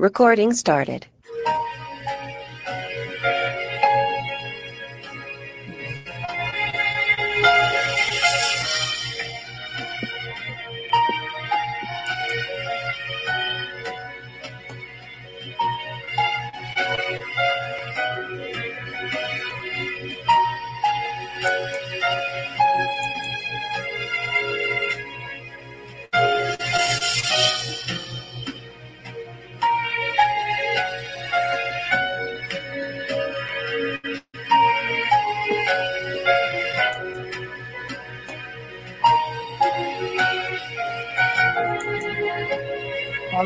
Recording 0.00 0.52
started. 0.52 1.06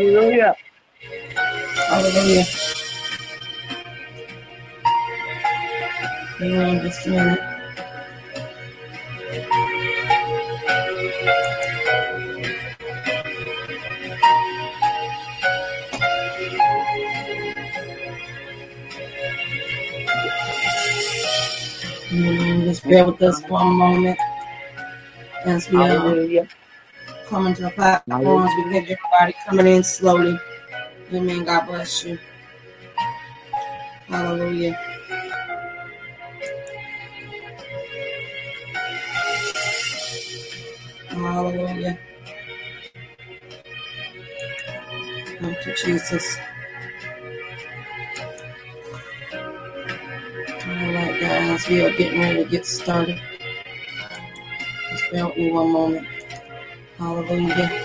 Hallelujah. 0.02 0.56
Hallelujah. 1.76 2.44
Amen. 6.40 6.80
Just 6.82 7.06
a 7.06 7.10
minute. 7.10 7.40
Amen. 22.12 22.64
Just 22.64 22.84
bear 22.88 23.06
with 23.06 23.22
us 23.22 23.40
for 23.44 23.60
a 23.60 23.64
moment 23.64 24.18
as 25.46 25.70
we 25.70 25.78
uh, 25.78 25.86
Hallelujah. 25.86 26.48
Come 27.32 27.54
to 27.54 27.62
the 27.62 27.70
platforms. 27.72 28.50
We 28.58 28.72
get 28.72 28.84
everybody 28.84 29.34
coming 29.46 29.66
in 29.68 29.84
slowly. 29.84 30.38
Amen. 31.12 31.44
God 31.44 31.66
bless 31.66 32.04
you. 32.04 32.18
Hallelujah. 34.08 34.78
Hallelujah. 41.08 41.98
Thank 45.26 45.66
you, 45.66 45.74
Jesus. 45.84 46.38
All 50.52 50.58
right, 50.58 51.20
guys, 51.20 51.68
we 51.68 51.84
are 51.84 51.92
getting 51.96 52.20
ready 52.20 52.44
to 52.44 52.50
get 52.50 52.66
started. 52.66 53.20
Just 54.90 55.12
bear 55.12 55.26
with 55.26 55.36
me 55.38 55.52
one 55.52 55.72
moment. 55.72 56.08
Hallelujah. 56.98 57.81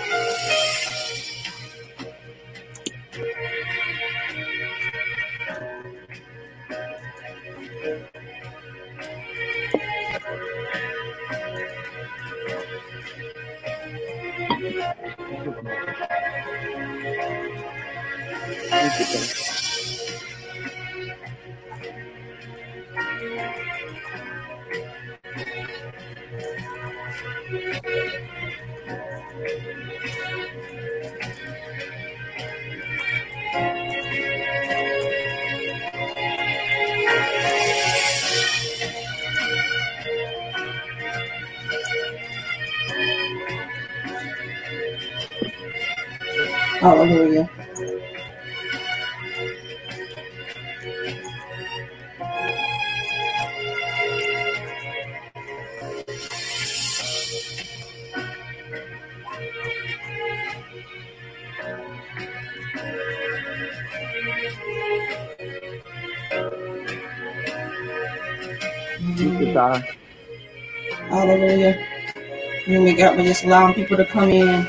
And 73.18 73.26
we 73.26 73.32
got 73.32 73.34
we 73.34 73.34
just 73.34 73.44
allowing 73.44 73.74
people 73.74 73.96
to 73.96 74.06
come 74.06 74.28
in. 74.28 74.68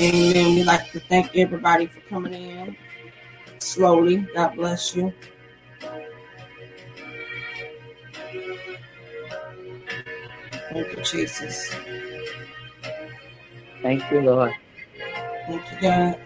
Amen. 0.00 0.54
We 0.54 0.62
like 0.62 0.92
to 0.92 1.00
thank 1.00 1.36
everybody 1.36 1.86
for 1.86 1.98
coming 2.02 2.32
in 2.32 2.76
slowly. 3.58 4.18
God 4.36 4.54
bless 4.54 4.94
you. 4.94 5.12
Thank 10.52 10.96
you, 10.96 11.02
Jesus. 11.02 11.74
Thank 13.82 14.08
you, 14.12 14.20
Lord. 14.20 14.52
Thank 15.48 15.62
you, 15.72 15.80
God. 15.80 16.20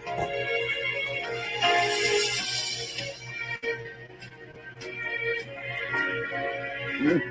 Mm. 6.99 7.21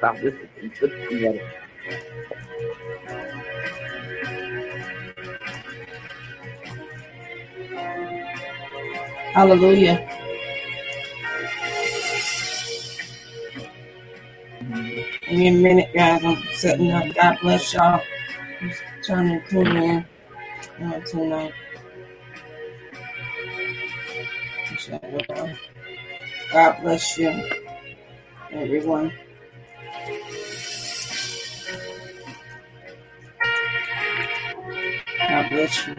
God, 0.00 0.16
this 0.16 0.34
is 0.60 0.78
good 0.80 1.40
Hallelujah. 9.38 10.18
Give 15.28 15.38
me 15.38 15.48
a 15.48 15.52
minute, 15.52 15.90
guys. 15.94 16.24
I'm 16.24 16.42
setting 16.54 16.92
up. 16.92 17.04
God 17.14 17.38
bless 17.42 17.74
y'all. 17.74 18.02
Just 18.60 18.82
turning 19.06 19.42
tune 19.50 19.76
in 19.76 20.06
uh, 20.82 21.00
tonight. 21.00 21.52
God 26.52 26.76
bless 26.82 27.18
you, 27.18 27.30
everyone. 28.52 29.12
God 35.18 35.50
bless 35.50 35.88
you. 35.88 35.96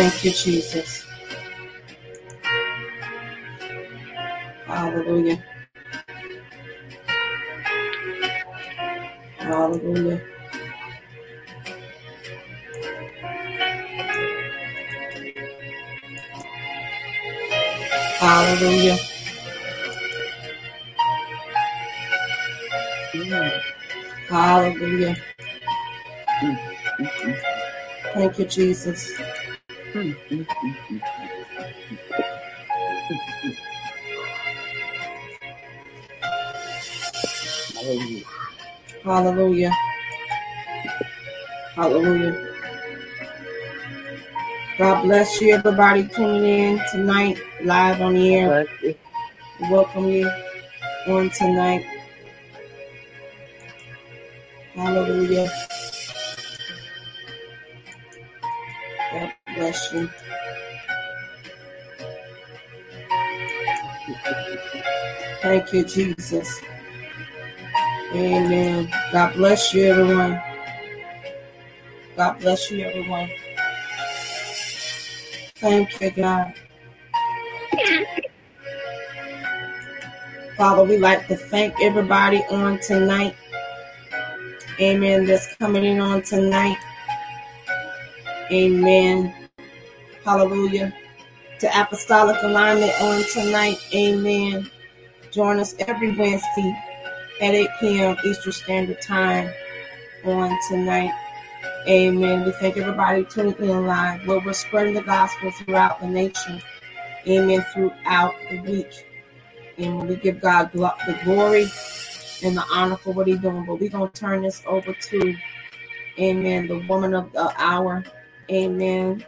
Thank 0.00 0.24
you, 0.24 0.30
Jesus. 0.30 1.04
Hallelujah. 4.66 5.44
Hallelujah. 9.36 10.22
Hallelujah. 18.20 18.98
Hallelujah. 24.30 25.16
Thank 28.14 28.38
you, 28.38 28.44
Jesus. 28.46 29.29
Hallelujah. 29.92 30.46
Hallelujah. 39.04 39.72
Hallelujah. 41.76 42.54
God 44.78 45.02
bless 45.04 45.40
you, 45.40 45.54
everybody 45.54 46.06
tuning 46.08 46.44
in 46.44 46.80
tonight, 46.92 47.38
live 47.64 48.02
on 48.02 48.14
the 48.14 48.36
air. 48.36 48.66
You. 48.82 48.94
Welcome 49.70 50.10
you 50.10 50.30
on 51.08 51.30
tonight. 51.30 51.86
Hallelujah. 54.74 55.59
Thank 65.42 65.72
you, 65.72 65.84
Jesus. 65.84 66.60
Amen. 68.14 68.88
God 69.12 69.34
bless 69.34 69.74
you, 69.74 69.84
everyone. 69.84 70.42
God 72.16 72.38
bless 72.40 72.70
you, 72.70 72.84
everyone. 72.84 73.30
Thank 75.56 76.00
you, 76.00 76.10
God. 76.12 76.54
Father, 80.56 80.84
we 80.84 80.98
like 80.98 81.26
to 81.28 81.36
thank 81.36 81.74
everybody 81.80 82.44
on 82.50 82.78
tonight. 82.80 83.34
Amen. 84.80 85.24
That's 85.26 85.54
coming 85.56 85.84
in 85.84 86.00
on 86.00 86.22
tonight. 86.22 86.78
Amen. 88.52 89.39
Hallelujah. 90.24 90.94
To 91.60 91.80
Apostolic 91.80 92.42
Alignment 92.42 92.92
on 93.02 93.24
tonight. 93.32 93.78
Amen. 93.94 94.70
Join 95.32 95.60
us 95.60 95.74
every 95.80 96.16
Wednesday 96.16 96.76
at 97.42 97.54
8 97.54 97.68
p.m. 97.80 98.16
Eastern 98.24 98.52
Standard 98.52 99.02
Time 99.02 99.52
on 100.24 100.58
tonight. 100.68 101.12
Amen. 101.88 102.44
We 102.46 102.52
thank 102.52 102.76
everybody 102.78 103.24
tuning 103.24 103.56
in 103.58 103.86
live 103.86 104.26
we're 104.44 104.52
spreading 104.54 104.94
the 104.94 105.02
gospel 105.02 105.50
throughout 105.52 106.00
the 106.00 106.08
nation. 106.08 106.62
Amen. 107.28 107.64
Throughout 107.74 108.34
the 108.50 108.60
week. 108.62 109.06
And 109.78 110.08
we 110.08 110.16
give 110.16 110.40
God 110.40 110.72
the 110.72 111.20
glory 111.24 111.68
and 112.44 112.56
the 112.56 112.64
honor 112.72 112.96
for 112.96 113.12
what 113.14 113.26
He's 113.28 113.40
doing. 113.40 113.66
But 113.66 113.80
we're 113.80 113.90
going 113.90 114.10
to 114.10 114.20
turn 114.20 114.42
this 114.42 114.62
over 114.66 114.94
to, 114.94 115.34
Amen, 116.18 116.68
the 116.68 116.80
woman 116.88 117.14
of 117.14 117.32
the 117.32 117.52
hour. 117.58 118.04
Amen. 118.50 119.24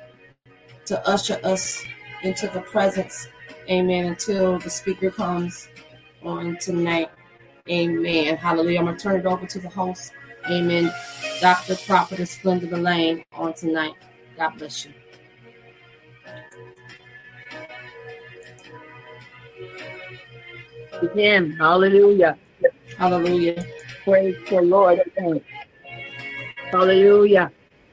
To 0.87 1.09
usher 1.09 1.39
us 1.45 1.85
into 2.23 2.49
the 2.49 2.61
presence. 2.61 3.29
Amen. 3.71 4.07
Until 4.07 4.59
the 4.59 4.71
speaker 4.71 5.11
comes 5.11 5.69
on 6.23 6.57
tonight. 6.59 7.11
Amen. 7.71 8.37
Hallelujah. 8.37 8.81
I'm 8.81 8.87
going 8.87 8.97
to 8.97 9.03
turn 9.03 9.21
it 9.21 9.27
over 9.27 9.47
to 9.47 9.59
the 9.61 9.69
host. 9.69 10.13
Amen. 10.51 10.93
Dr. 11.41 11.77
Prophetess 11.87 12.39
Glenda 12.39 12.81
Lane 12.81 13.25
on 13.33 13.55
tonight. 13.55 13.95
God 14.37 14.59
bless 14.59 14.85
you. 14.85 14.93
Him. 21.15 21.53
Hallelujah. 21.53 22.39
Hallelujah. 22.97 23.65
Praise 24.05 24.37
the 24.49 24.61
Lord. 24.61 25.01
Hallelujah. 26.71 27.51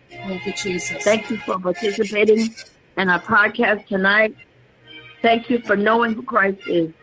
Thank 0.10 0.46
you, 0.46 0.54
Jesus. 0.54 1.04
Thank 1.04 1.30
you 1.30 1.38
for 1.38 1.60
participating 1.60 2.54
in 3.00 3.10
our 3.10 3.22
podcast 3.22 3.88
tonight. 3.88 4.36
Thank 5.22 5.50
you 5.50 5.60
for 5.60 5.78
knowing 5.78 6.14
who 6.14 6.22
Christ 6.22 6.60
is. 6.68 6.94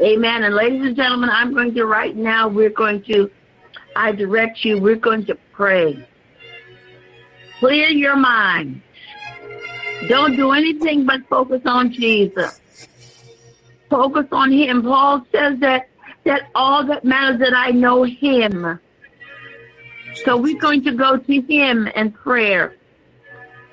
Amen. 0.00 0.44
And 0.44 0.54
ladies 0.54 0.82
and 0.82 0.94
gentlemen, 0.94 1.30
I'm 1.30 1.54
going 1.54 1.74
to 1.74 1.86
right 1.86 2.14
now, 2.14 2.48
we're 2.48 2.70
going 2.70 3.02
to, 3.04 3.30
I 3.96 4.12
direct 4.12 4.64
you, 4.64 4.78
we're 4.78 4.96
going 4.96 5.24
to 5.26 5.34
pray. 5.52 6.06
Clear 7.58 7.88
your 7.88 8.16
mind. 8.16 8.82
Don't 10.06 10.36
do 10.36 10.52
anything 10.52 11.04
but 11.04 11.26
focus 11.28 11.62
on 11.64 11.90
Jesus. 11.90 12.60
Focus 13.90 14.26
on 14.30 14.52
Him. 14.52 14.82
Paul 14.82 15.26
says 15.32 15.58
that 15.60 15.88
that 16.24 16.50
all 16.54 16.84
that 16.86 17.04
matters 17.04 17.40
that 17.40 17.54
I 17.56 17.70
know 17.70 18.02
Him. 18.02 18.78
So 20.24 20.36
we're 20.36 20.60
going 20.60 20.84
to 20.84 20.92
go 20.92 21.16
to 21.16 21.40
Him 21.42 21.88
in 21.88 22.12
prayer 22.12 22.77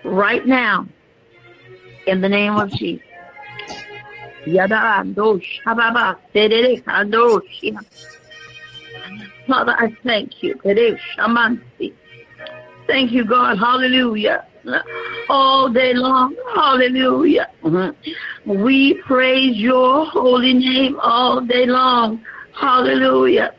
right 0.06 0.46
now 0.46 0.88
in 2.08 2.22
the 2.22 2.30
name 2.30 2.56
of 2.56 2.72
Jesus. 2.72 3.04
Father, 9.48 9.76
I 9.78 9.96
thank 10.04 10.44
you. 10.44 10.60
Thank 12.88 13.12
you, 13.12 13.26
God. 13.26 13.58
Hallelujah. 13.58 14.46
All 15.30 15.70
day 15.70 15.94
long. 15.94 16.36
Hallelujah. 16.54 17.50
Mm-hmm. 17.64 18.62
We 18.64 18.96
praise 19.02 19.58
your 19.58 20.06
holy 20.06 20.54
name 20.54 21.00
all 21.00 21.42
day 21.42 21.66
long. 21.66 22.24
Hallelujah. 22.54 23.54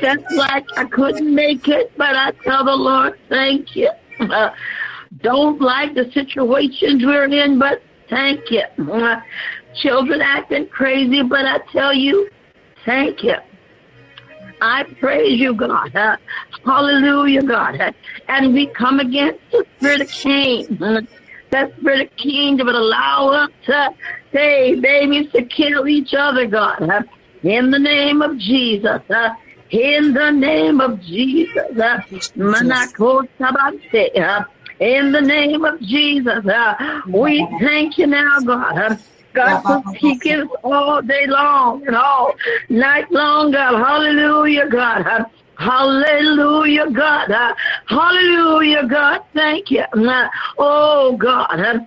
Just 0.00 0.30
like 0.32 0.64
I 0.76 0.84
couldn't 0.86 1.34
make 1.34 1.68
it, 1.68 1.92
but 1.96 2.16
I 2.16 2.32
tell 2.42 2.64
the 2.64 2.74
Lord, 2.74 3.18
thank 3.28 3.76
you. 3.76 3.90
don't 5.20 5.60
like 5.60 5.94
the 5.94 6.10
situations 6.12 7.04
we're 7.04 7.24
in, 7.24 7.58
but 7.58 7.82
thank 8.08 8.50
you. 8.50 8.62
children 9.76 10.20
acting 10.20 10.66
crazy, 10.68 11.22
but 11.22 11.44
I 11.44 11.58
tell 11.72 11.92
you, 11.92 12.28
thank 12.84 13.22
you. 13.22 13.36
I 14.60 14.84
praise 15.00 15.38
you, 15.38 15.54
God. 15.54 15.94
Uh, 15.94 16.16
hallelujah, 16.64 17.42
God. 17.42 17.80
Uh, 17.80 17.92
and 18.28 18.54
we 18.54 18.68
come 18.68 19.00
against 19.00 19.40
the 19.50 19.66
spirit 19.76 20.00
of 20.02 20.08
Cain. 20.08 20.82
Uh, 20.82 21.00
that 21.50 21.76
spirit 21.78 22.08
of 22.08 22.16
Cain 22.16 22.56
that 22.56 22.64
would 22.64 22.74
allow 22.74 23.28
us 23.28 23.50
to, 23.66 23.90
hey, 24.32 24.74
babies, 24.74 25.30
to 25.32 25.44
kill 25.44 25.86
each 25.86 26.14
other, 26.14 26.46
God. 26.46 26.82
In 27.42 27.70
the 27.70 27.78
name 27.78 28.22
of 28.22 28.38
Jesus. 28.38 29.02
Uh, 29.10 29.30
in 29.70 30.14
the 30.14 30.30
name 30.30 30.80
of 30.80 31.00
Jesus. 31.00 31.62
In 34.80 35.12
the 35.12 35.20
name 35.20 35.64
of 35.64 35.80
Jesus. 35.80 36.44
Uh, 36.46 37.02
we 37.08 37.46
thank 37.60 37.98
you 37.98 38.06
now, 38.06 38.40
God. 38.40 38.98
God, 39.32 39.84
speaking 39.96 40.42
us 40.42 40.48
all 40.62 41.02
day 41.02 41.26
long 41.26 41.86
and 41.86 41.96
all 41.96 42.34
night 42.68 43.10
long, 43.10 43.50
God. 43.50 43.84
Hallelujah, 43.84 44.68
God. 44.68 45.26
Hallelujah, 45.56 46.90
God. 46.90 47.54
Hallelujah, 47.86 48.86
God. 48.86 49.22
Thank 49.34 49.70
you. 49.70 49.82
Uh, 49.82 50.28
oh, 50.58 51.16
God. 51.16 51.86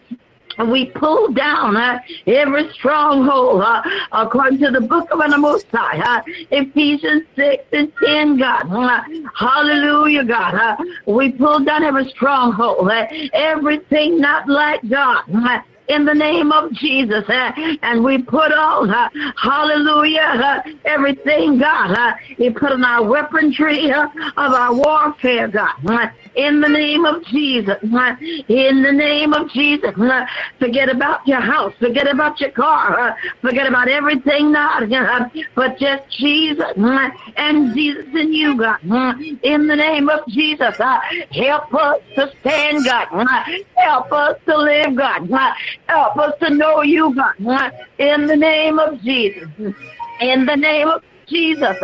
Uh, 0.57 0.63
and 0.63 0.71
we 0.71 0.85
pull 0.85 1.31
down 1.33 1.75
uh, 1.77 1.99
every 2.25 2.71
stronghold 2.73 3.61
uh, 3.61 3.81
according 4.11 4.59
to 4.59 4.71
the 4.71 4.81
book 4.81 5.09
of 5.11 5.19
Anamosai, 5.19 6.05
uh, 6.05 6.21
Ephesians 6.51 7.23
6 7.35 7.63
and 7.73 7.91
10, 8.03 8.37
God. 8.37 8.71
Uh, 8.71 9.01
hallelujah, 9.35 10.23
God. 10.23 10.55
Uh, 10.55 10.75
we 11.05 11.31
pull 11.31 11.63
down 11.63 11.83
every 11.83 12.09
stronghold, 12.09 12.89
uh, 12.89 13.05
everything 13.33 14.19
not 14.19 14.47
like 14.47 14.81
God. 14.89 15.23
In 15.87 16.03
the 16.05 16.13
name 16.13 16.51
of 16.51 16.71
Jesus. 16.73 17.23
Uh, 17.29 17.51
and 17.81 18.03
we 18.03 18.17
put 18.17 18.51
on, 18.51 18.89
uh, 18.89 19.09
hallelujah, 19.41 20.19
uh, 20.21 20.61
everything, 20.85 21.59
God. 21.59 21.91
Uh, 21.91 22.13
you 22.37 22.53
put 22.53 22.71
on 22.73 22.83
our 22.83 23.03
weaponry 23.03 23.89
uh, 23.91 24.07
of 24.35 24.53
our 24.53 24.73
warfare, 24.73 25.47
God. 25.47 25.75
Uh, 25.85 26.09
in 26.35 26.61
the 26.61 26.69
name 26.69 27.05
of 27.05 27.25
Jesus. 27.25 27.77
In 27.81 28.83
the 28.83 28.91
name 28.91 29.33
of 29.33 29.49
Jesus. 29.51 29.93
Forget 30.59 30.89
about 30.89 31.27
your 31.27 31.41
house. 31.41 31.73
Forget 31.79 32.07
about 32.07 32.39
your 32.39 32.51
car. 32.51 33.17
Forget 33.41 33.67
about 33.67 33.87
everything, 33.87 34.51
not, 34.51 34.83
but 35.55 35.79
just 35.79 36.03
Jesus 36.11 36.73
and 36.75 37.73
Jesus 37.75 38.05
in 38.13 38.33
you, 38.33 38.55
God. 38.55 38.79
In 39.41 39.67
the 39.67 39.75
name 39.75 40.09
of 40.09 40.27
Jesus. 40.27 40.77
Help 40.77 41.73
us 41.73 42.01
to 42.15 42.31
stand, 42.41 42.85
God. 42.85 43.27
Help 43.75 44.11
us 44.11 44.37
to 44.45 44.57
live, 44.57 44.95
God. 44.95 45.27
Help 45.87 46.17
us 46.17 46.33
to 46.41 46.49
know 46.49 46.81
you, 46.81 47.13
God. 47.15 47.73
In 47.97 48.27
the 48.27 48.35
name 48.35 48.79
of 48.79 49.01
Jesus. 49.01 49.49
In 50.21 50.45
the 50.45 50.55
name 50.55 50.87
of 50.89 51.03
Jesus. 51.27 51.77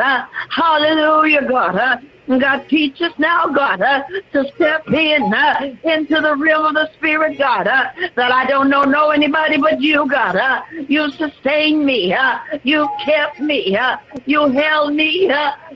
Hallelujah, 0.50 1.48
God. 1.48 2.02
God, 2.28 2.66
teach 2.70 3.02
us 3.02 3.12
now, 3.18 3.48
God, 3.48 3.82
uh, 3.82 4.04
to 4.32 4.50
step 4.56 4.88
in 4.88 5.34
uh, 5.34 5.76
into 5.84 6.22
the 6.22 6.36
realm 6.38 6.66
of 6.68 6.74
the 6.74 6.90
Spirit, 6.94 7.38
God, 7.38 7.68
uh, 7.68 7.90
that 8.16 8.32
I 8.32 8.46
don't 8.46 8.70
know 8.70 8.84
know 8.84 9.10
anybody 9.12 9.58
but 9.58 9.82
you, 9.82 10.08
God. 10.10 10.64
You 10.88 11.12
sustained 11.12 11.86
me. 11.86 12.16
You 12.64 12.90
kept 13.04 13.40
me. 13.42 13.78
You 14.26 14.48
held 14.48 14.94
me. 14.96 15.30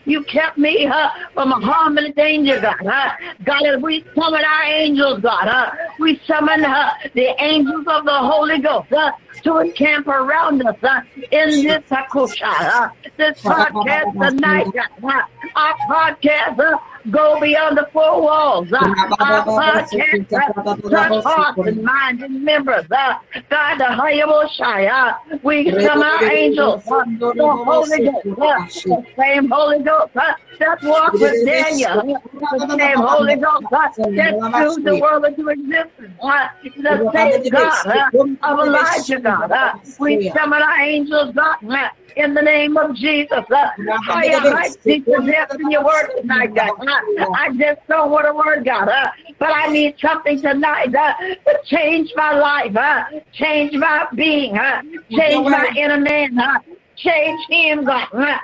You 0.08 0.24
kept 0.24 0.58
me 0.58 0.86
uh, 0.88 1.10
from 1.34 1.52
harm 1.52 1.98
and 1.98 2.16
danger, 2.16 2.62
God. 2.62 2.86
Uh, 2.86 3.10
God, 3.44 3.66
as 3.66 3.82
we 3.82 4.06
summon 4.16 4.42
our 4.44 4.64
angels, 4.64 5.20
God, 5.20 5.48
uh, 5.50 5.72
we 6.00 6.20
summon 6.26 6.64
uh, 6.64 6.92
the 7.14 7.36
angels 7.44 7.86
of 7.88 8.06
the 8.06 8.18
Holy 8.18 8.60
Ghost 8.60 8.92
uh, 8.94 9.12
to 9.44 9.58
encamp 9.60 10.08
around 10.08 10.66
us 10.66 10.78
uh, 10.82 11.02
in 11.32 11.50
this 11.62 11.84
uh, 11.92 12.90
this 13.18 13.42
podcast 13.42 14.14
tonight, 14.30 14.68
Uh, 15.04 15.22
our 15.56 15.76
podcast 15.90 16.58
uh, 16.60 16.78
go 17.12 17.40
beyond 17.40 17.78
the 17.78 17.88
four 17.94 18.22
walls. 18.22 18.72
Uh, 18.72 18.78
our 19.20 19.46
podcast, 19.46 20.34
uh, 20.34 21.22
touch 21.22 21.68
and 21.68 21.84
minds 21.84 22.24
and 22.24 22.44
members. 22.44 22.86
Uh, 22.92 23.16
God, 23.50 23.80
the 23.80 23.86
Hayabosha, 23.86 24.90
uh, 24.90 25.38
we 25.44 25.72
come 25.72 26.02
our 26.02 26.24
angels, 26.26 26.84
uh, 26.88 27.04
the 27.20 27.64
Holy 27.66 28.06
Ghost, 28.06 28.26
uh, 28.42 28.66
the 28.86 29.06
same 29.18 29.50
Holy 29.50 29.80
Ghost 29.84 30.16
uh, 30.16 30.34
that 30.60 30.82
walked 30.84 31.14
with 31.20 31.46
Daniel, 31.46 32.00
uh, 32.00 32.58
the 32.68 32.78
same 32.78 32.98
Holy 32.98 33.36
Ghost 33.36 33.66
uh, 33.72 33.90
that 34.12 34.34
threw 34.56 34.84
the 34.84 35.00
world 35.02 35.26
into 35.26 35.50
existence. 35.50 36.14
Uh, 36.22 36.48
the 36.64 37.12
same 37.14 37.50
God 37.50 37.88
uh, 37.88 38.52
of 38.52 38.68
Elijah, 38.68 39.20
God. 39.20 39.52
Uh, 39.52 39.74
we 40.00 40.30
summon 40.32 40.62
our 40.62 40.80
angels, 40.82 41.34
God, 41.34 41.58
uh, 41.70 41.90
in 42.18 42.34
the 42.34 42.42
name 42.42 42.78
of 42.78 42.96
Jesus. 42.96 43.32
Uh, 43.32 43.70
I, 44.10 44.40
I 44.56 44.68
speak 44.70 45.06
to 45.06 45.22
death 45.26 45.56
in 45.60 45.72
your 45.72 45.86
word 45.86 46.10
tonight, 46.20 46.54
God. 46.56 46.72
Uh, 46.80 47.26
I 47.36 47.50
just 47.58 47.82
don't 47.88 48.12
want 48.12 48.28
a 48.28 48.34
word, 48.34 48.66
God. 48.66 48.90
Uh, 48.90 49.12
but 49.40 49.50
I 49.54 49.68
need 49.68 49.96
something 50.02 50.42
tonight 50.42 50.94
uh, 50.96 51.14
to 51.18 51.60
change 51.66 52.12
my 52.16 52.34
life, 52.34 52.76
uh, 52.76 53.06
change 53.34 53.74
my 53.74 54.08
being, 54.16 54.58
uh, 54.58 54.82
change 55.12 55.50
my 55.50 55.72
inner 55.78 56.00
man, 56.00 56.38
uh, 56.40 56.60
change 56.96 57.40
him, 57.50 57.86
God. 57.86 58.08
Uh, 58.14 58.38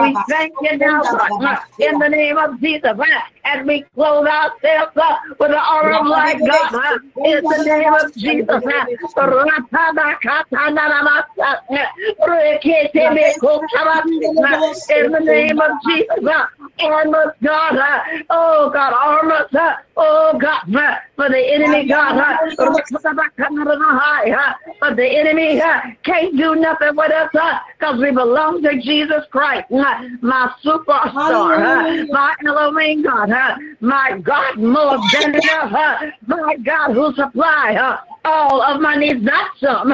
we 0.00 0.16
thank 0.28 0.52
you 0.60 0.78
now, 0.78 1.02
God, 1.04 1.58
in 1.78 1.98
the 1.98 2.08
name 2.08 2.38
of 2.38 2.60
Jesus, 2.60 2.92
as 3.44 3.66
we 3.66 3.82
clothe 3.94 4.26
ourselves 4.26 4.96
uh, 4.96 5.16
with 5.38 5.50
the 5.50 5.58
armor 5.58 5.98
of 6.00 6.06
light, 6.06 6.38
God, 6.44 6.74
uh, 6.74 6.98
in 7.24 7.44
the 7.48 7.58
name 7.64 7.92
of 7.94 8.14
Jesus. 8.14 8.62
In 14.90 15.12
the 15.12 15.20
name 15.20 15.60
of 15.60 15.70
Jesus, 15.84 16.26
uh, 16.26 16.46
armor, 16.80 17.34
God, 17.42 17.76
uh, 17.76 18.02
oh 18.30 18.70
God, 18.72 18.92
armor, 18.94 19.48
uh, 19.52 19.76
oh 19.96 20.38
God, 20.40 20.62
for 21.16 21.28
the 21.28 21.38
enemy, 21.54 21.86
God, 21.86 22.16
but 24.80 24.96
the 24.96 25.06
enemy 25.06 25.60
can't 26.04 26.36
do 26.36 26.54
nothing 26.56 26.96
with 26.96 27.12
us 27.12 27.30
because 27.32 27.98
we 27.98 28.10
belong 28.10 28.62
to 28.62 28.80
Jesus 28.80 29.24
Christ, 29.30 29.70
my 29.70 30.52
superstar, 30.64 32.08
my 32.10 32.34
Elohim 32.46 33.02
God, 33.02 33.30
my 33.80 34.18
God, 34.22 34.56
more 34.58 34.98
than 35.12 35.34
enough, 35.34 36.02
my 36.26 36.56
God 36.64 36.92
who 36.92 37.12
supply 37.14 37.96
all 38.24 38.62
of 38.62 38.80
my 38.80 38.96
needs, 38.96 39.22
not 39.22 39.50
some, 39.58 39.88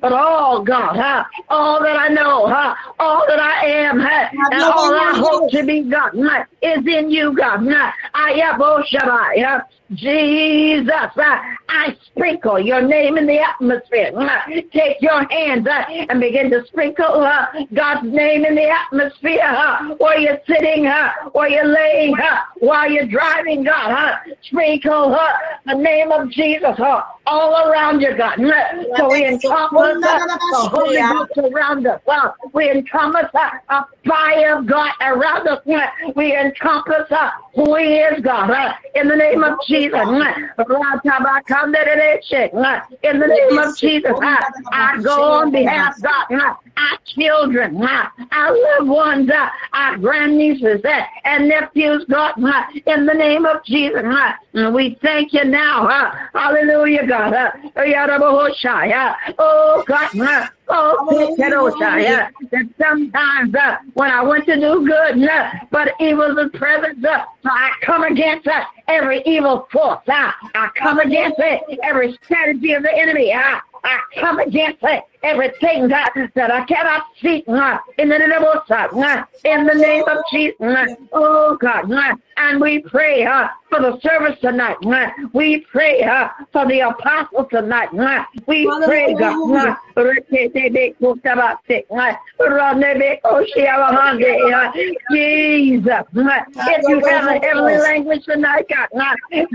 but 0.00 0.12
all, 0.12 0.62
God, 0.62 0.96
huh? 0.96 1.24
all 1.48 1.82
that 1.82 1.96
I 1.96 2.08
know, 2.08 2.46
huh? 2.46 2.74
all 2.98 3.24
that 3.28 3.40
I 3.40 3.66
am, 3.66 4.00
and 4.00 4.62
all 4.62 4.94
I 4.94 5.12
hope 5.16 5.50
to 5.50 5.64
be, 5.64 5.82
God, 5.82 6.12
huh? 6.14 6.44
is 6.62 6.86
in 6.86 7.10
you, 7.10 7.34
God. 7.36 7.66
Huh? 7.68 7.92
I 8.14 8.32
am 8.32 8.60
Shabbat. 8.60 9.64
Jesus, 9.94 10.90
uh, 10.90 11.38
I 11.68 11.94
sprinkle 12.06 12.58
your 12.58 12.80
name 12.80 13.18
in 13.18 13.26
the 13.26 13.38
atmosphere. 13.40 14.10
Take 14.72 15.02
your 15.02 15.28
hands 15.30 15.66
uh, 15.66 15.84
and 16.08 16.18
begin 16.18 16.50
to 16.50 16.64
sprinkle 16.66 17.20
uh, 17.20 17.46
God's 17.74 18.06
name 18.10 18.46
in 18.46 18.54
the 18.54 18.70
atmosphere 18.70 19.42
while 19.98 20.18
you're 20.18 20.40
sitting, 20.46 20.90
while 21.32 21.50
you're 21.50 21.66
laying, 21.66 22.14
while 22.60 22.90
you're 22.90 23.06
driving, 23.06 23.64
God. 23.64 24.16
Sprinkle 24.42 25.18
the 25.66 25.74
name 25.74 26.10
of 26.10 26.30
Jesus 26.30 26.78
all 27.26 27.68
around 27.68 27.71
you, 28.00 28.16
God. 28.16 28.36
So 28.96 29.10
we 29.10 29.26
encompass 29.26 30.00
the 30.00 30.68
Holy 30.72 31.02
Ghost 31.02 31.32
around 31.38 31.86
us. 31.86 32.00
We 32.52 32.70
encompass 32.70 33.30
a 33.34 33.84
fire 34.06 34.58
of 34.58 34.66
God 34.66 34.92
around 35.00 35.48
us. 35.48 35.60
We 36.14 36.36
encompass 36.36 37.10
who 37.54 37.76
He 37.76 37.96
is, 37.96 38.20
God. 38.22 38.50
In 38.94 39.08
the 39.08 39.16
name 39.16 39.42
of 39.44 39.58
Jesus. 39.66 39.92
In 43.02 43.18
the 43.18 43.26
name 43.26 43.58
of 43.58 43.76
Jesus, 43.76 44.12
I 44.72 44.98
go 45.02 45.32
on 45.32 45.50
behalf 45.50 45.96
of 45.96 46.02
God, 46.02 46.26
our 46.76 46.98
children, 47.06 47.82
our 47.82 48.56
loved 48.78 48.88
ones, 48.88 49.30
uh, 49.30 49.48
our 49.72 49.96
grandnieces 49.98 50.84
uh, 50.84 51.02
and 51.24 51.48
nephews, 51.48 52.04
God, 52.08 52.34
in 52.86 53.06
the 53.06 53.14
name 53.14 53.44
of 53.44 53.64
Jesus. 53.64 54.02
We 54.72 54.98
thank 55.02 55.32
you 55.32 55.44
now. 55.44 55.88
Hallelujah, 56.34 57.06
God. 57.06 57.34
Oh, 59.38 59.84
God. 59.86 60.10
Oh, 60.68 61.06
that 62.50 62.68
sometimes 62.80 63.54
uh, 63.54 63.76
when 63.94 64.10
I 64.10 64.22
went 64.22 64.46
to 64.46 64.56
do 64.56 64.86
good, 64.86 65.28
uh, 65.28 65.50
but 65.70 65.92
evil 66.00 66.38
is 66.38 66.50
present, 66.54 67.04
uh, 67.04 67.24
so 67.42 67.50
I 67.50 67.72
come 67.82 68.04
against 68.04 68.46
uh, 68.46 68.64
every 68.88 69.22
evil 69.26 69.68
force. 69.70 70.00
Uh, 70.08 70.32
I 70.54 70.70
come 70.76 70.98
against 71.00 71.38
it, 71.38 71.78
every 71.82 72.18
strategy 72.24 72.72
of 72.72 72.82
the 72.82 72.92
enemy. 72.94 73.32
Uh, 73.32 73.60
I 73.84 74.00
come 74.18 74.38
against 74.38 74.78
it 74.82 75.04
everything 75.22 75.88
that, 75.88 76.12
that 76.34 76.50
I 76.50 76.64
cannot 76.64 77.04
see 77.20 77.44
in 77.98 78.08
the 78.08 78.18
name 78.18 78.32
of 78.32 78.62
uh, 78.70 79.24
in 79.44 79.66
the 79.66 79.74
name 79.74 80.04
of 80.08 80.18
Jesus. 80.32 80.96
Oh 81.12 81.56
God, 81.60 81.90
and 82.36 82.60
we 82.60 82.80
pray 82.80 83.24
uh, 83.24 83.48
for 83.70 83.80
the 83.80 83.98
service 84.00 84.38
tonight. 84.40 84.76
We 85.32 85.60
pray 85.70 86.02
uh, 86.02 86.28
for 86.52 86.66
the 86.66 86.80
apostles 86.80 87.46
tonight. 87.50 87.92
We 88.46 88.66
pray, 88.84 89.14
God. 89.14 89.76
Jesus, 95.12 96.04
if 96.14 96.88
you 96.88 97.00
have 97.08 97.26
a 97.28 97.38
heavenly 97.46 97.76
language 97.78 98.24
tonight, 98.24 98.66
God, 98.68 98.88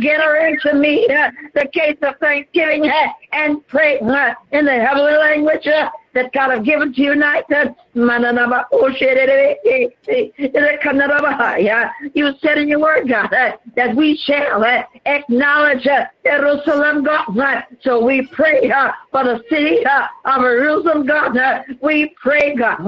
get 0.01 0.21
her 0.21 0.47
into 0.47 0.74
me 0.75 1.07
the 1.07 1.67
case 1.74 1.97
of 2.03 2.15
thanksgiving 2.19 2.89
and 3.33 3.65
pray 3.67 4.00
in 4.00 4.65
the 4.65 4.71
heavenly 4.79 5.13
language 5.17 5.56
that 5.65 6.31
God 6.33 6.51
have 6.51 6.63
given 6.63 6.93
to 6.93 7.01
you 7.01 7.13
tonight. 7.13 7.43
Oh, 7.49 7.75
eh, 7.95 9.55
eh, 9.65 9.87
eh, 10.07 10.29
you 12.13 12.33
said 12.41 12.57
in 12.57 12.67
your 12.67 12.79
word, 12.79 13.09
God, 13.09 13.29
that 13.75 13.95
we 13.95 14.17
shall 14.17 14.63
acknowledge 15.05 15.87
Jerusalem, 16.25 17.03
God. 17.03 17.65
So 17.81 18.03
we 18.03 18.27
pray 18.27 18.71
for 19.11 19.23
the 19.23 19.43
city 19.49 19.83
of 20.25 20.41
Jerusalem, 20.41 21.05
God. 21.05 21.37
We 21.81 22.15
pray, 22.21 22.55
God. 22.55 22.79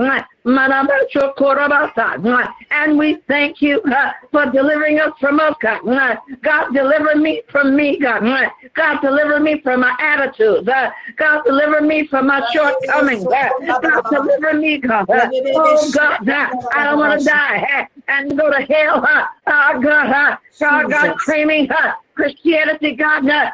And 2.72 2.98
we 2.98 3.18
thank 3.28 3.62
you 3.62 3.82
uh, 3.82 4.12
for 4.32 4.46
delivering 4.46 5.00
us 5.00 5.12
from 5.20 5.40
us, 5.40 5.56
uh, 5.66 5.80
God. 5.84 6.18
God, 6.42 6.74
deliver 6.74 7.16
me 7.16 7.42
from 7.50 7.76
me, 7.76 8.00
God. 8.00 8.26
Uh, 8.26 8.50
God, 8.74 9.02
deliver 9.02 9.40
me 9.40 9.60
from 9.62 9.82
my 9.82 9.96
attitudes. 10.00 10.68
Uh, 10.68 10.92
God, 11.18 11.44
deliver 11.46 11.82
me 11.82 12.08
from 12.08 12.28
my 12.28 12.42
shortcomings. 12.54 13.26
Uh, 13.26 13.50
God, 13.82 14.04
deliver 14.10 14.54
me, 14.54 14.78
God. 14.78 15.10
Uh, 15.10 15.30
oh, 15.56 15.92
God, 15.94 16.30
I 16.30 16.84
don't 16.86 17.00
want 17.00 17.20
to 17.20 17.26
die 17.26 17.88
and 18.08 18.38
go 18.38 18.50
to 18.50 18.62
hell. 18.62 19.06
Oh, 19.48 19.80
God, 19.82 19.82
God, 19.84 20.38
God, 20.90 21.18
claiming 21.20 21.68
Christianity, 22.16 22.96
God, 22.96 23.26
God, 23.26 23.52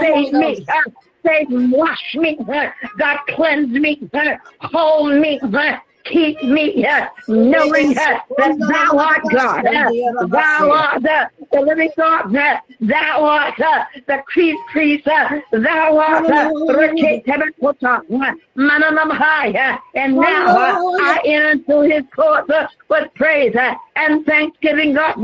save 0.00 0.32
me. 0.32 0.66
Save, 1.24 1.46
wash 1.72 2.14
me, 2.16 2.38
God, 2.98 3.18
cleanse 3.28 3.70
me, 3.70 3.98
hold 4.60 5.14
me, 5.14 5.40
keep 6.04 6.42
me 6.42 6.86
uh, 6.86 7.06
knowing 7.28 7.96
uh, 7.98 8.18
that 8.36 8.56
thou 8.58 8.98
art 8.98 9.22
God. 9.32 9.66
Uh, 9.66 10.26
thou 10.26 10.70
art 10.70 11.02
the, 11.02 11.28
the 11.52 11.60
living 11.60 11.90
God. 11.96 12.34
Uh, 12.34 12.60
thou 12.80 13.24
art 13.24 13.58
uh, 13.60 13.84
the 14.06 14.22
chief 14.32 14.56
priest. 14.70 15.06
Uh, 15.08 15.40
thou 15.52 15.98
art 15.98 16.26
uh, 16.26 16.50
uh, 19.56 19.78
and 19.94 20.16
now 20.16 20.56
uh, 20.56 20.78
I 21.00 21.20
enter 21.24 21.64
into 21.74 21.80
his 21.82 22.04
court 22.14 22.50
uh, 22.50 22.66
with 22.88 23.08
praise 23.14 23.54
uh, 23.56 23.74
and 23.96 24.24
thanksgiving, 24.26 24.94
God. 24.94 25.14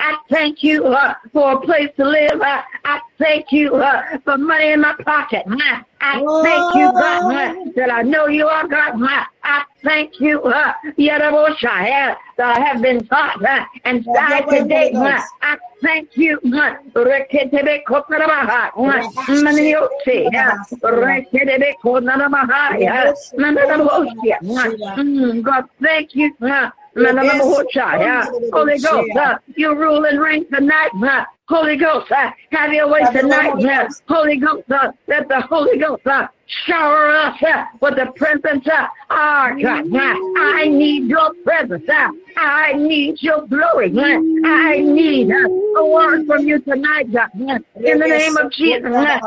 Uh, 0.00 0.04
I 0.08 0.16
thank 0.30 0.62
you 0.62 0.84
uh, 0.86 1.14
for 1.32 1.52
a 1.52 1.60
place 1.60 1.90
to 1.96 2.04
live. 2.04 2.40
Uh, 2.40 2.62
I 2.84 3.00
thank 3.18 3.52
you 3.52 3.74
uh, 3.76 4.18
for 4.24 4.36
money 4.38 4.72
in 4.72 4.80
my 4.80 4.94
pocket. 5.04 5.42
Uh, 5.46 5.82
I 6.00 6.20
thank 6.42 6.74
you, 6.74 6.92
God, 6.92 7.72
that 7.74 7.90
I 7.92 8.02
know 8.02 8.26
you 8.28 8.46
are 8.46 8.66
God. 8.68 8.94
I 9.42 9.64
thank 9.82 10.20
you, 10.20 10.42
uh, 10.42 10.72
Yaraboshai, 10.98 12.16
that 12.36 12.56
I 12.56 12.60
have 12.60 12.80
been 12.82 13.06
taught 13.08 13.44
uh, 13.44 13.64
and 13.84 14.04
died 14.04 14.46
today. 14.48 14.92
Uh, 14.94 15.20
I 15.42 15.56
thank 15.82 16.16
you, 16.16 16.38
uh, 16.44 16.76
Reketebe 16.94 17.82
Kotaramaha, 17.84 18.70
Maniote, 19.28 20.30
Reketebe 20.82 21.74
Konaramahaya, 21.82 23.14
God, 25.42 25.68
thank 25.82 26.14
you. 26.14 26.34
Uh, 28.00 28.26
Holy 28.52 28.78
Ghost, 28.78 29.16
uh, 29.16 29.38
you 29.56 29.74
rule 29.74 30.04
and 30.04 30.20
reign 30.20 30.46
tonight. 30.52 30.90
Uh, 31.02 31.24
Holy 31.48 31.76
Ghost, 31.76 32.10
uh, 32.12 32.30
have 32.52 32.72
your 32.72 32.88
way 32.88 33.00
tonight. 33.12 33.52
Uh, 33.64 33.88
Holy 34.08 34.36
Ghost, 34.36 34.70
uh, 34.70 34.92
let 35.06 35.28
the 35.28 35.40
Holy 35.42 35.78
Ghost 35.78 36.06
uh, 36.06 36.28
shower 36.66 37.08
us 37.10 37.42
uh, 37.42 37.64
with 37.80 37.96
the 37.96 38.06
presence 38.16 38.66
of 38.66 38.86
our 39.10 39.58
God. 39.58 39.86
Uh, 39.94 40.14
I 40.38 40.68
need 40.68 41.04
your 41.08 41.32
presence. 41.44 41.88
Uh, 41.88 42.08
I 42.36 42.72
need 42.74 43.16
your 43.22 43.46
glory. 43.46 43.90
Uh, 43.96 44.20
I 44.46 44.78
need 44.80 45.30
uh, 45.30 45.80
a 45.80 45.86
word 45.86 46.26
from 46.26 46.46
you 46.46 46.58
tonight. 46.60 47.06
Uh, 47.14 47.26
in 47.76 47.98
the 47.98 48.06
name 48.06 48.36
of 48.36 48.52
Jesus. 48.52 48.84
Uh, 48.84 49.18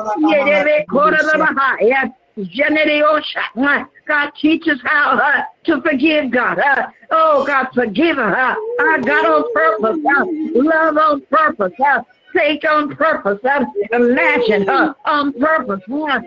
God 4.07 4.31
teaches 4.39 4.79
how 4.83 5.17
uh, 5.17 5.43
to 5.65 5.81
forgive 5.81 6.31
God. 6.31 6.59
Uh, 6.59 6.87
oh, 7.11 7.45
God, 7.45 7.67
forgive 7.73 8.17
her. 8.17 8.35
Uh, 8.35 8.55
uh, 8.79 8.97
God 8.97 9.25
on 9.25 9.53
purpose. 9.53 9.99
Uh, 10.05 10.25
love 10.53 10.97
on 10.97 11.21
purpose. 11.29 11.73
Uh, 11.83 12.01
Take 12.35 12.63
on 12.69 12.95
purpose. 12.95 13.39
Uh, 13.43 13.65
imagine 13.91 14.65
her 14.65 14.95
on 15.05 15.33
purpose. 15.33 15.83
Uh, 15.87 16.21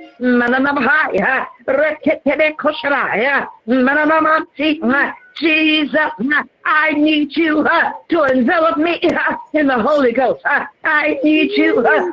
Jesus, 5.37 5.97
I 6.65 6.93
need 6.93 7.37
you 7.37 7.61
uh, 7.61 7.93
to 8.11 8.23
envelop 8.25 8.77
me 8.77 9.01
uh, 9.03 9.37
in 9.55 9.67
the 9.67 9.79
Holy 9.79 10.13
Ghost. 10.13 10.43
Uh, 10.45 10.67
I 10.85 11.19
need 11.25 11.51
you 11.53 11.81
uh, 11.81 12.13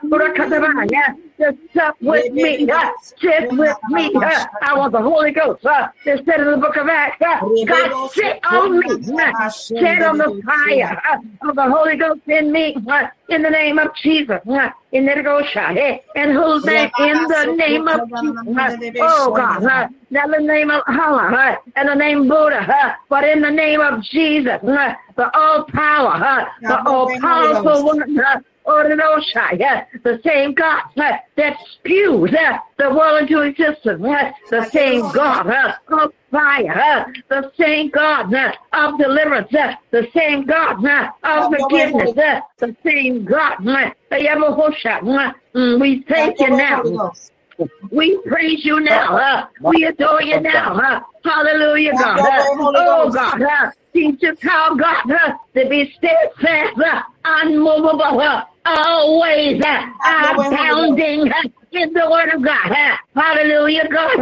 to 1.42 1.58
sup 1.74 1.96
with 2.02 2.32
me, 2.34 2.70
uh, 2.70 2.92
sit 3.20 3.50
with 3.52 3.78
me. 3.90 4.14
Uh, 4.16 4.46
I 4.62 4.78
want 4.78 4.94
the 4.94 5.02
Holy 5.02 5.32
Ghost. 5.32 5.66
Uh, 5.66 5.88
it 6.06 6.24
said 6.26 6.40
in 6.42 6.52
the 6.52 6.58
book 6.58 6.76
of 6.78 6.88
Acts, 6.88 7.22
uh, 7.22 7.40
God 7.68 8.12
sit 8.14 8.40
on 8.46 8.80
me, 8.80 8.88
uh, 9.18 9.50
sit 9.50 10.02
on 10.02 10.18
the 10.18 10.42
fire 10.46 11.02
uh, 11.12 11.50
of 11.50 11.56
the 11.56 11.70
Holy 11.70 11.98
Ghost 11.98 12.22
in 12.28 12.52
me, 12.52 12.76
uh, 12.88 13.08
in 13.30 13.42
the 13.42 13.50
name 13.50 13.80
of 13.80 13.94
Jesus. 13.96 14.40
Uh, 14.48 14.70
in 14.92 15.06
the 15.06 15.12
Gosha, 15.12 15.76
eh, 15.78 16.00
and 16.16 16.32
whose 16.34 16.66
name 16.66 16.90
in 17.00 17.28
the 17.28 17.56
name 17.58 17.88
of 17.88 18.02
Jesus. 18.10 18.96
Oh 19.00 19.34
God, 19.36 19.64
uh, 19.64 19.88
not 20.10 20.30
the 20.32 20.40
name 20.40 20.70
of 20.70 20.82
Allah 20.88 21.32
uh, 21.34 21.56
and 21.76 21.88
the 21.88 21.96
name 21.96 22.28
Buddha, 22.28 22.60
uh, 22.60 22.94
but 23.10 23.24
in 23.24 23.42
the 23.42 23.50
name 23.50 23.80
of 23.80 24.04
Jesus, 24.04 24.60
uh, 24.64 24.94
the 25.16 25.38
all 25.38 25.64
power, 25.64 26.14
uh, 26.14 26.46
the 26.62 26.90
all 26.90 27.18
powerful 27.20 27.86
one. 27.86 28.20
Uh, 28.20 28.40
Orinoshai, 28.66 29.86
the 30.04 30.20
same 30.24 30.54
God 30.54 30.84
that 30.96 31.58
spews 31.74 32.32
the 32.78 32.90
world 32.90 33.22
into 33.24 33.42
existence, 33.42 34.02
the 34.50 34.70
same 34.72 35.02
God 35.12 35.48
of 35.90 36.14
fire, 36.32 37.06
the 37.30 37.52
same 37.58 37.90
God 37.90 38.34
of 38.74 38.98
deliverance, 38.98 39.50
the 39.92 40.08
same 40.14 40.46
God 40.46 40.86
of 41.24 41.52
forgiveness, 41.54 42.14
the 42.60 42.76
same 42.84 43.26
God. 43.26 43.58
Mm, 45.54 45.80
we 45.82 46.04
thank 46.08 46.40
you 46.40 46.50
now. 46.50 47.14
We 47.92 48.18
praise 48.26 48.64
you 48.66 48.80
now. 48.80 49.50
We 49.62 49.86
adore 49.86 50.22
you 50.24 50.40
now. 50.40 51.06
Hallelujah, 51.24 51.92
God. 51.92 52.48
Oh, 52.76 53.10
God. 53.12 53.74
Teach 53.94 54.24
us 54.24 54.38
how, 54.42 54.74
God, 54.76 55.04
to 55.56 55.68
be 55.68 55.94
steadfast, 55.98 56.78
unmovable, 57.24 58.22
always 58.66 59.62
uh, 59.64 59.86
abounding 60.06 61.32
uh, 61.32 61.50
in 61.72 61.94
the 61.94 62.10
word 62.10 62.34
of 62.34 62.44
God. 62.44 62.72
Uh, 62.72 62.98
hallelujah, 63.16 63.88
God. 63.90 64.18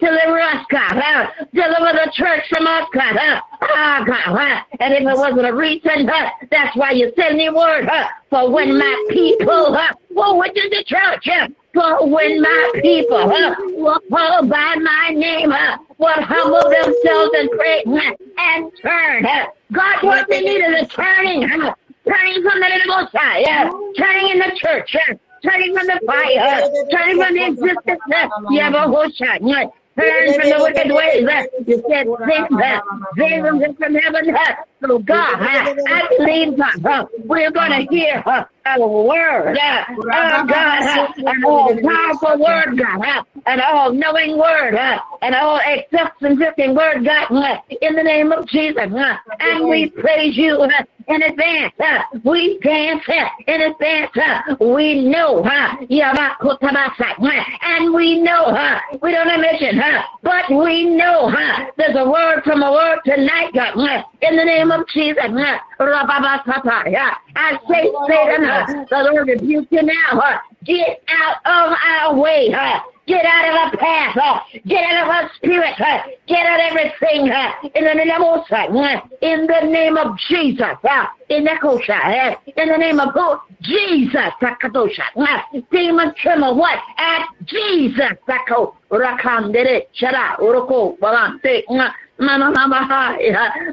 Deliver 0.00 0.40
us, 0.40 0.64
God. 0.70 1.28
Deliver 1.54 1.92
the 1.92 2.10
church 2.12 2.42
from 2.48 2.66
us, 2.66 2.88
God. 2.92 3.16
Ah, 3.62 4.04
God. 4.06 4.62
And 4.80 4.94
if 4.94 5.00
it 5.00 5.16
wasn't 5.16 5.46
a 5.46 5.54
reason, 5.54 6.06
that's 6.50 6.76
why 6.76 6.92
you 6.92 7.12
send 7.16 7.38
me 7.38 7.50
word. 7.50 7.88
For 8.30 8.50
when 8.50 8.76
my 8.78 9.06
people 9.10 9.74
uh, 9.74 9.92
will 10.10 10.38
witness 10.38 10.66
the 10.70 10.84
church, 10.84 11.28
for 11.72 12.08
when 12.08 12.40
my 12.40 12.70
people 12.82 13.16
uh, 13.16 13.54
will 13.76 14.00
call 14.10 14.46
by 14.46 14.74
my 14.80 15.10
name, 15.14 15.52
uh, 15.52 15.76
will 15.98 16.22
humble 16.22 16.68
themselves 16.68 17.30
and 17.38 17.50
pray 17.52 17.82
and 18.38 18.72
turn. 18.82 19.22
God, 19.72 20.02
what 20.02 20.28
they 20.28 20.40
need 20.40 20.62
is 20.64 20.82
a 20.82 20.86
turning. 20.86 21.48
Turning 22.08 22.42
from 22.42 22.60
the 22.60 22.68
little 22.68 23.08
side, 23.12 23.44
uh, 23.44 23.70
turning 23.96 24.28
in 24.32 24.38
the 24.38 24.52
church, 24.56 24.96
uh, 24.96 25.14
turning 25.44 25.76
from 25.76 25.86
the 25.86 26.00
fire, 26.06 26.62
turning 26.90 27.16
from 27.22 27.34
the 27.34 27.46
existence, 27.46 28.00
uh, 28.14 28.28
Yabahosha, 28.50 29.40
turn 29.98 30.32
from 30.34 30.48
the 30.50 30.58
wicked 30.60 30.92
ways. 30.92 31.26
You 31.66 31.82
said, 31.88 32.06
uh, 32.08 32.80
sing 33.16 33.42
them 33.42 33.74
from 33.74 33.94
heaven. 33.94 34.34
Uh, 34.34 34.54
so 34.86 34.98
God, 34.98 35.36
I 35.40 36.08
believe, 36.18 36.56
God, 36.82 37.08
we're 37.24 37.50
to 37.50 37.86
hear 37.90 38.22
word, 38.76 39.56
uh, 39.56 39.84
oh 39.88 40.44
God, 40.46 41.08
an 41.16 41.44
all 41.44 41.74
powerful 41.82 42.38
word, 42.44 42.76
God, 42.78 43.24
an 43.46 43.60
all 43.60 43.92
knowing 43.92 44.36
word, 44.38 44.74
an 45.22 45.34
all 45.34 45.60
accepting 45.60 46.74
word, 46.74 47.04
God, 47.04 47.30
in 47.80 47.94
the 47.94 48.02
name 48.02 48.32
of 48.32 48.46
Jesus. 48.46 48.90
And 49.40 49.68
we 49.68 49.88
praise 49.90 50.36
you. 50.36 50.66
In 51.08 51.22
advance. 51.22 51.72
We 52.22 52.58
dance 52.62 53.02
in 53.46 53.62
advance. 53.62 54.10
We 54.60 55.00
know, 55.08 55.42
and 55.42 55.88
we 57.94 58.20
know, 58.20 58.52
we 59.00 59.12
don't 59.12 59.40
mention, 59.40 59.80
uh, 59.80 60.02
but 60.22 60.50
we 60.50 60.84
know 60.84 61.32
there's 61.78 61.96
a 61.96 62.04
word 62.06 62.42
from 62.44 62.62
a 62.62 62.70
word 62.70 62.98
tonight, 63.06 63.52
God, 63.54 63.74
in 64.20 64.36
the 64.36 64.44
name 64.44 64.70
of 64.70 64.86
Jesus. 64.88 65.24
I 65.30 65.60
say, 67.70 67.90
Satan, 68.06 68.44
the 68.90 69.10
Lord 69.10 69.28
rebuke 69.28 69.68
you 69.70 69.82
now. 69.82 70.20
Uh, 70.20 70.38
get 70.64 71.02
out 71.08 71.36
of 71.44 71.76
our 71.78 72.14
way. 72.16 72.52
Uh, 72.52 72.80
Get 73.08 73.24
out 73.24 73.48
of 73.48 73.54
our 73.54 73.76
path. 73.78 74.16
Uh, 74.22 74.40
get 74.66 74.84
out 74.84 75.04
of 75.04 75.08
our 75.08 75.30
spirit. 75.36 75.80
Uh, 75.80 76.02
get 76.26 76.44
out 76.46 76.60
of 76.60 76.76
everything. 76.76 77.30
Uh, 77.30 77.52
in 77.74 77.84
the 77.84 77.94
name 77.94 78.10
of 78.22 78.44
uh, 78.52 79.00
in 79.22 79.46
the 79.46 79.60
name 79.66 79.96
of 79.96 80.18
Jesus. 80.28 80.76
Uh, 80.84 81.06
in 81.30 81.44
the 81.44 81.52
uh, 81.88 82.34
in 82.58 82.68
the 82.68 82.76
name 82.76 83.00
of 83.00 83.14
God, 83.14 83.38
Jesus. 83.62 84.14
Uh, 85.16 85.40
demon 85.72 86.12
tremor. 86.20 86.52
What? 86.52 86.78
At 86.98 87.26
Jesus. 87.46 88.12
Balante. 91.00 91.62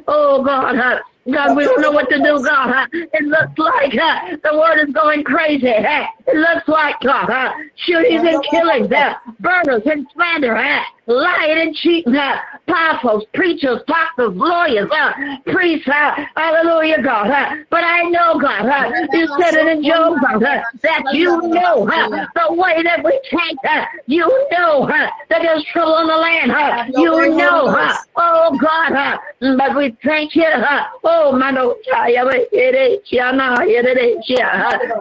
Oh 0.08 0.42
God. 0.42 0.76
Uh, 0.78 0.98
God, 1.32 1.56
we 1.56 1.64
don't 1.64 1.80
know 1.80 1.90
what 1.90 2.08
to 2.10 2.18
do, 2.18 2.42
God. 2.42 2.72
Huh? 2.72 2.86
It 2.92 3.24
looks 3.24 3.58
like 3.58 3.92
huh, 3.94 4.36
the 4.44 4.56
world 4.56 4.88
is 4.88 4.94
going 4.94 5.24
crazy. 5.24 5.72
Huh? 5.72 6.06
It 6.26 6.36
looks 6.36 6.68
like, 6.68 6.96
God, 7.00 7.26
huh? 7.26 7.52
shootings 7.74 8.22
and 8.22 8.42
killings, 8.44 8.88
huh? 8.92 9.14
murders 9.40 9.82
and 9.86 10.06
slander, 10.14 10.54
huh? 10.54 10.84
Lying 11.06 11.58
and 11.58 11.74
cheating, 11.76 12.14
uh, 12.16 12.36
apostles, 12.66 13.24
preachers, 13.34 13.80
doctors, 13.86 14.34
lawyers, 14.34 14.88
uh, 14.90 15.12
priests, 15.46 15.88
uh, 15.88 16.14
hallelujah, 16.36 17.02
God. 17.02 17.30
Uh, 17.30 17.56
but 17.70 17.84
I 17.84 18.02
know, 18.02 18.38
God, 18.38 18.66
uh, 18.66 18.90
you 19.12 19.26
said 19.40 19.54
it 19.54 19.66
in 19.68 19.84
Job, 19.84 20.18
God, 20.20 20.42
uh, 20.42 20.60
that 20.82 21.02
you 21.12 21.40
know 21.42 21.86
uh, 21.88 22.26
the 22.34 22.54
way 22.54 22.82
that 22.82 23.04
we 23.04 23.18
take. 23.30 23.56
Uh, 23.68 23.84
you 24.06 24.26
know 24.52 24.82
uh, 24.84 25.08
that 25.28 25.42
there's 25.42 25.64
trouble 25.72 25.94
on 25.94 26.06
the 26.08 26.16
land. 26.16 26.50
Uh, 26.50 26.84
you 27.00 27.36
know, 27.36 27.66
uh, 27.66 27.96
oh 28.16 28.58
God, 28.60 28.92
uh, 28.92 29.18
but 29.56 29.76
we 29.76 29.96
thank 30.04 30.34
you. 30.34 30.44
Uh, 30.44 30.84
oh, 31.04 31.36
Mano, 31.36 31.76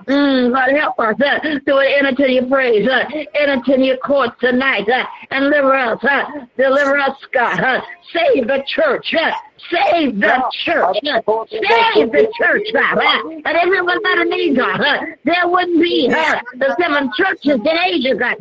Mm, 0.08 0.54
God, 0.54 0.70
help 0.78 1.00
us 1.00 1.16
uh, 1.22 1.40
to 1.40 1.78
enter 1.78 2.16
to 2.16 2.32
your 2.32 2.46
praise, 2.48 2.88
uh, 2.88 3.06
enter 3.40 3.78
your 3.78 3.98
courts 3.98 4.36
tonight, 4.40 4.88
uh, 4.90 5.06
and 5.32 5.46
deliver 5.46 5.76
us, 5.76 5.95
uh, 6.04 6.46
deliver 6.58 6.98
us, 6.98 7.18
God. 7.34 7.60
Uh, 7.60 7.82
save 8.14 8.48
the 8.48 8.64
church. 8.68 9.14
Uh, 9.14 9.32
save 9.72 10.20
the 10.20 10.44
church. 10.64 10.98
Save 11.04 12.12
the 12.12 12.32
church, 12.40 12.68
God. 12.74 12.98
And 12.98 13.58
if 13.58 13.68
it 13.74 13.84
was 13.84 14.00
not 14.04 14.20
a 14.20 14.30
need, 14.30 14.58
God, 14.58 14.80
there 15.24 15.48
wouldn't 15.48 15.82
be 15.82 16.08
the 16.10 16.76
seven 16.80 17.12
churches 17.18 17.60
in 17.60 17.68
Asia, 17.68 18.16
God, 18.16 18.38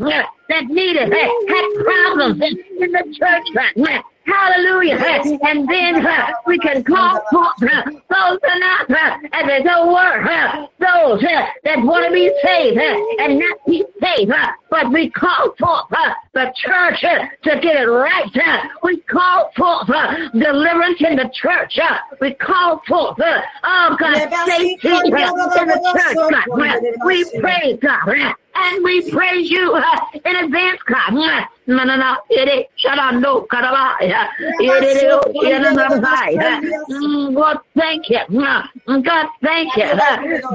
that 0.49 0.65
needed, 0.67 1.13
had 1.13 1.85
problems 1.85 2.41
in, 2.43 2.83
in 2.83 2.93
the 2.93 3.17
church, 3.19 3.47
God. 3.77 4.05
Hallelujah. 4.27 4.97
And 5.43 5.69
then 5.69 6.07
uh, 6.07 6.27
we 6.47 6.59
can 6.59 6.83
call 6.83 7.21
forth 7.31 7.63
uh, 7.63 7.83
those 7.85 8.39
enough 8.57 8.91
uh, 8.91 9.19
as 9.33 9.47
there's 9.47 9.65
no 9.65 9.93
word, 9.93 10.27
uh, 10.27 10.67
those 10.81 11.23
uh, 11.23 11.47
that 11.65 11.79
want 11.83 12.07
to 12.07 12.13
be 12.13 12.33
saved 12.43 12.79
uh, 12.79 13.23
and 13.25 13.39
not 13.39 13.59
be 13.67 13.85
saved. 14.03 14.31
Uh, 14.33 14.49
but 14.71 14.91
we 14.93 15.11
call 15.11 15.55
forth 15.59 15.87
uh, 15.93 16.15
the 16.33 16.53
church 16.57 17.05
uh, 17.05 17.27
to 17.43 17.61
get 17.61 17.77
it 17.77 17.87
right. 17.87 18.31
Uh, 18.35 18.69
we 18.83 18.97
call 19.03 19.51
forth 19.57 19.91
uh, 19.91 20.29
deliverance 20.33 21.01
in 21.01 21.17
the 21.17 21.31
church. 21.35 21.79
Uh, 21.79 21.99
we 22.21 22.33
call 22.35 22.81
forth, 22.89 23.21
uh, 23.21 23.41
oh 23.63 23.97
God, 23.99 24.17
safety 24.47 24.89
in 24.89 25.11
the 25.11 25.11
church. 25.55 26.17
God. 26.17 26.17
Uh, 26.49 26.81
we 27.05 27.25
pray, 27.41 27.77
God. 27.77 28.35
Uh, 28.55 28.65
and 28.75 28.85
we 28.85 29.11
praise 29.11 29.51
you 29.51 29.75
uh, 29.75 30.01
in 30.25 30.37
advance, 30.37 30.81
God. 30.87 31.17
Uh, 31.17 31.45
Manana, 31.67 32.19
ere, 32.31 32.67
sharando, 32.79 33.47
karabaya, 33.47 34.29
ere, 34.61 35.19
yananabaya. 35.35 36.61
Mm, 36.91 37.35
God, 37.35 37.59
thank 37.75 38.11
you. 38.11 38.19
Uh, 38.19 38.67
God, 39.01 39.29
thank 39.43 39.75
you. 39.75 39.91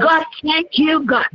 God, 0.00 0.24
thank 0.42 0.68
you, 0.78 1.04
God. 1.04 1.26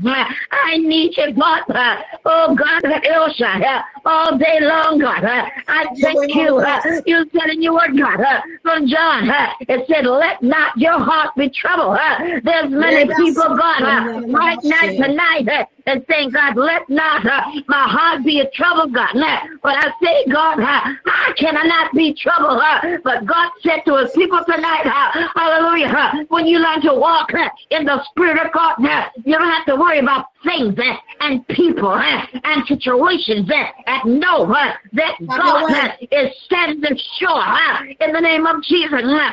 I 0.52 0.78
need 0.78 1.18
you, 1.18 1.34
God. 1.34 1.64
Uh, 1.70 1.98
oh, 2.24 2.56
God, 2.56 2.86
Elsa, 3.06 3.48
uh, 3.48 3.82
all 4.06 4.38
day 4.38 4.60
long, 4.62 5.00
God. 5.00 5.26
I 5.26 5.88
thank 6.02 6.34
you. 6.36 6.64
You 7.06 7.30
said 7.34 7.50
in 7.50 7.62
your 7.62 7.74
word, 7.74 7.98
God, 7.98 8.24
from 8.62 8.88
John, 8.88 9.30
it 9.60 9.86
said, 9.90 10.06
let 10.06 10.42
not 10.42 10.78
your 10.78 11.00
heart 11.00 11.36
be 11.36 11.50
troubled. 11.50 12.00
There's 12.44 12.72
many 12.72 13.14
people, 13.14 13.58
God, 13.58 14.24
right 14.32 14.60
now, 14.64 14.82
tonight, 14.84 15.68
and 15.86 16.04
saying, 16.10 16.32
God, 16.32 16.56
let 16.58 16.90
not 16.90 17.26
uh, 17.26 17.42
my 17.68 17.88
heart 17.88 18.24
be 18.26 18.40
a 18.40 18.50
trouble, 18.52 18.88
God. 18.88 19.14
But 19.62 19.78
I 19.78 19.92
say, 20.04 20.26
God, 20.32 20.60
uh, 20.60 20.82
how 21.06 21.34
can 21.36 21.58
I 21.58 21.64
not 21.64 21.94
be 21.94 22.14
troubled? 22.14 22.60
Uh, 22.62 22.98
but 23.04 23.26
God 23.26 23.52
said 23.62 23.82
to 23.86 23.98
his 23.98 24.12
people 24.12 24.42
tonight, 24.46 24.86
uh, 24.86 25.28
hallelujah, 25.36 25.88
uh, 25.88 26.24
when 26.30 26.48
you 26.48 26.60
learn 26.60 26.82
to 26.82 26.94
walk 26.94 27.34
uh, 27.34 27.50
in 27.70 27.86
the 27.86 28.04
Spirit 28.06 28.44
of 28.46 28.52
God, 28.52 28.84
uh, 28.84 29.10
you 29.24 29.38
don't 29.38 29.48
have 29.50 29.66
to 29.68 29.76
worry 29.76 30.00
about 30.00 30.26
things 30.44 30.78
uh, 30.78 30.94
and 31.22 31.48
people 31.50 31.90
uh, 31.90 32.26
and 32.44 32.66
situations 32.68 33.50
uh, 33.50 33.64
and 33.88 34.20
know 34.20 34.52
uh, 34.52 34.74
that 34.94 35.16
God 35.28 35.72
uh, 35.72 35.90
is 36.12 36.32
standing 36.46 36.98
sure 37.20 37.30
uh, 37.30 37.84
in 38.00 38.12
the 38.12 38.22
name 38.22 38.46
of 38.46 38.62
Jesus. 38.64 39.02
Uh, 39.04 39.32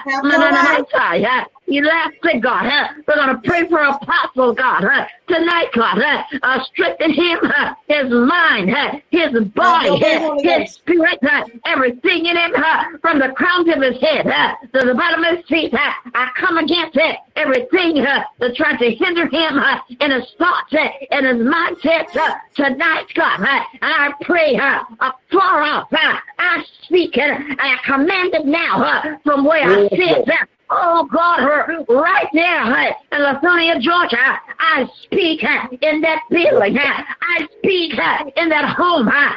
thing, 1.66 2.40
God. 2.40 2.66
Uh, 2.66 2.88
we're 3.06 3.14
going 3.16 3.34
to 3.36 3.42
pray 3.48 3.68
for 3.68 3.78
Apostle, 3.80 4.54
God. 4.54 4.84
Uh, 4.84 5.06
tonight, 5.28 5.68
God. 5.74 5.98
Uh, 6.00 6.22
uh, 6.42 6.64
strengthen 6.64 7.12
him, 7.12 7.38
uh, 7.42 7.74
his 7.88 8.10
mind, 8.10 8.74
uh, 8.74 8.92
his 9.10 9.40
body, 9.48 9.90
uh, 10.04 10.34
his 10.42 10.72
spirit, 10.72 11.18
uh, 11.22 11.44
everything 11.66 12.26
in 12.26 12.36
him, 12.36 12.52
uh, 12.56 12.84
from 13.00 13.18
the 13.18 13.28
crown 13.30 13.68
of 13.70 13.80
his 13.82 14.00
head 14.00 14.26
uh, 14.26 14.54
to 14.72 14.86
the 14.86 14.94
bottom 14.94 15.24
of 15.24 15.36
his 15.38 15.46
feet. 15.46 15.72
Uh, 15.72 15.92
I 16.14 16.30
come 16.36 16.58
against 16.58 16.96
it, 16.96 17.16
everything 17.36 18.04
uh, 18.04 18.24
that's 18.38 18.56
trying 18.56 18.78
to 18.78 18.90
hinder 18.94 19.26
him 19.26 19.58
uh, 19.58 19.78
in 20.00 20.10
his 20.10 20.30
thoughts 20.38 20.72
uh, 20.72 20.88
and 21.10 21.26
his 21.26 21.46
mindset 21.46 22.14
uh, 22.16 22.34
tonight, 22.54 23.06
God. 23.14 23.40
Uh, 23.40 23.60
and 23.80 23.92
I 23.94 24.12
pray 24.22 24.56
uh, 24.56 24.84
far 25.30 25.62
off. 25.62 25.92
Uh, 25.92 26.16
I 26.38 26.64
speak 26.82 27.16
it 27.16 27.30
and 27.30 27.58
I 27.60 27.76
command 27.84 28.34
it 28.34 28.46
now 28.46 28.82
uh, 28.82 29.16
from 29.24 29.44
where 29.44 29.62
I 29.64 29.88
sit. 29.88 30.28
Uh, 30.28 30.36
Oh 30.74 31.06
God, 31.12 31.40
her 31.40 31.84
right 31.88 32.28
there 32.32 32.64
in 33.12 33.20
Lithonia, 33.20 33.78
Georgia. 33.80 34.40
I 34.58 34.88
speak 35.04 35.42
in 35.82 36.00
that 36.00 36.22
building. 36.30 36.78
I 36.78 37.46
speak 37.58 37.92
in 38.36 38.48
that 38.48 38.74
home. 38.76 39.08
I 39.08 39.36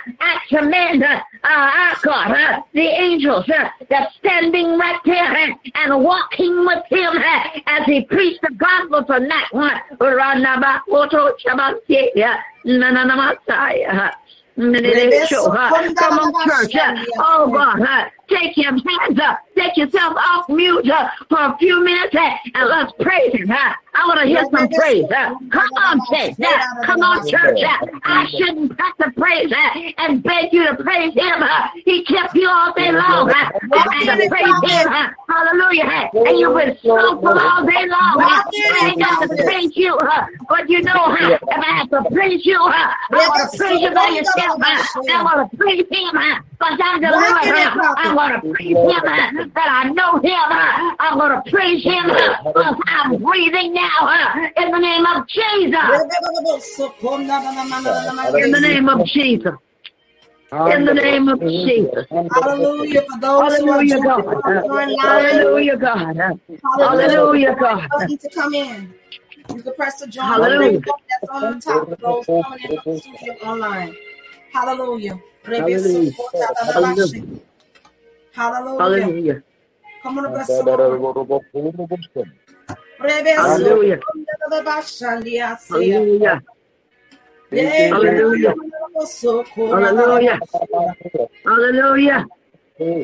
command, 0.50 1.04
uh, 1.04 1.20
God, 2.04 2.64
the 2.74 2.82
angels 2.82 3.46
that's 3.90 4.16
standing 4.16 4.78
right 4.78 5.00
there 5.06 5.56
and 5.76 6.04
walking 6.04 6.66
with 6.66 6.84
him 6.90 7.14
as 7.68 7.86
he 7.86 8.04
preached 8.06 8.42
the 8.42 8.54
gospel 8.56 9.04
tonight. 9.04 9.48
Come 15.96 16.20
on, 16.20 16.34
church. 16.48 16.72
Oh, 17.20 17.52
God. 17.52 18.12
Take 18.30 18.58
your 18.58 18.72
hands 18.72 19.20
up. 19.20 19.40
Take 19.56 19.78
yourself 19.78 20.14
off 20.18 20.50
mute 20.50 20.90
uh, 20.90 21.10
for 21.30 21.40
a 21.40 21.58
few 21.58 21.84
minutes 21.84 22.16
uh, 22.16 22.30
and 22.56 22.70
let's 22.70 22.92
praise 23.00 23.34
him. 23.34 23.52
Uh. 23.52 23.74
I 23.98 24.06
want 24.08 24.20
to 24.20 24.28
hear 24.28 24.44
some 24.52 24.68
praise. 24.68 25.06
Uh. 25.06 25.36
Come 25.52 25.70
on, 25.78 26.00
church. 26.12 26.36
Come 26.84 27.02
on, 27.02 27.28
church. 27.30 27.60
I 28.04 28.28
shouldn't 28.38 28.80
have 28.80 28.98
to 28.98 29.12
praise 29.20 29.52
and 29.98 30.22
beg 30.24 30.52
you 30.52 30.66
to 30.68 30.76
praise 30.84 31.14
him. 31.14 31.42
Uh. 31.44 31.68
He 31.86 32.04
kept 32.04 32.36
you 32.36 32.50
all 32.50 32.74
day 32.74 32.92
long. 32.92 33.30
Uh, 33.30 33.50
and 33.72 34.22
to 34.22 34.28
praise 34.30 34.72
him. 34.72 34.90
Hallelujah. 35.30 36.10
And 36.14 36.40
you've 36.40 36.56
been 36.58 36.78
slothful 36.82 37.40
all 37.40 37.66
day 37.66 37.88
long. 37.88 38.20
I 38.20 38.88
ain't 38.90 39.00
got 39.00 39.22
to 39.30 39.44
praise 39.44 39.72
you. 39.76 39.98
But 40.50 40.70
you 40.70 40.82
know, 40.82 41.16
if 41.20 41.42
I 41.48 41.66
have 41.78 41.90
to 41.92 42.04
praise 42.12 42.46
you, 42.46 42.60
I 42.60 42.94
want 43.12 43.52
to 43.52 43.58
praise 43.58 43.82
you 43.82 43.94
by 43.94 44.08
yourself. 44.10 44.60
I 44.62 45.24
want 45.24 45.52
to 45.52 45.58
praise 45.58 45.86
him. 45.90 46.12
Because 46.58 46.80
I'm 46.84 47.02
delivered. 47.02 48.15
I'm 48.18 48.42
going 48.42 48.42
to 48.42 48.54
praise 48.54 48.78
him 48.78 49.52
that 49.54 49.68
I 49.70 49.90
know 49.90 50.20
him. 50.20 50.96
I'm 51.00 51.20
going 51.20 51.32
to 51.32 51.52
praise 51.52 51.84
him 51.84 52.08
because 52.08 52.76
I'm 52.88 53.18
breathing 53.22 53.74
now 53.74 54.50
in 54.58 54.72
the 54.72 54.80
name 54.80 55.06
of 55.06 55.28
Jesus. 55.28 55.76
In 58.44 58.52
the 58.52 58.60
name 58.62 58.90
of 58.90 59.06
Jesus. 59.06 59.54
In 60.52 60.86
the 60.86 60.94
name 60.94 61.30
of 61.30 61.40
Jesus. 61.42 62.06
Hallelujah 62.12 63.02
for 63.02 63.20
those 63.20 63.60
Hallelujah, 63.60 64.00
God. 64.02 64.42
Hallelujah, 65.02 65.78
God. 65.78 66.18
Hallelujah, 66.64 67.56
God. 67.60 67.90
Need 68.08 68.20
to 68.22 68.30
come 68.30 68.54
in. 68.54 68.94
You 69.50 69.62
can 69.62 69.74
press 69.76 70.00
the 70.00 70.08
join 70.08 70.26
Hallelujah. 70.26 70.80
that's 70.82 71.30
on 71.30 71.56
the 71.56 71.62
top 71.62 71.88
of 71.92 72.00
those 72.00 72.26
coming 72.26 72.60
in 72.70 72.78
from 72.82 72.94
the 72.94 73.00
studio 73.00 73.34
online. 73.44 73.96
Hallelujah. 74.52 75.20
Hallelujah. 75.44 76.12
Hallelujah. 76.58 77.26
Hallelujah. 78.36 79.42
Come 80.04 80.18
on, 80.20 80.32
bless 80.32 80.50
Hallelujah. 83.38 84.00
Hallelujah. 85.70 86.42
Hallelujah. 87.52 88.56
Hallelujah. 89.72 90.40
Hallelujah. 91.46 92.26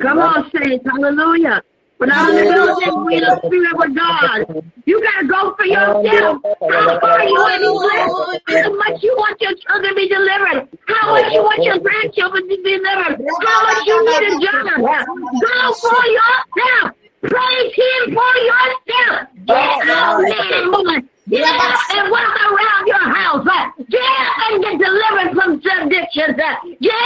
Come 0.01 0.19
on, 0.19 0.51
saints. 0.51 0.85
Hallelujah. 0.89 1.61
When 2.01 2.11
I'm 2.11 2.33
the 2.33 2.49
building, 2.49 3.05
we 3.05 3.19
the 3.19 3.37
spirit 3.45 3.77
with 3.77 3.93
God. 3.93 4.41
You 4.89 4.97
gotta 5.05 5.27
go 5.29 5.53
for 5.53 5.69
yourself. 5.69 6.41
How 6.41 6.97
far 6.97 7.21
you 7.21 7.37
want 7.37 7.61
to 7.61 8.49
be 8.49 8.57
How 8.57 8.73
much 8.73 9.03
you 9.05 9.13
want 9.13 9.37
your 9.37 9.53
children 9.53 9.93
to 9.93 9.93
be 9.93 10.09
delivered? 10.09 10.65
How 10.89 11.13
much 11.13 11.31
you 11.31 11.43
want 11.45 11.61
your 11.61 11.77
grandchildren 11.77 12.41
to 12.41 12.57
be 12.57 12.57
delivered? 12.57 13.21
How 13.21 13.59
much 13.69 13.85
you 13.85 14.01
need 14.01 14.33
a 14.33 14.41
job? 14.41 14.81
Go 14.81 15.73
for 15.77 16.01
yourself. 16.09 16.97
Praise 17.21 17.69
Him 17.69 18.17
for 18.17 18.33
yourself. 18.49 19.29
Get 19.45 19.85
out, 19.93 20.25
man, 20.25 20.71
woman. 20.73 21.09
Get 21.29 21.45
and 21.45 22.09
walk 22.09 22.33
around 22.33 22.87
your 22.89 23.07
house. 23.13 23.45
Get 23.93 24.09
and 24.49 24.63
get 24.63 24.81
delivered 24.81 25.37
from 25.37 25.61
addictions. 25.85 26.33
Get 26.81 26.97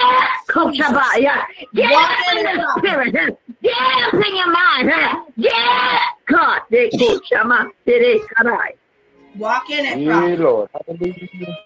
Abaya. 0.56 1.44
Get 1.76 1.92
in 2.32 2.44
the 2.48 2.64
spirit. 2.80 3.38
Get 3.66 3.74
out 3.78 4.14
in 4.14 4.36
your 4.36 4.52
mind. 4.52 4.92
Get 5.40 5.54
out. 5.54 6.02
God, 6.28 6.62
they 6.70 6.90
Coach 6.92 7.32
Abaya. 7.34 8.72
Walk 9.38 9.70
in 9.72 9.86
it, 9.86 10.00
Yeah, 10.00 10.36
prophet. 10.36 10.40
Lord. 10.40 10.70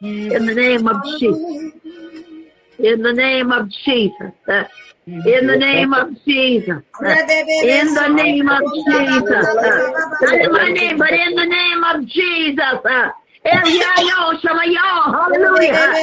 In 0.01 0.45
the 0.45 0.55
name 0.55 0.87
of 0.87 1.03
Jesus. 1.19 1.73
In 2.79 3.01
the 3.01 3.13
name 3.13 3.51
of 3.51 3.69
Jesus. 3.69 4.31
Uh, 4.47 4.63
In 5.25 5.47
the 5.47 5.57
name 5.57 5.93
of 5.93 6.23
Jesus. 6.25 6.81
Uh, 7.03 7.15
In 7.61 7.93
the 7.93 8.07
name 8.07 8.47
of 8.47 8.63
Jesus. 8.63 9.31
Uh, 9.31 9.93
Not 10.21 10.41
in 10.41 10.51
my 10.53 10.69
name, 10.69 10.97
but 10.97 11.11
in 11.11 11.35
the 11.35 11.45
name 11.45 11.83
of 11.83 12.05
Jesus. 12.07 13.11
Uh, 15.83 15.95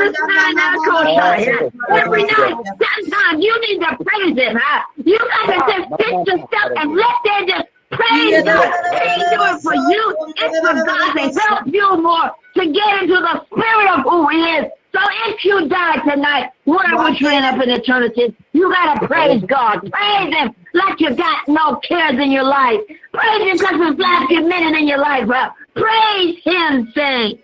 this 0.00 0.16
time 0.18 0.54
now, 0.54 0.74
Koshai. 0.76 1.70
Every 1.90 2.22
night, 2.24 2.54
sometimes 2.82 3.44
you 3.44 3.60
need 3.60 3.78
to 3.80 3.96
praise 4.04 4.36
Him. 4.36 4.58
huh? 4.60 4.82
You 5.04 5.18
got 5.18 5.46
to 5.46 5.72
just 5.72 5.88
sit 6.00 6.26
yourself 6.26 6.72
and 6.76 6.94
let 6.94 7.16
there 7.24 7.46
just 7.46 7.68
praise 7.90 8.44
God. 8.44 8.74
It 8.92 9.02
ain't 9.02 9.30
doing 9.30 9.58
for 9.60 9.74
you. 9.74 10.16
It's 10.38 10.58
for 10.60 10.74
God 10.84 11.12
to 11.14 11.40
help 11.40 11.66
you 11.66 11.96
more 12.02 12.30
to 12.56 12.72
get 12.72 13.02
into 13.02 13.14
the 13.14 13.44
spirit 13.46 13.90
of 13.98 14.02
who 14.04 14.28
He 14.28 14.38
is. 14.56 14.66
So 14.94 15.00
if 15.26 15.42
you 15.44 15.68
die 15.68 15.96
tonight, 16.04 16.50
where 16.64 16.96
would 16.96 17.18
you 17.18 17.28
end 17.28 17.46
up 17.46 17.62
in 17.62 17.70
eternity? 17.70 18.36
You 18.52 18.70
gotta 18.70 19.06
praise 19.06 19.42
God. 19.44 19.90
Praise 19.90 20.34
Him 20.34 20.54
like 20.74 21.00
you 21.00 21.14
got 21.14 21.48
no 21.48 21.76
cares 21.76 22.18
in 22.20 22.30
your 22.30 22.44
life. 22.44 22.80
Praise 23.12 23.42
Him 23.42 23.56
because 23.58 23.78
there's 23.78 23.98
last 23.98 24.28
few 24.28 24.46
minute 24.46 24.78
in 24.78 24.86
your 24.86 24.98
life, 24.98 25.26
bro. 25.26 25.46
Praise 25.74 26.36
Him, 26.44 26.92
Jesus. 26.94 27.40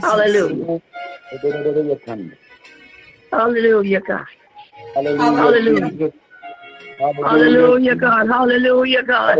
Hallelujah. 0.00 0.80
Hallelujah, 3.32 4.00
God. 4.00 4.26
Hallelujah. 4.94 6.12
Hallelujah, 7.22 7.94
God. 7.94 8.26
Hallelujah, 8.28 9.02
God. 9.02 9.38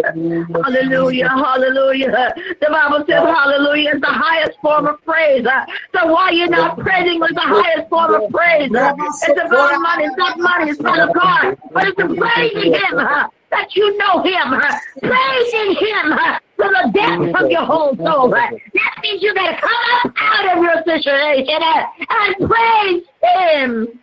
Hallelujah, 0.64 1.28
hallelujah. 1.28 2.34
The 2.60 2.66
Bible 2.70 3.04
says 3.08 3.22
hallelujah 3.24 3.94
is 3.94 4.00
the 4.00 4.06
highest 4.06 4.58
form 4.60 4.86
of 4.86 5.02
praise. 5.04 5.44
Uh, 5.46 5.64
So 5.94 6.06
why 6.12 6.30
you 6.30 6.46
not 6.48 6.78
praising 6.78 7.18
with 7.20 7.34
the 7.34 7.40
highest 7.40 7.88
form 7.88 8.14
of 8.14 8.30
praise? 8.30 8.70
Uh, 8.74 8.92
It's 8.98 9.40
about 9.40 9.80
money, 9.80 10.04
it's 10.04 10.16
not 10.16 10.38
money, 10.38 10.70
it's 10.70 10.80
not 10.80 11.08
a 11.08 11.12
car, 11.12 11.56
but 11.72 11.88
it's 11.88 11.96
praising 11.96 12.74
Him 12.74 12.98
uh, 12.98 13.28
that 13.50 13.74
you 13.74 13.96
know 13.98 14.22
Him, 14.22 14.60
praising 15.02 15.74
Him 15.76 16.12
from 16.58 16.72
the 16.72 16.90
depths 16.92 17.40
of 17.42 17.50
your 17.50 17.64
whole 17.64 17.96
soul. 17.96 18.28
That 18.74 18.98
means 19.02 19.22
you 19.22 19.32
gotta 19.34 19.56
come 19.56 19.70
up 20.04 20.12
out 20.20 20.56
of 20.58 20.62
your 20.62 20.82
situation 20.84 21.62
uh, 21.62 21.84
and 22.10 22.50
praise 22.50 23.02
him. 23.22 24.00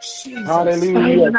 Jesus. 0.00 0.46
Hallelujah. 0.46 1.32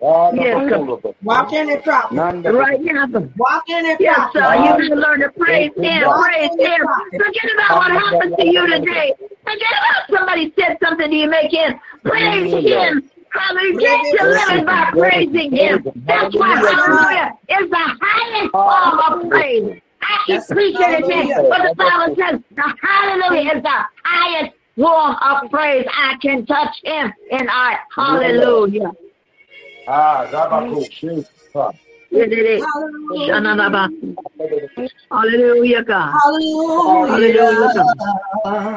Yes, 0.00 0.54
Hallelujah. 0.54 1.00
Walk 1.22 1.52
in 1.52 1.68
it 1.70 1.82
properly. 1.82 2.16
Nanda- 2.20 2.52
Right 2.52 2.80
now. 2.80 3.06
Walk 3.36 3.64
in 3.68 3.84
it 3.86 3.98
Yes, 4.00 4.30
sir. 4.32 4.40
properly. 4.40 4.64
You 4.84 4.88
gotta 4.88 5.00
learn 5.00 5.20
to 5.20 5.28
praise 5.30 5.72
him. 5.76 6.02
Praise 6.22 6.50
him. 6.58 6.86
Forget 7.10 7.50
about 7.54 7.76
what 7.78 7.90
happened 7.90 8.36
to 8.38 8.46
you 8.46 8.66
today. 8.66 9.14
Forget 9.42 9.72
about 9.72 10.18
somebody 10.18 10.54
said 10.58 10.78
something 10.82 11.10
to 11.10 11.16
you, 11.16 11.28
make 11.28 11.50
him. 11.52 11.80
Praise 12.04 12.52
him. 12.52 13.10
Hallelujah. 13.30 13.80
Get 13.80 14.18
to 14.18 14.24
living 14.28 14.66
by 14.66 14.90
praising 14.92 15.52
him. 15.56 15.84
That's 16.06 16.34
why 16.36 16.54
hallelujah 16.56 17.32
is 17.48 17.70
the 17.70 17.98
highest 18.00 18.52
form 18.52 18.98
of 19.24 19.30
praise. 19.30 19.80
I 20.08 20.18
keep 20.26 20.34
Yes, 20.34 20.46
preaching 20.48 20.80
it 20.80 21.02
today, 21.02 21.14
hallelujah. 21.28 21.48
but 21.50 21.68
the 21.68 21.74
Bible 21.74 22.16
says 22.16 22.40
the 22.54 22.74
hallelujah 22.82 23.56
is 23.56 23.62
the 23.62 23.78
highest 24.04 24.52
form 24.76 25.16
of 25.20 25.50
praise. 25.50 25.86
I 25.92 26.16
can 26.20 26.46
touch 26.46 26.76
him 26.84 27.12
and 27.32 27.48
I 27.50 27.78
hallelujah. 27.94 28.92
Ah, 29.88 30.26
Zabaku. 30.30 30.82
It 30.84 31.04
is. 31.18 31.30
Hallelujah. 32.16 33.34
Shananabasi. 33.34 34.16
Hallelujah, 35.10 35.82
God. 35.84 36.12
Hallelujah. 36.22 37.74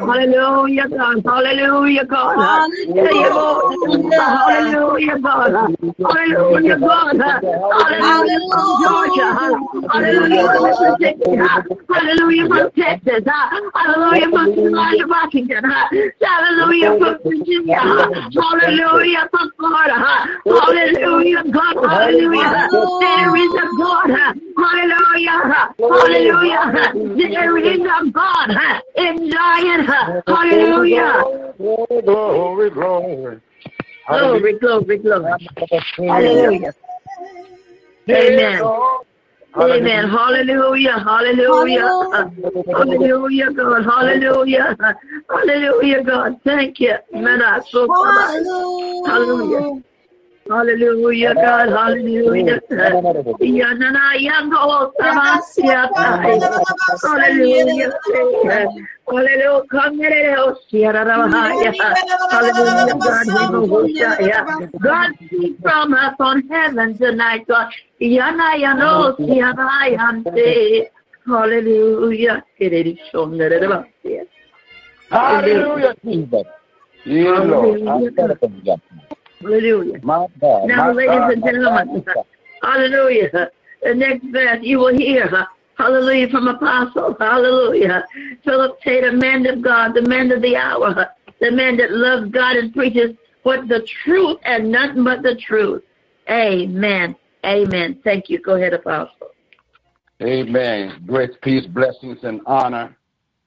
Hallelujah, 0.06 0.86
God. 0.86 1.22
Hallelujah, 1.26 2.04
God. 2.06 2.36
Hallelujah, 4.48 5.16
God. 5.16 5.40
Hallelujah, 6.02 6.76
God. 6.78 7.16
Hallelujah 7.42 8.38
Georgia. 8.80 9.28
Hallelujah 9.90 10.44
Mississippi. 10.60 11.36
Hallelujah 11.90 12.46
from 12.48 12.70
Texas. 12.76 13.24
Hallelujah 13.74 14.28
from 14.30 14.46
Washington. 15.10 15.64
Hallelujah 16.20 16.90
from 16.98 17.14
Virginia. 17.24 17.80
Hallelujah 17.80 19.28
from 19.30 19.50
Florida. 19.58 19.96
Hallelujah, 20.46 21.42
God. 21.50 21.74
Hallelujah. 21.88 22.68
There 23.30 23.44
is 23.44 23.54
a 23.54 23.76
God. 23.78 24.10
Hallelujah. 24.56 25.74
Hallelujah. 25.78 26.92
There 27.30 27.58
is 27.58 27.80
a 27.80 28.10
God 28.10 28.50
in 28.96 29.30
Zion. 29.30 29.84
Hallelujah. 30.26 31.24
Glory, 31.58 32.70
glory. 32.70 33.40
Glory, 34.08 34.52
glory, 34.58 34.98
glory. 34.98 35.32
Hallelujah. 35.98 36.74
Amen. 38.08 38.62
Amen. 39.56 40.08
Hallelujah. 40.08 40.98
Hallelujah. 40.98 41.94
Hallelujah, 42.72 43.52
God. 43.52 43.84
Hallelujah. 43.84 44.76
Hallelujah, 45.28 46.02
God. 46.02 46.40
Thank 46.44 46.80
you. 46.80 46.94
Man, 47.12 47.42
I 47.42 47.60
so 47.70 47.86
Hallelujah. 49.06 49.82
Hallelujah, 50.50 51.34
God. 51.34 51.68
Hallelujah. 51.70 52.58
Yanana 53.38 54.18
yango 54.18 54.90
sabasiatai. 54.98 56.42
Hallelujah. 57.02 57.94
Hallelujah. 59.06 59.70
Hallelujah, 63.30 64.10
God. 64.82 65.10
Speak 65.26 65.54
from 65.62 65.94
us 65.94 66.14
on 66.18 66.42
heaven 66.48 66.98
tonight, 66.98 67.46
God. 67.46 67.70
Oh, 68.02 69.14
Siarayante. 69.18 70.86
Hallelujah. 71.26 72.42
Hallelujah. 72.58 73.86
Hallelujah, 75.10 75.94
Jesus. 76.04 76.46
Hallelujah. 77.06 78.76
Hallelujah. 79.40 80.00
My 80.02 80.26
God. 80.40 80.68
Now, 80.68 80.86
my 80.86 80.92
ladies 80.92 81.18
God, 81.18 81.32
and 81.32 81.44
gentlemen, 81.44 82.02
God. 82.02 82.26
hallelujah. 82.62 83.50
The 83.82 83.94
next 83.94 84.24
verse 84.26 84.58
you 84.62 84.78
will 84.78 84.94
hear, 84.94 85.46
hallelujah, 85.78 86.28
from 86.28 86.48
Apostle, 86.48 87.16
hallelujah. 87.18 88.04
Philip 88.44 88.80
Taylor, 88.82 89.12
man 89.12 89.46
of 89.46 89.62
God, 89.62 89.94
the 89.94 90.02
man 90.02 90.30
of 90.30 90.42
the 90.42 90.56
hour, 90.56 91.08
the 91.40 91.50
man 91.50 91.76
that 91.78 91.90
loves 91.90 92.30
God 92.30 92.56
and 92.56 92.72
preaches 92.74 93.16
what 93.42 93.68
the 93.68 93.86
truth 94.04 94.38
and 94.44 94.70
nothing 94.70 95.04
but 95.04 95.22
the 95.22 95.36
truth. 95.36 95.82
Amen. 96.28 97.16
Amen. 97.44 97.98
Thank 98.04 98.28
you. 98.28 98.38
Go 98.38 98.56
ahead, 98.56 98.74
Apostle. 98.74 99.30
Amen. 100.22 101.02
Grace, 101.06 101.34
peace, 101.42 101.64
blessings, 101.66 102.18
and 102.24 102.42
honor 102.44 102.94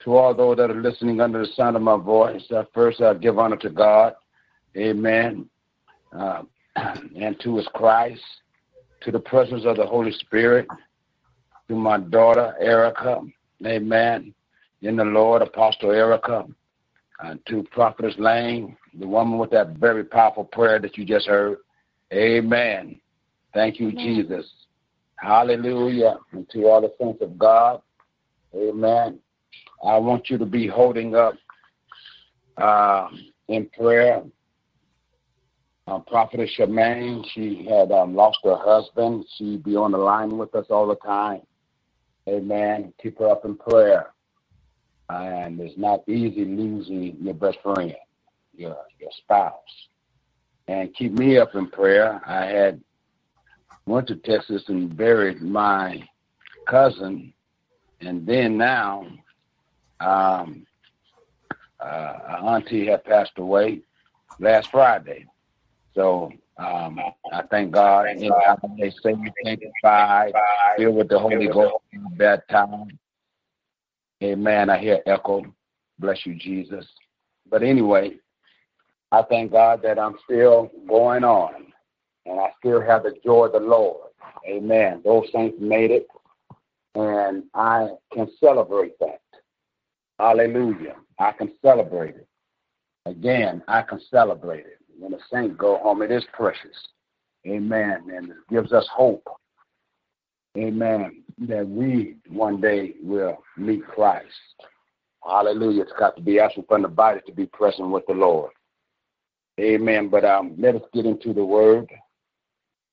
to 0.03 0.15
all 0.15 0.33
those 0.33 0.57
that 0.57 0.71
are 0.71 0.81
listening 0.81 1.21
under 1.21 1.45
the 1.45 1.53
sound 1.53 1.75
of 1.75 1.83
my 1.83 1.97
voice. 1.97 2.43
Uh, 2.51 2.63
first, 2.73 2.99
I 3.01 3.13
give 3.13 3.37
honor 3.37 3.57
to 3.57 3.69
God. 3.69 4.15
Amen. 4.75 5.47
Uh, 6.15 6.43
and 6.75 7.39
to 7.41 7.57
his 7.57 7.67
Christ, 7.73 8.21
to 9.01 9.11
the 9.11 9.19
presence 9.19 9.63
of 9.65 9.77
the 9.77 9.85
Holy 9.85 10.11
Spirit, 10.11 10.67
to 11.67 11.75
my 11.75 11.99
daughter, 11.99 12.55
Erica. 12.59 13.21
Amen. 13.65 14.33
In 14.81 14.95
the 14.97 15.03
Lord, 15.03 15.41
Apostle 15.41 15.91
Erica. 15.91 16.45
And 17.19 17.39
to 17.47 17.63
Prophetess 17.71 18.15
Lane, 18.17 18.75
the 18.99 19.07
woman 19.07 19.37
with 19.37 19.51
that 19.51 19.77
very 19.77 20.03
powerful 20.03 20.43
prayer 20.43 20.79
that 20.79 20.97
you 20.97 21.05
just 21.05 21.27
heard. 21.27 21.57
Amen. 22.11 22.99
Thank 23.53 23.79
you, 23.79 23.91
Jesus. 23.91 24.45
Hallelujah. 25.15 26.17
And 26.31 26.49
to 26.49 26.65
all 26.65 26.81
the 26.81 26.91
saints 26.99 27.21
of 27.21 27.37
God. 27.37 27.81
Amen. 28.55 29.19
I 29.83 29.97
want 29.97 30.29
you 30.29 30.37
to 30.37 30.45
be 30.45 30.67
holding 30.67 31.15
up 31.15 31.35
uh, 32.57 33.07
in 33.47 33.69
prayer. 33.69 34.23
Uh, 35.85 35.99
Prophetess 35.99 36.49
Shemaine, 36.57 37.25
she 37.33 37.67
had 37.69 37.91
um, 37.91 38.15
lost 38.15 38.39
her 38.43 38.55
husband. 38.57 39.25
She 39.37 39.57
be 39.57 39.75
on 39.75 39.91
the 39.91 39.97
line 39.97 40.37
with 40.37 40.55
us 40.55 40.67
all 40.69 40.87
the 40.87 40.95
time. 40.95 41.41
Amen. 42.27 42.93
Keep 43.01 43.19
her 43.19 43.29
up 43.29 43.43
in 43.43 43.57
prayer. 43.57 44.13
And 45.09 45.59
it's 45.59 45.77
not 45.77 46.07
easy 46.07 46.45
losing 46.45 47.17
your 47.21 47.33
best 47.33 47.57
friend, 47.61 47.93
your 48.55 48.77
your 48.99 49.11
spouse. 49.17 49.53
And 50.69 50.95
keep 50.95 51.11
me 51.11 51.37
up 51.37 51.53
in 51.55 51.69
prayer. 51.69 52.21
I 52.25 52.45
had 52.45 52.81
went 53.85 54.07
to 54.07 54.15
Texas 54.15 54.63
and 54.69 54.95
buried 54.95 55.41
my 55.41 56.07
cousin, 56.69 57.33
and 57.99 58.25
then 58.25 58.57
now, 58.57 59.05
um, 59.99 60.65
uh, 61.81 62.17
auntie 62.41 62.87
had 62.87 63.03
passed 63.03 63.33
away 63.37 63.81
last 64.39 64.69
Friday. 64.71 65.25
So 65.95 66.31
um, 66.57 66.99
I 67.31 67.43
thank 67.49 67.71
God. 67.71 68.07
And 68.07 68.19
they 68.21 68.89
say 69.03 69.15
sanctified, 69.43 70.33
filled 70.77 70.95
with 70.95 71.09
the 71.09 71.19
Holy 71.19 71.47
Ghost, 71.47 71.75
baptized. 72.17 72.91
Amen. 74.23 74.69
I 74.69 74.77
hear 74.79 75.01
echo. 75.05 75.43
Bless 75.99 76.25
you, 76.25 76.35
Jesus. 76.35 76.85
But 77.49 77.61
anyway, 77.63 78.15
I 79.11 79.21
thank 79.23 79.51
God 79.51 79.81
that 79.83 79.99
I'm 79.99 80.15
still 80.25 80.71
going 80.87 81.23
on 81.23 81.73
and 82.25 82.39
I 82.39 82.49
still 82.59 82.81
have 82.81 83.03
the 83.03 83.15
joy 83.23 83.45
of 83.45 83.53
the 83.53 83.59
Lord. 83.59 84.09
Amen. 84.47 85.01
Those 85.03 85.25
saints 85.33 85.57
made 85.59 85.91
it, 85.91 86.07
and 86.95 87.43
I 87.53 87.89
can 88.11 88.29
celebrate 88.39 88.97
that. 88.99 89.21
Hallelujah. 90.19 90.95
I 91.19 91.31
can 91.31 91.51
celebrate 91.61 92.15
it. 92.15 92.27
Again, 93.05 93.61
I 93.67 93.81
can 93.81 93.99
celebrate 94.09 94.65
it. 94.65 94.79
When 94.97 95.13
a 95.13 95.17
saint 95.31 95.57
go 95.57 95.77
home, 95.77 96.01
it 96.01 96.11
is 96.11 96.23
precious. 96.33 96.75
Amen. 97.47 98.09
And 98.15 98.29
it 98.29 98.35
gives 98.49 98.71
us 98.71 98.87
hope. 98.93 99.27
Amen. 100.57 101.23
That 101.39 101.67
we 101.67 102.17
one 102.29 102.61
day 102.61 102.93
will 103.01 103.37
meet 103.57 103.85
Christ. 103.87 104.27
Hallelujah. 105.23 105.83
It's 105.83 105.93
got 105.97 106.15
to 106.15 106.21
be 106.21 106.39
absent 106.39 106.67
from 106.67 106.83
the 106.83 106.87
body 106.87 107.21
to 107.25 107.31
be 107.31 107.45
present 107.47 107.89
with 107.89 108.05
the 108.07 108.13
Lord. 108.13 108.51
Amen. 109.59 110.09
But 110.09 110.25
um, 110.25 110.55
let 110.57 110.75
us 110.75 110.81
get 110.93 111.05
into 111.05 111.33
the 111.33 111.45
word. 111.45 111.89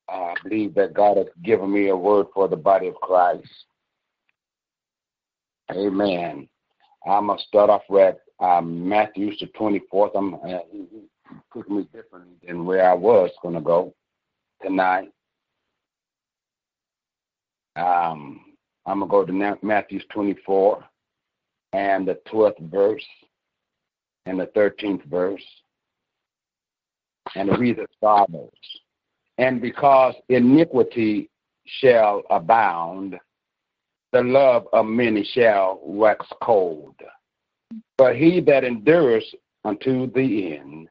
I 0.09 0.35
believe 0.43 0.75
that 0.75 0.95
God 0.95 1.17
has 1.19 1.27
given 1.45 1.73
me 1.73 1.89
a 1.89 1.97
word 1.97 2.27
for 2.35 2.49
the 2.49 2.57
body 2.57 2.89
of 2.89 2.95
Christ. 2.97 3.49
Amen. 5.71 6.49
I'm 7.07 7.27
going 7.27 7.39
to 7.39 7.45
start 7.45 7.71
off 7.71 7.83
with 7.89 8.17
um, 8.41 8.89
Matthew, 8.89 9.33
the 9.39 9.47
24th. 9.59 10.11
I'm, 10.17 10.35
uh, 10.35 10.59
took 11.53 11.69
me 11.69 11.89
differently 11.93 12.37
than 12.47 12.65
where 12.65 12.89
I 12.89 12.95
was 12.95 13.31
going 13.43 13.55
to 13.55 13.61
go 13.61 13.95
tonight. 14.63 15.11
Um, 17.77 18.41
I'm 18.87 19.01
going 19.01 19.27
to 19.27 19.33
go 19.33 19.51
to 19.57 19.59
Matthew 19.63 20.01
24 20.13 20.85
and 21.73 22.07
the 22.07 22.19
12th 22.33 22.71
verse 22.71 23.07
and 24.27 24.39
the 24.39 24.47
13th 24.49 25.05
verse. 25.05 25.45
And 27.35 27.49
it 27.49 27.59
reads 27.59 27.79
as 27.79 28.29
And 29.39 29.61
because 29.61 30.15
iniquity 30.29 31.31
shall 31.65 32.23
abound, 32.31 33.19
the 34.13 34.23
love 34.23 34.67
of 34.73 34.87
many 34.87 35.25
shall 35.25 35.81
wax 35.85 36.27
cold. 36.43 36.97
But 37.97 38.17
he 38.17 38.41
that 38.41 38.65
endures 38.65 39.25
unto 39.65 40.11
the 40.13 40.57
end 40.57 40.89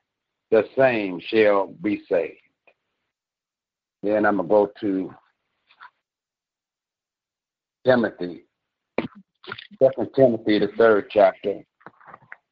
the 0.51 0.63
same 0.77 1.19
shall 1.27 1.67
be 1.81 2.01
saved. 2.09 2.37
Then 4.01 4.25
I'm 4.25 4.37
going 4.37 4.47
to 4.47 4.49
go 4.49 4.71
to 4.81 5.13
Timothy, 7.85 8.43
Second 9.81 10.09
Timothy, 10.15 10.59
the 10.59 10.69
third 10.77 11.07
chapter, 11.09 11.61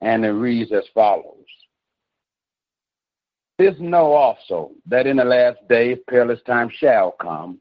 and 0.01 0.25
it 0.25 0.31
reads 0.31 0.71
as 0.71 0.83
follows. 0.93 1.45
This 3.57 3.75
know 3.79 4.13
also 4.13 4.71
that 4.85 5.07
in 5.07 5.17
the 5.17 5.25
last 5.25 5.57
days 5.67 5.97
perilous 6.07 6.41
times 6.45 6.73
shall 6.77 7.11
come, 7.11 7.59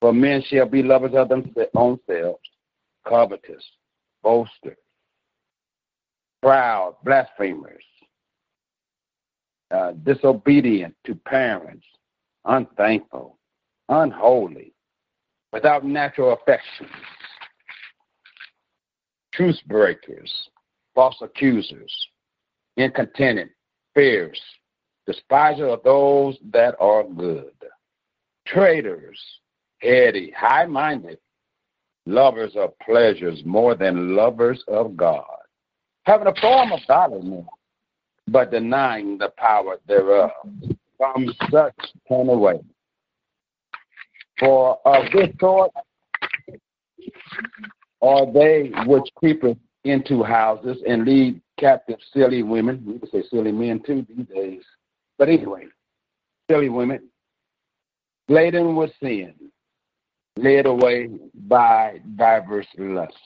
for 0.00 0.12
men 0.12 0.42
shall 0.46 0.66
be 0.66 0.82
lovers 0.82 1.14
of 1.14 1.28
their 1.28 1.68
own 1.74 1.98
selves, 2.06 2.38
covetous, 3.08 3.64
boasters, 4.22 4.76
proud, 6.42 6.96
blasphemers, 7.02 7.82
uh, 9.70 9.92
disobedient 10.04 10.94
to 11.04 11.14
parents, 11.14 11.84
unthankful, 12.44 13.38
unholy, 13.88 14.72
without 15.52 15.84
natural 15.84 16.32
affection, 16.34 16.86
truce 19.32 19.60
breakers, 19.66 20.32
false 20.94 21.16
accusers, 21.20 21.92
incontinent, 22.76 23.50
fierce, 23.94 24.40
despiser 25.06 25.66
of 25.66 25.82
those 25.82 26.36
that 26.52 26.74
are 26.80 27.04
good, 27.04 27.52
traitors, 28.46 29.20
heady, 29.80 30.32
high 30.36 30.66
minded, 30.66 31.18
lovers 32.06 32.52
of 32.56 32.78
pleasures 32.78 33.42
more 33.44 33.74
than 33.74 34.14
lovers 34.14 34.62
of 34.68 34.96
God, 34.96 35.24
having 36.04 36.28
a 36.28 36.40
form 36.40 36.72
of 36.72 36.80
godliness, 36.86 37.46
but 38.28 38.50
denying 38.50 39.18
the 39.18 39.30
power 39.36 39.76
thereof. 39.86 40.30
From 40.96 41.30
such 41.50 41.74
turn 42.08 42.28
away. 42.30 42.60
For 44.38 44.78
of 44.84 45.04
this 45.12 45.28
sort 45.38 45.70
are 48.02 48.32
they 48.32 48.70
which 48.86 49.08
creepeth 49.14 49.58
into 49.84 50.22
houses 50.22 50.78
and 50.88 51.04
lead 51.04 51.40
captive 51.58 51.98
silly 52.12 52.42
women. 52.42 52.82
We 52.86 52.98
could 52.98 53.10
say 53.10 53.22
silly 53.30 53.52
men 53.52 53.82
too 53.84 54.06
these 54.08 54.26
days. 54.26 54.62
But 55.18 55.28
anyway, 55.28 55.66
silly 56.50 56.68
women, 56.68 57.08
laden 58.28 58.74
with 58.76 58.90
sin, 59.02 59.34
led 60.36 60.66
away 60.66 61.10
by 61.34 62.00
diverse 62.16 62.66
lusts, 62.78 63.16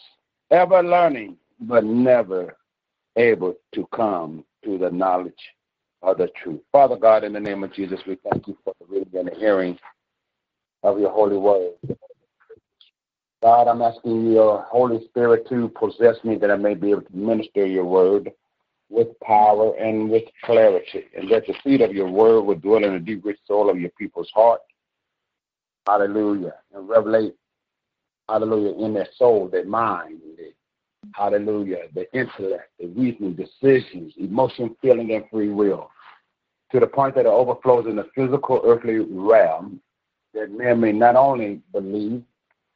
ever 0.50 0.82
learning, 0.82 1.36
but 1.60 1.84
never 1.84 2.56
able 3.16 3.54
to 3.74 3.86
come 3.94 4.44
to 4.64 4.78
the 4.78 4.90
knowledge 4.90 5.32
of 6.02 6.18
the 6.18 6.28
truth. 6.42 6.60
Father 6.72 6.96
God, 6.96 7.24
in 7.24 7.32
the 7.32 7.40
name 7.40 7.62
of 7.64 7.72
Jesus, 7.72 8.00
we 8.06 8.16
thank 8.30 8.48
you 8.48 8.56
for 8.64 8.74
the 8.80 8.86
reading 8.86 9.18
and 9.18 9.28
the 9.28 9.34
hearing 9.34 9.78
of 10.82 10.98
your 10.98 11.10
holy 11.10 11.36
word. 11.36 11.72
God, 13.42 13.68
I'm 13.68 13.80
asking 13.80 14.32
your 14.32 14.62
Holy 14.62 15.04
Spirit 15.06 15.48
to 15.48 15.68
possess 15.68 16.16
me 16.24 16.36
that 16.36 16.50
I 16.50 16.56
may 16.56 16.74
be 16.74 16.90
able 16.90 17.02
to 17.02 17.16
minister 17.16 17.66
your 17.66 17.86
word 17.86 18.30
with 18.90 19.08
power 19.20 19.74
and 19.76 20.10
with 20.10 20.24
clarity, 20.44 21.04
and 21.16 21.30
that 21.30 21.46
the 21.46 21.54
seed 21.64 21.80
of 21.80 21.92
your 21.92 22.10
word 22.10 22.42
would 22.42 22.60
dwell 22.60 22.84
in 22.84 22.92
the 22.92 22.98
deep 22.98 23.24
rich 23.24 23.38
soul 23.46 23.70
of 23.70 23.80
your 23.80 23.90
people's 23.90 24.30
heart. 24.34 24.60
Hallelujah. 25.86 26.54
And 26.74 26.88
revelate, 26.88 27.32
hallelujah, 28.28 28.84
in 28.84 28.92
their 28.92 29.08
soul, 29.16 29.48
their 29.48 29.64
mind, 29.64 30.20
their, 30.36 30.48
hallelujah, 31.14 31.88
the 31.94 32.12
intellect, 32.12 32.70
the 32.78 32.86
reasoning, 32.88 33.34
decisions, 33.34 34.12
emotion, 34.18 34.76
feeling, 34.82 35.12
and 35.12 35.24
free 35.30 35.48
will, 35.48 35.90
to 36.72 36.80
the 36.80 36.86
point 36.86 37.14
that 37.14 37.26
it 37.26 37.28
overflows 37.28 37.86
in 37.86 37.96
the 37.96 38.08
physical 38.14 38.60
earthly 38.64 38.98
realm, 38.98 39.80
that 40.34 40.50
men 40.50 40.80
may 40.80 40.92
not 40.92 41.16
only 41.16 41.60
believe, 41.72 42.22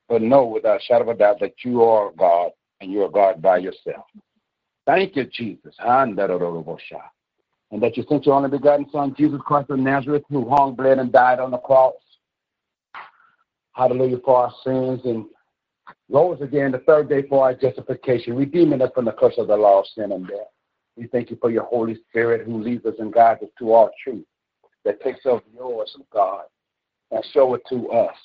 but 0.09 0.21
know 0.21 0.45
without 0.45 0.81
a 0.81 0.85
shadow 0.85 1.03
of 1.03 1.09
a 1.09 1.19
doubt 1.19 1.41
that 1.41 1.55
you 1.65 1.83
are 1.83 2.11
God 2.13 2.51
and 2.81 2.91
you 2.91 3.03
are 3.03 3.09
God 3.09 3.41
by 3.41 3.59
yourself. 3.59 4.05
Thank 4.87 5.17
you, 5.17 5.25
Jesus. 5.25 5.75
And 5.79 6.19
that 6.19 7.97
you 7.97 8.05
sent 8.09 8.27
your 8.27 8.35
only 8.35 8.51
begotten 8.51 8.87
Son, 8.91 9.15
Jesus 9.17 9.41
Christ 9.45 9.71
of 9.71 9.79
Nazareth, 9.79 10.25
who 10.29 10.49
hung, 10.49 10.75
bled, 10.75 10.99
and 10.99 11.11
died 11.11 11.41
on 11.41 11.51
the 11.51 11.59
cross. 11.59 11.95
Hallelujah 13.73 14.19
for 14.25 14.45
our 14.45 14.53
sins 14.63 15.01
and 15.05 15.25
rose 16.09 16.41
again 16.41 16.73
the 16.73 16.79
third 16.79 17.09
day 17.09 17.23
for 17.29 17.45
our 17.45 17.55
justification, 17.55 18.37
redeeming 18.37 18.83
us 18.83 18.91
from 18.95 19.05
the 19.05 19.13
curse 19.13 19.35
of 19.39 19.49
the 19.49 19.57
law 19.57 19.81
of 19.81 19.87
sin 19.95 20.13
and 20.13 20.27
death. 20.27 20.49
We 20.97 21.07
thank 21.09 21.31
you 21.31 21.39
for 21.41 21.51
your 21.51 21.65
Holy 21.65 21.97
Spirit 22.09 22.47
who 22.47 22.63
leads 22.63 22.85
us 22.87 22.95
and 22.99 23.13
guides 23.13 23.43
us 23.43 23.49
to 23.59 23.73
all 23.73 23.91
truth, 24.03 24.25
that 24.85 25.03
takes 25.03 25.27
of 25.27 25.43
yours, 25.55 25.97
God, 26.13 26.45
and 27.11 27.25
show 27.33 27.55
it 27.55 27.63
to 27.71 27.91
us. 27.91 28.17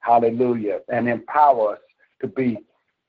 Hallelujah. 0.00 0.80
And 0.88 1.08
empower 1.08 1.72
us 1.74 1.80
to 2.20 2.28
be 2.28 2.58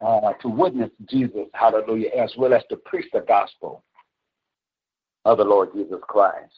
uh, 0.01 0.33
to 0.41 0.47
witness 0.47 0.91
Jesus, 1.09 1.47
hallelujah, 1.53 2.09
as 2.09 2.31
well 2.37 2.53
as 2.53 2.63
to 2.69 2.77
preach 2.77 3.07
the 3.13 3.21
gospel 3.21 3.83
of 5.25 5.37
the 5.39 5.43
Lord 5.43 5.69
Jesus 5.73 5.99
Christ, 6.07 6.53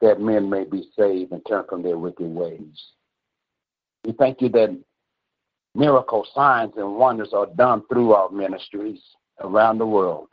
that 0.00 0.20
men 0.20 0.48
may 0.48 0.64
be 0.64 0.88
saved 0.98 1.32
and 1.32 1.42
turn 1.46 1.64
from 1.68 1.82
their 1.82 1.98
wicked 1.98 2.26
ways. 2.26 2.82
We 4.04 4.12
thank 4.12 4.40
you 4.40 4.48
that 4.50 4.78
miracle 5.74 6.26
signs 6.34 6.72
and 6.76 6.96
wonders 6.96 7.30
are 7.32 7.46
done 7.56 7.82
through 7.88 8.12
our 8.12 8.30
ministries 8.30 9.00
around 9.40 9.78
the 9.78 9.86
world. 9.86 10.28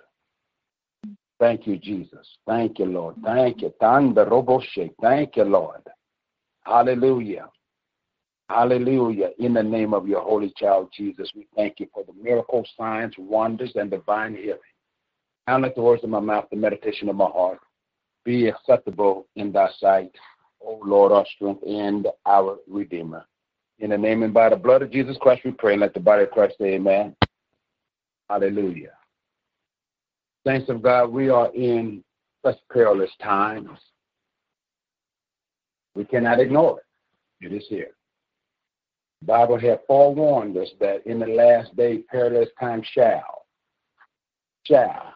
Thank 1.39 1.67
you, 1.67 1.77
Jesus. 1.77 2.27
Thank 2.47 2.79
you, 2.79 2.85
Lord. 2.85 3.15
Thank 3.23 3.61
you. 3.61 3.71
Thank 3.79 5.35
you, 5.35 5.43
Lord. 5.43 5.81
Hallelujah. 6.65 7.47
Hallelujah. 8.49 9.29
In 9.39 9.53
the 9.53 9.63
name 9.63 9.93
of 9.93 10.07
your 10.07 10.21
holy 10.21 10.53
child, 10.57 10.89
Jesus, 10.95 11.29
we 11.35 11.47
thank 11.55 11.79
you 11.79 11.87
for 11.93 12.03
the 12.05 12.13
miracles, 12.13 12.67
signs, 12.77 13.13
wonders, 13.17 13.73
and 13.75 13.91
divine 13.91 14.35
healing. 14.35 14.59
Now 15.47 15.59
let 15.59 15.75
the 15.75 15.81
words 15.81 16.03
of 16.03 16.09
my 16.09 16.19
mouth, 16.19 16.45
the 16.49 16.57
meditation 16.57 17.09
of 17.09 17.15
my 17.17 17.25
heart, 17.25 17.59
be 18.25 18.47
acceptable 18.47 19.27
in 19.35 19.51
thy 19.51 19.69
sight, 19.79 20.11
O 20.61 20.79
Lord, 20.83 21.11
our 21.11 21.25
strength 21.35 21.63
and 21.63 22.07
our 22.25 22.57
Redeemer. 22.67 23.25
In 23.79 23.91
the 23.91 23.97
name 23.97 24.23
and 24.23 24.33
by 24.33 24.49
the 24.49 24.55
blood 24.55 24.81
of 24.81 24.91
Jesus 24.91 25.17
Christ, 25.21 25.41
we 25.45 25.51
pray. 25.51 25.73
And 25.73 25.81
let 25.81 25.93
the 25.93 25.99
body 25.99 26.23
of 26.23 26.31
Christ 26.31 26.55
say 26.59 26.73
amen. 26.75 27.15
Hallelujah. 28.29 28.93
Saints 30.45 30.69
of 30.69 30.81
God, 30.81 31.11
we 31.11 31.29
are 31.29 31.53
in 31.53 32.03
such 32.43 32.57
perilous 32.71 33.11
times. 33.21 33.69
We 35.95 36.05
cannot 36.05 36.39
ignore 36.39 36.79
it. 36.79 37.45
It 37.45 37.53
is 37.55 37.65
here. 37.69 37.91
The 39.21 39.27
Bible 39.27 39.59
had 39.59 39.79
forewarned 39.87 40.57
us 40.57 40.69
that 40.79 41.05
in 41.05 41.19
the 41.19 41.27
last 41.27 41.75
day 41.75 41.99
perilous 41.99 42.49
times 42.59 42.87
shall. 42.93 43.45
Shall. 44.63 45.13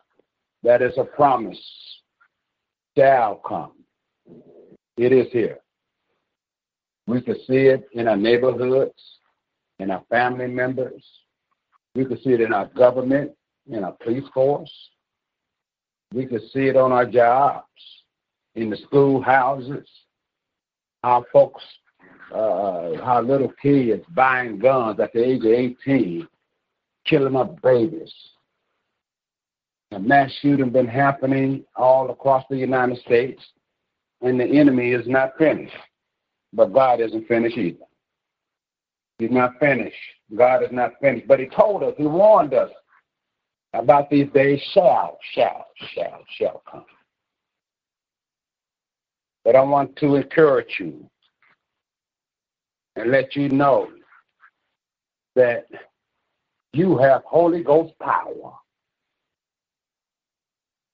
That 0.63 0.81
is 0.81 0.93
a 0.97 1.03
promise. 1.03 1.59
Shall 2.97 3.35
come. 3.47 3.73
It 4.97 5.11
is 5.11 5.31
here. 5.31 5.59
We 7.11 7.19
could 7.21 7.39
see 7.45 7.65
it 7.67 7.89
in 7.91 8.07
our 8.07 8.15
neighborhoods, 8.15 8.93
in 9.79 9.91
our 9.91 10.01
family 10.09 10.47
members. 10.47 11.03
We 11.93 12.05
could 12.05 12.21
see 12.23 12.29
it 12.29 12.39
in 12.39 12.53
our 12.53 12.67
government, 12.67 13.33
in 13.69 13.83
our 13.83 13.91
police 14.01 14.23
force. 14.33 14.71
We 16.13 16.25
could 16.25 16.41
see 16.53 16.67
it 16.67 16.77
on 16.77 16.93
our 16.93 17.05
jobs, 17.05 17.67
in 18.55 18.69
the 18.69 18.77
schoolhouses. 18.77 19.85
Our 21.03 21.25
folks 21.33 21.61
uh, 22.33 23.03
how 23.03 23.21
little 23.21 23.51
kids 23.61 24.05
buying 24.15 24.57
guns 24.57 24.97
at 25.01 25.11
the 25.11 25.21
age 25.21 25.41
of 25.41 25.51
18, 25.51 26.25
killing 27.05 27.35
up 27.35 27.61
babies. 27.61 28.13
A 29.91 29.99
mass 29.99 30.31
shooting 30.41 30.69
been 30.69 30.87
happening 30.87 31.65
all 31.75 32.09
across 32.09 32.45
the 32.49 32.55
United 32.55 32.99
States, 32.99 33.43
and 34.21 34.39
the 34.39 34.45
enemy 34.45 34.91
is 34.93 35.05
not 35.07 35.37
finished. 35.37 35.75
But 36.53 36.73
God 36.73 37.01
isn't 37.01 37.27
finished 37.27 37.57
either. 37.57 37.85
He's 39.19 39.31
not 39.31 39.59
finished. 39.59 39.95
God 40.35 40.63
is 40.63 40.71
not 40.71 40.93
finished. 41.01 41.27
But 41.27 41.39
He 41.39 41.47
told 41.47 41.83
us, 41.83 41.93
He 41.97 42.05
warned 42.05 42.53
us 42.53 42.71
about 43.73 44.09
these 44.09 44.29
days 44.33 44.61
shall, 44.73 45.17
shall, 45.33 45.67
shall, 45.93 46.23
shall 46.37 46.63
come. 46.69 46.85
But 49.45 49.55
I 49.55 49.61
want 49.61 49.95
to 49.97 50.15
encourage 50.15 50.77
you 50.79 51.09
and 52.95 53.11
let 53.11 53.35
you 53.35 53.49
know 53.49 53.89
that 55.35 55.67
you 56.73 56.97
have 56.97 57.23
Holy 57.25 57.63
Ghost 57.63 57.93
power. 58.01 58.53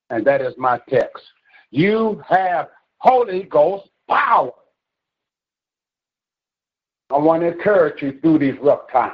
And 0.09 0.25
that 0.25 0.41
is 0.41 0.53
my 0.57 0.79
text. 0.89 1.23
You 1.71 2.23
have 2.29 2.69
Holy 2.99 3.43
Ghost 3.43 3.89
power. 4.09 4.51
I 7.09 7.17
want 7.17 7.41
to 7.41 7.47
encourage 7.51 8.01
you 8.01 8.19
through 8.21 8.39
these 8.39 8.59
rough 8.61 8.91
times. 8.91 9.13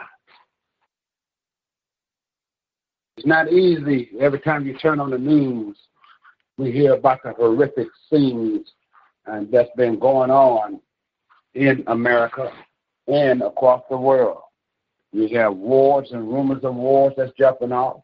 It's 3.17 3.27
not 3.27 3.51
easy 3.51 4.09
every 4.19 4.39
time 4.39 4.65
you 4.65 4.75
turn 4.77 4.99
on 4.99 5.11
the 5.11 5.17
news 5.17 5.77
we 6.57 6.71
hear 6.71 6.93
about 6.93 7.19
the 7.23 7.33
horrific 7.33 7.87
scenes 8.09 8.71
and 9.25 9.51
that's 9.51 9.69
been 9.77 9.97
going 9.97 10.29
on 10.29 10.79
in 11.53 11.83
America 11.87 12.51
and 13.07 13.41
across 13.41 13.83
the 13.89 13.97
world. 13.97 14.41
We 15.13 15.29
have 15.31 15.55
wars 15.55 16.09
and 16.11 16.27
rumors 16.27 16.63
of 16.63 16.75
wars 16.75 17.13
that's 17.15 17.31
jumping 17.37 17.71
off. 17.71 18.01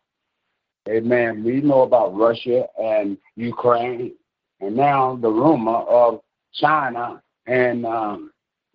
Amen. 0.88 1.44
We 1.44 1.62
know 1.62 1.82
about 1.82 2.16
Russia 2.16 2.66
and 2.82 3.18
Ukraine, 3.36 4.14
and 4.62 4.76
now 4.76 5.16
the 5.16 5.30
rumor 5.30 5.78
of 5.78 6.22
China 6.54 7.22
and 7.48 7.86
um, 7.86 8.32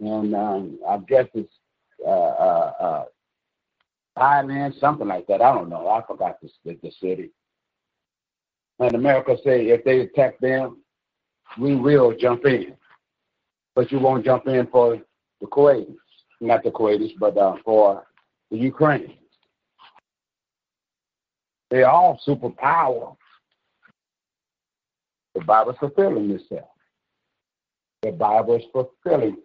and 0.07 0.35
um, 0.35 0.79
I 0.89 0.99
guess 0.99 1.27
it's 1.35 1.53
uh, 2.07 2.11
uh, 2.11 2.73
uh, 2.81 3.05
Thailand, 4.19 4.79
something 4.79 5.09
like 5.09 5.27
that. 5.27 5.43
I 5.43 5.55
don't 5.55 5.69
know. 5.69 5.89
I 5.89 6.03
forgot 6.07 6.41
the, 6.41 6.51
the, 6.65 6.79
the 6.83 6.91
city. 7.01 7.31
And 8.79 8.95
America 8.95 9.37
say 9.45 9.69
if 9.69 9.85
they 9.85 10.01
attack 10.01 10.39
them, 10.41 10.79
we 11.59 11.75
will 11.75 12.15
jump 12.17 12.45
in. 12.45 12.75
But 13.75 13.91
you 13.91 13.99
won't 13.99 14.25
jump 14.25 14.47
in 14.47 14.67
for 14.69 15.01
the 15.41 15.47
Kuwaitis, 15.47 15.97
not 16.41 16.63
the 16.63 16.71
Kuwaitis, 16.71 17.13
but 17.19 17.37
uh, 17.37 17.57
for 17.65 18.05
the 18.51 18.57
Ukraine. 18.57 19.15
They're 21.71 21.89
all 21.91 22.21
superpower. 22.27 23.17
The 25.35 25.41
Bible's 25.41 25.77
fulfilling 25.79 26.31
itself. 26.31 26.69
The 28.03 28.13
Bible 28.13 28.57
is 28.57 28.65
fulfilling. 28.73 29.39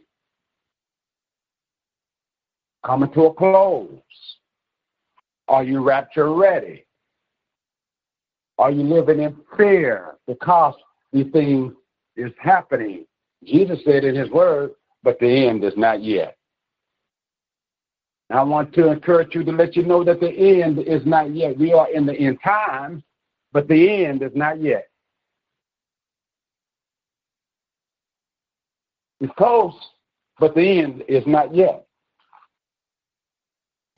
Coming 2.86 3.12
to 3.14 3.26
a 3.26 3.34
close. 3.34 4.00
Are 5.48 5.64
you 5.64 5.82
rapture 5.82 6.34
ready? 6.34 6.86
Are 8.58 8.72
you 8.72 8.84
living 8.84 9.22
in 9.22 9.36
fear 9.58 10.16
because 10.28 10.76
the 11.12 11.24
thing 11.26 11.76
is 12.16 12.32
happening? 12.40 13.06
Jesus 13.44 13.80
said 13.86 14.04
in 14.04 14.16
his 14.16 14.30
word, 14.30 14.72
but 15.02 15.18
the 15.20 15.48
end 15.48 15.64
is 15.64 15.74
not 15.78 16.04
yet. 16.04 16.36
I 18.30 18.44
want 18.44 18.74
to 18.74 18.92
encourage 18.92 19.34
you 19.34 19.44
to 19.44 19.52
let 19.52 19.76
you 19.76 19.84
know 19.84 20.04
that 20.04 20.20
the 20.20 20.30
end 20.30 20.80
is 20.80 21.04
not 21.06 21.34
yet. 21.34 21.58
We 21.58 21.74
are 21.74 21.90
in 21.90 22.06
the 22.06 22.14
end 22.14 22.38
times, 22.44 23.02
but 23.52 23.68
the 23.68 24.06
end 24.06 24.22
is 24.22 24.32
not 24.36 24.62
yet. 24.62 24.88
It's 29.20 29.34
close, 29.36 29.74
but 30.40 30.54
the 30.54 30.62
end 30.62 31.04
is 31.08 31.26
not 31.26 31.56
yet. 31.56 31.86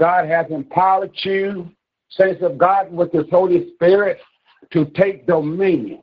God 0.01 0.27
has 0.29 0.47
empowered 0.49 1.11
you, 1.21 1.69
saints 2.09 2.41
of 2.41 2.57
God, 2.57 2.91
with 2.91 3.11
His 3.11 3.29
Holy 3.29 3.71
Spirit 3.75 4.17
to 4.71 4.85
take 4.95 5.27
dominion 5.27 6.01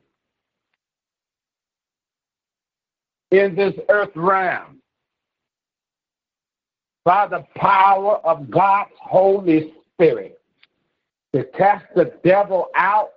in 3.31 3.55
this 3.57 3.73
earth 3.89 4.15
realm 4.15 4.79
by 7.03 7.27
the 7.27 7.43
power 7.57 8.25
of 8.25 8.49
God's 8.49 8.93
Holy 9.01 9.73
Spirit 9.91 10.39
to 11.35 11.43
cast 11.57 11.83
the 11.93 12.13
devil 12.23 12.69
out 12.75 13.09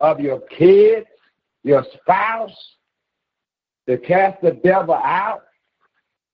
of 0.00 0.18
your 0.18 0.40
kids, 0.40 1.06
your 1.62 1.84
spouse, 2.00 2.50
to 3.88 3.96
cast 3.96 4.42
the 4.42 4.58
devil 4.64 4.94
out 4.94 5.42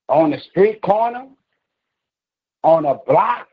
on 0.09 0.31
the 0.31 0.39
street 0.49 0.81
corner, 0.81 1.27
on 2.63 2.85
a 2.85 2.95
block. 3.05 3.47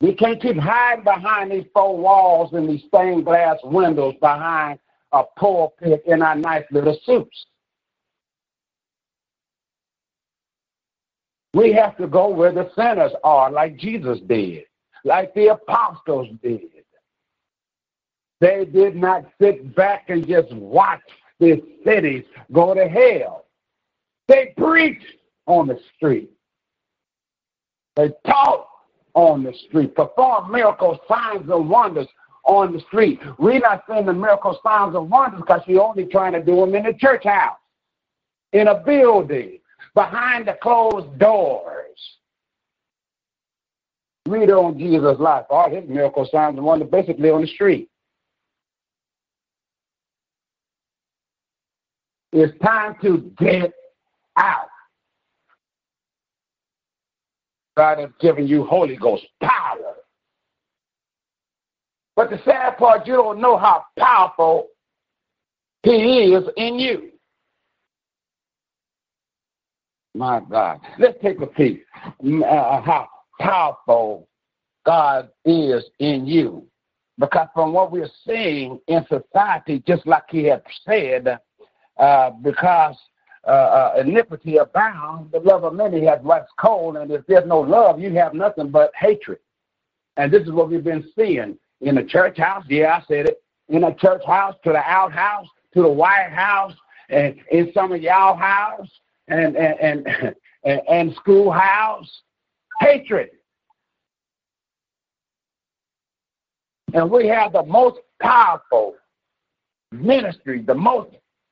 We 0.00 0.14
can't 0.14 0.40
keep 0.40 0.56
hiding 0.56 1.04
behind 1.04 1.52
these 1.52 1.66
four 1.74 1.96
walls 1.96 2.52
and 2.54 2.68
these 2.68 2.84
stained 2.88 3.26
glass 3.26 3.56
windows 3.62 4.14
behind 4.20 4.78
a 5.12 5.24
pulpit 5.36 6.02
in 6.06 6.22
our 6.22 6.36
nice 6.36 6.64
little 6.70 6.98
suits. 7.04 7.46
We 11.52 11.72
have 11.72 11.96
to 11.98 12.06
go 12.06 12.28
where 12.28 12.52
the 12.52 12.70
sinners 12.76 13.12
are, 13.24 13.50
like 13.50 13.76
Jesus 13.76 14.20
did, 14.26 14.64
like 15.04 15.34
the 15.34 15.48
apostles 15.48 16.28
did. 16.42 16.60
They 18.40 18.64
did 18.64 18.96
not 18.96 19.26
sit 19.40 19.74
back 19.74 20.08
and 20.08 20.26
just 20.26 20.50
watch 20.52 21.02
the 21.40 21.62
cities 21.84 22.24
go 22.52 22.72
to 22.74 22.88
hell. 22.88 23.46
They 24.28 24.54
preached 24.56 25.04
on 25.46 25.66
the 25.66 25.78
street. 25.96 26.30
They 27.96 28.10
taught 28.26 28.66
on 29.14 29.42
the 29.42 29.52
street, 29.66 29.94
performed 29.94 30.52
miracles, 30.52 30.98
signs, 31.08 31.48
and 31.50 31.68
wonders 31.68 32.06
on 32.44 32.72
the 32.72 32.80
street. 32.80 33.20
We're 33.38 33.58
not 33.58 33.86
the 33.86 34.12
miracles, 34.12 34.56
signs, 34.62 34.94
and 34.94 35.10
wonders 35.10 35.40
because 35.40 35.62
we're 35.66 35.80
only 35.80 36.06
trying 36.06 36.32
to 36.32 36.42
do 36.42 36.56
them 36.56 36.74
in 36.74 36.84
the 36.84 36.94
church 36.94 37.24
house, 37.24 37.58
in 38.52 38.68
a 38.68 38.82
building, 38.82 39.58
behind 39.94 40.48
the 40.48 40.56
closed 40.62 41.18
doors. 41.18 41.76
Read 44.26 44.50
on 44.50 44.78
Jesus' 44.78 45.18
life. 45.18 45.46
All 45.50 45.70
his 45.70 45.88
miracle 45.88 46.28
signs 46.30 46.56
and 46.56 46.64
wonders 46.64 46.88
basically 46.90 47.30
on 47.30 47.40
the 47.42 47.48
street. 47.48 47.88
It's 52.32 52.56
time 52.62 52.94
to 53.02 53.32
get 53.38 53.72
out. 54.36 54.68
God 57.76 57.98
has 57.98 58.10
given 58.20 58.46
you 58.46 58.64
Holy 58.64 58.96
Ghost 58.96 59.24
power. 59.42 59.94
But 62.16 62.30
the 62.30 62.40
sad 62.44 62.76
part, 62.76 63.06
you 63.06 63.14
don't 63.14 63.40
know 63.40 63.56
how 63.56 63.84
powerful 63.98 64.68
He 65.82 66.32
is 66.34 66.44
in 66.56 66.78
you. 66.78 67.10
My 70.14 70.40
God. 70.40 70.80
Let's 70.98 71.18
take 71.22 71.40
a 71.40 71.46
peek 71.46 71.84
uh, 72.04 72.80
how 72.82 73.08
powerful 73.38 74.28
God 74.84 75.30
is 75.44 75.84
in 75.98 76.26
you. 76.26 76.66
Because 77.18 77.48
from 77.54 77.72
what 77.72 77.92
we're 77.92 78.08
seeing 78.26 78.80
in 78.88 79.06
society, 79.06 79.82
just 79.86 80.06
like 80.06 80.24
he 80.30 80.44
had 80.44 80.62
said, 80.84 81.38
uh, 81.98 82.30
because 82.30 82.96
uh, 83.46 83.50
uh, 83.50 83.94
iniquity 84.00 84.58
abounds, 84.58 85.32
the 85.32 85.40
love 85.40 85.64
of 85.64 85.74
many 85.74 86.04
has 86.04 86.20
waxed 86.22 86.52
cold, 86.58 86.96
and 86.96 87.10
if 87.10 87.26
there's 87.26 87.46
no 87.46 87.60
love, 87.60 87.98
you 87.98 88.12
have 88.14 88.34
nothing 88.34 88.68
but 88.68 88.92
hatred. 88.94 89.38
And 90.16 90.30
this 90.30 90.42
is 90.42 90.50
what 90.50 90.68
we've 90.68 90.84
been 90.84 91.08
seeing 91.16 91.58
in 91.80 91.94
the 91.94 92.02
church 92.02 92.38
house. 92.38 92.64
Yeah, 92.68 92.98
I 92.98 93.04
said 93.08 93.26
it. 93.26 93.42
In 93.68 93.82
the 93.82 93.92
church 93.92 94.22
house, 94.26 94.56
to 94.64 94.70
the 94.70 94.78
outhouse, 94.78 95.46
to 95.74 95.82
the 95.82 95.88
White 95.88 96.30
House, 96.30 96.74
and 97.08 97.36
in 97.50 97.72
some 97.72 97.92
of 97.92 98.02
y'all 98.02 98.36
house, 98.36 98.88
and 99.28 99.56
and 99.56 100.06
and, 100.64 100.80
and 100.88 101.14
schoolhouse 101.14 102.22
hatred. 102.80 103.30
And 106.92 107.10
we 107.10 107.28
have 107.28 107.52
the 107.52 107.62
most 107.62 108.00
powerful 108.20 108.96
ministry, 109.92 110.62
the 110.62 110.74
most 110.74 111.10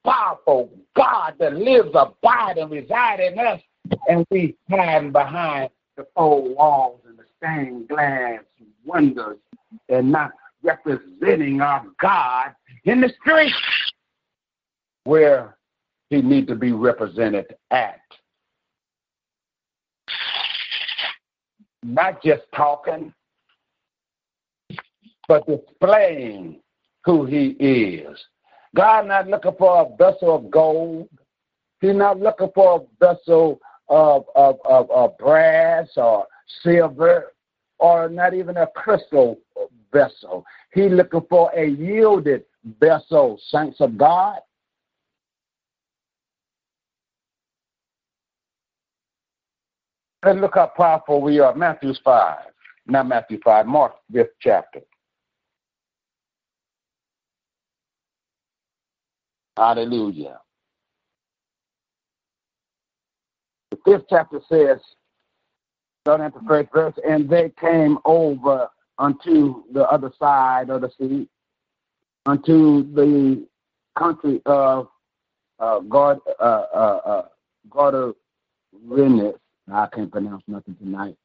powerful 0.08 0.70
God 0.96 1.34
that 1.38 1.54
lives, 1.54 1.90
abide, 1.94 2.56
and 2.58 2.70
reside 2.70 3.20
in 3.20 3.38
us, 3.38 3.60
and 4.08 4.26
we 4.30 4.56
hide 4.70 5.12
behind 5.12 5.70
the 5.96 6.06
four 6.14 6.42
walls 6.54 7.00
and 7.06 7.18
the 7.18 7.24
stained 7.36 7.88
glass 7.88 8.40
windows 8.84 9.36
and 9.88 10.10
not 10.10 10.30
representing 10.62 11.60
our 11.60 11.84
God 12.00 12.54
in 12.84 13.00
the 13.00 13.12
street 13.20 13.52
where 15.04 15.56
he 16.10 16.22
need 16.22 16.46
to 16.48 16.54
be 16.54 16.72
represented 16.72 17.54
at. 17.70 18.00
Not 21.82 22.22
just 22.22 22.42
talking, 22.54 23.12
but 25.28 25.46
displaying 25.46 26.60
who 27.04 27.24
he 27.26 27.48
is. 27.58 28.18
God 28.74 29.06
not 29.06 29.28
looking 29.28 29.54
for 29.58 29.82
a 29.82 29.96
vessel 29.96 30.34
of 30.34 30.50
gold. 30.50 31.08
He's 31.80 31.94
not 31.94 32.18
looking 32.18 32.50
for 32.54 32.80
a 32.80 33.04
vessel 33.04 33.60
of, 33.88 34.24
of, 34.34 34.58
of, 34.64 34.90
of 34.90 35.16
brass 35.18 35.88
or 35.96 36.26
silver 36.62 37.32
or 37.78 38.08
not 38.08 38.34
even 38.34 38.56
a 38.56 38.66
crystal 38.66 39.38
vessel. 39.92 40.44
He's 40.72 40.90
looking 40.90 41.24
for 41.30 41.50
a 41.54 41.66
yielded 41.66 42.44
vessel, 42.80 43.40
saints 43.50 43.80
of 43.80 43.96
God. 43.96 44.38
Let's 50.24 50.40
look 50.40 50.56
how 50.56 50.72
powerful 50.76 51.22
we 51.22 51.38
are. 51.38 51.54
Matthew's 51.54 52.00
5. 52.04 52.38
Not 52.86 53.06
Matthew 53.06 53.38
5, 53.44 53.66
Mark 53.66 53.94
5th 54.12 54.26
chapter. 54.40 54.80
Hallelujah. 59.58 60.38
The 63.72 63.78
fifth 63.84 64.04
chapter 64.08 64.40
says, 64.48 64.78
starting 66.04 66.26
at 66.26 66.34
the 66.34 66.40
first 66.46 66.68
verse, 66.72 66.94
and 67.06 67.28
they 67.28 67.52
came 67.60 67.98
over 68.04 68.68
unto 68.98 69.64
the 69.72 69.82
other 69.90 70.12
side 70.16 70.70
of 70.70 70.82
the 70.82 70.90
sea, 70.96 71.28
unto 72.24 72.84
the 72.94 73.48
country 73.98 74.40
of 74.46 74.90
uh, 75.58 75.80
God, 75.80 76.20
uh, 76.38 76.42
uh, 76.72 77.26
uh, 77.74 78.02
I 79.72 79.86
can't 79.92 80.12
pronounce 80.12 80.44
nothing 80.46 80.76
tonight. 80.76 81.16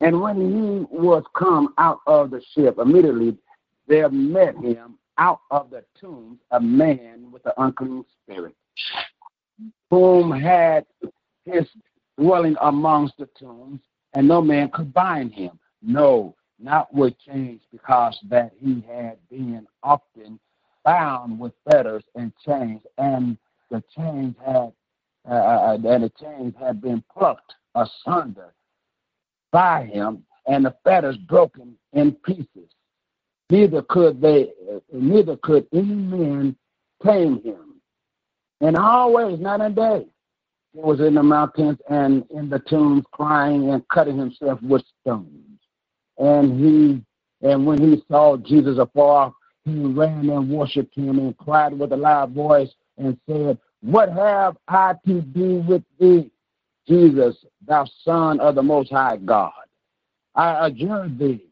And 0.00 0.22
when 0.22 0.36
he 0.40 0.86
was 0.90 1.22
come 1.34 1.74
out 1.76 2.00
of 2.06 2.30
the 2.30 2.42
ship, 2.54 2.78
immediately 2.78 3.36
there 3.86 4.08
met 4.08 4.56
him 4.56 4.98
out 5.18 5.40
of 5.50 5.70
the 5.70 5.84
tombs 5.98 6.38
a 6.50 6.60
man 6.60 7.30
with 7.30 7.44
an 7.46 7.52
unclean 7.58 8.04
spirit, 8.22 8.54
whom 9.90 10.30
had 10.30 10.84
his 11.44 11.66
dwelling 12.18 12.56
amongst 12.60 13.16
the 13.18 13.28
tombs, 13.38 13.80
and 14.14 14.26
no 14.26 14.40
man 14.40 14.70
could 14.70 14.92
bind 14.92 15.32
him. 15.32 15.58
No, 15.82 16.34
not 16.58 16.92
with 16.92 17.14
chains, 17.18 17.60
because 17.70 18.18
that 18.28 18.52
he 18.58 18.84
had 18.88 19.18
been 19.30 19.66
often 19.82 20.38
bound 20.84 21.38
with 21.38 21.52
fetters 21.70 22.04
and 22.14 22.32
chains, 22.44 22.82
and 22.98 23.36
the 23.70 23.82
chains 23.94 24.34
had 24.44 24.72
uh, 25.28 25.32
uh, 25.34 25.78
and 25.84 26.04
the 26.04 26.12
chains 26.20 26.54
had 26.58 26.80
been 26.80 27.02
plucked 27.12 27.54
asunder 27.74 28.54
by 29.50 29.84
him, 29.84 30.24
and 30.46 30.64
the 30.64 30.74
fetters 30.84 31.16
broken 31.16 31.76
in 31.92 32.12
pieces. 32.12 32.70
Neither 33.50 33.82
could 33.82 34.20
they, 34.20 34.52
neither 34.92 35.36
could 35.36 35.66
any 35.72 35.82
man 35.84 36.56
tame 37.04 37.42
him. 37.42 37.80
And 38.60 38.76
always, 38.76 39.38
night 39.38 39.60
and 39.60 39.76
day, 39.76 40.06
he 40.72 40.80
was 40.80 41.00
in 41.00 41.14
the 41.14 41.22
mountains 41.22 41.78
and 41.88 42.24
in 42.30 42.50
the 42.50 42.58
tombs, 42.60 43.04
crying 43.12 43.70
and 43.70 43.86
cutting 43.88 44.18
himself 44.18 44.60
with 44.62 44.82
stones. 45.00 45.60
And 46.18 46.60
he, 46.60 47.04
and 47.46 47.66
when 47.66 47.80
he 47.80 48.02
saw 48.10 48.36
Jesus 48.36 48.78
afar, 48.78 49.32
he 49.64 49.74
ran 49.74 50.28
and 50.30 50.50
worshipped 50.50 50.96
him 50.96 51.18
and 51.18 51.36
cried 51.36 51.78
with 51.78 51.92
a 51.92 51.96
loud 51.96 52.32
voice 52.32 52.70
and 52.98 53.18
said, 53.28 53.58
What 53.80 54.12
have 54.12 54.56
I 54.68 54.94
to 55.06 55.20
do 55.20 55.56
with 55.68 55.82
thee, 56.00 56.30
Jesus, 56.88 57.36
thou 57.66 57.86
Son 58.04 58.40
of 58.40 58.54
the 58.54 58.62
Most 58.62 58.90
High 58.90 59.18
God? 59.18 59.52
I 60.34 60.66
adjure 60.66 61.08
thee 61.08 61.44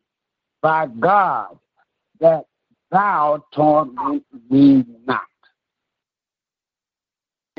by 0.63 0.87
God 0.87 1.59
that 2.25 2.47
thou 2.91 3.45
torment 3.53 4.25
me 4.51 4.83
not. 5.07 5.21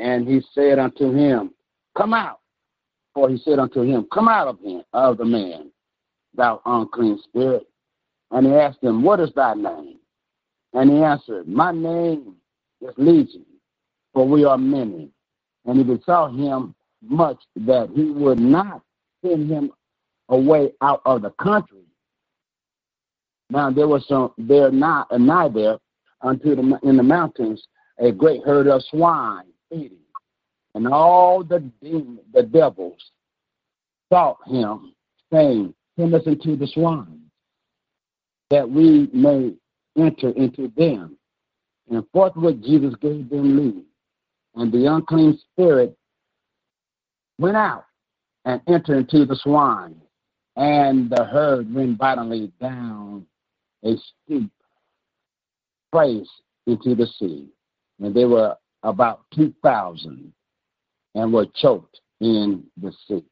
And 0.00 0.26
he 0.26 0.42
said 0.52 0.80
unto 0.80 1.12
him, 1.12 1.52
Come 1.96 2.12
out. 2.12 2.40
For 3.14 3.30
he 3.30 3.38
said 3.38 3.60
unto 3.60 3.82
him, 3.82 4.08
Come 4.12 4.28
out 4.28 4.48
of 4.48 4.58
him, 4.60 4.82
of 4.92 5.18
the 5.18 5.24
man, 5.24 5.70
thou 6.34 6.60
unclean 6.66 7.20
spirit. 7.22 7.64
And 8.32 8.44
he 8.46 8.54
asked 8.54 8.82
him, 8.82 9.02
What 9.04 9.20
is 9.20 9.32
thy 9.36 9.54
name? 9.54 9.98
And 10.74 10.90
he 10.90 10.98
answered, 10.98 11.46
My 11.46 11.70
name 11.70 12.34
is 12.80 12.92
Legion, 12.96 13.46
for 14.12 14.26
we 14.26 14.44
are 14.44 14.58
many. 14.58 15.10
And 15.64 15.78
he 15.78 15.84
besought 15.84 16.34
him 16.34 16.74
much 17.02 17.38
that 17.54 17.88
he 17.94 18.10
would 18.10 18.40
not 18.40 18.82
send 19.24 19.48
him 19.48 19.70
away 20.28 20.72
out 20.82 21.02
of 21.06 21.22
the 21.22 21.30
country. 21.30 21.85
Now 23.50 23.70
there 23.70 23.88
was 23.88 24.06
some 24.08 24.32
there 24.38 24.70
not 24.70 25.08
a 25.10 25.14
uh, 25.14 25.18
nigh 25.18 25.48
there 25.48 25.78
unto 26.20 26.54
the 26.56 26.78
in 26.82 26.96
the 26.96 27.02
mountains 27.02 27.62
a 27.98 28.12
great 28.12 28.42
herd 28.44 28.66
of 28.66 28.82
swine 28.90 29.44
feeding, 29.70 29.98
and 30.74 30.88
all 30.88 31.44
the 31.44 31.70
the 32.32 32.42
devils 32.42 33.10
sought 34.12 34.38
him, 34.46 34.94
saying, 35.32 35.74
Send 35.98 36.14
us 36.14 36.26
into 36.26 36.56
the 36.56 36.66
swine, 36.66 37.22
that 38.50 38.68
we 38.68 39.08
may 39.12 39.54
enter 39.96 40.30
into 40.30 40.70
them. 40.76 41.16
And 41.90 42.04
forthwith 42.12 42.62
Jesus 42.62 42.94
gave 43.00 43.30
them 43.30 43.56
leave. 43.56 43.84
And 44.56 44.72
the 44.72 44.92
unclean 44.92 45.38
spirit 45.52 45.96
went 47.38 47.56
out 47.56 47.84
and 48.44 48.60
entered 48.66 48.98
into 48.98 49.24
the 49.24 49.36
swine. 49.36 49.96
And 50.56 51.08
the 51.10 51.24
herd 51.24 51.72
went 51.72 51.98
violently 51.98 52.52
down 52.60 53.26
a 53.84 53.94
steep 53.96 54.50
place 55.92 56.28
into 56.66 56.94
the 56.94 57.06
sea. 57.18 57.48
And 58.00 58.14
they 58.14 58.24
were 58.24 58.56
about 58.82 59.22
2,000 59.34 60.32
and 61.14 61.32
were 61.32 61.46
choked 61.54 62.00
in 62.20 62.64
the 62.80 62.92
sea. 63.06 63.24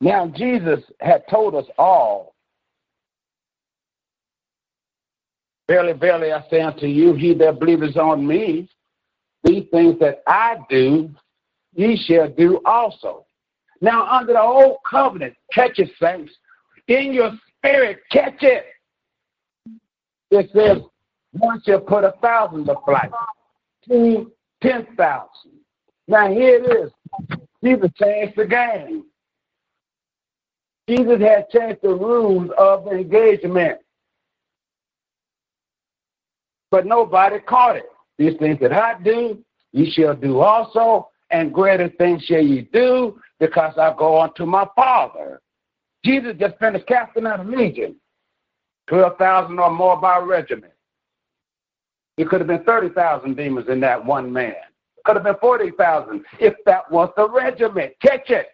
Now, 0.00 0.28
Jesus 0.28 0.80
had 1.00 1.24
told 1.28 1.54
us 1.54 1.66
all 1.78 2.36
Verily, 5.68 5.94
verily, 5.94 6.32
I 6.32 6.44
say 6.48 6.60
unto 6.60 6.86
you, 6.86 7.14
he 7.14 7.34
that 7.34 7.58
believeth 7.58 7.96
on 7.96 8.26
me, 8.26 8.68
these 9.42 9.64
things 9.72 9.98
that 9.98 10.22
I 10.26 10.58
do, 10.70 11.10
ye 11.74 11.96
shall 11.96 12.28
do 12.28 12.60
also. 12.64 13.26
Now, 13.80 14.06
under 14.06 14.34
the 14.34 14.40
old 14.40 14.78
covenant, 14.88 15.34
catch 15.52 15.78
it, 15.78 15.90
saints. 16.00 16.32
In 16.86 17.12
your 17.12 17.32
spirit, 17.58 17.98
catch 18.12 18.42
it. 18.42 18.64
It 20.30 20.50
says, 20.54 20.78
one 21.32 21.60
shall 21.64 21.80
put 21.80 22.04
a 22.04 22.14
thousand 22.22 22.66
to 22.66 22.76
flight, 22.84 23.10
two, 23.86 24.32
ten 24.62 24.86
thousand. 24.96 25.52
Now, 26.08 26.32
here 26.32 26.62
it 26.62 26.84
is. 26.84 27.38
Jesus 27.62 27.90
changed 28.00 28.36
the 28.36 28.46
game. 28.46 29.04
Jesus 30.88 31.20
had 31.20 31.48
changed 31.50 31.80
the 31.82 31.94
rules 31.94 32.50
of 32.58 32.86
engagement 32.86 33.78
but 36.70 36.86
nobody 36.86 37.38
caught 37.40 37.76
it. 37.76 37.86
These 38.18 38.38
things 38.38 38.58
that 38.60 38.72
I 38.72 39.00
do, 39.02 39.38
ye 39.72 39.90
shall 39.90 40.14
do 40.14 40.40
also, 40.40 41.08
and 41.30 41.52
greater 41.52 41.88
things 41.88 42.22
shall 42.24 42.42
ye 42.42 42.68
do, 42.72 43.20
because 43.40 43.74
I 43.78 43.94
go 43.96 44.20
unto 44.20 44.46
my 44.46 44.66
Father. 44.74 45.40
Jesus 46.04 46.34
just 46.38 46.58
finished 46.58 46.86
casting 46.86 47.26
out 47.26 47.40
a 47.40 47.42
legion, 47.44 47.96
12,000 48.88 49.58
or 49.58 49.70
more 49.70 49.96
by 50.00 50.18
regiment. 50.18 50.72
It 52.16 52.28
could 52.28 52.40
have 52.40 52.48
been 52.48 52.64
30,000 52.64 53.36
demons 53.36 53.68
in 53.68 53.80
that 53.80 54.04
one 54.04 54.32
man. 54.32 54.50
It 54.52 55.04
could 55.04 55.16
have 55.16 55.24
been 55.24 55.36
40,000 55.40 56.24
if 56.40 56.54
that 56.64 56.90
was 56.90 57.10
the 57.16 57.28
regiment. 57.28 57.92
Catch 58.00 58.30
it. 58.30 58.46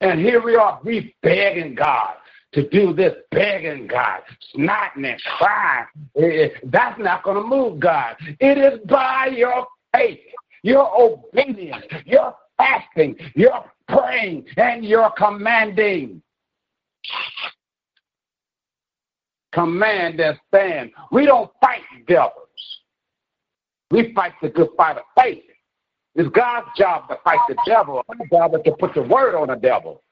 And 0.00 0.18
here 0.18 0.42
we 0.42 0.56
are, 0.56 0.80
we 0.82 1.14
begging 1.22 1.74
God 1.74 2.14
to 2.52 2.68
do 2.68 2.92
this 2.92 3.14
begging 3.30 3.86
God, 3.86 4.22
snotting 4.54 5.10
and 5.10 5.20
crying. 5.38 5.86
Eh, 6.16 6.22
eh, 6.24 6.48
that's 6.64 6.98
not 6.98 7.22
going 7.22 7.36
to 7.36 7.46
move 7.46 7.78
God. 7.78 8.16
It 8.40 8.58
is 8.58 8.80
by 8.88 9.30
your 9.36 9.66
faith, 9.94 10.18
your 10.62 10.90
obedience, 11.00 11.84
your 12.06 12.34
fasting, 12.56 13.16
your 13.34 13.64
praying, 13.88 14.46
and 14.56 14.84
your 14.84 15.10
commanding. 15.16 16.22
Command 19.52 20.20
and 20.20 20.38
stand. 20.48 20.92
We 21.10 21.26
don't 21.26 21.50
fight 21.60 21.80
devils. 22.06 22.34
We 23.90 24.12
fight 24.14 24.32
the 24.40 24.48
good 24.48 24.68
fight 24.76 24.96
of 24.96 25.02
faith. 25.18 25.42
It's 26.14 26.28
God's 26.30 26.68
job 26.76 27.08
to 27.08 27.18
fight 27.24 27.38
the 27.48 27.56
devil. 27.66 28.02
Our 28.08 28.26
job 28.30 28.54
is 28.54 28.60
to 28.64 28.72
put 28.72 28.94
the 28.94 29.02
word 29.02 29.34
on 29.34 29.48
the 29.48 29.56
devil. 29.56 30.02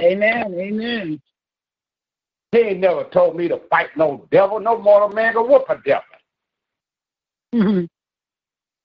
Amen. 0.00 0.54
Amen. 0.54 1.20
He 2.52 2.58
ain't 2.58 2.80
never 2.80 3.04
told 3.04 3.36
me 3.36 3.48
to 3.48 3.60
fight 3.68 3.88
no 3.96 4.26
devil. 4.30 4.58
No 4.60 4.80
mortal 4.80 5.10
man 5.10 5.34
can 5.34 5.48
whoop 5.48 5.64
a 5.68 5.76
devil. 5.84 6.02
Mm-hmm. 7.54 7.84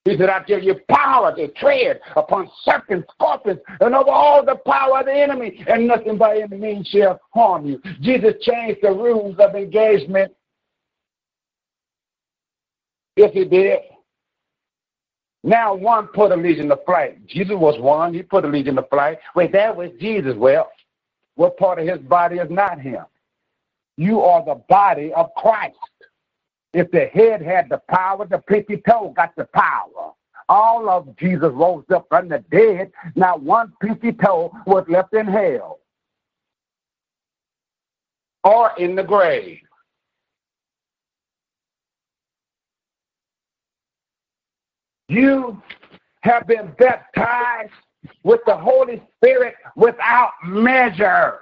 He 0.06 0.18
said, 0.18 0.30
I 0.30 0.44
give 0.44 0.64
you 0.64 0.76
power 0.90 1.34
to 1.34 1.48
tread 1.54 2.02
upon 2.18 2.50
serpents, 2.64 3.08
scorpions, 3.14 3.60
and 3.80 3.96
over 3.96 4.10
all 4.10 4.44
the 4.44 4.56
power 4.56 5.00
of 5.00 5.06
the 5.06 5.14
enemy, 5.14 5.64
and 5.68 5.88
nothing 5.88 6.18
by 6.18 6.40
any 6.40 6.58
means 6.58 6.88
shall 6.88 7.22
harm 7.34 7.66
you. 7.66 7.82
Jesus 8.02 8.34
changed 8.42 8.80
the 8.82 8.92
rules 8.92 9.38
of 9.40 9.56
engagement. 9.56 10.34
Yes, 13.16 13.32
he 13.34 13.46
did. 13.46 13.80
Now 15.44 15.74
one 15.74 16.08
put 16.08 16.32
a 16.32 16.36
legion 16.36 16.68
to 16.70 16.78
flight. 16.86 17.26
Jesus 17.28 17.56
was 17.56 17.80
one. 17.80 18.14
He 18.14 18.24
put 18.24 18.44
a 18.44 18.48
legion 18.48 18.76
to 18.76 18.84
flight. 18.84 19.20
Wait, 19.36 19.52
that 19.54 19.76
was 19.76 19.90
Jesus. 20.00 20.36
Well, 20.36 20.70
what 21.36 21.58
part 21.58 21.80
of 21.80 21.88
his 21.88 22.00
body 22.00 22.38
is 22.38 22.50
not 22.50 22.80
him? 22.80 23.06
You 23.96 24.22
are 24.22 24.44
the 24.44 24.62
body 24.68 25.14
of 25.14 25.34
Christ. 25.36 25.78
If 26.74 26.90
the 26.92 27.06
head 27.06 27.42
had 27.42 27.70
the 27.70 27.82
power, 27.90 28.26
the 28.26 28.40
pinky 28.40 28.78
toe 28.78 29.14
got 29.16 29.36
the 29.36 29.46
power. 29.46 30.14
All 30.50 30.90
of 30.90 31.16
Jesus 31.18 31.52
rose 31.54 31.86
up 31.94 32.08
from 32.10 32.30
the 32.30 32.44
dead. 32.52 32.92
Not 33.16 33.42
one 33.42 33.74
pinky 33.82 34.12
toe 34.12 34.52
was 34.66 34.86
left 34.90 35.14
in 35.14 35.28
hell 35.28 35.80
or 38.44 38.72
in 38.78 38.96
the 38.96 39.04
grave. 39.04 39.60
You 45.08 45.62
have 46.22 46.48
been 46.48 46.74
baptized 46.80 47.72
with 48.24 48.42
the 48.46 48.56
Holy 48.56 49.02
Spirit 49.18 49.56
without 49.76 50.32
measure. 50.46 51.40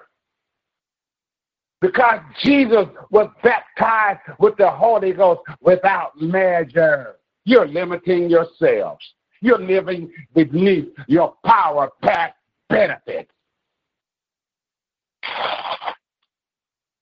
Because 1.82 2.20
Jesus 2.44 2.86
was 3.10 3.30
baptized 3.44 4.20
with 4.40 4.56
the 4.58 4.70
Holy 4.70 5.14
Ghost 5.14 5.42
without 5.62 6.12
measure. 6.22 7.16
You're 7.44 7.68
limiting 7.68 8.30
yourselves. 8.30 9.04
You're 9.42 9.60
living 9.60 10.12
beneath 10.36 10.90
your 11.08 11.36
power 11.44 11.90
pack 12.04 12.36
benefits. 12.70 13.32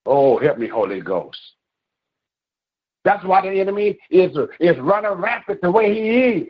Oh, 0.06 0.40
help 0.40 0.58
me, 0.58 0.68
Holy 0.68 1.02
Ghost. 1.02 1.38
That's 3.04 3.24
why 3.26 3.42
the 3.42 3.60
enemy 3.60 3.98
is, 4.10 4.36
is 4.60 4.78
running 4.80 5.12
rampant 5.12 5.62
the 5.62 5.72
way 5.72 5.94
he 5.94 6.10
is. 6.10 6.48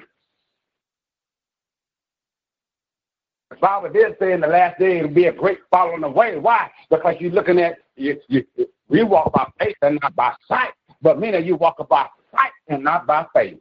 The 3.48 3.48
Bible 3.61 3.89
did 3.91 4.15
say 4.19 4.33
in 4.33 4.41
the 4.41 4.47
last 4.47 4.79
day 4.79 4.99
it'll 4.99 5.09
be 5.11 5.25
a 5.25 5.31
great 5.33 5.59
falling 5.71 6.03
away. 6.03 6.37
Why? 6.37 6.69
Because 6.89 7.15
you're 7.19 7.31
looking 7.31 7.59
at 7.59 7.77
you, 7.95 8.19
you, 8.27 8.45
we 8.87 9.03
walk 9.03 9.33
by 9.33 9.47
faith 9.59 9.75
and 9.81 9.99
not 10.01 10.15
by 10.15 10.33
sight. 10.47 10.71
But 11.01 11.19
many 11.19 11.37
of 11.37 11.45
you 11.45 11.55
walk 11.55 11.77
by 11.89 12.07
sight 12.31 12.51
and 12.67 12.83
not 12.83 13.07
by 13.07 13.25
faith. 13.33 13.59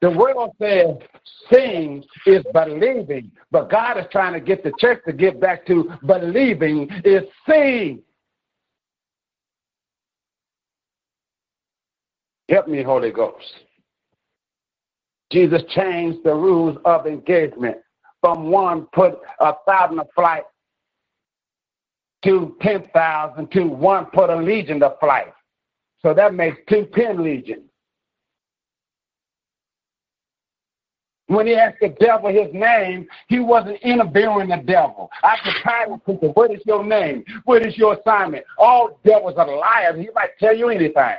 The 0.00 0.10
world 0.10 0.54
says 0.60 0.96
seeing 1.52 2.04
is 2.24 2.44
believing, 2.52 3.32
but 3.50 3.68
God 3.70 3.98
is 3.98 4.06
trying 4.12 4.32
to 4.34 4.40
get 4.40 4.62
the 4.62 4.72
church 4.78 5.02
to 5.06 5.12
get 5.12 5.40
back 5.40 5.66
to 5.66 5.92
believing 6.06 6.88
is 7.04 7.24
seeing. 7.48 8.02
Help 12.48 12.68
me, 12.68 12.82
Holy 12.82 13.10
Ghost. 13.10 13.44
Jesus 15.30 15.62
changed 15.74 16.20
the 16.24 16.34
rules 16.34 16.78
of 16.84 17.06
engagement 17.06 17.76
from 18.20 18.50
one 18.50 18.86
put 18.92 19.18
a 19.40 19.52
thousand 19.66 19.98
a 20.00 20.04
flight 20.14 20.44
to 22.24 22.56
ten 22.62 22.84
thousand 22.94 23.50
to 23.52 23.64
one 23.64 24.06
put 24.06 24.30
a 24.30 24.36
legion 24.36 24.82
of 24.82 24.98
flight. 24.98 25.32
So 26.00 26.14
that 26.14 26.34
makes 26.34 26.56
two 26.68 26.88
ten 26.94 27.22
legions. 27.22 27.64
When 31.26 31.46
he 31.46 31.54
asked 31.54 31.76
the 31.82 31.90
devil 32.00 32.30
his 32.30 32.52
name, 32.54 33.06
he 33.28 33.38
wasn't 33.38 33.78
interviewing 33.82 34.48
the 34.48 34.62
devil. 34.64 35.10
I 35.22 35.36
could 35.44 35.62
time 35.62 36.00
people, 36.00 36.32
what 36.32 36.50
is 36.50 36.62
your 36.64 36.82
name? 36.82 37.22
What 37.44 37.66
is 37.66 37.76
your 37.76 37.98
assignment? 37.98 38.46
All 38.56 38.98
devils 39.04 39.34
are 39.36 39.46
liars. 39.46 40.00
He 40.00 40.08
might 40.14 40.30
tell 40.40 40.56
you 40.56 40.70
anything. 40.70 41.16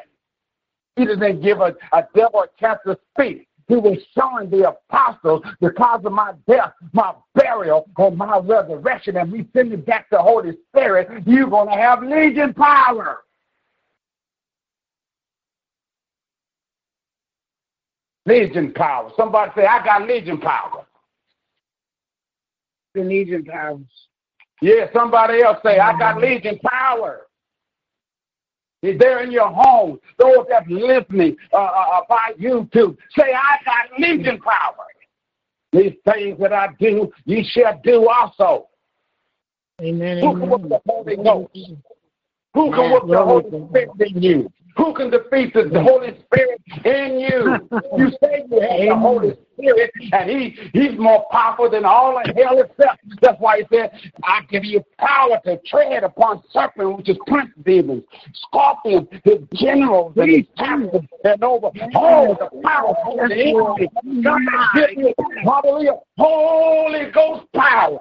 He 1.00 1.06
didn't 1.06 1.42
give 1.42 1.62
a, 1.62 1.74
a 1.94 2.04
devil 2.14 2.44
a 2.44 2.48
chance 2.60 2.80
to 2.86 2.98
speak. 3.14 3.48
He 3.70 3.76
was 3.76 3.98
showing 4.18 4.50
the 4.50 4.68
apostles 4.68 5.44
the 5.62 5.70
because 5.70 6.02
of 6.04 6.12
my 6.12 6.34
death, 6.46 6.74
my 6.92 7.14
burial, 7.36 7.90
and 7.98 8.18
my 8.18 8.38
resurrection, 8.40 9.16
and 9.16 9.32
we 9.32 9.48
send 9.56 9.72
you 9.72 9.78
back 9.78 10.10
the 10.10 10.22
Holy 10.22 10.58
Spirit, 10.68 11.24
you're 11.26 11.50
going 11.50 11.70
to 11.70 11.76
have 11.82 12.04
legion 12.04 12.54
power. 12.54 13.20
Legion 18.26 18.74
power. 18.74 19.10
Somebody 19.16 19.52
say, 19.56 19.66
I 19.68 19.82
got 19.86 20.06
legion 20.06 20.40
power. 20.40 20.86
The 22.94 23.04
legion 23.06 23.46
powers. 23.46 23.86
Yeah, 24.62 24.88
somebody 24.92 25.44
else 25.44 25.60
say, 25.64 25.80
I 25.80 25.98
got 25.98 26.16
mm-hmm. 26.16 26.24
legion 26.26 26.60
power. 26.60 27.28
He's 28.82 28.98
there 28.98 29.24
in 29.24 29.32
your 29.32 29.50
home. 29.50 30.00
Those 30.18 30.46
that 30.50 30.68
listening 30.70 31.36
uh, 31.52 31.58
uh, 31.58 31.60
uh, 31.60 32.02
by 32.08 32.34
YouTube, 32.40 32.98
say, 33.18 33.34
I 33.34 33.58
got 33.66 34.00
legion 34.00 34.40
power. 34.40 34.86
These 35.72 35.94
things 36.06 36.40
that 36.40 36.54
I 36.54 36.70
do, 36.80 37.12
ye 37.26 37.44
shall 37.44 37.80
do 37.84 38.08
also. 38.10 38.68
Amen. 39.82 40.20
Who 40.20 40.40
can 40.40 40.50
work 40.50 40.62
the 40.64 40.82
Holy 40.88 41.16
Ghost? 41.16 41.58
Who 42.54 42.72
can 42.72 42.92
work 42.92 43.08
the 43.08 43.24
Holy 43.24 43.70
Spirit 43.70 44.16
in 44.16 44.22
you? 44.22 44.52
Who 44.78 44.94
can 44.94 45.10
defeat 45.10 45.54
the 45.54 45.82
Holy 45.82 46.18
Spirit 46.26 46.62
in 46.86 47.20
you? 47.20 47.70
You 47.98 48.12
say 48.24 48.46
you 48.50 48.62
have 48.62 48.80
the 48.88 48.96
Holy 48.96 49.38
Spirit, 49.58 49.92
and 50.14 50.30
he, 50.30 50.56
He's 50.74 50.98
more 50.98 51.26
powerful 51.32 51.70
than 51.70 51.86
all 51.86 52.18
of 52.18 52.26
hell 52.36 52.60
itself. 52.60 52.98
That's 53.22 53.40
why 53.40 53.58
He 53.60 53.76
said, 53.76 53.92
I 54.24 54.42
give 54.50 54.64
you 54.64 54.84
power 55.00 55.40
to 55.46 55.60
tread 55.66 56.04
upon 56.04 56.44
serpents, 56.52 56.98
which 56.98 57.10
is 57.10 57.18
prince 57.28 57.50
demons, 57.66 58.04
scorpions, 58.34 59.08
his 59.24 59.40
generals, 59.56 60.14
and 60.18 60.30
his 60.30 60.46
captains, 60.58 61.04
and 61.24 61.44
over 61.44 61.72
all 61.96 62.36
the 62.36 62.62
power 62.62 62.96
of 63.22 63.30
the 63.30 63.36
enemy. 63.36 64.24
God 64.24 64.40
give 64.76 64.92
you, 64.98 65.14
hallelujah, 65.44 65.98
Holy 66.18 67.12
Ghost 67.12 67.46
power. 67.54 68.00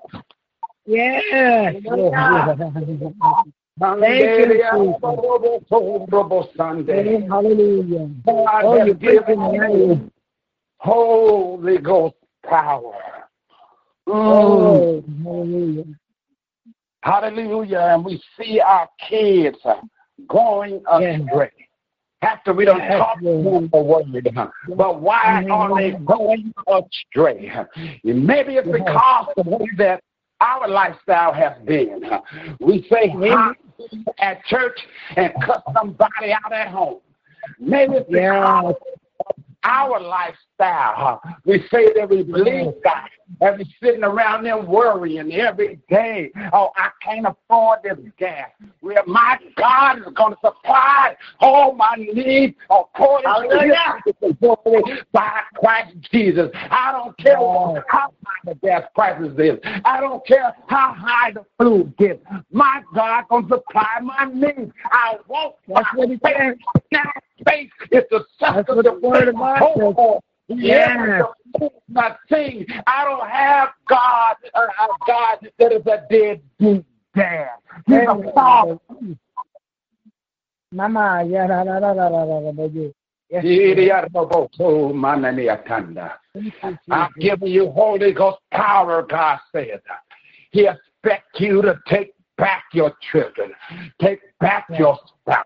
Yes. 0.87 1.75
Thank 3.81 4.39
you, 4.39 4.63
Hallelujah. 7.29 8.11
God 8.27 8.65
Oh, 8.65 8.79
has 8.79 8.87
you're 8.87 8.95
breaking 8.95 9.25
given 9.27 9.39
the. 9.39 10.11
Holy 10.79 11.79
Ghost 11.79 12.15
power. 12.45 12.95
Mm. 14.09 14.15
Oh, 14.15 15.05
hallelujah. 15.25 15.85
Hallelujah. 17.03 17.79
And 17.93 18.05
we 18.05 18.23
see 18.39 18.61
our 18.61 18.89
kids 19.09 19.59
going 20.29 20.83
Yes. 21.01 21.21
astray. 21.21 21.51
After 22.21 22.53
we 22.53 22.65
don't 22.65 22.79
Yes, 22.79 22.99
talk 22.99 23.19
to 23.21 23.25
them 23.43 23.69
the 23.73 23.81
word, 23.81 24.29
but 24.77 25.01
why 25.01 25.47
are 25.49 25.77
they 25.77 25.93
going 25.93 26.53
astray? 26.67 27.53
Maybe 28.03 28.57
it's 28.57 28.67
because 28.69 29.29
of 29.37 29.45
the 29.45 29.51
way 29.51 29.69
that 29.77 30.03
our 30.41 30.67
lifestyle 30.67 31.33
has 31.33 31.53
been. 31.65 32.03
We 32.59 32.83
say 32.91 33.09
hi 33.11 33.53
at 34.19 34.45
church 34.47 34.79
and 35.17 35.33
cut 35.45 35.63
somebody 35.75 36.33
out 36.33 36.53
at 36.53 36.69
home. 36.69 37.01
Maybe 37.59 38.01
because 38.09 38.75
our 39.65 40.01
lifestyle. 40.01 40.39
huh? 40.61 41.19
We 41.45 41.65
say 41.71 41.93
that 41.95 42.09
we 42.09 42.23
believe 42.23 42.73
God 42.85 43.09
and 43.41 43.59
we 43.59 43.75
sitting 43.83 44.05
around 44.05 44.45
there 44.45 44.61
worrying 44.61 45.33
every 45.33 45.79
day. 45.89 46.31
Oh, 46.53 46.71
I 46.77 46.91
can't 47.03 47.27
afford 47.27 47.81
this 47.83 47.99
gas. 48.19 48.51
Well, 48.81 49.03
my 49.07 49.39
God 49.57 49.99
is 49.99 50.13
going 50.15 50.33
to 50.33 50.39
supply 50.45 51.17
all 51.41 51.75
my 51.75 51.95
needs 51.97 52.57
according 52.71 53.31
to 53.51 54.85
His 54.87 54.99
by 55.13 55.41
Christ 55.55 55.97
Jesus. 56.11 56.51
I 56.55 56.93
don't 56.93 57.17
care 57.19 57.37
how 57.89 58.13
high 58.25 58.41
the 58.45 58.55
gas 58.57 58.83
prices 58.95 59.39
is. 59.39 59.59
I 59.85 60.01
don't 60.01 60.27
care 60.27 60.55
how 60.67 60.95
high 60.95 61.33
the 61.33 61.45
food 61.59 61.97
gets. 61.97 62.25
My 62.51 62.83
God 62.95 63.25
going 63.29 63.49
to 63.49 63.57
supply 63.57 64.01
my 64.03 64.25
needs. 64.33 64.73
I 64.91 65.17
won't. 65.29 65.55
That's 65.69 65.87
what 65.95 66.09
he 66.09 66.19
said. 66.25 66.57
Now, 66.93 67.03
faith 67.47 67.71
is 67.93 68.05
the 68.11 68.25
substance 68.41 68.69
what 68.69 68.85
the 68.85 68.93
of 68.93 69.03
word 69.03 69.29
of 69.29 69.35
God 69.37 70.23
yeah, 70.49 71.23
yes. 71.61 71.71
My 71.89 72.17
thing. 72.29 72.67
I 72.87 73.05
don't 73.05 73.29
have 73.29 73.69
God, 73.89 74.37
uh, 74.55 74.61
a 74.61 74.89
God 75.07 75.51
that 75.59 75.73
is 75.73 75.87
a 75.87 76.07
dead 76.11 76.41
deep 76.59 76.85
dad. 77.15 77.49
He's 77.87 77.99
a 78.09 78.33
father. 78.35 78.79
Mama, 80.73 81.25
yeah, 81.29 81.47
la, 81.47 81.63
la, 81.63 81.79
la, 81.79 81.93
la, 81.93 82.09
la, 82.09 82.23
la, 82.39 82.53
baby. 82.53 82.95
Yes. 83.31 83.45
I've 86.91 87.15
given 87.17 87.49
you 87.49 87.71
Holy 87.71 88.13
Ghost 88.13 88.39
power, 88.51 89.03
God 89.03 89.39
said. 89.53 89.81
He 90.51 90.67
expects 90.67 91.39
you 91.41 91.61
to 91.61 91.79
take 91.89 92.15
back 92.39 92.65
your 92.73 92.93
children, 93.13 93.53
take 94.01 94.21
back 94.41 94.67
your 94.79 94.99
spouse, 95.21 95.45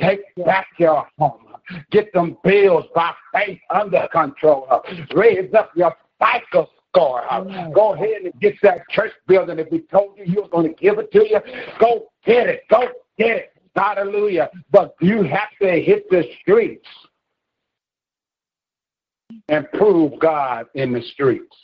take 0.00 0.20
back 0.44 0.66
your 0.78 1.06
home, 1.18 1.54
get 1.90 2.12
them 2.12 2.36
bills 2.42 2.84
by 2.94 3.12
faith 3.32 3.60
under 3.70 4.08
control, 4.10 4.66
raise 5.14 5.52
up 5.54 5.70
your 5.76 5.94
FICO 6.18 6.68
score. 6.88 7.22
Go 7.74 7.94
ahead 7.94 8.22
and 8.24 8.32
get 8.40 8.54
that 8.62 8.88
church 8.90 9.12
building. 9.28 9.58
If 9.58 9.70
we 9.70 9.80
told 9.82 10.16
you 10.16 10.24
you 10.26 10.42
were 10.42 10.48
going 10.48 10.74
to 10.74 10.80
give 10.80 10.98
it 10.98 11.12
to 11.12 11.28
you, 11.28 11.40
go 11.78 12.06
get 12.24 12.48
it. 12.48 12.62
Go 12.68 12.88
get 13.18 13.36
it. 13.36 13.52
Hallelujah. 13.74 14.50
But 14.70 14.94
you 15.00 15.22
have 15.22 15.48
to 15.60 15.80
hit 15.80 16.08
the 16.10 16.24
streets 16.40 16.86
and 19.48 19.70
prove 19.72 20.18
God 20.20 20.66
in 20.74 20.92
the 20.92 21.02
streets. 21.14 21.56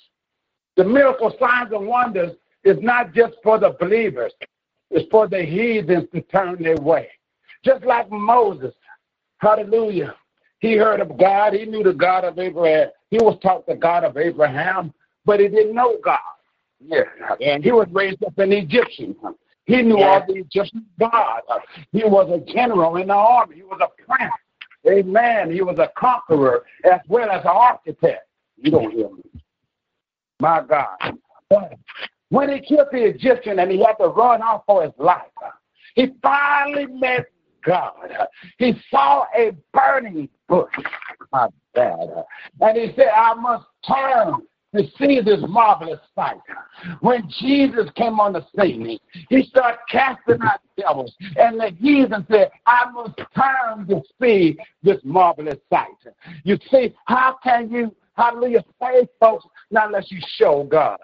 The 0.77 0.85
miracle 0.85 1.35
signs 1.39 1.73
and 1.73 1.87
wonders 1.87 2.33
is 2.65 2.79
not 2.81 3.13
just 3.13 3.35
for 3.43 3.59
the 3.59 3.77
believers, 3.79 4.33
it's 4.91 5.09
for 5.11 5.29
the 5.29 5.43
heathens 5.43 6.09
to 6.15 6.23
turn 6.23 6.63
their 6.63 6.77
way. 6.77 7.09
Just 7.65 7.85
like 7.85 8.11
Moses, 8.11 8.75
hallelujah. 9.39 10.15
He 10.61 10.77
heard 10.77 11.01
of 11.01 11.17
God, 11.19 11.53
he 11.53 11.65
knew 11.67 11.83
the 11.83 11.93
God 11.93 12.25
of 12.25 12.39
Abraham. 12.39 12.89
He 13.11 13.19
was 13.19 13.39
taught 13.43 13.67
the 13.67 13.75
God 13.75 14.05
of 14.05 14.17
Abraham, 14.17 14.93
but 15.25 15.41
he 15.41 15.49
didn't 15.49 15.75
know 15.75 15.99
God. 16.05 16.19
Yeah. 16.81 17.03
And 17.41 17.65
he 17.65 17.73
was 17.73 17.89
raised 17.91 18.23
up 18.25 18.39
an 18.39 18.53
Egyptian. 18.53 19.17
He 19.67 19.83
knew 19.83 19.99
all 19.99 20.25
the 20.27 20.37
Egyptian 20.37 20.87
God. 20.99 21.43
He 21.93 22.05
was 22.05 22.31
a 22.31 22.53
general 22.53 22.97
in 22.97 23.09
the 23.09 23.15
army. 23.15 23.57
He 23.57 23.63
was 23.63 23.81
a 23.83 24.03
prince. 24.03 24.33
Amen. 24.89 25.51
He 25.51 25.61
was 25.61 25.79
a 25.79 25.91
conqueror 25.97 26.65
as 26.85 27.01
well 27.09 27.31
as 27.31 27.43
an 27.43 27.51
architect. 27.53 28.27
You 28.57 28.71
don't 28.71 28.91
hear 28.93 29.11
me. 29.11 29.23
My 30.41 30.63
God. 30.63 31.19
When 32.31 32.51
he 32.51 32.61
killed 32.61 32.89
the 32.93 33.05
Egyptian 33.05 33.59
and 33.59 33.71
he 33.71 33.79
had 33.79 33.95
to 33.95 34.09
run 34.09 34.43
off 34.43 34.65
for 34.67 34.83
his 34.83 34.93
life, 34.99 35.23
he 35.95 36.13
finally 36.23 36.87
met 36.87 37.27
God. 37.65 37.95
He 38.59 38.75
saw 38.91 39.25
a 39.37 39.53
burning 39.73 40.29
bush. 40.49 40.73
My 41.33 41.49
dad. 41.75 42.25
And 42.61 42.77
he 42.77 42.93
said, 42.97 43.09
I 43.15 43.35
must 43.35 43.67
turn 43.87 44.43
to 44.75 44.83
see 44.99 45.21
this 45.21 45.41
marvelous 45.49 46.01
sight. 46.15 46.37
When 47.01 47.29
Jesus 47.41 47.89
came 47.97 48.21
on 48.21 48.35
the 48.35 48.47
scene, 48.59 48.99
he 49.29 49.43
started 49.45 49.79
casting 49.91 50.43
out 50.43 50.61
devils. 50.77 51.15
And 51.37 51.59
the 51.59 51.71
heathen 51.79 52.27
said, 52.31 52.51
I 52.67 52.91
must 52.91 53.19
turn 53.35 53.87
to 53.89 54.03
see 54.21 54.59
this 54.83 54.99
marvelous 55.05 55.59
sight. 55.71 55.89
You 56.45 56.59
see, 56.71 56.95
how 57.07 57.39
can 57.43 57.71
you, 57.71 57.95
hallelujah, 58.17 58.65
save 58.81 59.09
folks 59.21 59.47
not 59.71 59.87
unless 59.87 60.11
you 60.11 60.21
show 60.37 60.65
God? 60.65 60.99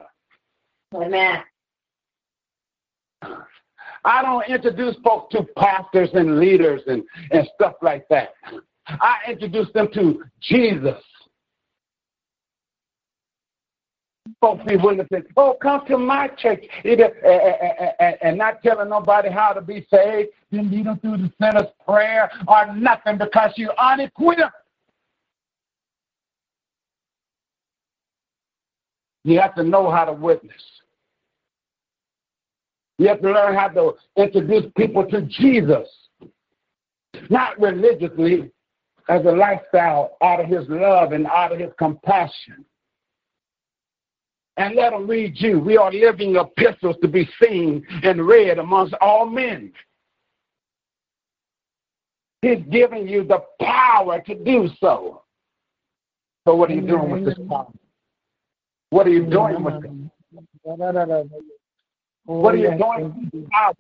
Amen. 0.95 1.43
I 4.05 4.23
don't 4.23 4.47
introduce 4.49 4.97
folks 5.03 5.35
to 5.35 5.45
pastors 5.57 6.11
and 6.13 6.39
leaders 6.39 6.83
and, 6.87 7.03
and 7.31 7.49
stuff 7.55 7.75
like 7.83 8.07
that. 8.11 8.35
I 8.87 9.17
introduce 9.31 9.73
them 9.73 9.89
to 9.95 10.23
Jesus. 10.41 11.03
Folks 14.41 14.63
be 14.67 14.77
willing 14.77 14.99
to 14.99 15.07
say, 15.13 15.23
oh, 15.37 15.57
come 15.61 15.87
to 15.87 15.97
my 15.99 16.29
church. 16.29 16.65
Eh, 16.85 16.97
eh, 16.99 17.93
eh, 17.99 18.13
and 18.23 18.37
not 18.39 18.63
telling 18.63 18.91
nobody 18.91 19.31
how 19.31 19.53
to 19.53 19.61
be 19.61 19.87
saved, 19.93 20.31
then 20.51 20.71
lead 20.71 20.87
them 20.87 20.99
through 20.99 21.17
the 21.19 21.33
sinner's 21.41 21.71
prayer 21.87 22.31
or 22.47 22.75
nothing 22.75 23.19
because 23.19 23.53
you're 23.57 23.79
unequipped. 23.79 24.43
You 29.25 29.41
have 29.41 29.55
to 29.55 29.63
know 29.63 29.91
how 29.91 30.05
to 30.05 30.13
witness. 30.13 30.63
You 32.99 33.09
have 33.09 33.21
to 33.23 33.31
learn 33.31 33.55
how 33.55 33.69
to 33.69 33.95
introduce 34.17 34.71
people 34.77 35.05
to 35.07 35.23
Jesus, 35.23 35.89
not 37.29 37.59
religiously, 37.61 38.51
as 39.09 39.25
a 39.25 39.31
lifestyle 39.31 40.17
out 40.23 40.41
of 40.41 40.47
his 40.47 40.65
love 40.69 41.13
and 41.13 41.27
out 41.27 41.53
of 41.53 41.59
his 41.59 41.71
compassion. 41.79 42.65
And 44.57 44.77
let 44.77 44.93
them 44.93 45.09
read 45.09 45.35
you. 45.37 45.59
We 45.59 45.77
are 45.77 45.93
living 45.93 46.37
epistles 46.37 46.97
to 47.03 47.09
be 47.09 47.29
seen 47.43 47.85
and 48.05 48.25
read 48.27 48.59
amongst 48.59 48.95
all 49.01 49.27
men. 49.27 49.73
He's 52.41 52.61
giving 52.71 53.09
you 53.09 53.25
the 53.25 53.43
power 53.61 54.21
to 54.21 54.35
do 54.35 54.69
so. 54.81 55.23
So 56.47 56.55
what 56.55 56.71
are 56.71 56.75
you 56.75 56.83
doing 56.83 57.11
with 57.11 57.25
this 57.25 57.39
power? 57.49 57.67
What 58.91 59.07
are 59.07 59.11
you 59.11 59.25
doing 59.27 59.65
with 59.65 59.85
it? 59.85 59.91
What 62.25 62.55
are 62.55 62.59
you 62.59 62.71
doing 62.71 63.49
power 63.53 63.75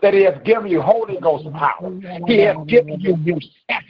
that 0.00 0.14
He 0.14 0.22
has 0.22 0.34
given 0.44 0.68
you 0.68 0.80
Holy 0.80 1.18
Ghost 1.20 1.50
power? 1.52 1.92
He 2.26 2.38
has 2.40 2.56
given 2.66 3.00
you 3.00 3.16
Himself. 3.16 3.84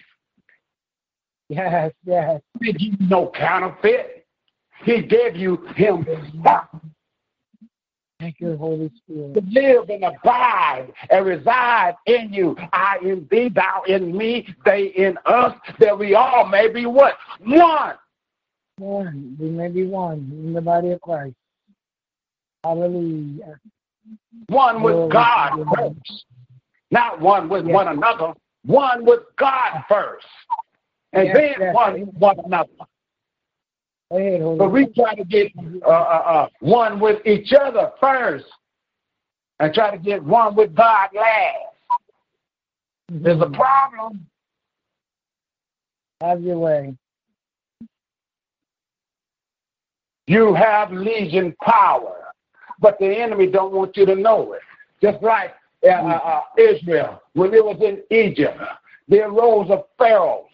Yes, 1.48 1.92
yes. 2.04 2.40
He 2.60 2.72
gave 2.72 2.80
you 2.80 3.08
no 3.08 3.30
counterfeit. 3.34 4.26
He 4.84 5.02
gave 5.02 5.36
you 5.36 5.66
Himself. 5.76 6.68
Thank 8.22 8.38
you, 8.38 8.56
Holy 8.56 8.88
Spirit. 8.98 9.34
To 9.34 9.42
live 9.50 9.90
and 9.90 10.04
abide 10.04 10.92
and 11.10 11.26
reside 11.26 11.94
in 12.06 12.32
you. 12.32 12.56
I 12.72 12.98
in 13.02 13.26
thee, 13.28 13.50
thou 13.52 13.82
in 13.88 14.16
me, 14.16 14.46
they 14.64 14.92
in 14.96 15.18
us, 15.26 15.56
that 15.80 15.98
we 15.98 16.14
all 16.14 16.46
may 16.46 16.68
be 16.72 16.86
what? 16.86 17.14
One. 17.40 17.96
One. 18.78 19.36
We 19.40 19.48
may 19.50 19.68
be 19.68 19.84
one 19.86 20.30
in 20.32 20.52
the 20.52 20.60
body 20.60 20.92
of 20.92 21.00
Christ. 21.00 21.34
Hallelujah. 22.62 23.58
One 24.48 24.82
with 24.82 25.10
God 25.12 25.64
first. 25.74 26.24
Not 26.90 27.20
one 27.20 27.48
with 27.48 27.66
one 27.66 27.88
another. 27.88 28.34
One 28.64 29.04
with 29.04 29.20
God 29.38 29.82
first. 29.88 30.26
And 31.12 31.26
Yes, 31.26 31.36
then 31.36 31.54
yes. 31.58 31.74
one 31.74 32.00
with 32.00 32.14
one 32.14 32.36
another. 32.44 32.70
Go 34.10 34.18
ahead, 34.18 34.40
Holy 34.40 34.58
But 34.58 34.72
we 34.72 34.86
try 34.88 35.14
to 35.14 35.24
get 35.24 35.52
uh, 35.84 35.88
uh, 35.88 35.90
uh, 35.90 36.48
one 36.60 37.00
with 37.00 37.26
each 37.26 37.52
other 37.52 37.92
first 38.00 38.44
and 39.58 39.72
try 39.72 39.90
to 39.90 39.98
get 39.98 40.22
one 40.22 40.54
with 40.54 40.74
God 40.74 41.10
last. 41.14 42.00
There's 43.08 43.40
a 43.40 43.48
problem. 43.50 44.26
Have 46.20 46.42
your 46.42 46.58
way. 46.58 46.94
You 50.26 50.54
have 50.54 50.92
legion 50.92 51.54
power, 51.62 52.31
but 52.82 52.98
the 52.98 53.06
enemy 53.06 53.46
don't 53.46 53.72
want 53.72 53.96
you 53.96 54.04
to 54.04 54.14
know 54.14 54.52
it. 54.52 54.60
Just 55.00 55.22
like 55.22 55.54
uh, 55.84 55.88
uh, 55.88 56.20
uh, 56.24 56.40
Israel, 56.58 57.22
when 57.32 57.54
it 57.54 57.64
was 57.64 57.80
in 57.80 58.02
Egypt, 58.16 58.58
there 59.08 59.30
arose 59.30 59.70
a 59.70 59.84
Pharaoh 59.96 60.46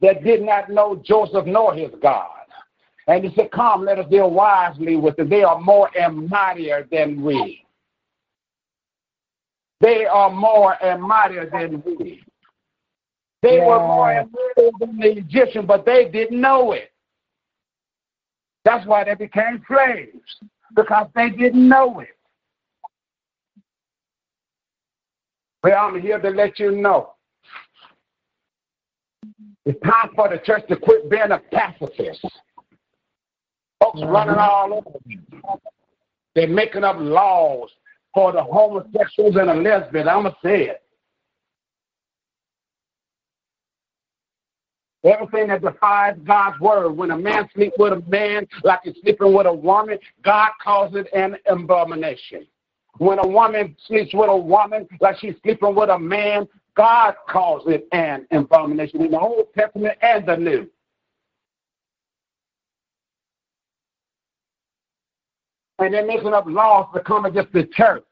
that 0.00 0.24
did 0.24 0.42
not 0.42 0.70
know 0.70 1.00
Joseph 1.04 1.46
nor 1.46 1.74
his 1.74 1.90
God. 2.02 2.26
And 3.06 3.24
he 3.24 3.34
said, 3.34 3.50
Come, 3.52 3.84
let 3.84 3.98
us 3.98 4.08
deal 4.10 4.30
wisely 4.30 4.96
with 4.96 5.16
them. 5.16 5.28
They 5.28 5.42
are 5.42 5.60
more 5.60 5.90
and 5.98 6.28
mightier 6.28 6.86
than 6.90 7.22
we. 7.22 7.64
They 9.80 10.04
are 10.06 10.30
more 10.30 10.82
and 10.82 11.02
mightier 11.02 11.48
than 11.50 11.82
we. 11.84 12.22
They 13.42 13.60
were 13.60 13.78
more 13.78 14.12
and 14.12 14.30
mightier 14.30 14.70
than 14.80 14.98
the 14.98 15.18
Egyptian, 15.18 15.64
but 15.66 15.86
they 15.86 16.06
didn't 16.08 16.40
know 16.40 16.72
it. 16.72 16.90
That's 18.64 18.86
why 18.86 19.04
they 19.04 19.14
became 19.14 19.64
slaves, 19.66 20.36
because 20.74 21.08
they 21.14 21.30
didn't 21.30 21.68
know 21.68 22.00
it. 22.00 22.08
Well, 25.62 25.76
I'm 25.78 26.00
here 26.00 26.18
to 26.18 26.30
let 26.30 26.58
you 26.58 26.70
know. 26.72 27.14
It's 29.66 29.80
time 29.80 30.10
for 30.14 30.28
the 30.28 30.38
church 30.38 30.66
to 30.68 30.76
quit 30.76 31.10
being 31.10 31.30
a 31.30 31.38
pacifist. 31.52 32.24
Folks 33.82 34.00
mm-hmm. 34.00 34.08
running 34.08 34.36
all 34.36 34.74
over. 34.74 35.58
They're 36.34 36.48
making 36.48 36.84
up 36.84 36.96
laws 36.98 37.70
for 38.14 38.32
the 38.32 38.42
homosexuals 38.42 39.36
and 39.36 39.48
the 39.48 39.54
lesbians. 39.54 40.08
I'm 40.08 40.22
going 40.22 40.32
to 40.32 40.38
say 40.42 40.62
it. 40.68 40.82
Everything 45.08 45.48
that 45.48 45.62
defies 45.62 46.16
God's 46.24 46.60
word. 46.60 46.90
When 46.90 47.10
a 47.10 47.16
man 47.16 47.48
sleeps 47.54 47.76
with 47.78 47.94
a 47.94 48.02
man 48.08 48.46
like 48.62 48.80
he's 48.84 48.94
sleeping 49.02 49.32
with 49.32 49.46
a 49.46 49.52
woman, 49.52 49.98
God 50.22 50.50
calls 50.62 50.94
it 50.94 51.06
an 51.14 51.36
abomination. 51.46 52.46
When 52.98 53.18
a 53.18 53.26
woman 53.26 53.74
sleeps 53.86 54.12
with 54.12 54.28
a 54.28 54.36
woman 54.36 54.86
like 55.00 55.18
she's 55.18 55.34
sleeping 55.42 55.74
with 55.74 55.88
a 55.88 55.98
man, 55.98 56.46
God 56.76 57.14
calls 57.28 57.62
it 57.66 57.86
an 57.92 58.26
abomination 58.30 59.00
in 59.02 59.12
the 59.12 59.18
Old 59.18 59.46
Testament 59.56 59.96
and 60.02 60.26
the 60.26 60.36
New. 60.36 60.68
And 65.78 65.94
they're 65.94 66.06
making 66.06 66.34
up 66.34 66.44
laws 66.46 66.88
to 66.94 67.00
come 67.00 67.24
against 67.24 67.52
the 67.52 67.64
church 67.72 68.04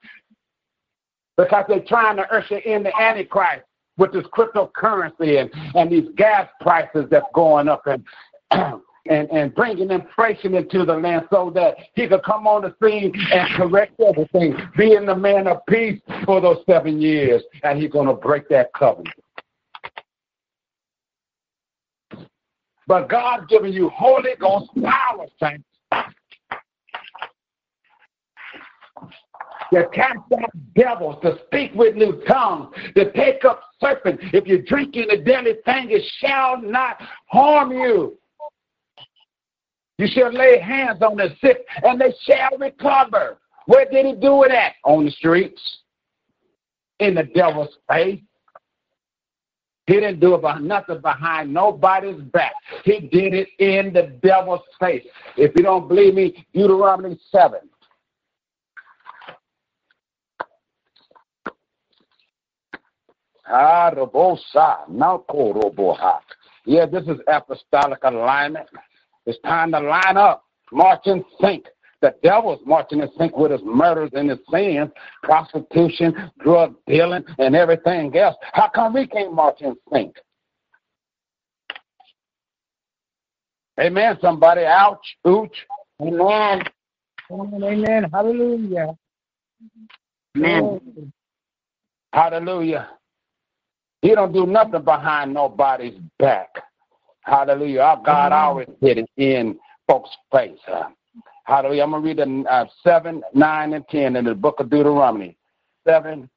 because 1.37 1.65
they're 1.69 1.81
trying 1.81 2.17
to 2.17 2.33
usher 2.35 2.59
in 2.59 2.85
the 2.85 2.97
Antichrist 2.99 3.65
with 3.97 4.13
this 4.13 4.25
cryptocurrency 4.27 5.41
and, 5.41 5.51
and 5.75 5.91
these 5.91 6.09
gas 6.17 6.49
prices 6.61 7.07
that's 7.11 7.27
going 7.35 7.69
up 7.69 7.87
and 7.87 8.05
and, 9.09 9.31
and 9.31 9.55
bringing 9.55 9.91
inflation 9.91 10.55
into 10.55 10.85
the 10.85 10.95
land 10.95 11.27
so 11.31 11.51
that 11.55 11.77
he 11.95 12.07
could 12.09 12.23
come 12.25 12.47
on 12.47 12.63
the 12.63 12.75
scene 12.83 13.13
and 13.33 13.49
correct 13.55 14.01
everything, 14.01 14.57
being 14.77 15.07
the 15.07 15.15
man 15.15 15.47
of 15.47 15.59
peace 15.69 16.01
for 16.25 16.41
those 16.41 16.59
seven 16.69 17.01
years, 17.01 17.43
and 17.63 17.81
he's 17.81 17.91
going 17.91 18.09
to 18.09 18.15
break 18.15 18.49
that 18.49 18.73
covenant. 18.75 19.15
But 22.89 23.09
God 23.09 23.49
giving 23.49 23.73
you 23.73 23.89
Holy 23.91 24.35
Ghost 24.39 24.71
power, 24.83 25.27
saints. 25.41 25.65
To 29.73 29.89
cast 29.93 30.19
out 30.39 30.51
devils, 30.75 31.17
to 31.23 31.39
speak 31.47 31.75
with 31.75 31.97
new 31.97 32.23
tongues, 32.29 32.75
to 32.95 33.11
take 33.13 33.45
up 33.45 33.63
serpents. 33.81 34.23
If 34.33 34.47
you 34.47 34.63
drink 34.63 34.95
in 34.97 35.09
the 35.09 35.19
deadly 35.19 35.55
thing, 35.65 35.91
it 35.91 36.03
shall 36.19 36.61
not 36.61 37.03
harm 37.27 37.73
you. 37.73 38.17
You 39.99 40.07
shall 40.09 40.33
lay 40.33 40.61
hands 40.61 41.03
on 41.03 41.17
the 41.17 41.35
sick, 41.41 41.67
and 41.83 42.01
they 42.01 42.15
shall 42.23 42.57
recover. 42.59 43.39
Where 43.67 43.87
did 43.91 44.07
he 44.07 44.13
do 44.15 44.45
it 44.45 44.53
at? 44.53 44.75
On 44.85 45.05
the 45.05 45.11
streets, 45.11 45.61
in 47.01 47.15
the 47.15 47.25
devil's 47.25 47.77
face. 47.89 48.21
He 49.87 49.95
didn't 49.95 50.19
do 50.19 50.35
it 50.35 50.43
by 50.43 50.59
nothing 50.59 51.01
behind 51.01 51.53
nobody's 51.55 52.21
back. 52.33 52.53
He 52.85 53.01
did 53.01 53.35
it 53.35 53.49
in 53.59 53.93
the 53.93 54.19
devil's 54.23 54.63
face. 54.81 55.07
If 55.37 55.53
you 55.57 55.63
don't 55.63 55.87
believe 55.87 56.15
me, 56.15 56.45
Deuteronomy 56.53 57.19
7. 57.31 57.61
Ah, 63.49 63.91
Robosa, 63.95 64.89
Nauko 64.91 65.55
Roboha. 65.55 66.19
Yeah, 66.65 66.87
this 66.87 67.05
is 67.05 67.19
apostolic 67.29 68.01
alignment. 68.03 68.69
It's 69.25 69.39
time 69.43 69.73
to 69.73 69.81
line 69.81 70.17
up, 70.17 70.45
march 70.73 71.03
and 71.07 71.25
think. 71.41 71.67
The 72.03 72.15
devil's 72.23 72.61
marching 72.67 73.01
in 73.01 73.09
sync 73.17 73.37
with 73.37 73.51
his 73.51 73.63
murders 73.65 74.11
and 74.13 74.29
his 74.29 74.39
sins, 74.51 74.91
prostitution, 75.23 76.31
drug 76.41 76.75
dealing, 76.87 77.25
and 77.39 77.57
everything 77.57 78.15
else. 78.17 78.37
How 78.53 78.69
come 78.69 78.93
we 78.95 79.07
can't 79.07 79.33
march 79.33 79.63
in 79.63 79.77
sync? 79.93 80.15
Amen, 83.81 84.19
somebody. 84.21 84.65
Ouch, 84.65 85.17
ouch. 85.27 85.57
Amen. 86.01 86.63
Amen. 87.31 87.65
Amen. 87.65 88.11
Hallelujah. 88.13 88.97
Amen. 90.37 91.13
Hallelujah. 92.13 92.89
He 94.03 94.15
don't 94.15 94.33
do 94.33 94.47
nothing 94.47 94.83
behind 94.83 95.35
nobody's 95.35 95.99
back. 96.19 96.49
Hallelujah. 97.23 97.81
Our 97.81 98.03
God 98.05 98.33
always 98.33 98.69
hit 98.81 98.99
it 98.99 99.11
in 99.17 99.59
folks' 99.89 100.11
face. 100.33 100.59
Uh, 100.69 100.85
hallelujah. 101.45 101.83
I'm 101.83 101.91
going 101.91 102.03
to 102.03 102.23
read 102.23 102.45
the, 102.45 102.51
uh, 102.51 102.67
7, 102.85 103.23
9, 103.35 103.73
and 103.73 103.89
10 103.89 104.17
in 104.17 104.25
the 104.25 104.35
book 104.35 104.61
of 104.61 104.71
Deuteronomy. 104.71 105.37
7, 105.87 106.29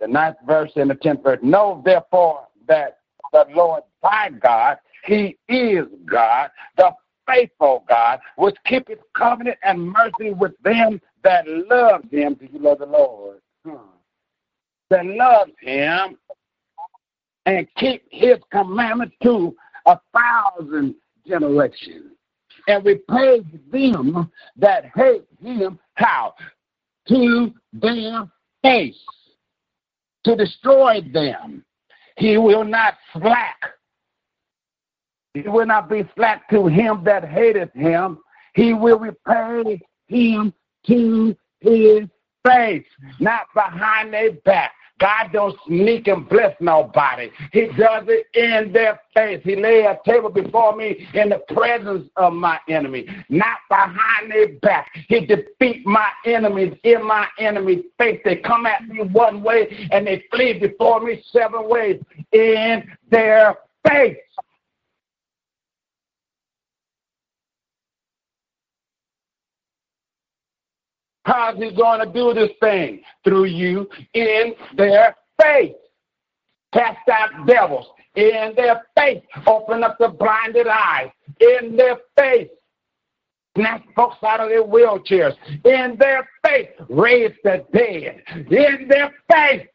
the 0.00 0.08
ninth 0.08 0.36
verse 0.46 0.70
and 0.76 0.90
the 0.90 0.94
10th 0.94 1.22
verse. 1.22 1.38
Know 1.42 1.82
therefore 1.84 2.46
that 2.68 2.98
the 3.32 3.46
Lord 3.54 3.82
thy 4.02 4.30
God, 4.30 4.78
he 5.04 5.36
is 5.48 5.86
God, 6.04 6.50
the 6.76 6.92
faithful 7.26 7.84
God, 7.88 8.20
which 8.36 8.56
keepeth 8.66 8.98
covenant 9.14 9.58
and 9.62 9.80
mercy 9.90 10.30
with 10.32 10.52
them 10.62 11.00
that 11.24 11.46
love 11.46 12.02
him. 12.10 12.34
Do 12.34 12.46
you 12.52 12.58
love 12.58 12.78
the 12.78 12.86
Lord? 12.86 13.38
Hmm. 13.64 13.76
That 14.90 15.06
love 15.06 15.48
him 15.60 16.18
and 17.46 17.66
keep 17.76 18.02
his 18.10 18.36
commandments 18.50 19.14
to 19.22 19.56
a 19.86 19.98
thousand 20.12 20.94
generations. 21.26 22.12
And 22.68 22.84
repay 22.84 23.42
them 23.70 24.30
that 24.56 24.86
hate 24.94 25.24
him 25.40 25.78
how? 25.94 26.34
To 27.08 27.54
their 27.72 28.28
face. 28.62 29.00
To 30.24 30.34
destroy 30.34 31.00
them. 31.12 31.64
He 32.18 32.36
will 32.36 32.64
not 32.64 32.94
slack. 33.12 33.56
He 35.34 35.42
will 35.42 35.66
not 35.66 35.88
be 35.88 36.02
slack 36.16 36.48
to 36.50 36.66
him 36.66 37.04
that 37.04 37.24
hateth 37.24 37.72
him. 37.74 38.18
He 38.54 38.72
will 38.72 38.98
repay 38.98 39.80
him 40.08 40.52
to 40.86 41.36
his 41.60 42.08
face, 42.44 42.86
not 43.20 43.42
behind 43.54 44.12
their 44.12 44.32
back. 44.32 44.72
God 44.98 45.30
don't 45.32 45.56
sneak 45.66 46.08
and 46.08 46.28
bless 46.28 46.54
nobody. 46.60 47.30
He 47.52 47.66
does 47.76 48.04
it 48.08 48.26
in 48.34 48.72
their 48.72 49.00
face. 49.14 49.40
He 49.44 49.54
lay 49.56 49.80
a 49.84 49.98
table 50.06 50.30
before 50.30 50.74
me 50.74 51.06
in 51.14 51.28
the 51.28 51.42
presence 51.54 52.08
of 52.16 52.32
my 52.32 52.58
enemy, 52.68 53.06
not 53.28 53.58
behind 53.68 54.30
their 54.30 54.48
back. 54.60 54.90
He 55.08 55.26
defeat 55.26 55.86
my 55.86 56.08
enemies 56.24 56.74
in 56.84 57.06
my 57.06 57.26
enemy's 57.38 57.84
face. 57.98 58.20
They 58.24 58.36
come 58.36 58.64
at 58.66 58.86
me 58.88 59.02
one 59.02 59.42
way 59.42 59.88
and 59.90 60.06
they 60.06 60.24
flee 60.30 60.58
before 60.58 61.00
me 61.00 61.22
seven 61.30 61.68
ways 61.68 62.00
in 62.32 62.84
their 63.10 63.56
face. 63.86 64.16
How's 71.26 71.56
he 71.56 71.72
going 71.72 71.98
to 71.98 72.12
do 72.12 72.32
this 72.32 72.50
thing? 72.60 73.02
Through 73.24 73.46
you 73.46 73.88
in 74.14 74.54
their 74.76 75.16
face. 75.42 75.74
Cast 76.72 77.08
out 77.08 77.46
devils 77.48 77.86
in 78.14 78.52
their 78.54 78.82
face. 78.96 79.22
Open 79.48 79.82
up 79.82 79.96
the 79.98 80.08
blinded 80.08 80.68
eyes 80.68 81.10
in 81.40 81.76
their 81.76 81.96
face. 82.16 82.48
Snatch 83.56 83.82
folks 83.96 84.16
out 84.22 84.38
of 84.38 84.50
their 84.50 84.62
wheelchairs 84.62 85.34
in 85.64 85.96
their 85.98 86.28
face. 86.46 86.68
Raise 86.88 87.32
the 87.42 87.64
dead 87.72 88.22
in 88.48 88.86
their 88.88 89.12
face. 89.28 89.66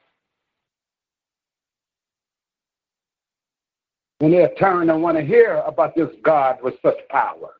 And 4.21 4.31
they'll 4.31 4.55
turn 4.57 4.89
and 4.89 5.03
want 5.03 5.17
to 5.17 5.23
hear 5.23 5.55
about 5.65 5.95
this 5.95 6.09
God 6.23 6.59
with 6.63 6.75
such 6.81 6.97
power. 7.09 7.55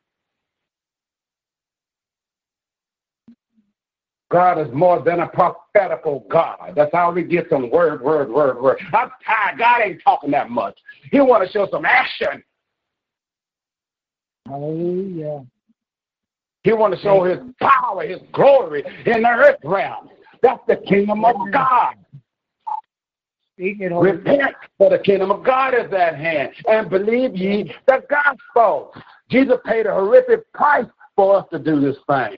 God 4.31 4.59
is 4.59 4.73
more 4.73 5.01
than 5.01 5.19
a 5.19 5.27
prophetical 5.27 6.25
God. 6.29 6.73
That's 6.75 6.91
how 6.93 7.11
we 7.11 7.23
get 7.23 7.47
some 7.49 7.69
word, 7.69 8.01
word, 8.01 8.29
word, 8.29 8.61
word. 8.61 8.79
I'm 8.93 9.09
tired. 9.25 9.59
God 9.59 9.81
ain't 9.83 10.01
talking 10.03 10.31
that 10.31 10.49
much. 10.49 10.77
He 11.11 11.19
want 11.19 11.45
to 11.45 11.51
show 11.51 11.67
some 11.69 11.85
action. 11.85 12.41
Hallelujah. 14.47 15.45
He 16.63 16.73
want 16.73 16.93
to 16.93 17.01
show 17.01 17.23
his 17.23 17.39
power, 17.59 18.07
his 18.07 18.19
glory 18.31 18.83
in 19.05 19.23
the 19.23 19.29
earth 19.29 19.59
realm. 19.63 20.09
That's 20.41 20.61
the 20.67 20.77
kingdom 20.77 21.25
of 21.25 21.35
God. 21.51 21.95
Speak 23.53 23.81
it, 23.81 23.91
Holy 23.91 24.11
Repent, 24.11 24.55
for 24.77 24.89
the 24.89 24.99
kingdom 24.99 25.31
of 25.31 25.43
God 25.43 25.73
is 25.73 25.91
at 25.91 26.15
hand, 26.15 26.51
and 26.67 26.89
believe 26.89 27.35
ye 27.35 27.73
the 27.85 28.03
gospel. 28.09 28.93
Jesus 29.29 29.57
paid 29.65 29.85
a 29.85 29.93
horrific 29.93 30.51
price 30.53 30.85
for 31.15 31.37
us 31.37 31.45
to 31.51 31.59
do 31.59 31.79
this 31.79 31.97
thing. 32.07 32.37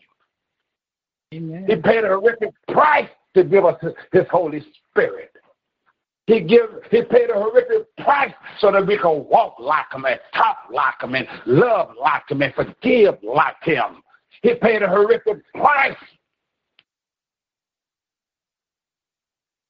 Amen. 1.34 1.65
He 1.67 1.75
paid 1.75 2.03
a 2.03 2.07
horrific 2.09 2.53
price 2.67 3.09
to 3.36 3.43
give 3.43 3.65
us 3.65 3.75
his 4.11 4.23
Holy 4.29 4.63
Spirit. 4.91 5.31
He 6.27 6.39
give 6.41 6.69
he 6.89 7.01
paid 7.01 7.29
a 7.29 7.34
horrific 7.34 7.93
price 7.97 8.34
so 8.59 8.71
that 8.71 8.86
we 8.88 8.97
can 8.97 9.25
walk 9.27 9.55
like 9.59 9.91
him 9.93 10.05
and 10.05 10.19
talk 10.34 10.57
like 10.71 11.01
him 11.01 11.15
and 11.15 11.27
love 11.45 11.89
like 11.99 12.29
him 12.29 12.41
and 12.41 12.53
forgive 12.53 13.15
like 13.23 13.61
him. 13.63 14.01
He 14.41 14.53
paid 14.55 14.81
a 14.84 14.88
horrific 14.88 15.38
price. 15.53 15.97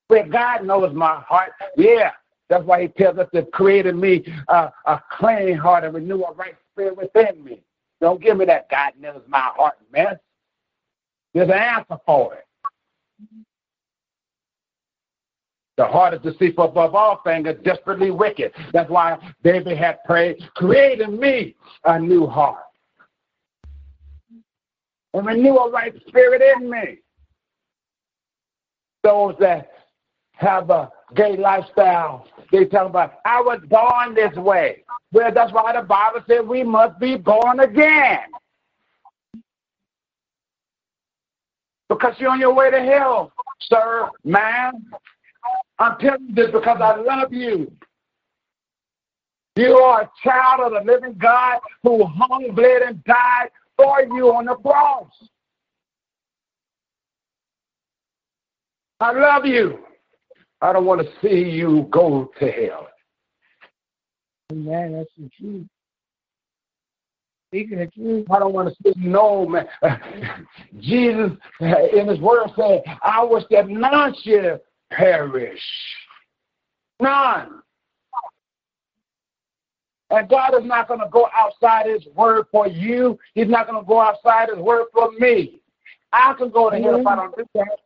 But 0.09 0.29
God 0.29 0.65
knows 0.65 0.93
my 0.93 1.21
heart. 1.21 1.51
Yeah. 1.77 2.11
That's 2.49 2.65
why 2.65 2.83
he 2.83 2.87
tells 2.89 3.17
us 3.17 3.27
to 3.33 3.43
create 3.45 3.87
in 3.87 3.99
me 3.99 4.23
a 4.49 5.01
clean 5.11 5.57
heart 5.57 5.85
and 5.85 5.95
renew 5.95 6.21
a 6.23 6.33
right 6.33 6.55
spirit 6.71 6.97
within 6.97 7.43
me. 7.43 7.61
Don't 7.99 8.21
give 8.21 8.37
me 8.37 8.45
that 8.45 8.69
God 8.69 8.91
knows 8.99 9.21
my 9.27 9.49
heart 9.55 9.75
mess. 9.91 10.17
There's 11.33 11.49
an 11.49 11.55
answer 11.55 11.97
for 12.05 12.35
it. 12.35 12.45
The 15.75 15.85
heart 15.85 16.13
is 16.13 16.21
deceitful 16.21 16.65
above 16.65 16.93
all 16.93 17.21
things 17.23 17.47
and 17.47 17.63
desperately 17.63 18.11
wicked. 18.11 18.51
That's 18.73 18.89
why 18.89 19.17
David 19.43 19.77
had 19.77 20.03
prayed, 20.05 20.37
create 20.55 21.01
in 21.01 21.19
me 21.19 21.55
a 21.85 21.99
new 21.99 22.27
heart. 22.27 22.63
And 25.15 25.25
renew 25.25 25.55
a 25.55 25.71
right 25.71 25.93
spirit 26.07 26.41
in 26.41 26.69
me. 26.69 26.99
Those 29.03 29.35
that 29.39 29.71
have 30.33 30.69
a 30.69 30.91
gay 31.15 31.37
lifestyle, 31.37 32.27
they 32.51 32.65
talk 32.65 32.87
about, 32.87 33.13
I 33.25 33.41
was 33.41 33.59
born 33.67 34.13
this 34.13 34.35
way. 34.35 34.83
Well, 35.11 35.31
that's 35.33 35.51
why 35.51 35.73
the 35.73 35.81
Bible 35.81 36.21
said 36.27 36.47
we 36.47 36.63
must 36.63 36.99
be 36.99 37.17
born 37.17 37.59
again. 37.59 38.19
Because 41.93 42.15
you're 42.19 42.31
on 42.31 42.39
your 42.39 42.53
way 42.53 42.71
to 42.71 42.79
hell, 42.79 43.31
sir, 43.61 44.09
man. 44.23 44.85
I'm 45.79 45.97
telling 45.99 46.27
you 46.29 46.35
this 46.35 46.51
because 46.51 46.79
I 46.81 46.95
love 46.95 47.33
you. 47.33 47.71
You 49.55 49.75
are 49.75 50.03
a 50.03 50.11
child 50.23 50.61
of 50.61 50.71
the 50.71 50.91
living 50.91 51.15
God 51.19 51.59
who 51.83 52.05
hung, 52.05 52.53
bled, 52.55 52.81
and 52.81 53.03
died 53.03 53.49
for 53.77 54.01
you 54.01 54.33
on 54.33 54.45
the 54.45 54.55
cross. 54.55 55.07
I 58.99 59.11
love 59.11 59.45
you. 59.45 59.79
I 60.61 60.73
don't 60.73 60.85
want 60.85 61.01
to 61.01 61.07
see 61.21 61.49
you 61.49 61.87
go 61.91 62.31
to 62.39 62.51
hell. 62.51 62.87
Amen. 64.51 64.93
That's 64.93 65.09
the 65.17 65.29
truth. 65.37 65.67
I 67.53 68.39
don't 68.39 68.53
want 68.53 68.69
to 68.69 68.75
see 68.83 68.93
no 68.97 69.45
man. 69.45 69.67
Jesus 70.79 71.31
uh, 71.61 71.87
in 71.95 72.07
his 72.07 72.19
word 72.19 72.49
said, 72.55 72.83
I 73.03 73.23
wish 73.23 73.43
that 73.51 73.69
none 73.69 74.15
should 74.23 74.59
perish. 74.91 75.61
None. 76.99 77.61
And 80.09 80.29
God 80.29 80.53
is 80.59 80.65
not 80.65 80.87
going 80.87 80.99
to 80.99 81.09
go 81.11 81.27
outside 81.35 81.87
his 81.87 82.05
word 82.15 82.45
for 82.51 82.67
you. 82.67 83.17
He's 83.33 83.47
not 83.47 83.67
going 83.67 83.81
to 83.81 83.87
go 83.87 83.99
outside 83.99 84.49
his 84.49 84.59
word 84.59 84.85
for 84.93 85.11
me. 85.13 85.59
I 86.11 86.33
can 86.37 86.51
go 86.51 86.69
to 86.69 86.77
hell 86.77 86.99
if 86.99 87.07
I 87.07 87.15
don't 87.15 87.35
do 87.35 87.43
that. 87.55 87.79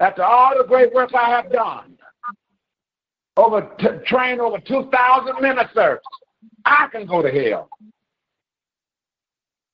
After 0.00 0.22
all 0.22 0.56
the 0.56 0.64
great 0.64 0.92
work 0.92 1.14
I 1.14 1.28
have 1.30 1.50
done, 1.50 1.96
over 3.36 3.70
t- 3.78 3.86
trained 4.06 4.40
over 4.40 4.58
2,000 4.58 5.40
ministers, 5.40 6.00
I 6.64 6.88
can 6.90 7.06
go 7.06 7.22
to 7.22 7.30
hell 7.30 7.68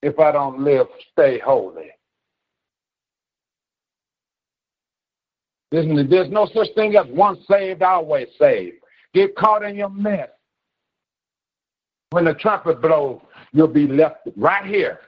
if 0.01 0.19
I 0.19 0.31
don't 0.31 0.59
live, 0.59 0.87
stay 1.11 1.39
holy. 1.39 1.91
There's, 5.71 6.09
there's 6.09 6.29
no 6.29 6.47
such 6.53 6.67
thing 6.75 6.95
as 6.95 7.07
once 7.09 7.39
saved, 7.49 7.81
always 7.81 8.27
saved. 8.39 8.77
Get 9.13 9.35
caught 9.35 9.63
in 9.63 9.75
your 9.75 9.89
mess. 9.89 10.29
When 12.11 12.25
the 12.25 12.35
trumpet 12.35 12.81
blows, 12.81 13.19
you'll 13.51 13.67
be 13.67 13.85
left 13.85 14.29
right 14.37 14.65
here 14.65 15.01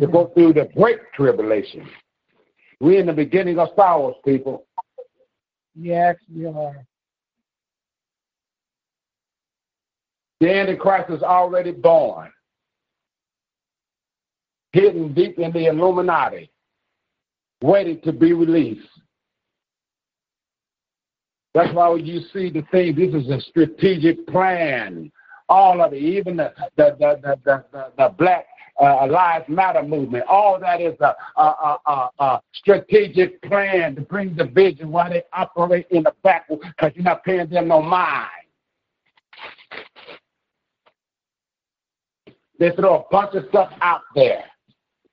to 0.00 0.06
go 0.08 0.32
through 0.34 0.54
the 0.54 0.68
great 0.76 0.98
tribulation. 1.14 1.88
We're 2.80 2.98
in 2.98 3.06
the 3.06 3.12
beginning 3.12 3.60
of 3.60 3.68
sorrows, 3.76 4.16
people. 4.24 4.66
Yes, 5.76 6.16
we 6.34 6.46
are. 6.46 6.84
The 10.44 10.52
Antichrist 10.54 11.08
is 11.08 11.22
already 11.22 11.70
born, 11.72 12.30
hidden 14.74 15.14
deep 15.14 15.38
in 15.38 15.52
the 15.52 15.68
Illuminati, 15.68 16.50
waiting 17.62 17.98
to 18.02 18.12
be 18.12 18.34
released. 18.34 18.86
That's 21.54 21.72
why 21.72 21.94
you 21.94 22.20
see 22.34 22.50
the 22.50 22.60
thing, 22.70 22.94
this 22.94 23.14
is 23.14 23.30
a 23.30 23.40
strategic 23.40 24.26
plan. 24.26 25.10
All 25.48 25.80
of 25.80 25.94
it, 25.94 26.02
even 26.02 26.36
the 26.36 26.52
the 26.76 26.94
the 27.00 27.18
the, 27.22 27.38
the, 27.46 27.64
the, 27.72 27.86
the 27.96 28.08
black 28.18 28.44
uh, 28.78 29.06
Lives 29.06 29.46
Matter 29.48 29.82
movement. 29.82 30.26
All 30.28 30.60
that 30.60 30.78
is 30.78 30.94
a, 31.00 31.14
a, 31.40 31.78
a, 31.86 32.08
a, 32.18 32.40
strategic 32.52 33.40
plan 33.40 33.94
to 33.94 34.02
bring 34.02 34.34
division 34.34 34.90
while 34.90 35.08
they 35.08 35.22
operate 35.32 35.86
in 35.90 36.02
the 36.02 36.12
back 36.22 36.48
because 36.48 36.92
you're 36.94 37.02
not 37.04 37.24
paying 37.24 37.48
them 37.48 37.68
no 37.68 37.80
mind. 37.80 38.43
They 42.58 42.70
throw 42.70 43.00
a 43.00 43.04
bunch 43.10 43.34
of 43.34 43.46
stuff 43.48 43.72
out 43.80 44.02
there. 44.14 44.44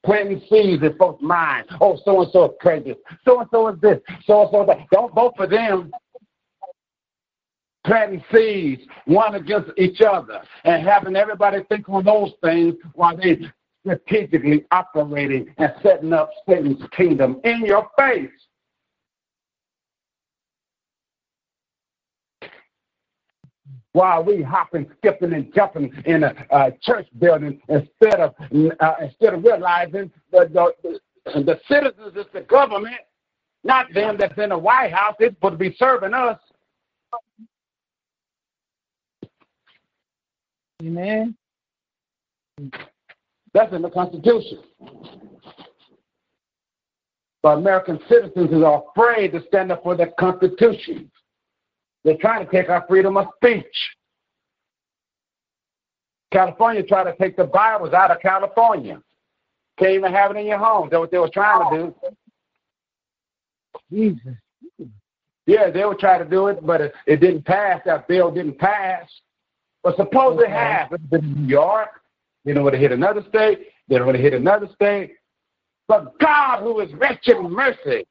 Planting 0.03 0.41
seeds 0.49 0.81
in 0.83 0.97
folks' 0.97 1.21
minds. 1.21 1.69
Oh, 1.79 1.99
so 2.03 2.21
and 2.21 2.31
so 2.31 2.45
is 2.45 2.51
crazy. 2.59 2.95
So 3.23 3.39
and 3.39 3.49
so 3.51 3.67
is 3.67 3.79
this. 3.81 3.99
So 4.25 4.41
and 4.41 4.49
so 4.51 4.65
that. 4.65 4.77
Don't 4.91 5.13
vote 5.13 5.33
for 5.37 5.47
them. 5.47 5.91
Planting 7.85 8.23
seeds 8.33 8.83
one 9.05 9.35
against 9.35 9.71
each 9.77 10.01
other 10.01 10.41
and 10.65 10.87
having 10.87 11.15
everybody 11.15 11.63
think 11.69 11.89
on 11.89 12.05
those 12.05 12.31
things 12.43 12.75
while 12.93 13.15
they 13.17 13.39
strategically 13.81 14.65
operating 14.71 15.53
and 15.57 15.73
setting 15.81 16.13
up 16.13 16.29
Satan's 16.47 16.81
kingdom 16.95 17.41
in 17.43 17.65
your 17.65 17.89
face. 17.97 18.29
While 23.93 24.23
we 24.23 24.41
hopping, 24.41 24.89
skipping, 24.97 25.33
and 25.33 25.53
jumping 25.53 25.91
in 26.05 26.23
a, 26.23 26.33
a 26.51 26.71
church 26.81 27.07
building 27.19 27.61
instead 27.67 28.19
of 28.19 28.33
uh, 28.79 28.93
instead 29.01 29.33
of 29.33 29.43
realizing 29.43 30.11
that 30.31 30.53
the, 30.53 30.73
the, 30.83 30.99
the 31.25 31.59
citizens 31.67 32.15
is 32.15 32.25
the 32.33 32.41
government, 32.41 32.95
not 33.63 33.93
them 33.93 34.17
that's 34.17 34.37
in 34.37 34.49
the 34.49 34.57
White 34.57 34.93
House. 34.93 35.15
It's 35.19 35.35
supposed 35.35 35.53
to 35.53 35.57
be 35.57 35.75
serving 35.77 36.13
us. 36.13 36.39
Amen. 40.81 41.35
That's 43.53 43.73
in 43.73 43.81
the 43.81 43.89
Constitution. 43.89 44.59
But 47.43 47.57
American 47.57 47.99
citizens 48.07 48.63
are 48.63 48.83
afraid 48.89 49.31
to 49.33 49.43
stand 49.47 49.71
up 49.71 49.83
for 49.83 49.95
the 49.95 50.07
Constitution. 50.19 51.11
They're 52.03 52.17
trying 52.17 52.45
to 52.45 52.51
take 52.51 52.69
our 52.69 52.85
freedom 52.87 53.17
of 53.17 53.27
speech. 53.35 53.65
California 56.31 56.81
tried 56.83 57.03
to 57.05 57.15
take 57.17 57.35
the 57.35 57.43
Bibles 57.43 57.93
out 57.93 58.11
of 58.11 58.19
California. 58.21 59.01
Can't 59.77 59.91
even 59.91 60.13
have 60.13 60.31
it 60.31 60.37
in 60.37 60.45
your 60.45 60.57
home. 60.57 60.87
That's 60.89 60.99
what 60.99 61.11
they 61.11 61.17
were 61.17 61.29
trying 61.29 61.69
to 61.69 61.77
do. 61.77 61.95
Jesus. 63.91 64.87
Yeah, 65.45 65.69
they 65.69 65.83
were 65.83 65.95
trying 65.95 66.23
to 66.23 66.29
do 66.29 66.47
it, 66.47 66.65
but 66.65 66.81
it, 66.81 66.93
it 67.05 67.17
didn't 67.19 67.45
pass. 67.45 67.81
That 67.85 68.07
bill 68.07 68.31
didn't 68.31 68.57
pass. 68.57 69.09
But 69.83 69.97
suppose 69.97 70.39
okay. 70.39 70.45
it 70.45 70.51
has. 70.51 70.99
in 71.11 71.33
New 71.33 71.47
York. 71.47 71.89
They 72.45 72.53
don't 72.53 72.63
want 72.63 72.73
to 72.73 72.79
hit 72.79 72.91
another 72.91 73.23
state. 73.27 73.67
They 73.87 73.97
don't 73.97 74.05
want 74.05 74.17
to 74.17 74.21
hit 74.23 74.33
another 74.33 74.69
state. 74.73 75.15
But 75.87 76.17
God, 76.19 76.61
who 76.61 76.79
is 76.79 76.93
rich 76.93 77.27
in 77.27 77.51
mercy, 77.51 78.05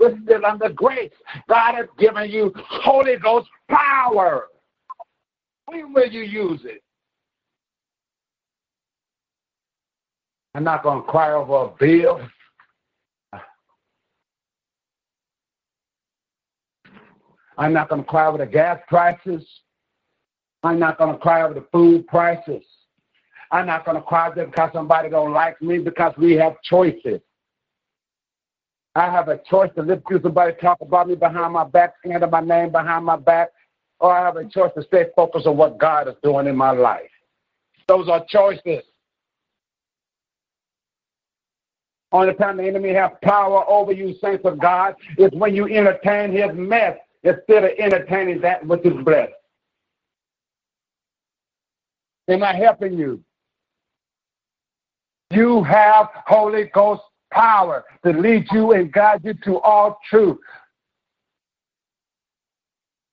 we're 0.00 0.18
still 0.24 0.44
under 0.46 0.70
grace. 0.70 1.12
God 1.48 1.74
has 1.74 1.86
given 1.98 2.30
you 2.30 2.52
Holy 2.56 3.16
Ghost 3.16 3.48
power. 3.68 4.46
When 5.66 5.92
will 5.92 6.08
you 6.08 6.22
use 6.22 6.62
it? 6.64 6.82
I'm 10.54 10.64
not 10.64 10.82
going 10.82 11.02
to 11.02 11.08
cry 11.08 11.32
over 11.32 11.66
a 11.66 11.76
bill. 11.78 12.20
I'm 17.56 17.72
not 17.74 17.90
going 17.90 18.02
to 18.02 18.08
cry 18.08 18.26
over 18.26 18.38
the 18.38 18.46
gas 18.46 18.80
prices. 18.88 19.46
I'm 20.62 20.78
not 20.78 20.98
going 20.98 21.12
to 21.12 21.18
cry 21.18 21.42
over 21.42 21.54
the 21.54 21.66
food 21.70 22.06
prices. 22.08 22.64
I'm 23.52 23.66
not 23.66 23.84
going 23.84 23.96
to 23.96 24.02
cry 24.02 24.30
just 24.34 24.50
because 24.50 24.70
somebody 24.72 25.10
don't 25.10 25.32
like 25.32 25.60
me 25.60 25.78
because 25.78 26.14
we 26.16 26.32
have 26.32 26.60
choices. 26.62 27.20
I 28.94 29.10
have 29.10 29.28
a 29.28 29.38
choice 29.38 29.70
to 29.76 29.82
listen 29.82 30.02
to 30.10 30.20
somebody 30.22 30.54
talk 30.60 30.78
about 30.80 31.08
me 31.08 31.14
behind 31.14 31.52
my 31.52 31.64
back, 31.64 31.94
slander 32.04 32.26
my 32.26 32.40
name 32.40 32.72
behind 32.72 33.04
my 33.04 33.16
back, 33.16 33.50
or 34.00 34.12
I 34.12 34.24
have 34.24 34.36
a 34.36 34.48
choice 34.48 34.72
to 34.76 34.82
stay 34.82 35.06
focused 35.14 35.46
on 35.46 35.56
what 35.56 35.78
God 35.78 36.08
is 36.08 36.14
doing 36.22 36.46
in 36.46 36.56
my 36.56 36.72
life. 36.72 37.10
Those 37.86 38.08
are 38.08 38.24
choices. 38.28 38.82
Only 42.12 42.34
time 42.34 42.56
the 42.56 42.66
enemy 42.66 42.92
has 42.94 43.12
power 43.22 43.64
over 43.68 43.92
you, 43.92 44.16
saints 44.20 44.44
of 44.44 44.58
God, 44.58 44.96
is 45.16 45.30
when 45.32 45.54
you 45.54 45.66
entertain 45.66 46.32
his 46.32 46.50
mess 46.54 46.96
instead 47.22 47.64
of 47.64 47.70
entertaining 47.78 48.40
that 48.40 48.66
which 48.66 48.84
is 48.84 49.04
blessed. 49.04 49.32
Am 52.28 52.42
I 52.42 52.54
helping 52.54 52.98
you? 52.98 53.22
You 55.30 55.62
have 55.62 56.08
Holy 56.26 56.64
Ghost 56.74 57.02
power 57.30 57.84
to 58.04 58.12
lead 58.12 58.46
you 58.50 58.72
and 58.72 58.92
guide 58.92 59.20
you 59.24 59.34
to 59.44 59.60
all 59.60 59.98
truth. 60.08 60.38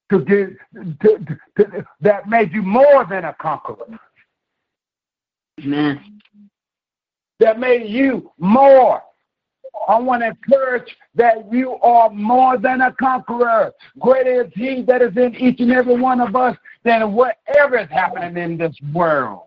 To 0.09 0.20
get 0.20 0.49
to, 1.01 1.18
to, 1.57 1.63
to, 1.65 1.86
that 1.99 2.30
made 2.30 2.53
you 2.53 2.61
more 2.61 3.05
than 3.09 3.26
a 3.26 3.34
conqueror. 3.34 3.99
Amen. 5.59 6.22
That 7.39 7.59
made 7.59 7.89
you 7.89 8.32
more. 8.38 9.01
I 9.88 9.99
want 9.99 10.22
to 10.22 10.28
encourage 10.28 10.95
that 11.15 11.51
you 11.51 11.74
are 11.76 12.09
more 12.09 12.57
than 12.57 12.82
a 12.82 12.93
conqueror. 12.93 13.72
Greater 13.99 14.43
is 14.43 14.51
He 14.55 14.82
that 14.84 15.01
is 15.01 15.15
in 15.18 15.36
each 15.36 15.59
and 15.59 15.72
every 15.72 15.99
one 15.99 16.22
of 16.22 16.36
us 16.36 16.57
than 16.84 17.13
whatever 17.13 17.78
is 17.78 17.89
happening 17.89 18.41
in 18.41 18.57
this 18.57 18.76
world. 18.93 19.43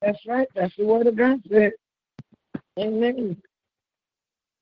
That's 0.00 0.18
right. 0.26 0.48
That's 0.54 0.74
the 0.76 0.84
word 0.84 1.06
of 1.06 1.16
God 1.16 1.40
said. 1.50 1.72
Amen. 2.78 3.36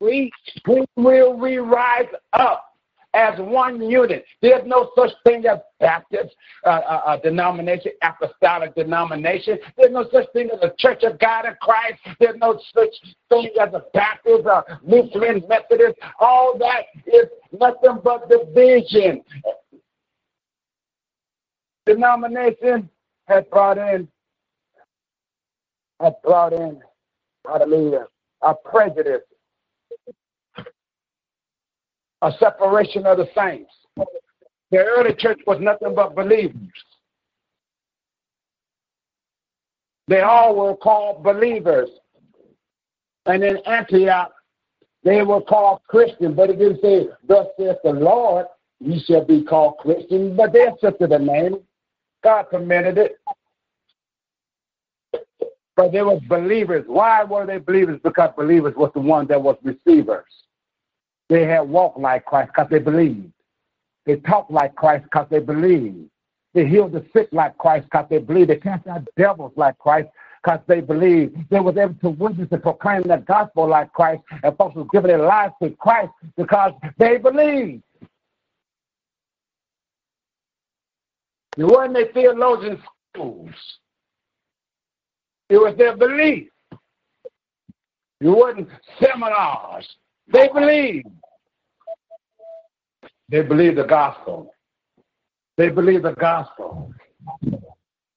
We, 0.00 0.32
we 0.66 0.84
will 0.96 1.34
we 1.34 1.58
rise 1.58 2.08
up 2.32 2.70
as 3.14 3.38
one 3.38 3.82
unit. 3.82 4.24
There's 4.40 4.66
no 4.66 4.90
such 4.96 5.10
thing 5.24 5.44
as 5.46 5.58
Baptist 5.80 6.34
uh, 6.64 6.68
uh, 6.68 7.02
uh, 7.06 7.16
denomination, 7.18 7.92
apostolic 8.02 8.74
denomination. 8.74 9.58
There's 9.76 9.92
no 9.92 10.08
such 10.12 10.26
thing 10.32 10.48
as 10.52 10.60
a 10.62 10.72
Church 10.78 11.02
of 11.02 11.18
God 11.18 11.46
in 11.46 11.54
Christ. 11.60 11.98
There's 12.18 12.36
no 12.38 12.60
such 12.74 12.94
thing 13.28 13.50
as 13.60 13.74
a 13.74 13.82
Baptist, 13.92 14.46
or 14.46 14.64
Lutheran, 14.82 15.42
Methodist. 15.48 15.98
All 16.20 16.56
that 16.58 16.82
is 17.06 17.26
nothing 17.52 17.98
but 18.02 18.28
division. 18.28 19.22
Denomination 21.86 22.88
has 23.26 23.44
brought 23.50 23.78
in, 23.78 24.06
has 26.00 26.12
brought 26.22 26.52
in, 26.52 26.80
hallelujah, 27.46 28.06
a 28.42 28.54
prejudice 28.54 29.22
a 32.22 32.32
separation 32.38 33.06
of 33.06 33.18
the 33.18 33.28
saints. 33.34 33.72
The 34.70 34.78
early 34.78 35.14
church 35.14 35.40
was 35.46 35.58
nothing 35.60 35.94
but 35.94 36.14
believers. 36.14 36.54
They 40.06 40.20
all 40.20 40.56
were 40.56 40.76
called 40.76 41.22
believers. 41.22 41.88
And 43.26 43.44
in 43.44 43.58
Antioch, 43.66 44.32
they 45.02 45.22
were 45.22 45.40
called 45.40 45.80
Christian, 45.88 46.34
but 46.34 46.50
it 46.50 46.58
didn't 46.58 46.82
say, 46.82 47.08
Thus 47.26 47.46
saith 47.58 47.76
the 47.84 47.92
Lord, 47.92 48.46
ye 48.80 49.00
shall 49.00 49.24
be 49.24 49.42
called 49.42 49.78
Christian, 49.78 50.36
but 50.36 50.52
they 50.52 50.66
accepted 50.66 51.10
the 51.10 51.18
name. 51.18 51.58
God 52.22 52.44
permitted 52.50 52.98
it. 52.98 53.16
But 55.76 55.92
they 55.92 56.02
were 56.02 56.20
believers. 56.28 56.84
Why 56.86 57.24
were 57.24 57.46
they 57.46 57.58
believers? 57.58 58.00
Because 58.02 58.30
believers 58.36 58.74
was 58.76 58.90
the 58.94 59.00
one 59.00 59.26
that 59.28 59.40
was 59.40 59.56
receivers. 59.62 60.26
They 61.30 61.44
had 61.44 61.60
walked 61.60 61.98
like 61.98 62.24
Christ 62.24 62.50
because 62.52 62.68
they 62.70 62.80
believed. 62.80 63.32
They 64.04 64.16
talked 64.16 64.50
like 64.50 64.74
Christ 64.74 65.04
because 65.04 65.28
they 65.30 65.38
believed. 65.38 66.10
They 66.52 66.66
healed 66.66 66.90
the 66.90 67.06
sick 67.12 67.28
like 67.30 67.56
Christ 67.56 67.84
because 67.84 68.06
they 68.10 68.18
believed. 68.18 68.50
They 68.50 68.56
cast 68.56 68.86
out 68.88 69.06
devils 69.16 69.52
like 69.54 69.78
Christ 69.78 70.08
because 70.42 70.58
they 70.66 70.80
believed. 70.80 71.36
They 71.48 71.60
was 71.60 71.76
able 71.76 71.94
to 71.94 72.10
witness 72.10 72.48
and 72.50 72.60
proclaim 72.60 73.02
the 73.02 73.18
gospel 73.18 73.68
like 73.68 73.92
Christ, 73.92 74.22
and 74.42 74.56
folks 74.58 74.74
were 74.74 74.86
giving 74.86 75.08
their 75.08 75.24
lives 75.24 75.54
to 75.62 75.70
Christ 75.70 76.10
because 76.36 76.72
they 76.98 77.18
believed. 77.18 77.84
It 81.56 81.64
wasn't 81.64 81.94
their 81.94 82.12
theologian 82.12 82.82
schools. 83.14 83.54
It 85.48 85.58
was 85.58 85.76
their 85.78 85.96
belief. 85.96 86.48
It 88.20 88.28
wasn't 88.28 88.68
seminars. 89.00 89.86
They 90.32 90.48
believe. 90.48 91.04
They 93.28 93.42
believe 93.42 93.76
the 93.76 93.84
gospel. 93.84 94.52
They 95.56 95.68
believe 95.68 96.02
the 96.02 96.12
gospel. 96.14 96.92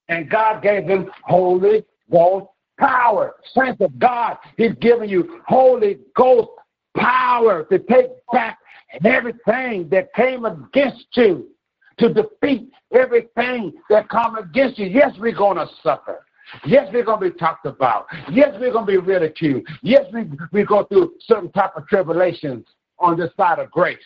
And 0.09 0.30
God 0.30 0.61
gave 0.61 0.88
them 0.88 1.11
Holy 1.24 1.84
Ghost 2.11 2.47
power. 2.80 3.36
Saints 3.55 3.82
of 3.82 3.97
God, 3.99 4.38
He's 4.57 4.74
giving 4.80 5.09
you 5.09 5.41
Holy 5.47 5.99
Ghost 6.16 6.49
power 6.95 7.64
to 7.66 7.80
take 7.80 8.07
back 8.32 8.59
everything 9.03 9.89
that 9.89 10.14
came 10.14 10.45
against 10.45 11.05
you, 11.14 11.49
to 11.97 12.14
defeat 12.14 12.70
everything 12.91 13.74
that 13.89 14.09
come 14.09 14.38
against 14.38 14.78
you. 14.80 14.88
Yes, 14.88 15.11
we're 15.20 15.36
going 15.36 15.57
to 15.57 15.68
suffer. 15.82 16.26
Yes, 16.65 16.89
we're 16.93 17.03
going 17.03 17.19
to 17.21 17.31
be 17.31 17.37
talked 17.37 17.65
about. 17.65 18.07
Yes, 18.31 18.55
we're 18.59 18.71
going 18.71 18.85
to 18.85 18.91
be 18.91 18.97
ridiculed. 18.97 19.63
Yes, 19.81 20.05
we, 20.13 20.25
we 20.51 20.63
go 20.63 20.83
through 20.85 21.13
certain 21.21 21.51
type 21.51 21.75
of 21.75 21.87
tribulations 21.87 22.65
on 22.99 23.17
this 23.17 23.31
side 23.35 23.59
of 23.59 23.71
grace. 23.71 23.97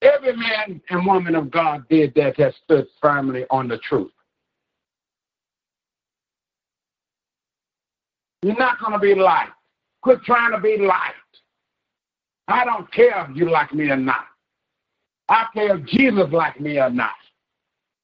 Every 0.00 0.36
man 0.36 0.80
and 0.90 1.06
woman 1.06 1.36
of 1.36 1.50
God 1.50 1.88
did 1.88 2.14
that 2.16 2.36
that 2.38 2.54
stood 2.64 2.86
firmly 3.00 3.44
on 3.50 3.68
the 3.68 3.78
truth. 3.78 4.10
You're 8.42 8.56
not 8.56 8.80
going 8.80 8.92
to 8.92 8.98
be 8.98 9.14
liked. 9.14 9.52
Quit 10.02 10.22
trying 10.24 10.50
to 10.50 10.60
be 10.60 10.76
liked. 10.78 11.14
I 12.48 12.64
don't 12.64 12.92
care 12.92 13.24
if 13.30 13.36
you 13.36 13.48
like 13.48 13.72
me 13.72 13.90
or 13.90 13.96
not. 13.96 14.24
I 15.28 15.46
care 15.54 15.76
if 15.76 15.86
Jesus 15.86 16.26
like 16.32 16.60
me 16.60 16.78
or 16.78 16.90
not. 16.90 17.12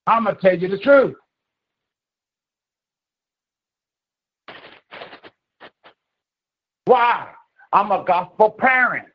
I'm 0.06 0.24
going 0.24 0.36
to 0.36 0.40
tell 0.40 0.56
you 0.56 0.68
the 0.68 0.78
truth. 0.78 1.16
Why? 6.88 7.28
I'm 7.74 7.92
a 7.92 8.02
gospel 8.02 8.56
parent. 8.58 9.08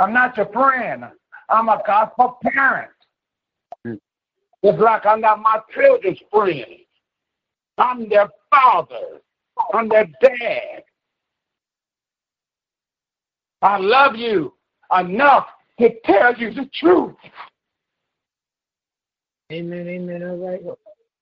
I'm 0.00 0.12
not 0.12 0.36
your 0.36 0.46
friend. 0.52 1.04
I'm 1.48 1.68
a 1.68 1.80
gospel 1.86 2.38
parent. 2.42 2.90
It's 3.84 4.80
like 4.80 5.06
I'm 5.06 5.20
not 5.20 5.40
my 5.40 5.60
children's 5.72 6.18
friend. 6.28 6.64
I'm 7.78 8.08
their 8.08 8.28
father. 8.50 9.20
I'm 9.72 9.88
their 9.88 10.08
dad. 10.20 10.82
I 13.62 13.76
love 13.78 14.16
you 14.16 14.54
enough 14.98 15.46
to 15.78 15.90
tell 16.04 16.34
you 16.34 16.52
the 16.52 16.68
truth. 16.74 17.14
Amen, 19.52 19.86
amen. 19.86 20.24
All 20.24 20.36
right. 20.36 20.60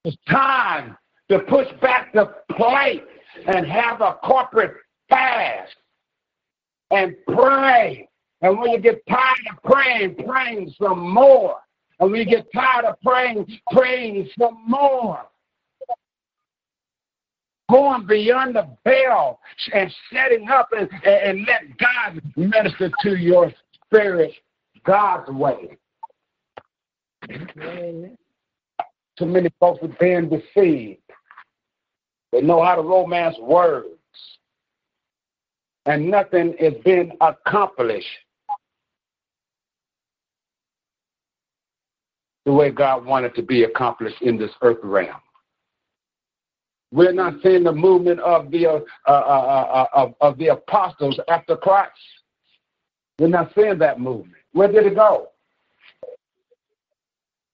It's 0.04 0.16
time 0.30 0.96
to 1.28 1.40
push 1.40 1.68
back 1.82 2.14
the 2.14 2.32
plate 2.56 3.04
and 3.46 3.66
have 3.66 4.00
a 4.00 4.14
corporate 4.24 4.74
fast 5.08 5.74
and 6.90 7.14
pray. 7.28 8.08
And 8.42 8.58
when 8.58 8.70
you 8.70 8.78
get 8.80 9.02
tired 9.08 9.46
of 9.50 9.62
praying, 9.62 10.16
praying 10.26 10.74
some 10.80 11.12
more. 11.12 11.56
And 12.00 12.10
when 12.10 12.20
you 12.20 12.26
get 12.26 12.46
tired 12.52 12.84
of 12.84 13.00
praying, 13.02 13.46
praying 13.70 14.28
some 14.38 14.58
more. 14.66 15.20
Going 17.70 18.06
beyond 18.06 18.56
the 18.56 18.68
veil 18.84 19.38
and 19.72 19.94
setting 20.12 20.48
up 20.48 20.70
and, 20.76 20.90
and 21.06 21.46
let 21.46 21.78
God 21.78 22.20
minister 22.36 22.90
to 23.02 23.16
your 23.16 23.52
spirit 23.86 24.32
God's 24.84 25.30
way. 25.30 25.78
Amen. 27.30 28.18
Too 29.18 29.26
many 29.26 29.50
folks 29.60 29.82
are 29.82 29.96
being 30.00 30.28
deceived. 30.28 31.01
They 32.32 32.40
know 32.40 32.62
how 32.64 32.74
to 32.74 32.82
romance 32.82 33.36
words. 33.38 33.88
And 35.84 36.10
nothing 36.10 36.54
is 36.58 36.74
being 36.84 37.12
accomplished 37.20 38.06
the 42.44 42.52
way 42.52 42.70
God 42.70 43.04
wanted 43.04 43.34
to 43.36 43.42
be 43.42 43.64
accomplished 43.64 44.20
in 44.22 44.38
this 44.38 44.50
earth 44.62 44.78
realm. 44.82 45.20
We're 46.92 47.12
not 47.12 47.34
seeing 47.42 47.64
the 47.64 47.72
movement 47.72 48.20
of 48.20 48.50
the 48.50 48.66
uh, 48.66 48.80
uh, 49.06 49.10
uh, 49.10 49.86
of, 49.94 50.14
of 50.20 50.38
the 50.38 50.48
apostles 50.48 51.18
after 51.28 51.56
Christ. 51.56 51.92
We're 53.18 53.28
not 53.28 53.52
seeing 53.54 53.78
that 53.78 53.98
movement. 53.98 54.34
Where 54.52 54.70
did 54.70 54.86
it 54.86 54.94
go? 54.94 55.28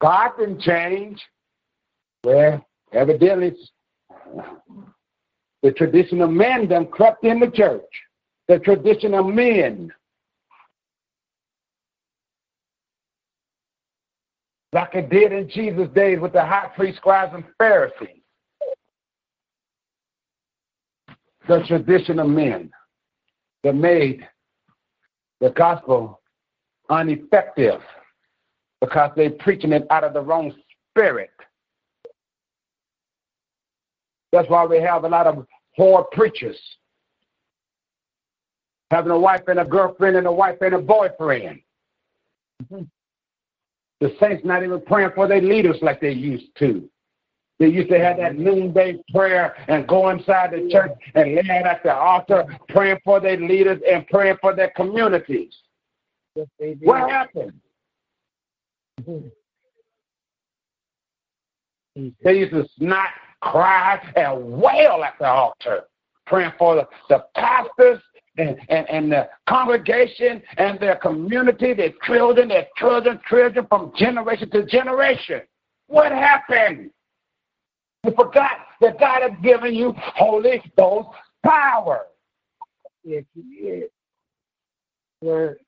God 0.00 0.30
didn't 0.38 0.60
change. 0.60 1.20
Well, 2.24 2.64
evidently 2.92 3.54
the 5.62 5.72
tradition 5.72 6.20
of 6.20 6.30
men 6.30 6.68
then 6.68 6.86
crept 6.86 7.24
in 7.24 7.40
the 7.40 7.50
church. 7.50 7.82
The 8.46 8.58
tradition 8.58 9.14
of 9.14 9.26
men. 9.26 9.92
Like 14.72 14.94
it 14.94 15.10
did 15.10 15.32
in 15.32 15.48
Jesus' 15.48 15.88
days 15.94 16.20
with 16.20 16.32
the 16.32 16.44
high 16.44 16.70
priest, 16.76 16.98
scribes, 16.98 17.34
and 17.34 17.44
Pharisees. 17.56 18.22
The 21.48 21.64
tradition 21.66 22.18
of 22.18 22.28
men 22.28 22.70
that 23.64 23.74
made 23.74 24.26
the 25.40 25.50
gospel 25.50 26.20
ineffective 26.90 27.80
because 28.80 29.10
they're 29.16 29.30
preaching 29.30 29.72
it 29.72 29.86
out 29.90 30.04
of 30.04 30.12
the 30.12 30.20
wrong 30.20 30.52
spirit. 30.90 31.30
That's 34.32 34.48
why 34.48 34.64
we 34.66 34.80
have 34.80 35.04
a 35.04 35.08
lot 35.08 35.26
of 35.26 35.46
poor 35.76 36.04
preachers. 36.12 36.58
Having 38.90 39.12
a 39.12 39.18
wife 39.18 39.42
and 39.48 39.58
a 39.60 39.64
girlfriend 39.64 40.16
and 40.16 40.26
a 40.26 40.32
wife 40.32 40.56
and 40.60 40.74
a 40.74 40.78
boyfriend. 40.78 41.60
Mm-hmm. 42.64 42.82
The 44.00 44.14
saints 44.20 44.44
not 44.44 44.62
even 44.62 44.80
praying 44.82 45.10
for 45.14 45.26
their 45.26 45.40
leaders 45.40 45.76
like 45.82 46.00
they 46.00 46.12
used 46.12 46.56
to. 46.58 46.88
They 47.58 47.66
used 47.68 47.90
to 47.90 47.98
have 47.98 48.18
that 48.18 48.38
noonday 48.38 48.98
prayer 49.12 49.56
and 49.66 49.86
go 49.88 50.10
inside 50.10 50.52
the 50.52 50.68
church 50.70 50.92
and 51.16 51.34
lay 51.34 51.62
at 51.64 51.82
the 51.82 51.92
altar, 51.92 52.44
praying 52.68 52.98
for 53.04 53.18
their 53.18 53.36
leaders 53.36 53.80
and 53.88 54.06
praying 54.06 54.36
for 54.40 54.54
their 54.54 54.70
communities. 54.76 55.52
Yes, 56.36 56.46
what 56.82 57.10
happened? 57.10 57.52
Mm-hmm. 59.02 59.28
They 62.22 62.38
used 62.38 62.52
to 62.52 62.64
snot 62.78 63.08
cry 63.40 64.00
and 64.16 64.60
wail 64.60 65.02
at 65.04 65.14
the 65.18 65.26
altar, 65.26 65.84
praying 66.26 66.52
for 66.58 66.74
the, 66.76 66.88
the 67.08 67.24
pastors 67.34 68.00
and, 68.36 68.56
and, 68.68 68.88
and 68.88 69.12
the 69.12 69.28
congregation 69.48 70.42
and 70.56 70.78
their 70.78 70.96
community, 70.96 71.74
their 71.74 71.92
children, 72.04 72.48
their 72.48 72.66
children, 72.76 73.20
children 73.28 73.66
from 73.68 73.92
generation 73.96 74.50
to 74.50 74.64
generation. 74.64 75.42
What 75.88 76.12
happened? 76.12 76.90
You 78.04 78.12
forgot 78.12 78.50
that 78.80 78.98
God 79.00 79.22
has 79.22 79.32
given 79.42 79.74
you 79.74 79.94
Holy 79.96 80.62
Ghost 80.76 81.08
power. 81.44 82.06
Yes, 83.04 83.24
He 83.34 83.40
is. 83.40 83.90
Word. 85.20 85.58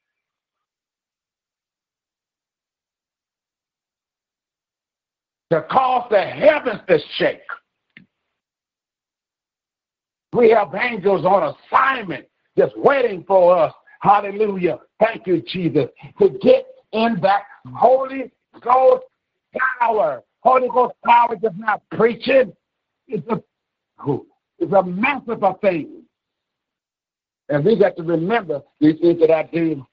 To 5.51 5.63
cause 5.63 6.07
the 6.11 6.21
heavens 6.21 6.81
to 6.89 6.99
shake. 7.17 7.41
We 10.33 10.51
have 10.51 10.75
angels 10.75 11.25
on 11.25 11.55
assignment 11.55 12.27
just 12.57 12.77
waiting 12.77 13.25
for 13.27 13.57
us. 13.57 13.73
Hallelujah. 14.01 14.79
Thank 14.99 15.27
you, 15.27 15.43
Jesus. 15.47 15.87
To 16.19 16.31
get 16.41 16.67
in 16.93 17.19
that 17.23 17.43
Holy 17.75 18.31
Ghost 18.61 19.05
power. 19.79 20.23
Holy 20.41 20.69
Ghost 20.69 20.95
power 21.05 21.35
is 21.35 21.53
not 21.57 21.83
preaching. 21.91 22.53
It's 23.09 23.27
a, 23.29 23.41
it's 24.59 24.73
a 24.73 24.83
massive 24.83 25.43
thing. 25.61 26.03
And 27.49 27.65
we 27.65 27.79
got 27.79 27.97
to 27.97 28.03
remember 28.03 28.63
these 28.81 28.99
things 29.01 29.21
that 29.21 29.31
I 29.31 29.43
do, 29.53 29.85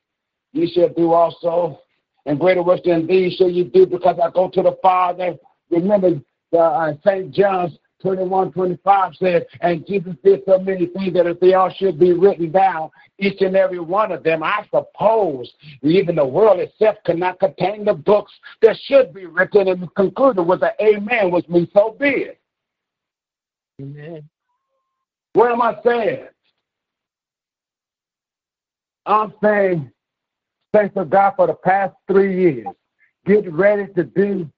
you 0.53 0.67
shall 0.71 0.89
do 0.89 1.11
also. 1.11 1.79
And 2.25 2.39
greater 2.39 2.61
works 2.61 2.81
than 2.85 3.07
these 3.07 3.33
shall 3.35 3.49
you 3.49 3.63
do 3.63 3.85
because 3.85 4.17
I 4.23 4.29
go 4.29 4.49
to 4.49 4.61
the 4.61 4.77
Father. 4.81 5.35
Remember 5.69 6.21
uh, 6.57 6.93
St. 7.05 7.33
John's 7.33 7.77
21, 8.01 8.51
25 8.51 9.15
says, 9.15 9.43
and 9.61 9.85
Jesus 9.87 10.13
did 10.23 10.41
so 10.45 10.59
many 10.59 10.85
things 10.87 11.13
that 11.13 11.25
if 11.25 11.39
they 11.39 11.53
all 11.53 11.71
should 11.71 11.99
be 11.99 12.13
written 12.13 12.51
down, 12.51 12.91
each 13.17 13.41
and 13.41 13.55
every 13.55 13.79
one 13.79 14.11
of 14.11 14.23
them, 14.23 14.43
I 14.43 14.65
suppose 14.69 15.51
even 15.81 16.15
the 16.15 16.25
world 16.25 16.59
itself 16.59 16.97
cannot 17.05 17.39
contain 17.39 17.85
the 17.85 17.95
books 17.95 18.31
that 18.61 18.77
should 18.83 19.13
be 19.13 19.25
written 19.25 19.67
and 19.67 19.93
concluded 19.95 20.43
with 20.43 20.61
an 20.61 20.71
amen, 20.79 21.31
which 21.31 21.47
means 21.49 21.69
so 21.73 21.95
be 21.99 22.09
it. 22.09 22.41
Amen. 23.81 24.29
What 25.33 25.51
am 25.51 25.61
I 25.61 25.75
saying? 25.83 26.27
I'm 29.05 29.33
saying, 29.41 29.91
thanks 30.73 30.93
to 30.95 31.05
God 31.05 31.33
for 31.35 31.47
the 31.47 31.53
past 31.53 31.95
three 32.07 32.41
years, 32.41 32.67
get 33.25 33.51
ready 33.51 33.91
to 33.93 34.03
do 34.03 34.51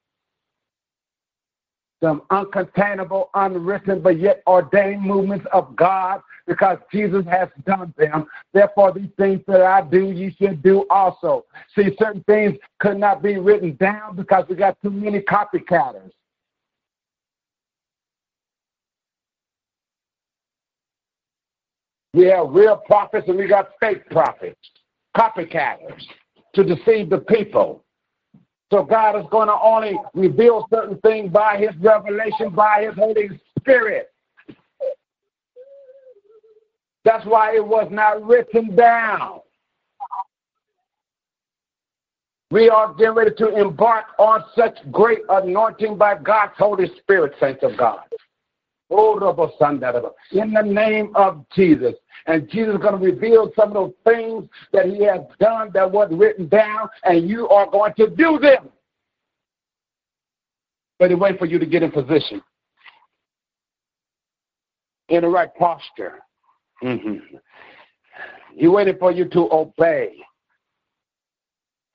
some 2.02 2.22
uncontainable, 2.32 3.28
unwritten, 3.34 4.02
but 4.02 4.20
yet 4.20 4.42
ordained 4.48 5.02
movements 5.02 5.46
of 5.52 5.76
God 5.76 6.22
because 6.48 6.78
Jesus 6.92 7.26
has 7.26 7.50
done 7.66 7.94
them. 7.98 8.26
Therefore, 8.54 8.94
these 8.94 9.10
things 9.18 9.42
that 9.48 9.62
I 9.62 9.82
do, 9.82 10.12
you 10.12 10.32
should 10.40 10.64
do 10.64 10.86
also. 10.90 11.46
See, 11.76 11.96
certain 12.00 12.24
things 12.24 12.58
could 12.80 12.98
not 12.98 13.22
be 13.22 13.38
written 13.38 13.76
down 13.76 14.16
because 14.16 14.46
we 14.50 14.56
got 14.56 14.82
too 14.82 14.92
many 14.92 15.20
copycatters. 15.20 16.12
We 22.14 22.26
have 22.26 22.50
real 22.50 22.78
prophets 22.78 23.28
and 23.28 23.38
we 23.38 23.48
got 23.48 23.70
fake 23.80 24.10
prophets, 24.10 24.60
copycatters 25.16 26.02
to 26.56 26.64
deceive 26.64 27.10
the 27.10 27.20
people. 27.20 27.84
So 28.72 28.84
God 28.84 29.20
is 29.20 29.26
going 29.32 29.48
to 29.48 29.58
only 29.62 30.00
reveal 30.14 30.68
certain 30.72 30.98
things 31.00 31.32
by 31.32 31.58
his 31.58 31.76
revelation, 31.82 32.50
by 32.52 32.86
his 32.86 32.96
Holy 32.96 33.40
Spirit. 33.60 34.12
That's 37.04 37.26
why 37.26 37.56
it 37.56 37.66
was 37.66 37.88
not 37.90 38.24
written 38.24 38.76
down. 38.76 39.40
We 42.52 42.70
are 42.70 42.94
getting 42.94 43.14
ready 43.14 43.32
to 43.38 43.58
embark 43.60 44.06
on 44.18 44.44
such 44.56 44.78
great 44.92 45.20
anointing 45.30 45.98
by 45.98 46.16
God's 46.16 46.54
Holy 46.58 46.92
Spirit, 47.00 47.34
saints 47.40 47.64
of 47.64 47.78
God. 47.78 48.00
Oh, 48.92 50.16
in 50.32 50.54
the 50.54 50.62
name 50.64 51.12
of 51.16 51.46
Jesus. 51.56 51.94
And 52.26 52.50
Jesus 52.50 52.76
is 52.76 52.82
going 52.82 53.00
to 53.00 53.06
reveal 53.06 53.52
some 53.56 53.70
of 53.70 53.74
those 53.74 53.94
things 54.04 54.50
that 54.74 54.88
he 54.88 55.04
has 55.04 55.22
done 55.40 55.70
that 55.74 55.90
wasn't 55.90 56.20
written 56.20 56.48
down, 56.48 56.90
and 57.04 57.30
you 57.30 57.48
are 57.50 57.70
going 57.70 57.94
to 57.98 58.10
do 58.10 58.40
them. 58.40 58.70
But 60.98 61.12
he 61.12 61.16
wait 61.16 61.40
for 61.40 61.46
you 61.46 61.60
to 61.60 61.66
get 61.66 61.84
in 61.84 61.92
position, 61.92 62.42
in 65.08 65.22
the 65.22 65.30
right 65.30 65.54
posture. 65.56 66.20
Mm-hmm. 66.84 67.36
He 68.56 68.68
waited 68.68 69.00
for 69.00 69.12
you 69.12 69.26
to 69.30 69.50
obey. 69.52 70.16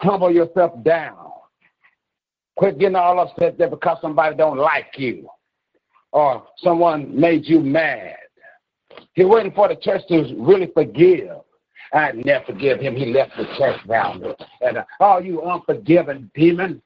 Humble 0.01 0.33
yourself 0.33 0.83
down. 0.85 1.17
Quit 2.57 2.79
getting 2.79 2.97
all 2.97 3.19
upset 3.19 3.59
there 3.59 3.69
because 3.69 3.99
somebody 4.01 4.37
don't 4.37 4.59
like 4.59 4.93
you 4.97 5.29
or 6.15 6.47
someone 6.59 7.21
made 7.21 7.45
you 7.45 7.61
mad. 7.61 8.17
He's 9.15 9.27
waiting 9.27 9.53
for 9.53 9.69
the 9.69 9.75
church 9.75 10.03
to 10.09 10.35
really 10.39 10.71
forgive. 10.73 11.41
I'd 11.93 12.25
never 12.25 12.45
forgive 12.47 12.81
him. 12.81 12.95
He 12.97 13.13
left 13.13 13.37
the 13.37 13.45
church 13.59 13.81
round 13.87 14.25
And 14.61 14.79
uh, 14.79 14.85
all 15.01 15.23
you 15.23 15.43
unforgiving 15.43 16.31
demon, 16.35 16.81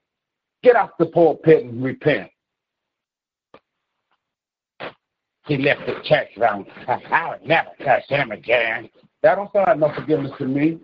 get 0.63 0.77
off 0.77 0.91
the 0.99 1.07
pulpit 1.07 1.65
and 1.65 1.83
repent. 1.83 2.31
He 5.47 5.59
left 5.59 5.81
the 5.87 6.01
church 6.05 6.29
round. 6.37 6.67
I, 6.87 7.01
I 7.11 7.31
would 7.31 7.47
never 7.47 7.71
touch 7.85 8.05
him 8.09 8.33
again. 8.33 8.89
That 9.23 9.37
don't 9.37 9.53
sound 9.53 9.81
like 9.81 9.95
no 9.95 9.95
forgiveness 9.95 10.33
to 10.39 10.47
me. 10.47 10.79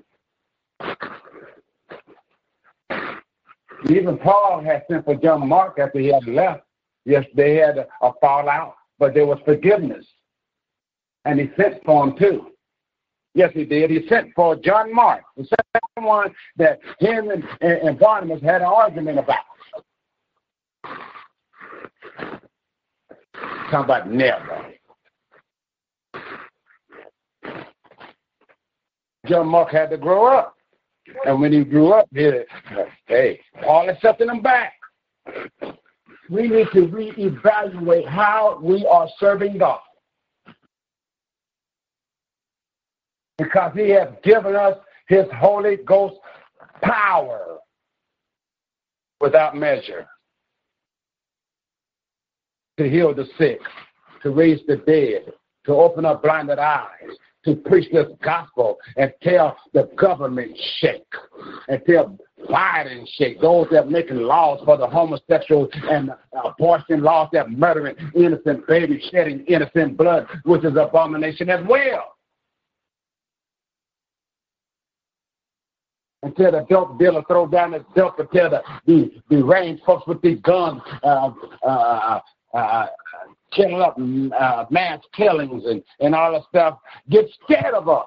Even 3.90 4.18
Paul 4.18 4.62
had 4.64 4.84
sent 4.90 5.04
for 5.04 5.14
John 5.16 5.48
Mark 5.48 5.78
after 5.78 5.98
he 5.98 6.08
had 6.12 6.26
left. 6.26 6.62
Yes, 7.04 7.24
they 7.34 7.56
had 7.56 7.78
a, 7.78 7.86
a 8.02 8.12
fallout, 8.20 8.76
but 8.98 9.14
there 9.14 9.26
was 9.26 9.38
forgiveness. 9.44 10.06
And 11.24 11.38
he 11.38 11.50
sent 11.56 11.82
for 11.84 12.04
him 12.04 12.16
too. 12.16 12.50
Yes, 13.34 13.50
he 13.52 13.64
did. 13.64 13.90
He 13.90 14.06
sent 14.08 14.32
for 14.34 14.54
John 14.56 14.94
Mark, 14.94 15.22
the 15.36 15.44
same 15.44 16.04
one 16.04 16.32
that 16.56 16.78
him 17.00 17.30
and, 17.30 17.42
and, 17.60 17.88
and 17.88 17.98
Barnabas 17.98 18.42
had 18.42 18.62
an 18.62 18.68
argument 18.68 19.18
about. 19.18 19.44
Talk 23.70 23.84
about 23.86 24.10
never. 24.10 24.72
John 29.26 29.48
Mark 29.48 29.70
had 29.70 29.90
to 29.90 29.96
grow 29.96 30.26
up. 30.26 30.54
And 31.26 31.40
when 31.40 31.52
he 31.52 31.64
grew 31.64 31.92
up, 31.92 32.06
he, 32.14 32.30
hey, 33.06 33.40
Paul 33.62 33.88
accepted 33.88 34.28
him 34.28 34.42
back 34.42 34.74
we 36.30 36.48
need 36.48 36.68
to 36.72 36.86
reevaluate 36.86 38.06
how 38.06 38.58
we 38.62 38.86
are 38.86 39.08
serving 39.18 39.58
God. 39.58 39.80
Because 43.38 43.72
He 43.74 43.90
has 43.90 44.08
given 44.22 44.54
us 44.54 44.76
His 45.08 45.26
Holy 45.34 45.76
Ghost 45.76 46.16
power 46.82 47.58
without 49.20 49.56
measure 49.56 50.06
to 52.78 52.88
heal 52.88 53.14
the 53.14 53.26
sick, 53.38 53.60
to 54.22 54.30
raise 54.30 54.60
the 54.66 54.76
dead, 54.76 55.32
to 55.66 55.72
open 55.72 56.04
up 56.04 56.22
blinded 56.22 56.58
eyes, 56.58 57.10
to 57.44 57.56
preach 57.56 57.90
this 57.92 58.06
gospel 58.22 58.78
and 58.96 59.12
tell 59.22 59.56
the 59.72 59.90
government 59.96 60.56
shake 60.80 61.02
and 61.68 61.80
tell 61.86 62.16
Biden 62.48 63.06
shake 63.16 63.40
those 63.40 63.68
that 63.70 63.84
are 63.84 63.90
making 63.90 64.16
laws 64.18 64.60
for 64.64 64.76
the 64.76 64.86
homosexual 64.86 65.68
and 65.90 66.10
abortion 66.44 67.02
laws 67.02 67.28
that 67.32 67.50
murdering 67.50 67.96
innocent 68.14 68.66
babies, 68.66 69.02
shedding 69.10 69.44
innocent 69.46 69.96
blood, 69.96 70.26
which 70.44 70.64
is 70.64 70.76
abomination 70.76 71.48
as 71.48 71.64
well. 71.66 72.14
And 76.22 76.34
tell 76.36 76.52
the 76.52 76.66
dope 76.70 76.98
dealer 76.98 77.22
throw 77.28 77.46
down 77.46 77.72
his 77.72 77.82
dope 77.94 78.18
and 78.18 78.28
tell 78.30 78.48
the, 78.48 78.62
the, 78.86 79.10
the 79.28 79.44
range 79.44 79.80
folks 79.84 80.06
with 80.06 80.22
these 80.22 80.40
guns 80.40 80.80
uh, 81.02 81.30
uh, 81.62 82.20
uh, 82.54 82.86
uh 83.54 83.80
up 83.80 83.96
uh, 83.98 84.64
mass 84.70 85.00
killings 85.14 85.64
and, 85.66 85.82
and 86.00 86.14
all 86.14 86.32
that 86.32 86.42
stuff 86.48 86.78
get 87.10 87.26
scared 87.44 87.74
of 87.74 87.88
us. 87.88 88.06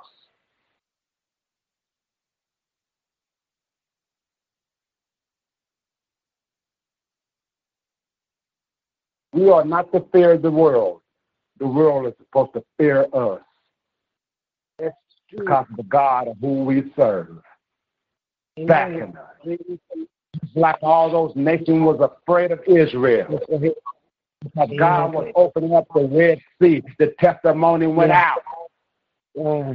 We 9.33 9.49
are 9.49 9.65
not 9.65 9.91
to 9.93 10.03
fear 10.11 10.37
the 10.37 10.49
world. 10.49 11.01
The 11.59 11.67
world 11.67 12.07
is 12.07 12.13
supposed 12.17 12.53
to 12.53 12.63
fear 12.77 13.05
us. 13.13 13.41
It's 14.79 14.95
because 15.29 15.65
of 15.69 15.77
the 15.77 15.83
God 15.83 16.27
of 16.27 16.37
who 16.39 16.63
we 16.63 16.91
serve. 16.95 17.37
Backing 18.65 19.15
us. 19.15 19.57
Like 20.55 20.77
all 20.81 21.11
those 21.11 21.35
nations 21.35 21.81
was 21.81 21.99
afraid 21.99 22.51
of 22.51 22.59
Israel. 22.67 23.39
Because 24.43 24.69
God 24.77 25.13
was 25.13 25.31
opening 25.35 25.73
up 25.73 25.87
the 25.93 26.05
Red 26.05 26.39
Sea. 26.61 26.83
The 26.99 27.13
testimony 27.19 27.87
went 27.87 28.09
yeah. 28.09 28.33
out. 28.33 28.41
Yeah. 29.35 29.73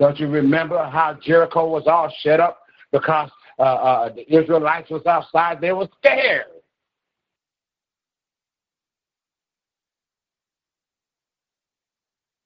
Don't 0.00 0.18
you 0.18 0.28
remember 0.28 0.78
how 0.78 1.18
Jericho 1.20 1.68
was 1.68 1.86
all 1.86 2.12
shut 2.22 2.40
up 2.40 2.60
because 2.92 3.30
uh, 3.58 3.62
uh, 3.62 4.08
the 4.14 4.32
Israelites 4.32 4.90
was 4.90 5.04
outside? 5.06 5.60
They 5.60 5.72
were 5.72 5.88
scared. 5.98 6.44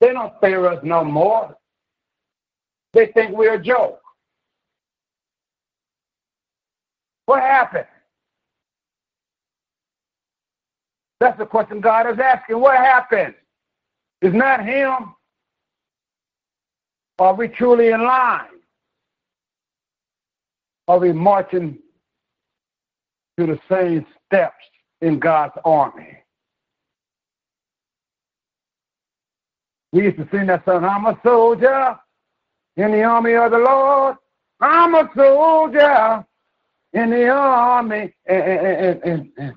They 0.01 0.13
don't 0.13 0.33
fear 0.41 0.67
us 0.67 0.81
no 0.83 1.05
more. 1.05 1.55
They 2.93 3.07
think 3.15 3.37
we're 3.37 3.55
a 3.55 3.63
joke. 3.63 4.02
What 7.33 7.41
happened? 7.41 7.87
That's 11.19 11.39
the 11.39 11.47
question 11.47 11.81
God 11.81 12.07
is 12.13 12.19
asking. 12.19 12.61
What 12.61 12.77
happened? 12.77 13.35
Is 14.21 14.35
not 14.35 14.63
Him? 14.67 15.15
Are 17.19 17.33
we 17.33 17.49
truly 17.49 17.89
in 17.89 18.03
line? 18.03 18.61
Are 20.89 20.99
we 20.99 21.13
marching 21.13 21.79
to 23.39 23.47
the 23.47 23.59
same 23.67 24.05
steps 24.27 24.67
in 25.01 25.19
God's 25.19 25.55
army? 25.65 26.19
We 29.93 30.03
used 30.03 30.19
to 30.19 30.29
sing 30.31 30.49
that 30.49 30.67
song, 30.67 30.85
I'm 30.85 31.07
a 31.07 31.19
soldier 31.25 31.99
in 32.77 32.93
the 32.93 33.03
army 33.05 33.33
of 33.37 33.53
the 33.53 33.59
Lord. 33.59 34.17
I'm 34.61 34.95
a 34.95 35.11
soldier 35.17 36.27
in 36.93 37.11
the 37.11 37.29
army 37.29 38.15
and, 38.27 38.43
and, 38.43 39.03
and, 39.03 39.29
and 39.39 39.53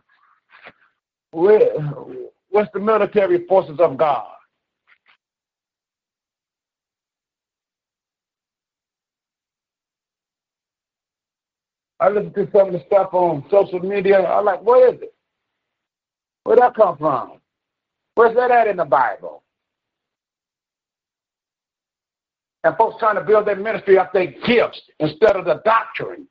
what's 1.32 2.72
the 2.74 2.80
military 2.80 3.45
forces 3.48 3.80
of 3.80 3.98
God? 3.98 4.28
I 11.99 12.10
listen 12.10 12.34
to 12.34 12.49
some 12.52 12.68
of 12.68 12.74
the 12.74 12.84
stuff 12.88 13.14
on 13.14 13.45
social 13.49 13.80
media. 13.80 14.26
I'm 14.26 14.45
like, 14.45 14.62
what 14.62 14.94
is 14.94 15.02
it? 15.02 15.14
Where'd 16.44 16.60
that 16.60 16.76
come 16.76 16.98
from? 16.98 17.40
Where's 18.16 18.36
that 18.36 18.52
at 18.52 18.68
in 18.68 18.78
the 18.78 18.86
Bible? 18.86 19.44
And 22.64 22.76
folks 22.78 22.98
trying 22.99 23.16
to 23.16 23.22
build 23.22 23.48
their 23.48 23.56
ministry 23.56 23.98
up 23.98 24.12
their 24.12 24.28
gifts 24.28 24.82
instead 24.99 25.36
of 25.36 25.45
the 25.45 25.62
doctrine. 25.64 26.28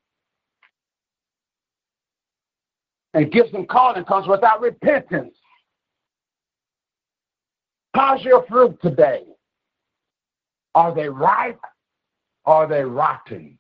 And 3.14 3.30
gifts 3.30 3.50
and 3.54 3.68
calling 3.68 4.04
comes 4.04 4.26
without 4.26 4.60
repentance. 4.60 5.36
How's 7.94 8.22
your 8.22 8.44
fruit 8.46 8.76
today? 8.82 9.22
Are 10.74 10.92
they 10.92 11.08
ripe? 11.08 11.60
Are 12.44 12.66
they 12.66 12.82
rotten? 12.82 13.56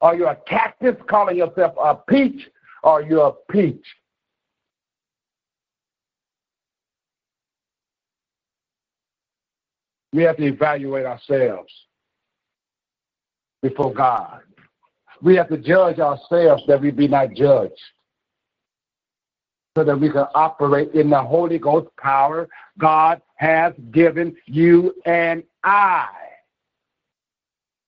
Are 0.00 0.14
you 0.14 0.28
a 0.28 0.36
cactus 0.46 0.94
calling 1.08 1.36
yourself 1.36 1.74
a 1.82 1.96
peach? 1.96 2.48
Or 2.84 2.92
are 2.92 3.02
you 3.02 3.20
a 3.20 3.32
peach? 3.50 3.84
We 10.12 10.22
have 10.22 10.36
to 10.36 10.44
evaluate 10.44 11.06
ourselves 11.06 11.72
before 13.62 13.92
God. 13.92 14.40
We 15.22 15.36
have 15.36 15.48
to 15.48 15.56
judge 15.56 16.00
ourselves 16.00 16.64
that 16.66 16.80
we 16.80 16.90
be 16.90 17.06
not 17.06 17.32
judged. 17.34 17.80
So 19.76 19.84
that 19.84 19.98
we 19.98 20.10
can 20.10 20.26
operate 20.34 20.92
in 20.92 21.08
the 21.08 21.22
Holy 21.22 21.58
Ghost 21.58 21.88
power 21.96 22.48
God 22.78 23.22
has 23.36 23.72
given 23.92 24.36
you 24.46 24.94
and 25.06 25.42
I. 25.64 26.08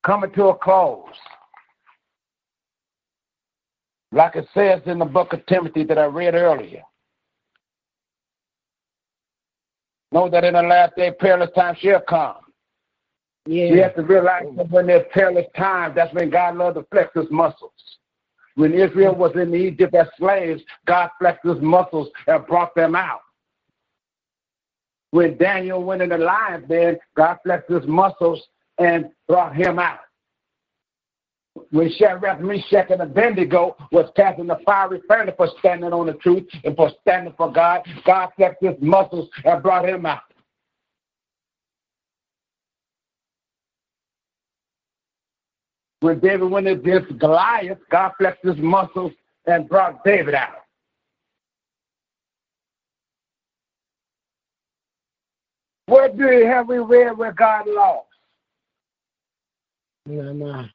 Coming 0.07 0.33
to 0.33 0.45
a 0.47 0.57
close. 0.57 1.05
Like 4.13 4.37
it 4.37 4.47
says 4.55 4.81
in 4.87 4.99
the 5.01 5.05
book 5.05 5.33
of 5.33 5.45
Timothy 5.47 5.83
that 5.85 5.99
I 5.99 6.05
read 6.05 6.35
earlier. 6.35 6.83
Know 10.13 10.31
that 10.31 10.45
in 10.45 10.55
the 10.55 10.63
last 10.63 10.95
day 10.95 11.11
perilous 11.11 11.51
time 11.57 11.75
shall 11.81 12.01
come. 12.01 12.44
Yeah. 13.47 13.65
You 13.65 13.83
have 13.83 13.95
to 13.97 14.03
realize 14.03 14.45
oh. 14.47 14.55
that 14.57 14.71
when 14.71 14.87
there's 14.87 15.07
perilous 15.13 15.47
time, 15.57 15.93
that's 15.95 16.13
when 16.15 16.31
God 16.31 16.57
loved 16.57 16.77
to 16.77 16.87
flex 16.91 17.11
his 17.15 17.31
muscles. 17.31 17.73
When 18.55 18.73
Israel 18.73 19.15
mm. 19.15 19.19
was 19.19 19.33
in 19.35 19.55
Egypt 19.55 19.95
as 19.95 20.07
slaves, 20.19 20.63
God 20.87 21.11
flexed 21.19 21.45
his 21.45 21.61
muscles 21.61 22.09
and 22.27 22.47
brought 22.47 22.75
them 22.75 22.95
out. 22.95 23.21
When 25.11 25.37
Daniel 25.37 25.83
went 25.83 26.03
in 26.03 26.09
the 26.09 26.19
lion's 26.19 26.69
den, 26.69 26.99
God 27.17 27.39
flexed 27.45 27.71
his 27.71 27.87
muscles 27.87 28.43
and 28.79 29.11
brought 29.29 29.55
him 29.55 29.79
out. 29.79 30.01
When 31.71 31.93
Shadrach, 31.93 32.41
Meshach, 32.41 32.91
and 32.91 33.01
Abednego 33.01 33.77
was 33.93 34.11
cast 34.17 34.41
in 34.41 34.49
the 34.49 34.59
fiery 34.67 35.01
furnace 35.09 35.35
for 35.37 35.49
standing 35.61 35.93
on 35.93 36.07
the 36.07 36.15
truth 36.15 36.49
and 36.65 36.75
for 36.75 36.91
standing 37.03 37.33
for 37.37 37.53
God, 37.53 37.83
God 38.05 38.31
flexed 38.37 38.63
his 38.63 38.75
muscles 38.81 39.29
and 39.45 39.63
brought 39.63 39.89
him 39.89 40.05
out. 40.05 40.23
When 46.05 46.19
David 46.19 46.51
went 46.51 46.67
against 46.67 47.19
Goliath, 47.19 47.79
God 47.91 48.13
flexed 48.19 48.45
his 48.45 48.59
muscles 48.59 49.11
and 49.47 49.67
brought 49.67 50.05
David 50.05 50.35
out. 50.35 50.67
Where 55.87 56.11
do 56.11 56.25
you 56.31 56.45
have 56.45 56.69
we 56.69 56.77
read 56.77 57.17
where 57.17 57.33
God 57.33 57.65
lost? 57.67 58.07
No, 60.05 60.67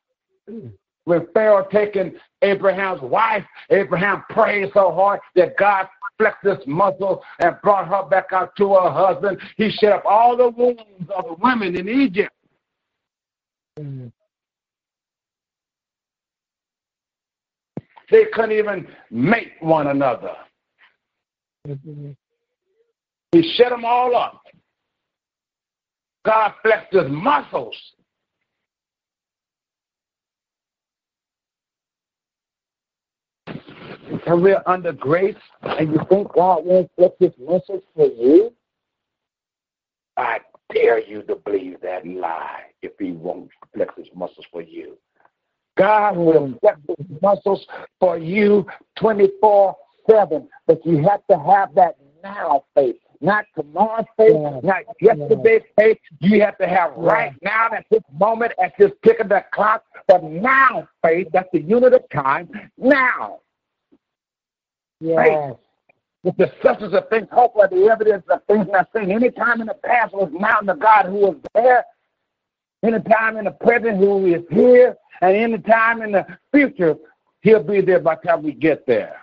When 1.03 1.27
Pharaoh 1.35 1.67
taking 1.71 2.15
Abraham's 2.41 3.01
wife, 3.03 3.45
Abraham 3.69 4.23
prayed 4.31 4.71
so 4.73 4.91
hard 4.91 5.19
that 5.35 5.55
God 5.57 5.85
flexed 6.17 6.43
his 6.43 6.65
muscle 6.65 7.21
and 7.37 7.55
brought 7.61 7.87
her 7.87 8.09
back 8.09 8.33
out 8.33 8.55
to 8.55 8.73
her 8.73 8.89
husband. 8.89 9.39
He 9.57 9.69
shut 9.69 9.91
up 9.91 10.05
all 10.07 10.35
the 10.35 10.49
wounds 10.49 10.81
of 11.15 11.25
the 11.25 11.35
women 11.39 11.75
in 11.75 11.87
Egypt. 11.87 12.33
They 18.11 18.25
couldn't 18.33 18.53
even 18.53 18.87
mate 19.11 19.53
one 19.59 19.87
another. 19.87 20.35
Mm-hmm. 21.67 22.11
He 23.31 23.53
shut 23.55 23.69
them 23.69 23.85
all 23.85 24.15
up. 24.15 24.41
God 26.25 26.53
flexed 26.63 26.93
his 26.93 27.09
muscles. 27.09 27.75
And 34.25 34.41
we're 34.41 34.61
under 34.65 34.91
grace, 34.91 35.35
and 35.61 35.91
you 35.91 35.99
think 36.09 36.33
God 36.33 36.65
won't 36.65 36.89
flex 36.95 37.15
his 37.19 37.31
muscles 37.39 37.83
for 37.95 38.05
you? 38.05 38.53
I 40.17 40.39
dare 40.73 40.99
you 40.99 41.21
to 41.23 41.35
believe 41.35 41.81
that 41.81 42.05
lie 42.05 42.63
if 42.81 42.91
he 42.99 43.11
won't 43.11 43.49
flex 43.73 43.93
his 43.97 44.07
muscles 44.15 44.45
for 44.51 44.61
you. 44.61 44.97
God 45.77 46.17
will 46.17 46.49
get 46.61 46.77
his 46.87 47.21
muscles 47.21 47.65
for 47.99 48.17
you 48.17 48.65
24 48.97 49.75
7. 50.09 50.47
But 50.67 50.85
you 50.85 50.97
have 51.03 51.21
to 51.29 51.37
have 51.37 51.73
that 51.75 51.95
now 52.23 52.65
faith, 52.75 52.97
not 53.21 53.45
tomorrow's 53.55 54.05
faith, 54.17 54.33
yeah. 54.33 54.59
not 54.63 54.83
yesterday's 54.99 55.61
yeah. 55.77 55.83
faith. 55.83 55.97
You 56.19 56.41
have 56.41 56.57
to 56.57 56.67
have 56.67 56.93
yeah. 56.97 57.03
right 57.11 57.33
now 57.41 57.69
at 57.73 57.85
this 57.89 58.01
moment, 58.19 58.53
at 58.61 58.73
this 58.77 58.91
tick 59.05 59.19
of 59.19 59.29
the 59.29 59.43
clock, 59.53 59.83
the 60.07 60.19
now 60.19 60.87
faith. 61.03 61.27
That's 61.33 61.49
the 61.53 61.61
unit 61.61 61.93
of 61.93 62.03
time. 62.13 62.49
Now. 62.77 63.39
Yes. 64.99 65.27
Faith. 65.27 65.57
With 66.21 66.35
the 66.35 66.51
substance 66.61 66.93
of 66.93 67.07
things, 67.07 67.27
hope 67.31 67.53
for 67.53 67.69
the 67.69 67.87
evidence 67.89 68.25
of 68.29 68.41
things 68.45 68.67
not 68.69 68.89
seen. 68.93 69.09
Any 69.09 69.31
time 69.31 69.61
in 69.61 69.67
the 69.67 69.73
past 69.75 70.13
was 70.13 70.29
now 70.33 70.59
the 70.61 70.73
God 70.73 71.05
who 71.05 71.19
was 71.19 71.37
there. 71.55 71.85
Any 72.83 72.99
time 73.01 73.37
in 73.37 73.45
the 73.45 73.51
present 73.51 73.97
who 73.97 74.25
is 74.25 74.43
here 74.49 74.95
and 75.21 75.35
any 75.35 75.57
time 75.57 76.01
in 76.01 76.11
the 76.13 76.25
future, 76.53 76.95
he'll 77.41 77.63
be 77.63 77.81
there 77.81 77.99
by 77.99 78.15
the 78.15 78.27
time 78.27 78.43
we 78.43 78.53
get 78.53 78.85
there. 78.87 79.17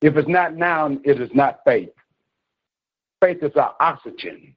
If 0.00 0.16
it's 0.16 0.28
not 0.28 0.54
now, 0.56 0.86
it 1.04 1.20
is 1.20 1.30
not 1.34 1.60
faith. 1.66 1.90
Faith 3.20 3.42
is 3.42 3.56
our 3.56 3.74
oxygen. 3.80 4.54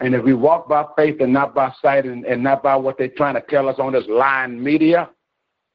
And 0.00 0.14
if 0.14 0.24
we 0.24 0.34
walk 0.34 0.68
by 0.68 0.84
faith 0.96 1.20
and 1.20 1.32
not 1.32 1.54
by 1.54 1.72
sight 1.80 2.04
and, 2.04 2.24
and 2.24 2.42
not 2.42 2.62
by 2.62 2.76
what 2.76 2.98
they're 2.98 3.08
trying 3.08 3.34
to 3.34 3.40
tell 3.42 3.68
us 3.68 3.76
on 3.78 3.92
this 3.92 4.04
lying 4.08 4.62
media 4.62 5.10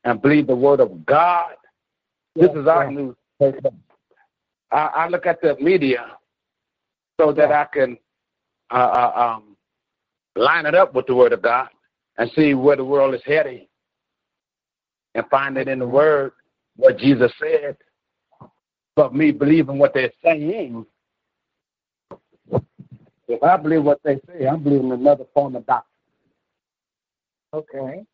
and 0.04 0.22
believe 0.22 0.48
the 0.48 0.56
word 0.56 0.80
of 0.80 1.06
God, 1.06 1.54
this 2.36 2.50
is 2.52 2.68
our 2.68 2.92
yeah. 2.92 2.98
news. 2.98 3.16
I, 4.72 4.86
I 4.96 5.08
look 5.08 5.26
at 5.26 5.42
the 5.42 5.56
media 5.60 6.06
so 7.20 7.32
that 7.34 7.52
I 7.52 7.66
can 7.66 7.98
uh, 8.72 8.74
uh, 8.74 9.36
um, 9.36 9.58
line 10.36 10.66
it 10.66 10.76
up 10.76 10.94
with 10.94 11.08
the 11.08 11.16
Word 11.16 11.34
of 11.34 11.42
God 11.42 11.70
and 12.18 12.32
see 12.36 12.54
where 12.54 12.76
the 12.78 12.86
world 12.86 13.14
is 13.14 13.22
heading 13.26 13.68
and 15.16 15.26
find 15.30 15.58
it 15.58 15.68
in 15.68 15.80
the 15.80 15.88
Word 15.88 16.32
what 16.78 16.98
Jesus 16.98 17.32
said. 17.40 17.78
But 18.96 19.14
me 19.14 19.32
believing 19.32 19.78
what 19.78 19.94
they're 19.94 20.12
saying, 20.24 20.86
if 23.28 23.44
I 23.44 23.58
believe 23.58 23.84
what 23.84 24.00
they 24.04 24.20
say, 24.28 24.46
I'm 24.48 24.64
believing 24.64 24.92
another 24.92 25.26
form 25.34 25.56
of 25.56 25.66
doctrine. 25.66 25.88
Okay. 27.54 28.06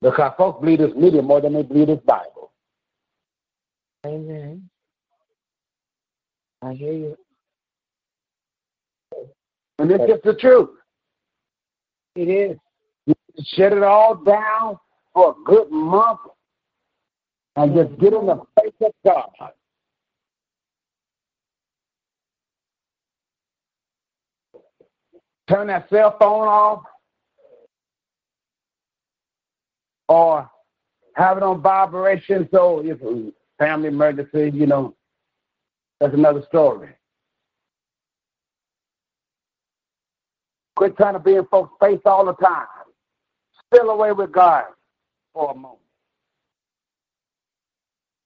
Because 0.00 0.32
folks 0.38 0.60
believe 0.60 0.78
this 0.78 0.94
media 0.94 1.22
more 1.22 1.40
than 1.40 1.54
they 1.54 1.62
believe 1.62 1.88
this 1.88 2.00
Bible. 2.06 2.52
Amen. 4.06 4.68
I 6.62 6.72
hear 6.72 6.92
you. 6.92 7.16
And 9.78 9.90
it's 9.90 10.04
just 10.08 10.24
the 10.24 10.34
truth. 10.34 10.70
It 12.16 12.28
is. 12.28 12.58
You 13.06 13.14
shut 13.54 13.72
it 13.72 13.82
all 13.82 14.16
down 14.16 14.78
for 15.14 15.30
a 15.30 15.44
good 15.44 15.70
month 15.70 16.20
and 17.56 17.74
just 17.74 17.98
get 18.00 18.12
in 18.12 18.26
the 18.26 18.42
face 18.60 18.72
of 18.80 18.92
God. 19.04 19.52
Turn 25.48 25.68
that 25.68 25.88
cell 25.88 26.16
phone 26.20 26.46
off 26.46 26.82
or 30.08 30.50
have 31.14 31.36
it 31.36 31.42
on 31.42 31.62
vibration 31.62 32.48
so 32.52 32.80
if 32.84 32.98
family 33.58 33.88
emergency, 33.88 34.50
you 34.54 34.66
know, 34.66 34.94
that's 36.00 36.14
another 36.14 36.42
story. 36.48 36.90
Quit 40.76 40.96
trying 40.96 41.14
to 41.14 41.18
be 41.18 41.34
in 41.34 41.44
folks' 41.46 41.72
face 41.80 42.00
all 42.04 42.24
the 42.24 42.34
time. 42.34 42.66
Still 43.72 43.90
away 43.90 44.12
with 44.12 44.32
God 44.32 44.64
for 45.34 45.50
a 45.50 45.54
moment. 45.54 45.80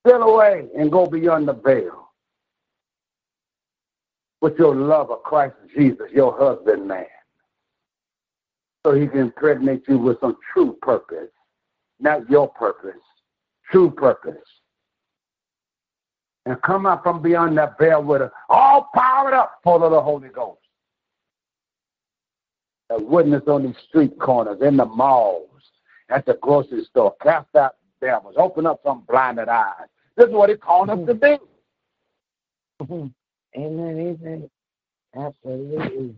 Still 0.06 0.22
away 0.22 0.66
and 0.76 0.92
go 0.92 1.06
beyond 1.06 1.48
the 1.48 1.54
veil 1.54 2.10
with 4.42 4.59
your 4.59 4.74
love 4.74 5.10
of 5.10 5.22
Christ 5.22 5.54
Jesus, 5.74 6.10
your 6.12 6.36
husband 6.36 6.86
man. 6.86 7.06
So 8.84 8.92
he 8.92 9.06
can 9.06 9.18
impregnate 9.20 9.84
you 9.88 9.96
with 9.96 10.20
some 10.20 10.36
true 10.52 10.76
purpose, 10.82 11.30
not 12.00 12.28
your 12.28 12.48
purpose, 12.48 13.00
true 13.70 13.90
purpose 13.90 14.42
and 16.47 16.60
come 16.62 16.86
out 16.86 17.02
from 17.02 17.23
beyond 17.23 17.56
that 17.59 17.78
veil 17.78 18.02
with 18.02 18.23
it 18.23 18.31
all 18.48 18.89
powered 18.94 19.35
up 19.35 19.60
full 19.62 19.85
of 19.85 19.93
the 19.93 20.01
Holy 20.01 20.28
Ghost. 20.28 20.59
a 22.90 23.01
witness 23.02 23.43
on 23.47 23.62
these 23.64 23.77
street 23.89 24.19
corners, 24.19 24.60
in 24.60 24.77
the 24.77 24.85
malls, 24.85 25.48
at 26.10 26.27
the 26.27 26.35
grocery 26.43 26.85
store. 26.85 27.14
Cast 27.23 27.55
out 27.56 27.77
devils. 28.01 28.35
Open 28.36 28.66
up 28.66 28.81
some 28.85 29.05
blinded 29.09 29.48
eyes. 29.48 29.86
This 30.16 30.27
is 30.27 30.32
what 30.32 30.51
He's 30.51 30.59
calling 30.60 30.90
us 30.90 31.06
to 31.06 31.14
do. 31.14 31.39
Amen. 33.56 34.16
Amen. 34.20 34.51
Absolutely. 35.14 36.14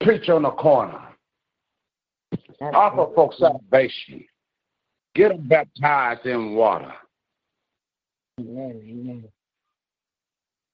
Preach 0.00 0.28
on 0.28 0.42
the 0.42 0.50
corner. 0.50 1.00
Offer 2.60 3.14
folks 3.14 3.38
salvation. 3.38 4.24
Get 5.14 5.28
them 5.28 5.46
baptized 5.46 6.26
in 6.26 6.54
water. 6.54 6.92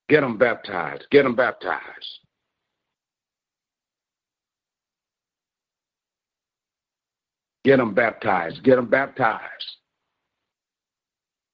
Get 0.09 0.23
them 0.23 0.39
baptized. 0.39 1.07
Get 1.11 1.25
them 1.25 1.37
baptized. 1.37 2.19
Get 7.65 7.77
them 7.77 7.93
baptized. 7.95 8.65
Get 8.65 8.77
them 8.77 8.87
baptized. 8.87 9.77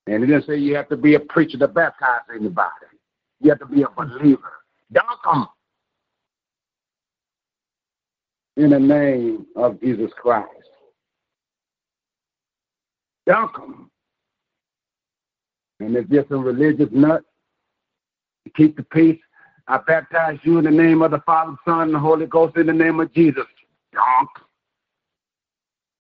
And 0.07 0.23
it 0.23 0.29
didn't 0.29 0.47
say 0.47 0.57
you 0.57 0.77
have 0.77 0.89
to 0.91 0.97
be 0.97 1.15
a 1.17 1.21
preacher 1.21 1.59
to 1.59 1.67
baptize 1.67 2.21
anybody. 2.33 2.71
You 3.41 3.51
have 3.51 3.59
to 3.59 3.67
be 3.67 3.83
a 3.83 3.89
believer. 3.89 4.53
Dunk 4.93 5.07
them 5.25 5.47
in 8.57 8.71
the 8.71 8.79
name 8.79 9.47
of 9.57 9.81
Jesus 9.81 10.13
Christ. 10.17 10.47
Them. 13.27 13.91
And 15.81 15.97
if 15.97 16.07
you're 16.09 16.25
some 16.29 16.45
religious 16.45 16.89
nut, 16.93 17.23
keep 18.57 18.77
the 18.77 18.83
peace. 18.85 19.21
I 19.69 19.79
baptize 19.79 20.39
you 20.45 20.59
in 20.59 20.65
the 20.65 20.71
name 20.71 21.03
of 21.03 21.11
the 21.11 21.21
Father, 21.27 21.57
Son, 21.65 21.81
and 21.83 21.95
the 21.95 21.99
Holy 21.99 22.27
Ghost 22.27 22.57
in 22.57 22.67
the 22.67 22.73
name 22.73 23.01
of 23.01 23.13
Jesus. 23.13 23.45
Dunk. 23.93 24.31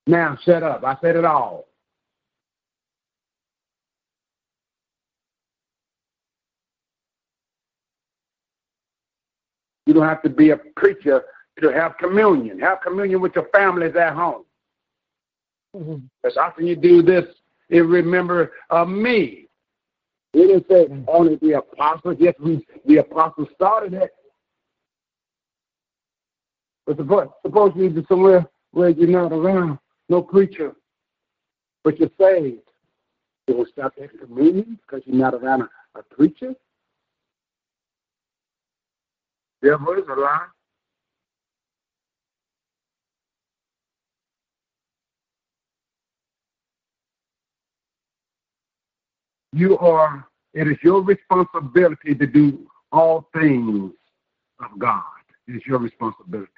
Now 0.06 0.38
shut 0.44 0.62
up. 0.62 0.84
I 0.84 0.96
said 1.00 1.16
it 1.16 1.24
all. 1.24 1.66
You 9.86 9.94
don't 9.94 10.08
have 10.08 10.22
to 10.22 10.28
be 10.28 10.50
a 10.50 10.56
preacher 10.56 11.22
to 11.60 11.72
have 11.72 11.96
communion. 11.98 12.58
Have 12.60 12.80
communion 12.82 13.20
with 13.20 13.34
your 13.34 13.48
families 13.52 13.94
at 13.96 14.14
home. 14.14 14.44
Mm-hmm. 15.76 15.96
As 16.26 16.36
often 16.36 16.66
you 16.66 16.74
do 16.76 17.02
this, 17.02 17.24
you 17.68 17.84
remember 17.84 18.52
uh, 18.70 18.84
me. 18.84 19.46
He 20.32 20.40
didn't 20.40 20.66
say 20.70 20.86
only 21.08 21.36
the 21.36 21.58
apostles. 21.58 22.16
Yes, 22.18 22.34
we, 22.40 22.66
the 22.86 22.98
apostles 22.98 23.48
started 23.54 23.94
it. 23.94 24.10
But 26.86 26.96
suppose, 26.98 27.28
suppose 27.42 27.72
you're 27.74 27.90
somewhere 28.08 28.46
where 28.70 28.90
you're 28.90 29.08
not 29.08 29.32
around, 29.32 29.78
no 30.08 30.22
preacher, 30.22 30.72
but 31.82 31.98
you're 31.98 32.10
saved. 32.20 32.60
You 33.48 33.56
will 33.56 33.66
stop 33.72 33.94
taking 33.96 34.18
communion 34.20 34.78
because 34.86 35.02
you're 35.06 35.16
not 35.16 35.34
around 35.34 35.62
a, 35.62 35.98
a 35.98 36.02
preacher? 36.02 36.54
Devil 39.62 39.94
is 39.94 40.04
a 40.08 40.20
lie. 40.20 40.46
You 49.56 49.78
are, 49.78 50.28
it 50.52 50.68
is 50.68 50.76
your 50.82 51.02
responsibility 51.02 52.14
to 52.14 52.26
do 52.26 52.66
all 52.92 53.26
things 53.32 53.90
of 54.60 54.78
God. 54.78 55.02
It 55.48 55.52
is 55.52 55.62
your 55.66 55.78
responsibility. 55.78 56.50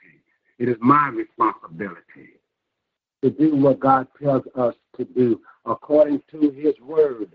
It 0.59 0.69
is 0.69 0.75
my 0.81 1.07
responsibility 1.07 2.41
to 3.23 3.31
do 3.31 3.55
what 3.55 3.79
God 3.79 4.09
tells 4.21 4.43
us 4.57 4.75
to 4.97 5.05
do 5.05 5.41
according 5.65 6.23
to 6.33 6.51
his 6.51 6.75
word. 6.81 7.31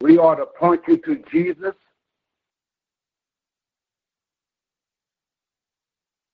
We 0.00 0.16
are 0.16 0.36
to 0.36 0.46
point 0.58 0.80
you 0.88 0.96
to 1.02 1.22
Jesus 1.30 1.74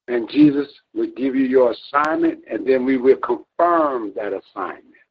and 0.07 0.31
Jesus 0.31 0.69
will 0.95 1.11
give 1.17 1.35
you 1.35 1.47
your 1.47 1.73
assignment, 1.73 2.45
and 2.49 2.65
then 2.65 2.85
we 2.85 2.97
will 2.97 3.17
confirm 3.17 4.13
that 4.15 4.33
assignment. 4.33 5.02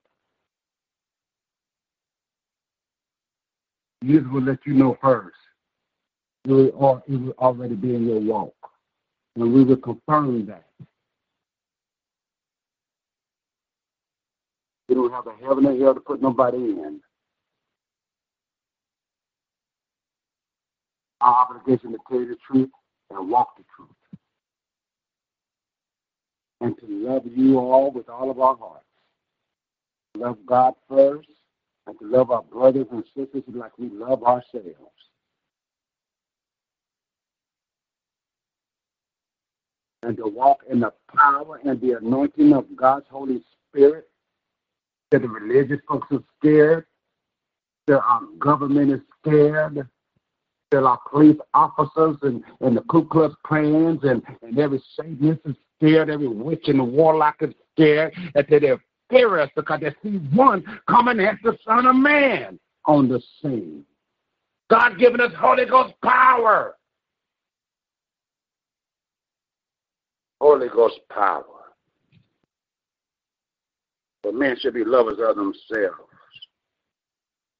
Jesus 4.03 4.27
will 4.31 4.41
let 4.41 4.59
you 4.65 4.73
know 4.73 4.97
first. 5.01 5.35
It 6.45 6.51
will, 6.51 7.03
it 7.07 7.11
will 7.11 7.33
already 7.37 7.75
be 7.75 7.93
in 7.93 8.07
your 8.07 8.19
walk. 8.19 8.55
And 9.35 9.53
we 9.53 9.63
will 9.63 9.77
confirm 9.77 10.45
that. 10.47 10.65
We 14.89 14.95
don't 14.95 15.11
have 15.11 15.27
a 15.27 15.33
heaven 15.45 15.65
or 15.67 15.77
hell 15.77 15.93
to 15.93 15.99
put 15.99 16.21
nobody 16.21 16.57
in. 16.57 16.99
Our 21.21 21.47
obligation 21.47 21.91
to 21.91 21.99
tell 22.09 22.19
the 22.19 22.35
truth 22.45 22.69
and 23.11 23.29
walk 23.29 23.55
the 23.57 23.63
truth. 23.75 23.89
And 26.59 26.77
to 26.79 26.85
love 26.87 27.23
you 27.25 27.59
all 27.59 27.91
with 27.91 28.09
all 28.09 28.31
of 28.31 28.39
our 28.39 28.55
hearts. 28.55 28.85
Love 30.15 30.37
God 30.45 30.73
first 30.89 31.29
and 31.87 31.97
to 31.99 32.05
love 32.05 32.31
our 32.31 32.43
brothers 32.43 32.87
and 32.91 33.03
sisters 33.15 33.43
like 33.53 33.77
we 33.77 33.89
love 33.89 34.23
ourselves. 34.23 34.75
And 40.03 40.17
to 40.17 40.27
walk 40.27 40.61
in 40.69 40.79
the 40.79 40.93
power 41.15 41.59
and 41.63 41.79
the 41.79 41.97
anointing 41.97 42.53
of 42.53 42.65
God's 42.75 43.05
Holy 43.09 43.41
Spirit. 43.69 44.07
That 45.11 45.21
the 45.21 45.27
religious 45.27 45.79
folks 45.87 46.07
are 46.11 46.23
scared. 46.39 46.85
That 47.87 48.01
our 48.01 48.21
government 48.39 48.91
is 48.91 49.01
scared. 49.19 49.87
That 50.71 50.83
our 50.83 50.99
police 51.09 51.37
officers 51.53 52.17
and, 52.23 52.43
and 52.61 52.77
the 52.77 52.81
Ku 52.81 53.05
Klux 53.05 53.35
Klans 53.43 54.03
and, 54.03 54.23
and 54.41 54.57
every 54.57 54.81
Satanist 54.95 55.41
is 55.45 55.55
scared. 55.77 56.09
Every 56.09 56.27
witch 56.27 56.67
and 56.67 56.79
the 56.79 56.83
warlock 56.83 57.35
is 57.41 57.53
scared. 57.75 58.15
That 58.33 58.49
they're 58.49 58.81
us 59.13 59.49
because 59.55 59.81
they 59.81 59.93
see 60.03 60.17
one 60.33 60.63
coming 60.87 61.19
as 61.19 61.35
the 61.43 61.57
Son 61.65 61.85
of 61.85 61.95
Man 61.95 62.59
on 62.85 63.07
the 63.07 63.21
scene. 63.41 63.85
God 64.69 64.97
giving 64.97 65.21
us 65.21 65.33
Holy 65.37 65.65
Ghost 65.65 65.93
power. 66.03 66.75
Holy 70.39 70.69
Ghost 70.69 70.99
power. 71.09 71.43
But 74.23 74.35
men 74.35 74.55
should 74.59 74.73
be 74.73 74.83
lovers 74.83 75.17
of 75.19 75.35
themselves, 75.35 76.09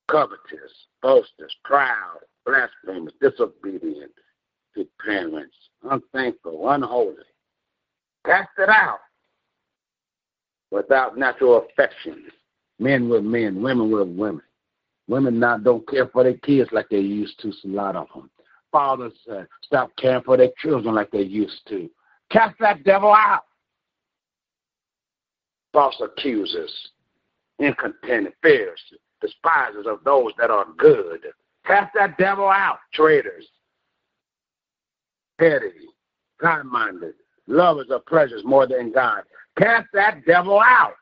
covetous, 0.09 0.71
boasters, 1.01 1.55
proud, 1.63 2.19
blasphemous, 2.45 3.13
disobedient 3.19 4.11
to 4.75 4.87
parents, 5.03 5.55
unthankful, 5.89 6.69
unholy. 6.69 7.15
Cast 8.25 8.49
it 8.59 8.69
out 8.69 8.99
without 10.71 11.17
natural 11.17 11.65
affection. 11.69 12.23
Men 12.79 13.09
with 13.09 13.23
men, 13.23 13.61
women 13.61 13.91
with 13.91 14.07
women. 14.07 14.41
Women 15.07 15.39
now 15.39 15.57
don't 15.57 15.87
care 15.87 16.07
for 16.07 16.23
their 16.23 16.37
kids 16.37 16.69
like 16.71 16.87
they 16.89 16.99
used 16.99 17.39
to, 17.41 17.49
a 17.49 17.67
lot 17.67 17.95
of 17.95 18.07
them. 18.15 18.29
Fathers 18.71 19.13
uh, 19.31 19.43
stop 19.61 19.91
caring 19.97 20.23
for 20.23 20.37
their 20.37 20.51
children 20.57 20.95
like 20.95 21.11
they 21.11 21.21
used 21.21 21.61
to. 21.67 21.89
Cast 22.31 22.57
that 22.59 22.83
devil 22.85 23.11
out. 23.11 23.43
False 25.73 26.01
accusers, 26.01 26.73
incontented, 27.59 28.33
fierce, 28.41 28.81
despisers 29.21 29.85
of 29.85 30.03
those 30.03 30.31
that 30.37 30.49
are 30.49 30.65
good. 30.77 31.19
Cast 31.65 31.93
that 31.93 32.17
devil 32.17 32.47
out, 32.47 32.79
traitors, 32.93 33.47
petty, 35.37 35.71
kind-minded, 36.41 37.13
lovers 37.47 37.89
of 37.89 38.05
pleasures 38.05 38.43
more 38.45 38.67
than 38.67 38.91
God, 38.91 39.23
Cast 39.57 39.87
that 39.93 40.25
devil 40.25 40.59
out. 40.59 40.93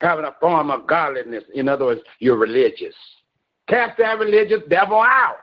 Having 0.00 0.26
a 0.26 0.34
form 0.40 0.70
of 0.70 0.86
godliness. 0.86 1.44
In 1.54 1.68
other 1.68 1.86
words, 1.86 2.02
you're 2.18 2.36
religious. 2.36 2.94
Cast 3.68 3.98
that 3.98 4.18
religious 4.18 4.60
devil 4.68 5.00
out 5.00 5.38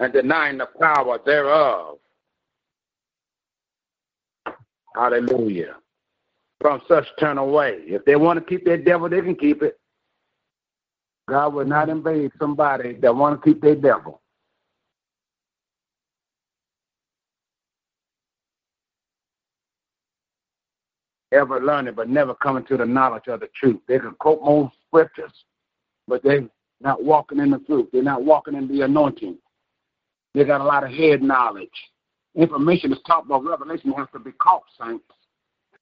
and 0.00 0.12
denying 0.12 0.58
the 0.58 0.68
power 0.80 1.18
thereof. 1.24 1.98
Hallelujah. 4.94 5.76
From 6.60 6.82
such 6.86 7.06
turn 7.18 7.38
away. 7.38 7.80
If 7.86 8.04
they 8.04 8.16
want 8.16 8.38
to 8.38 8.44
keep 8.44 8.64
their 8.64 8.76
devil, 8.76 9.08
they 9.08 9.22
can 9.22 9.34
keep 9.34 9.62
it. 9.62 9.78
God 11.28 11.54
will 11.54 11.64
not 11.64 11.88
invade 11.88 12.30
somebody 12.38 12.94
that 12.96 13.16
want 13.16 13.42
to 13.42 13.50
keep 13.50 13.62
their 13.62 13.74
devil. 13.74 14.20
Ever 21.32 21.60
learning 21.60 21.94
but 21.94 22.08
never 22.08 22.34
coming 22.34 22.64
to 22.66 22.76
the 22.76 22.86
knowledge 22.86 23.28
of 23.28 23.40
the 23.40 23.48
truth. 23.58 23.80
They 23.88 23.98
can 23.98 24.12
quote 24.18 24.42
more 24.42 24.70
scriptures, 24.88 25.32
but 26.06 26.22
they're 26.22 26.48
not 26.80 27.02
walking 27.04 27.38
in 27.40 27.50
the 27.50 27.58
truth. 27.60 27.88
They're 27.92 28.02
not 28.02 28.24
walking 28.24 28.54
in 28.54 28.68
the 28.68 28.82
anointing. 28.82 29.38
They 30.34 30.44
got 30.44 30.60
a 30.60 30.64
lot 30.64 30.84
of 30.84 30.90
head 30.90 31.22
knowledge. 31.22 31.68
Information 32.34 32.92
is 32.92 32.98
taught, 33.06 33.28
but 33.28 33.44
revelation 33.44 33.92
has 33.92 34.08
to 34.12 34.18
be 34.18 34.32
caught, 34.32 34.62
saints. 34.80 35.04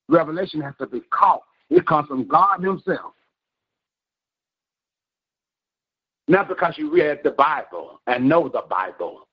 Revelation 0.09 0.61
has 0.61 0.75
to 0.81 0.87
be 0.87 1.01
caught. 1.11 1.43
It 1.71 1.87
comes 1.87 2.09
from 2.09 2.27
God 2.27 2.63
Himself. 2.63 3.13
Not 6.29 6.49
because 6.49 6.75
you 6.77 6.93
read 6.93 7.21
the 7.25 7.31
Bible 7.33 8.01
and 8.07 8.29
know 8.29 8.49
the 8.49 8.63
Bible. 8.69 9.29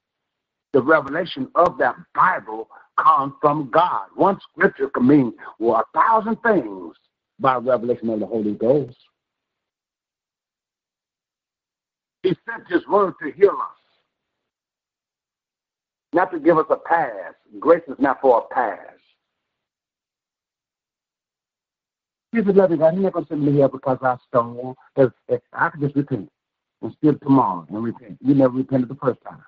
The 0.73 0.81
revelation 0.81 1.49
of 1.56 1.77
that 1.80 1.95
Bible 2.14 2.69
comes 2.98 3.34
from 3.41 3.69
God. 3.72 4.07
One 4.15 4.40
scripture 4.52 4.90
can 4.90 5.07
mean 5.07 5.34
well, 5.60 5.84
a 5.94 5.99
thousand 5.99 6.38
things 6.38 6.95
by 7.40 7.57
revelation 7.57 8.10
of 8.10 8.19
the 8.19 8.26
Holy 8.26 8.53
Ghost. 8.53 8.98
He 12.24 12.36
sent 12.49 12.68
his 12.68 12.86
word 12.88 13.14
to 13.22 13.32
heal 13.32 13.52
us, 13.52 13.80
not 16.14 16.32
to 16.32 16.40
give 16.40 16.57
us 16.57 16.65
a 16.69 16.76
pass. 16.76 17.34
Grace 17.60 17.84
is 17.88 17.95
not 17.99 18.19
for 18.22 18.40
a 18.40 18.53
pass. 18.53 18.80
Jesus 22.34 22.56
loving 22.56 22.80
God, 22.80 22.94
He's 22.94 23.03
not 23.03 23.14
going 23.14 23.26
to 23.26 23.30
send 23.30 23.45
me 23.45 23.53
here 23.53 23.69
because 23.69 23.98
I 24.02 24.18
stole. 24.28 24.76
I 24.98 25.69
could 25.69 25.82
just 25.82 25.95
repent 25.95 26.30
and 26.82 26.94
still 26.98 27.18
tomorrow 27.19 27.65
and 27.69 27.84
repent. 27.84 28.18
You 28.22 28.36
never 28.36 28.53
repented 28.53 28.90
the 28.90 28.95
first 28.95 29.19
time. 29.24 29.41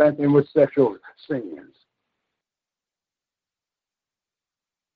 Same 0.00 0.16
thing 0.16 0.32
with 0.32 0.48
sexual 0.50 0.96
sins. 1.28 1.74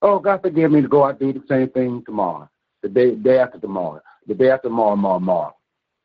Oh, 0.02 0.18
God 0.18 0.42
forgive 0.42 0.70
me 0.70 0.82
to 0.82 0.88
go 0.88 1.04
out 1.04 1.18
do 1.18 1.32
the 1.32 1.42
same 1.48 1.70
thing 1.70 2.02
tomorrow, 2.04 2.48
the 2.82 2.88
day 2.88 3.14
day 3.14 3.38
after 3.38 3.58
tomorrow, 3.58 4.00
the 4.26 4.34
day 4.34 4.50
after 4.50 4.68
tomorrow, 4.68 4.94
tomorrow, 4.94 5.18
tomorrow. 5.18 5.56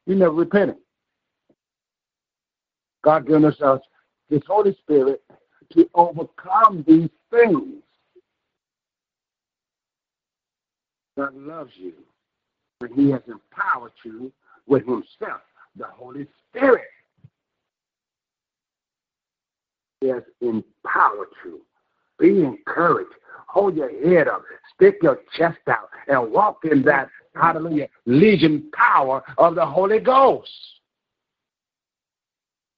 You 0.05 0.15
never 0.15 0.33
repented. 0.33 0.77
God 3.03 3.25
given 3.25 3.45
us 3.45 3.61
us 3.61 3.81
His 4.29 4.41
Holy 4.47 4.75
Spirit 4.81 5.21
to 5.73 5.89
overcome 5.93 6.83
these 6.87 7.09
things. 7.31 7.81
God 11.17 11.35
loves 11.35 11.71
you, 11.75 11.93
and 12.81 12.93
He 12.95 13.09
has 13.11 13.21
empowered 13.27 13.93
you 14.03 14.31
with 14.67 14.85
Himself, 14.85 15.41
the 15.77 15.85
Holy 15.85 16.27
Spirit. 16.49 16.81
He 16.81 16.87
has 20.01 20.23
empowered 20.41 21.29
you. 21.43 21.61
Be 22.19 22.43
encouraged. 22.43 23.11
Hold 23.47 23.75
your 23.77 23.89
head 24.07 24.27
up. 24.27 24.43
Stick 24.73 24.97
your 25.01 25.19
chest 25.37 25.59
out 25.67 25.89
and 26.07 26.31
walk 26.31 26.65
in 26.69 26.83
that, 26.83 27.09
hallelujah, 27.35 27.87
legion 28.05 28.69
power 28.73 29.23
of 29.37 29.55
the 29.55 29.65
Holy 29.65 29.99
Ghost. 29.99 30.51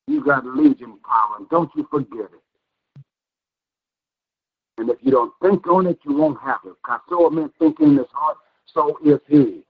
You 0.07 0.23
got 0.23 0.45
legion 0.45 0.99
power, 1.03 1.37
and 1.39 1.49
don't 1.49 1.69
you 1.75 1.87
forget 1.91 2.29
it. 2.31 3.03
And 4.77 4.89
if 4.89 4.97
you 5.01 5.11
don't 5.11 5.33
think 5.41 5.67
on 5.67 5.87
it, 5.87 5.99
you 6.05 6.15
won't 6.15 6.39
have 6.41 6.59
it. 6.65 6.73
Because 6.83 7.01
so 7.09 7.29
men 7.29 7.51
think 7.59 7.79
in 7.79 7.97
his 7.97 8.05
heart, 8.13 8.37
so 8.67 8.97
is 9.03 9.19
he. 9.27 9.63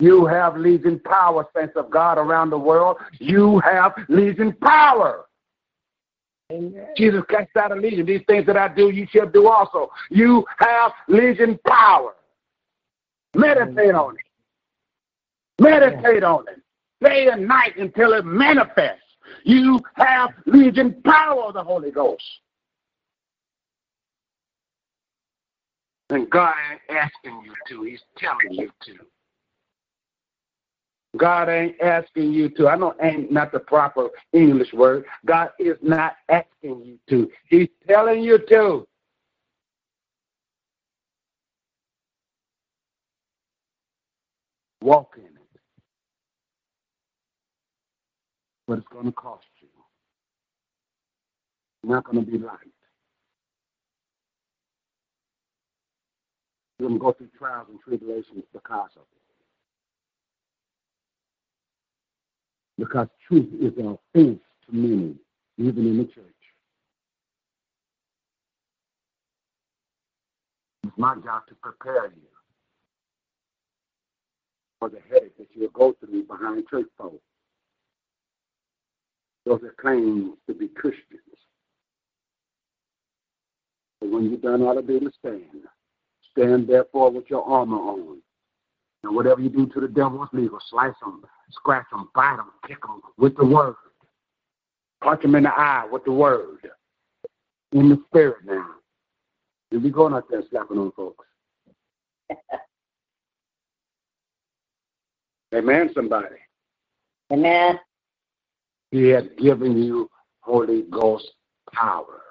You 0.00 0.26
have 0.26 0.56
legion 0.56 1.00
power, 1.00 1.46
saints 1.56 1.74
of 1.76 1.90
God 1.90 2.18
around 2.18 2.50
the 2.50 2.58
world. 2.58 2.98
You 3.18 3.58
have 3.60 3.94
legion 4.08 4.52
power. 4.52 5.24
Amen. 6.52 6.86
Jesus 6.96 7.22
cast 7.28 7.54
out 7.56 7.72
a 7.72 7.74
legion. 7.74 8.06
These 8.06 8.22
things 8.26 8.46
that 8.46 8.56
I 8.56 8.68
do, 8.68 8.90
you 8.90 9.06
shall 9.10 9.28
do 9.28 9.48
also. 9.48 9.90
You 10.10 10.46
have 10.58 10.92
legion 11.08 11.58
power. 11.66 12.14
Meditate 13.34 13.94
on 13.94 14.14
it. 14.14 14.24
Meditate 15.60 16.22
on 16.22 16.44
it. 16.48 16.60
Day 17.04 17.28
and 17.28 17.46
night 17.46 17.76
until 17.76 18.12
it 18.14 18.24
manifests. 18.24 19.02
You 19.44 19.80
have 19.94 20.30
legion 20.46 21.00
power 21.04 21.42
of 21.44 21.54
the 21.54 21.62
Holy 21.62 21.90
Ghost. 21.90 22.24
And 26.10 26.30
God 26.30 26.54
ain't 26.70 26.98
asking 26.98 27.42
you 27.44 27.52
to, 27.68 27.82
He's 27.82 28.00
telling 28.16 28.52
you 28.52 28.70
to. 28.86 28.94
God 31.16 31.48
ain't 31.48 31.80
asking 31.80 32.32
you 32.32 32.48
to. 32.50 32.68
I 32.68 32.76
know 32.76 32.94
ain't 33.02 33.32
not 33.32 33.50
the 33.50 33.60
proper 33.60 34.08
English 34.32 34.72
word. 34.72 35.04
God 35.24 35.50
is 35.58 35.76
not 35.82 36.16
asking 36.28 36.82
you 36.84 36.98
to. 37.08 37.30
He's 37.48 37.68
telling 37.88 38.22
you 38.22 38.38
to. 38.50 38.86
Walk 44.82 45.14
in 45.16 45.24
it. 45.24 45.32
But 48.66 48.78
it's 48.78 48.88
going 48.88 49.06
to 49.06 49.12
cost 49.12 49.46
you. 49.60 49.68
Not 51.84 52.04
going 52.04 52.24
to 52.24 52.30
be 52.30 52.38
light. 52.38 52.58
You're 56.78 56.88
going 56.88 57.00
to 57.00 57.04
go 57.04 57.12
through 57.12 57.30
trials 57.36 57.66
and 57.70 57.80
tribulations 57.80 58.44
because 58.52 58.90
of 58.96 59.02
it. 59.02 59.17
Because 62.78 63.08
truth 63.26 63.48
is 63.60 63.76
an 63.76 63.98
offense 64.14 64.40
to 64.66 64.72
many, 64.72 65.14
even 65.58 65.86
in 65.86 65.98
the 65.98 66.04
church. 66.04 66.24
It's 70.84 70.96
my 70.96 71.14
job 71.16 71.46
to 71.48 71.54
prepare 71.56 72.06
you 72.06 72.22
for 74.78 74.88
the 74.88 75.00
headache 75.10 75.36
that 75.38 75.48
you'll 75.54 75.70
go 75.70 75.94
through 75.98 76.22
behind 76.24 76.64
church 76.68 76.86
folk. 76.96 77.20
Those 79.44 79.60
that 79.62 79.76
claim 79.76 80.34
to 80.46 80.54
be 80.54 80.68
Christians. 80.68 81.04
But 84.00 84.10
when 84.10 84.30
you're 84.30 84.38
done, 84.38 84.62
all 84.62 84.74
to 84.74 84.82
do 84.82 84.98
is 84.98 85.12
stand. 85.18 85.64
Stand 86.30 86.68
therefore 86.68 87.10
with 87.10 87.28
your 87.28 87.42
armor 87.44 87.76
on. 87.76 88.18
And 89.04 89.14
whatever 89.14 89.40
you 89.40 89.48
do 89.48 89.66
to 89.66 89.80
the 89.80 89.88
devil 89.88 90.22
is 90.24 90.28
legal. 90.32 90.58
Slice 90.68 90.94
them, 91.00 91.22
scratch 91.50 91.86
them, 91.92 92.08
bite 92.14 92.36
them, 92.36 92.50
kick 92.66 92.80
them 92.82 93.00
with 93.16 93.36
the 93.36 93.44
word. 93.44 93.76
Punch 95.02 95.22
them 95.22 95.36
in 95.36 95.44
the 95.44 95.50
eye 95.50 95.86
with 95.90 96.04
the 96.04 96.12
word. 96.12 96.58
In 97.72 97.88
the 97.88 98.02
spirit 98.08 98.44
now. 98.44 98.66
You 99.70 99.78
be 99.80 99.90
going 99.90 100.14
out 100.14 100.24
there 100.30 100.42
slapping 100.50 100.78
on 100.78 100.92
folks. 100.92 101.26
Amen, 105.54 105.90
somebody. 105.94 106.36
Amen. 107.32 107.78
He 108.90 109.08
has 109.08 109.24
given 109.38 109.82
you 109.82 110.10
Holy 110.40 110.82
Ghost 110.90 111.30
power. 111.72 112.22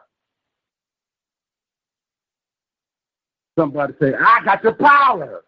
Somebody 3.58 3.94
say, 4.00 4.14
I 4.14 4.44
got 4.44 4.62
the 4.62 4.74
power. 4.74 5.44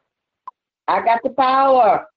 I 0.89 1.05
got 1.05 1.21
the 1.21 1.29
power. 1.29 2.07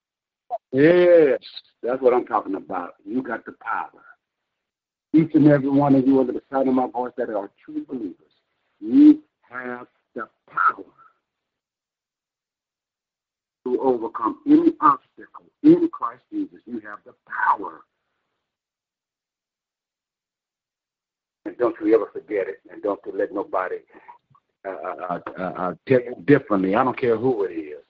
Yes, 0.73 1.41
that's 1.83 2.01
what 2.01 2.15
I'm 2.15 2.25
talking 2.25 2.55
about. 2.55 2.95
You 3.05 3.23
got 3.23 3.45
the 3.45 3.53
power. 3.61 4.03
Each 5.13 5.35
and 5.35 5.47
every 5.47 5.69
one 5.69 5.95
of 5.95 6.07
you 6.07 6.21
under 6.21 6.33
the 6.33 6.43
sound 6.51 6.69
of 6.71 6.75
my 6.75 6.87
voice 6.87 7.13
that 7.19 7.29
are 7.29 7.51
true 7.63 7.85
believers, 7.87 8.17
you 8.81 9.23
have 9.43 9.89
the 10.15 10.27
power 10.49 10.85
to 13.67 13.81
overcome 13.83 14.39
any 14.47 14.73
obstacle 14.81 15.45
in 15.63 15.91
Christ 15.93 16.23
Jesus. 16.33 16.61
You 16.65 16.81
have 16.81 17.01
the 17.05 17.13
power. 17.29 17.81
And 21.45 21.59
don't 21.59 21.77
you 21.85 21.95
ever 21.95 22.09
forget 22.11 22.49
it, 22.49 22.61
and 22.73 22.83
don't 22.83 23.01
you 23.05 23.13
let 23.15 23.35
nobody 23.35 23.77
uh, 24.65 24.71
uh, 24.71 25.19
uh, 25.39 25.43
uh, 25.43 25.75
tell 25.87 26.01
you 26.01 26.17
differently. 26.25 26.75
I 26.75 26.85
don't 26.85 26.99
care 26.99 27.19
who 27.19 27.45
it 27.45 27.53
is. 27.53 27.83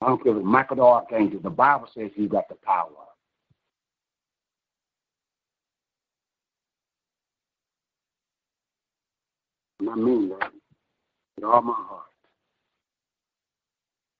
I 0.00 0.06
don't 0.06 0.22
care 0.22 0.32
if 0.32 0.38
it's 0.38 0.46
Michael 0.46 0.76
the 0.76 0.82
Archangel. 0.82 1.40
The 1.40 1.50
Bible 1.50 1.88
says 1.92 2.10
you 2.14 2.28
got 2.28 2.48
the 2.48 2.54
power. 2.54 2.88
And 9.80 9.90
I 9.90 9.94
mean 9.94 10.28
that 10.28 10.50
with 11.36 11.44
all 11.44 11.62
my 11.62 11.74
heart. 11.74 12.04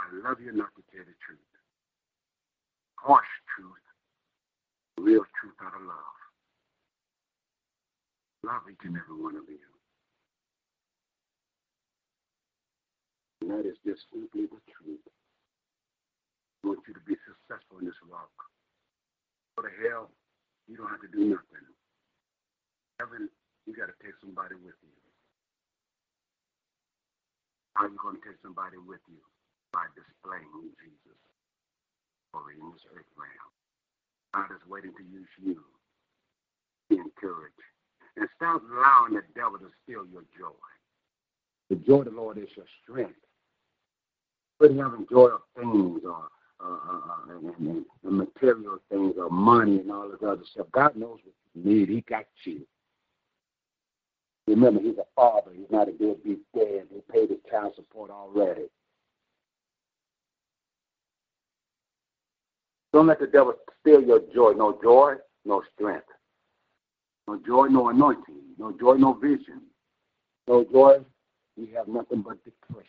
I 0.00 0.28
love 0.28 0.40
you 0.40 0.50
enough 0.50 0.70
to 0.76 0.82
tell 0.90 1.04
the 1.04 1.14
truth. 1.24 1.38
Harsh 2.96 3.26
truth, 3.54 3.70
real 4.98 5.24
truth 5.40 5.54
out 5.62 5.74
of 5.74 5.82
love. 5.82 6.18
Love 8.44 8.62
each 8.70 8.78
and 8.84 8.96
every 8.96 9.22
one 9.22 9.36
of 9.36 9.42
you. 9.48 9.58
And 13.42 13.50
that 13.50 13.68
is 13.68 13.76
just 13.84 14.02
simply 14.12 14.46
the 14.46 14.60
truth. 14.70 15.00
Want 16.68 16.84
you 16.84 16.92
to 16.92 17.00
be 17.08 17.16
successful 17.24 17.80
in 17.80 17.88
this 17.88 17.96
walk. 18.12 18.28
Go 19.56 19.64
to 19.64 19.72
hell, 19.88 20.12
you 20.68 20.76
don't 20.76 20.92
have 20.92 21.00
to 21.00 21.08
do 21.08 21.32
nothing. 21.32 21.64
Heaven, 23.00 23.32
you 23.64 23.72
got 23.72 23.88
to 23.88 23.96
take 24.04 24.12
somebody 24.20 24.52
with 24.60 24.76
you. 24.84 24.92
How 27.72 27.88
are 27.88 27.88
you 27.88 27.96
going 27.96 28.20
to 28.20 28.24
take 28.28 28.36
somebody 28.44 28.76
with 28.76 29.00
you? 29.08 29.16
By 29.72 29.88
displaying 29.96 30.44
Jesus 30.76 31.16
for 32.36 32.52
in 32.52 32.60
this 32.68 32.84
earth 32.92 33.08
realm. 33.16 33.48
God 34.36 34.52
is 34.52 34.60
waiting 34.68 34.92
to 34.92 35.04
use 35.08 35.32
you. 35.40 35.64
Be 36.92 37.00
encouraged. 37.00 37.64
And 38.20 38.28
stop 38.36 38.60
allowing 38.60 39.16
the 39.16 39.24
devil 39.32 39.56
to 39.56 39.72
steal 39.88 40.04
your 40.04 40.28
joy. 40.36 40.52
The 41.72 41.80
joy 41.80 42.04
of 42.04 42.12
the 42.12 42.20
Lord 42.20 42.36
is 42.36 42.52
your 42.52 42.68
strength. 42.84 43.24
Quit 44.60 44.76
having 44.76 45.08
joy 45.08 45.32
of 45.32 45.48
things 45.56 46.04
or 46.04 46.28
uh, 46.60 46.68
uh, 46.68 46.96
uh, 46.96 47.36
and, 47.36 47.54
and, 47.68 47.84
and 48.04 48.18
material 48.18 48.78
things 48.90 49.14
or 49.18 49.30
money 49.30 49.78
and 49.78 49.92
all 49.92 50.08
this 50.08 50.20
other 50.26 50.42
stuff. 50.50 50.66
God 50.72 50.96
knows 50.96 51.18
what 51.22 51.34
you 51.54 51.70
need. 51.70 51.88
He 51.88 52.00
got 52.02 52.26
you. 52.44 52.66
Remember, 54.46 54.80
he's 54.80 54.96
a 54.98 55.04
father. 55.14 55.52
He's 55.54 55.70
not 55.70 55.88
a 55.88 55.92
deadbeat 55.92 56.40
dad. 56.54 56.88
He 56.92 57.00
paid 57.12 57.30
his 57.30 57.38
child 57.50 57.74
support 57.76 58.10
already. 58.10 58.68
Don't 62.92 63.06
let 63.06 63.20
the 63.20 63.26
devil 63.26 63.54
steal 63.80 64.02
your 64.02 64.20
joy. 64.34 64.52
No 64.56 64.78
joy, 64.82 65.14
no 65.44 65.62
strength. 65.74 66.06
No 67.26 67.38
joy, 67.46 67.66
no 67.66 67.90
anointing. 67.90 68.36
No 68.58 68.72
joy, 68.72 68.94
no 68.94 69.12
vision. 69.12 69.62
No 70.46 70.64
joy, 70.64 70.98
you 71.56 71.68
have 71.76 71.88
nothing 71.88 72.22
but 72.22 72.42
depression. 72.44 72.88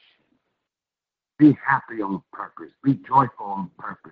Be 1.39 1.57
happy 1.65 2.01
on 2.01 2.21
purpose. 2.33 2.71
Be 2.83 2.95
joyful 3.07 3.45
on 3.45 3.71
purpose. 3.79 4.11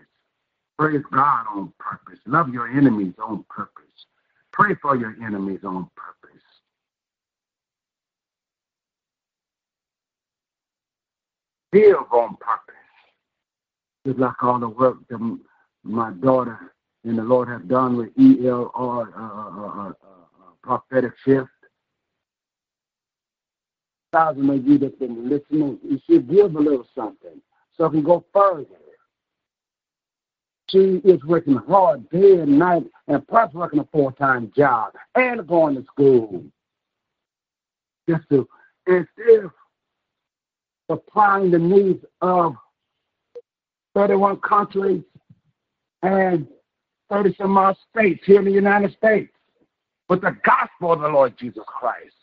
Praise 0.79 1.03
God 1.11 1.45
on 1.53 1.73
purpose. 1.77 2.19
Love 2.25 2.49
your 2.53 2.69
enemies 2.69 3.13
on 3.21 3.43
purpose. 3.49 3.83
Pray 4.53 4.75
for 4.81 4.95
your 4.95 5.15
enemies 5.21 5.59
on 5.63 5.89
purpose. 5.95 6.41
Give 11.73 11.97
on 12.11 12.37
purpose. 12.37 12.75
Just 14.05 14.19
like 14.19 14.41
all 14.41 14.59
the 14.59 14.69
work 14.69 14.97
that 15.09 15.39
my 15.83 16.11
daughter 16.11 16.73
and 17.03 17.17
the 17.17 17.23
Lord 17.23 17.49
have 17.49 17.67
done 17.67 17.97
with 17.97 18.15
ELR 18.15 18.71
uh, 18.73 19.19
uh, 19.19 19.87
uh, 19.87 19.89
uh, 19.89 19.93
prophetic 20.63 21.11
shift. 21.25 21.49
Of 24.18 24.38
you 24.38 24.80
that's 24.80 24.95
been 24.95 25.30
listening, 25.30 25.77
you 25.84 25.99
should 26.10 26.27
give 26.27 26.56
a 26.56 26.60
little 26.60 26.88
something 26.95 27.39
so 27.77 27.85
it 27.85 27.91
can 27.91 28.02
go 28.02 28.26
further. 28.34 28.65
She 30.72 30.99
is 31.06 31.23
working 31.23 31.56
hard 31.56 32.10
day 32.10 32.39
and 32.39 32.57
night 32.57 32.85
and 33.07 33.26
plus 33.27 33.53
working 33.53 33.80
a 33.80 33.85
full 33.91 34.11
time 34.11 34.52
job 34.57 34.94
and 35.14 35.48
going 35.48 35.76
to 35.76 35.84
school. 35.84 36.44
Just 38.10 38.27
to 38.30 38.49
instead 38.88 39.52
supplying 40.89 41.52
the 41.52 41.60
needs 41.60 42.03
of 42.22 42.56
31 43.94 44.38
countries 44.38 45.03
and 46.02 46.48
30 47.11 47.35
some 47.35 47.56
odd 47.56 47.77
states 47.91 48.26
here 48.26 48.39
in 48.39 48.45
the 48.45 48.52
United 48.52 48.94
States 48.94 49.31
with 50.10 50.22
the 50.22 50.35
gospel 50.44 50.91
of 50.91 51.02
the 51.02 51.07
Lord 51.07 51.38
Jesus 51.38 51.64
Christ. 51.68 52.16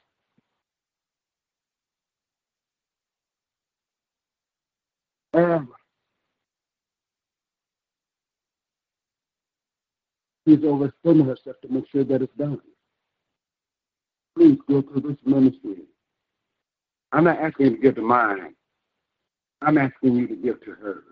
And 5.34 5.66
she's 10.46 10.58
overspending 10.58 11.26
herself 11.26 11.56
to 11.62 11.68
make 11.68 11.88
sure 11.90 12.04
that 12.04 12.22
it's 12.22 12.34
done. 12.36 12.60
Please 14.36 14.58
go 14.68 14.80
to 14.80 15.00
this 15.00 15.16
ministry. 15.24 15.82
I'm 17.10 17.24
not 17.24 17.40
asking 17.40 17.66
you 17.66 17.76
to 17.76 17.82
give 17.82 17.94
to 17.96 18.02
mine. 18.02 18.54
I'm 19.60 19.76
asking 19.78 20.14
you 20.14 20.28
to 20.28 20.36
give 20.36 20.60
to 20.64 20.70
hers. 20.72 21.02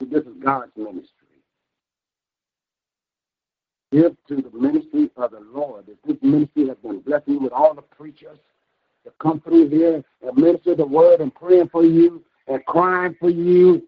This 0.00 0.24
is 0.24 0.34
God's 0.42 0.72
ministry. 0.76 1.08
Give 3.92 4.14
to 4.28 4.36
the 4.36 4.58
ministry 4.58 5.10
of 5.16 5.30
the 5.30 5.40
Lord. 5.40 5.86
If 5.88 5.96
this 6.06 6.16
ministry 6.22 6.68
has 6.68 6.76
been 6.82 7.00
blessing 7.00 7.34
you 7.34 7.40
with 7.40 7.52
all 7.52 7.74
the 7.74 7.82
preachers 7.82 8.38
come 9.18 9.40
through 9.40 9.68
here 9.68 10.02
and 10.22 10.36
minister 10.36 10.74
the 10.74 10.86
word 10.86 11.20
and 11.20 11.34
praying 11.34 11.68
for 11.70 11.84
you 11.84 12.24
and 12.48 12.64
crying 12.66 13.14
for 13.18 13.30
you 13.30 13.82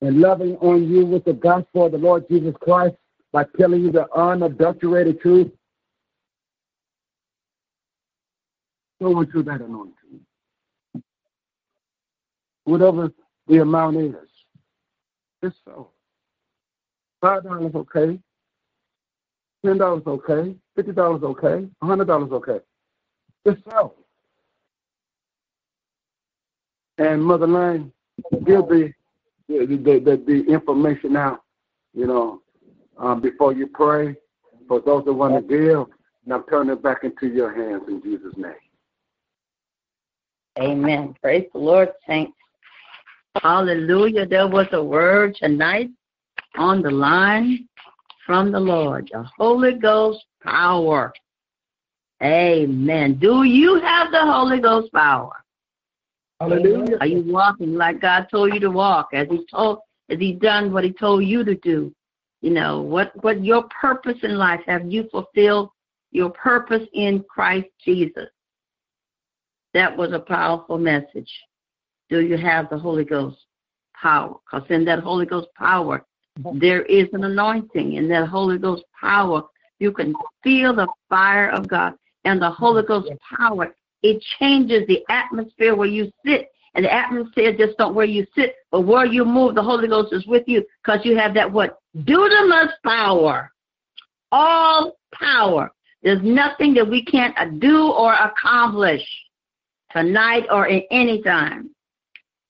and 0.00 0.20
loving 0.20 0.56
on 0.56 0.88
you 0.88 1.04
with 1.04 1.24
the 1.24 1.32
gospel 1.32 1.86
of 1.86 1.92
the 1.92 1.98
Lord 1.98 2.26
Jesus 2.28 2.54
Christ 2.60 2.94
by 3.32 3.44
telling 3.58 3.82
you 3.82 3.92
the 3.92 4.06
unadulterated 4.14 5.20
truth, 5.20 5.50
go 9.00 9.20
into 9.20 9.42
that 9.42 9.60
anointing. 9.60 9.94
Whatever 12.64 13.12
the 13.46 13.62
amount 13.62 13.96
is. 13.96 14.14
It's 15.42 15.56
so. 15.64 15.90
Five 17.20 17.44
dollars 17.44 17.72
okay. 17.74 18.18
Ten 19.64 19.78
dollars 19.78 20.02
okay. 20.06 20.54
Fifty 20.76 20.92
dollars 20.92 21.22
okay. 21.22 21.66
A 21.82 21.86
hundred 21.86 22.06
dollars 22.06 22.30
okay. 22.32 22.58
And 26.98 27.22
Mother 27.22 27.46
Lane, 27.46 27.92
give 28.44 28.66
the 28.68 28.92
the, 29.48 29.66
the, 29.66 30.00
the, 30.00 30.22
the 30.26 30.52
information 30.52 31.16
out, 31.16 31.42
you 31.94 32.06
know, 32.06 32.42
um, 32.98 33.20
before 33.20 33.52
you 33.52 33.66
pray. 33.66 34.16
For 34.66 34.80
those 34.82 35.06
that 35.06 35.14
want 35.14 35.34
to 35.34 35.40
give, 35.40 35.86
and 36.24 36.34
I'm 36.34 36.44
turning 36.44 36.74
it 36.74 36.82
back 36.82 36.98
into 37.02 37.28
your 37.28 37.54
hands 37.54 37.84
in 37.88 38.02
Jesus' 38.02 38.34
name. 38.36 38.52
Amen. 40.58 41.14
Praise 41.22 41.46
the 41.54 41.58
Lord, 41.58 41.88
saints. 42.06 42.36
Hallelujah. 43.42 44.26
There 44.26 44.46
was 44.46 44.66
a 44.72 44.82
word 44.82 45.36
tonight 45.36 45.88
on 46.56 46.82
the 46.82 46.90
line 46.90 47.66
from 48.26 48.52
the 48.52 48.60
Lord. 48.60 49.08
The 49.10 49.22
Holy 49.38 49.74
Ghost 49.74 50.24
power. 50.42 51.14
Amen. 52.22 53.14
Do 53.14 53.44
you 53.44 53.80
have 53.80 54.10
the 54.10 54.20
Holy 54.20 54.60
Ghost 54.60 54.92
power? 54.92 55.32
Hallelujah. 56.40 56.98
Are 57.00 57.06
you 57.06 57.22
walking 57.32 57.74
like 57.74 58.00
God 58.00 58.26
told 58.30 58.54
you 58.54 58.60
to 58.60 58.70
walk? 58.70 59.08
As 59.12 59.28
He 59.28 59.44
told, 59.50 59.78
as 60.08 60.18
He 60.18 60.32
done 60.32 60.72
what 60.72 60.84
He 60.84 60.92
told 60.92 61.24
you 61.24 61.44
to 61.44 61.54
do? 61.56 61.94
You 62.40 62.50
know 62.50 62.80
what? 62.80 63.12
What 63.22 63.44
your 63.44 63.64
purpose 63.64 64.18
in 64.22 64.36
life? 64.36 64.60
Have 64.66 64.90
you 64.90 65.08
fulfilled 65.10 65.70
your 66.12 66.30
purpose 66.30 66.86
in 66.92 67.24
Christ 67.28 67.68
Jesus? 67.84 68.28
That 69.74 69.96
was 69.96 70.12
a 70.12 70.20
powerful 70.20 70.78
message 70.78 71.30
do 72.08 72.20
you 72.20 72.36
have 72.36 72.70
the 72.70 72.78
Holy 72.78 73.04
Ghost 73.04 73.36
power? 74.00 74.36
Because 74.50 74.68
in 74.70 74.84
that 74.86 75.00
Holy 75.00 75.26
Ghost 75.26 75.48
power, 75.56 76.04
there 76.54 76.82
is 76.82 77.06
an 77.12 77.24
anointing. 77.24 77.94
In 77.94 78.08
that 78.08 78.28
Holy 78.28 78.58
Ghost 78.58 78.84
power, 78.98 79.42
you 79.78 79.92
can 79.92 80.14
feel 80.42 80.74
the 80.74 80.88
fire 81.08 81.50
of 81.50 81.68
God. 81.68 81.94
And 82.24 82.40
the 82.40 82.50
Holy 82.50 82.82
Ghost 82.82 83.10
power, 83.36 83.74
it 84.02 84.22
changes 84.38 84.86
the 84.86 85.04
atmosphere 85.08 85.74
where 85.74 85.88
you 85.88 86.10
sit. 86.24 86.48
And 86.74 86.84
the 86.84 86.92
atmosphere 86.92 87.56
just 87.56 87.76
don't 87.78 87.94
where 87.94 88.06
you 88.06 88.26
sit, 88.36 88.54
but 88.70 88.82
where 88.82 89.06
you 89.06 89.24
move, 89.24 89.54
the 89.54 89.62
Holy 89.62 89.88
Ghost 89.88 90.12
is 90.12 90.26
with 90.26 90.44
you 90.46 90.64
because 90.82 91.00
you 91.04 91.16
have 91.16 91.34
that 91.34 91.50
what? 91.50 91.78
Mm-hmm. 91.96 92.12
Dunamis 92.12 92.70
power. 92.84 93.50
All 94.30 94.96
power. 95.12 95.72
There's 96.02 96.22
nothing 96.22 96.74
that 96.74 96.88
we 96.88 97.04
can't 97.04 97.58
do 97.58 97.90
or 97.90 98.12
accomplish 98.14 99.02
tonight 99.90 100.44
or 100.50 100.66
in 100.68 100.82
any 100.90 101.22
time. 101.22 101.70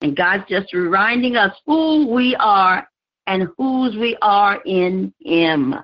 And 0.01 0.17
God's 0.17 0.45
just 0.49 0.73
reminding 0.73 1.37
us 1.37 1.53
who 1.67 2.09
we 2.09 2.37
are 2.39 2.87
and 3.27 3.49
whose 3.57 3.97
we 3.97 4.17
are 4.23 4.61
in 4.65 5.13
Him. 5.21 5.75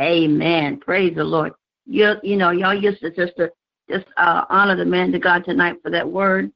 Amen. 0.00 0.80
Praise 0.80 1.14
the 1.14 1.24
Lord. 1.24 1.52
You, 1.86 2.14
you 2.22 2.36
know, 2.36 2.50
y'all 2.50 2.74
used 2.74 3.00
to 3.00 3.10
just 3.10 3.36
to 3.36 3.50
just 3.88 4.06
uh, 4.16 4.44
honor 4.48 4.76
the 4.76 4.84
man 4.84 5.12
to 5.12 5.18
God 5.18 5.44
tonight 5.44 5.76
for 5.82 5.90
that 5.90 6.08
word. 6.08 6.50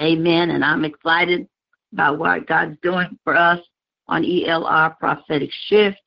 Amen. 0.00 0.50
And 0.50 0.64
I'm 0.64 0.84
excited 0.84 1.48
about 1.92 2.18
what 2.18 2.46
God's 2.46 2.76
doing 2.82 3.18
for 3.24 3.34
us 3.36 3.60
on 4.06 4.22
ELR 4.22 4.96
Prophetic 4.98 5.50
Shift. 5.66 6.00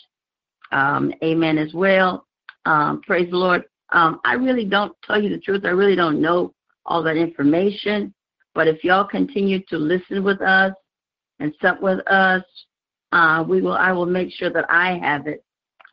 Um, 0.72 1.14
amen 1.24 1.58
as 1.58 1.74
well. 1.74 2.26
Um, 2.66 3.02
praise 3.06 3.30
the 3.30 3.38
Lord. 3.38 3.64
Um, 3.92 4.22
I 4.24 4.34
really 4.34 4.64
don't 4.66 4.96
tell 5.04 5.22
you 5.22 5.30
the 5.30 5.38
truth. 5.40 5.66
I 5.66 5.70
really 5.70 5.96
don't 5.96 6.22
know 6.22 6.54
all 6.86 7.04
that 7.04 7.18
information. 7.18 8.14
But 8.54 8.68
if 8.68 8.84
y'all 8.84 9.06
continue 9.06 9.60
to 9.70 9.78
listen 9.78 10.24
with 10.24 10.42
us 10.42 10.74
and 11.40 11.54
sup 11.62 11.82
with 11.82 12.00
us, 12.08 12.44
uh, 13.12 13.44
we 13.48 13.62
will. 13.62 13.74
I 13.74 13.92
will 13.92 14.06
make 14.06 14.32
sure 14.32 14.50
that 14.50 14.66
I 14.70 14.98
have 15.00 15.28
it 15.28 15.44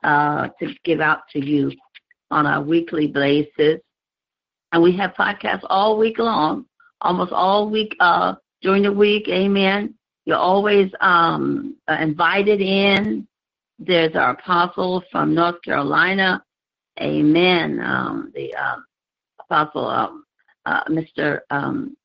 uh, 0.05 0.49
to 0.61 0.75
give 0.85 1.01
out 1.01 1.21
to 1.33 1.45
you 1.45 1.73
on 2.31 2.47
a 2.47 2.61
weekly 2.61 3.07
basis. 3.07 3.81
And 4.73 4.83
we 4.83 4.97
have 4.97 5.15
podcasts 5.15 5.65
all 5.69 5.97
week 5.99 6.19
long, 6.19 6.67
almost 7.01 7.33
all 7.33 7.71
week 7.71 7.97
uh, 8.01 8.35
during 8.63 8.83
the 8.83 8.93
week. 8.93 9.29
Amen. 9.29 9.95
You're 10.27 10.37
always 10.37 10.91
um, 11.01 11.77
uh, 11.89 11.97
invited 12.01 12.61
in. 12.61 13.27
There's 13.79 14.15
our 14.15 14.31
apostle 14.33 15.03
from 15.11 15.35
North 15.35 15.63
Carolina. 15.63 16.43
Amen. 17.01 17.81
Um, 17.81 18.33
the 18.35 18.55
uh, 18.55 18.77
apostle, 19.41 19.87
um, 19.87 20.25
uh, 20.67 20.85
Mr. 20.85 21.41
Um, 21.51 21.97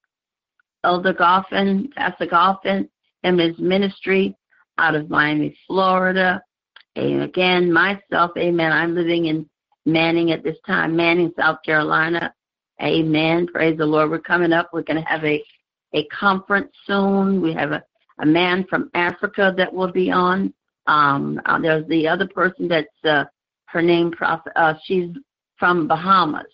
Elder 0.83 1.13
Goffin, 1.13 1.91
Pastor 1.93 2.27
Goffin, 2.27 2.87
and 3.23 3.39
his 3.39 3.57
ministry. 3.59 4.35
out 4.77 4.95
of 4.95 5.09
Miami, 5.09 5.55
Florida. 5.67 6.41
And 6.95 7.23
again, 7.23 7.71
myself, 7.71 8.31
amen. 8.37 8.71
I'm 8.71 8.95
living 8.95 9.25
in 9.25 9.49
Manning 9.85 10.31
at 10.31 10.43
this 10.43 10.57
time, 10.65 10.95
Manning, 10.95 11.33
South 11.37 11.59
Carolina. 11.65 12.33
Amen. 12.81 13.47
Praise 13.47 13.77
the 13.77 13.85
Lord. 13.85 14.09
We're 14.09 14.19
coming 14.19 14.53
up. 14.53 14.69
We're 14.73 14.81
going 14.83 15.01
to 15.01 15.09
have 15.09 15.23
a, 15.23 15.43
a 15.93 16.05
conference 16.05 16.71
soon. 16.85 17.41
We 17.41 17.53
have 17.53 17.71
a, 17.71 17.83
a 18.19 18.25
man 18.25 18.65
from 18.69 18.89
Africa 18.93 19.53
that 19.57 19.71
will 19.73 19.91
be 19.91 20.11
on. 20.11 20.53
Um, 20.87 21.39
uh, 21.45 21.59
there's 21.59 21.87
the 21.87 22.07
other 22.07 22.27
person 22.27 22.67
that's 22.67 22.87
uh, 23.05 23.25
her 23.65 23.81
name, 23.81 24.11
Prophet. 24.11 24.53
Uh, 24.55 24.73
she's 24.85 25.09
from 25.57 25.87
Bahamas. 25.87 26.45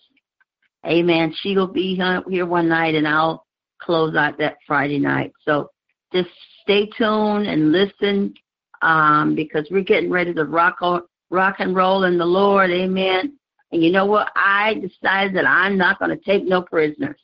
Amen. 0.86 1.34
She 1.42 1.56
will 1.56 1.66
be 1.66 1.94
here 2.28 2.46
one 2.46 2.68
night, 2.68 2.94
and 2.94 3.06
I'll 3.06 3.46
close 3.80 4.14
out 4.16 4.38
that 4.38 4.58
Friday 4.66 4.98
night. 4.98 5.32
So 5.44 5.70
just 6.12 6.28
stay 6.62 6.86
tuned 6.96 7.46
and 7.46 7.72
listen 7.72 8.34
um, 8.82 9.34
because 9.34 9.66
we're 9.70 9.82
getting 9.82 10.10
ready 10.10 10.32
to 10.34 10.44
rock, 10.44 10.78
rock 11.30 11.56
and 11.58 11.74
roll 11.74 12.04
in 12.04 12.18
the 12.18 12.26
Lord. 12.26 12.70
Amen. 12.70 13.36
And 13.72 13.82
you 13.82 13.90
know 13.90 14.06
what? 14.06 14.30
I 14.34 14.74
decided 14.74 15.34
that 15.36 15.46
I'm 15.46 15.78
not 15.78 15.98
going 15.98 16.10
to 16.10 16.24
take 16.24 16.44
no 16.44 16.62
prisoners. 16.62 17.20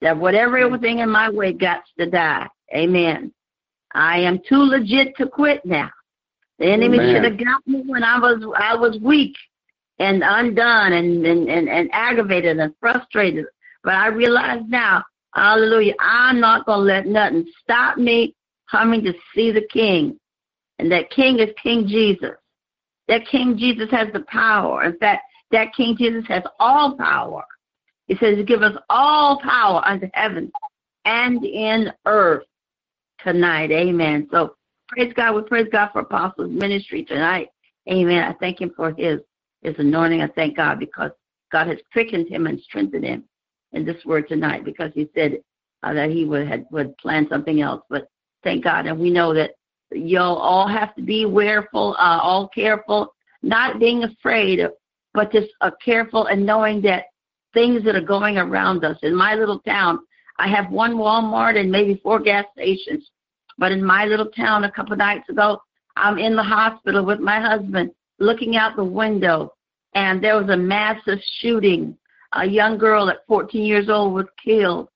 That 0.00 0.16
whatever 0.16 0.58
everything 0.58 1.00
in 1.00 1.10
my 1.10 1.28
way 1.30 1.52
got 1.52 1.82
to 1.98 2.06
die. 2.08 2.46
Amen. 2.74 3.32
I 3.92 4.18
am 4.20 4.40
too 4.48 4.62
legit 4.62 5.16
to 5.16 5.26
quit 5.26 5.64
now. 5.64 5.90
The 6.58 6.66
enemy 6.66 6.98
should 6.98 7.24
have 7.24 7.38
got 7.38 7.66
me 7.66 7.82
when 7.86 8.02
I 8.02 8.18
was 8.18 8.44
I 8.56 8.74
was 8.74 8.98
weak 9.00 9.34
and 9.98 10.22
undone 10.24 10.92
and, 10.92 11.24
and, 11.24 11.48
and, 11.48 11.68
and 11.68 11.88
aggravated 11.92 12.58
and 12.58 12.74
frustrated. 12.80 13.46
But 13.84 13.94
I 13.94 14.08
realize 14.08 14.62
now, 14.68 15.04
hallelujah, 15.34 15.94
I'm 16.00 16.40
not 16.40 16.66
gonna 16.66 16.82
let 16.82 17.06
nothing 17.06 17.46
stop 17.62 17.96
me 17.96 18.34
coming 18.70 19.02
to 19.04 19.14
see 19.34 19.50
the 19.52 19.66
King. 19.72 20.18
And 20.78 20.90
that 20.92 21.10
King 21.10 21.38
is 21.38 21.50
King 21.60 21.86
Jesus. 21.86 22.36
That 23.08 23.26
King 23.26 23.56
Jesus 23.56 23.90
has 23.90 24.08
the 24.12 24.20
power. 24.20 24.84
In 24.84 24.98
fact, 24.98 25.22
that 25.50 25.74
King 25.74 25.96
Jesus 25.96 26.24
has 26.28 26.42
all 26.60 26.96
power. 26.96 27.44
He 28.06 28.16
says, 28.16 28.44
Give 28.46 28.62
us 28.62 28.76
all 28.88 29.40
power 29.40 29.82
unto 29.84 30.08
heaven 30.14 30.52
and 31.04 31.44
in 31.44 31.92
earth 32.06 32.44
tonight. 33.24 33.70
Amen. 33.70 34.28
So 34.30 34.56
praise 34.88 35.12
God. 35.14 35.34
We 35.36 35.42
praise 35.42 35.68
God 35.70 35.90
for 35.92 36.00
Apostles 36.00 36.50
Ministry 36.50 37.04
tonight. 37.04 37.48
Amen. 37.90 38.22
I 38.22 38.34
thank 38.34 38.60
him 38.60 38.72
for 38.76 38.92
his 38.96 39.20
his 39.62 39.74
anointing. 39.78 40.22
I 40.22 40.28
thank 40.28 40.56
God 40.56 40.78
because 40.78 41.10
God 41.50 41.66
has 41.66 41.78
quickened 41.92 42.28
him 42.28 42.46
and 42.46 42.60
strengthened 42.60 43.04
him 43.04 43.24
in 43.72 43.84
this 43.84 44.04
word 44.04 44.28
tonight 44.28 44.64
because 44.64 44.92
he 44.94 45.08
said 45.14 45.38
uh, 45.82 45.92
that 45.92 46.10
he 46.10 46.24
would 46.24 46.46
had, 46.46 46.66
would 46.70 46.96
plan 46.98 47.26
something 47.28 47.60
else. 47.60 47.82
But 47.88 48.08
thank 48.44 48.64
God, 48.64 48.86
and 48.86 48.98
we 48.98 49.10
know 49.10 49.34
that 49.34 49.52
you'll 49.92 50.22
all 50.22 50.68
have 50.68 50.94
to 50.96 51.02
be 51.02 51.26
wareful, 51.26 51.96
uh, 51.98 52.18
all 52.22 52.48
careful, 52.48 53.14
not 53.42 53.78
being 53.78 54.04
afraid, 54.04 54.60
but 55.14 55.32
just 55.32 55.48
uh, 55.60 55.70
careful 55.84 56.26
and 56.26 56.44
knowing 56.44 56.80
that 56.82 57.04
things 57.54 57.84
that 57.84 57.96
are 57.96 58.00
going 58.00 58.38
around 58.38 58.84
us. 58.84 58.96
In 59.02 59.14
my 59.14 59.34
little 59.34 59.60
town, 59.60 59.98
I 60.38 60.48
have 60.48 60.70
one 60.70 60.94
Walmart 60.96 61.58
and 61.58 61.70
maybe 61.70 62.00
four 62.02 62.20
gas 62.20 62.44
stations. 62.52 63.08
But 63.58 63.72
in 63.72 63.82
my 63.84 64.04
little 64.04 64.26
town, 64.30 64.64
a 64.64 64.70
couple 64.70 64.92
of 64.92 64.98
nights 64.98 65.28
ago, 65.28 65.60
I'm 65.96 66.18
in 66.18 66.36
the 66.36 66.42
hospital 66.42 67.04
with 67.04 67.18
my 67.18 67.40
husband, 67.40 67.90
looking 68.20 68.56
out 68.56 68.76
the 68.76 68.84
window, 68.84 69.52
and 69.94 70.22
there 70.22 70.36
was 70.40 70.48
a 70.50 70.56
massive 70.56 71.18
shooting. 71.40 71.96
A 72.34 72.46
young 72.46 72.78
girl 72.78 73.08
at 73.08 73.26
14 73.26 73.64
years 73.64 73.88
old 73.88 74.14
was 74.14 74.26
killed. 74.42 74.88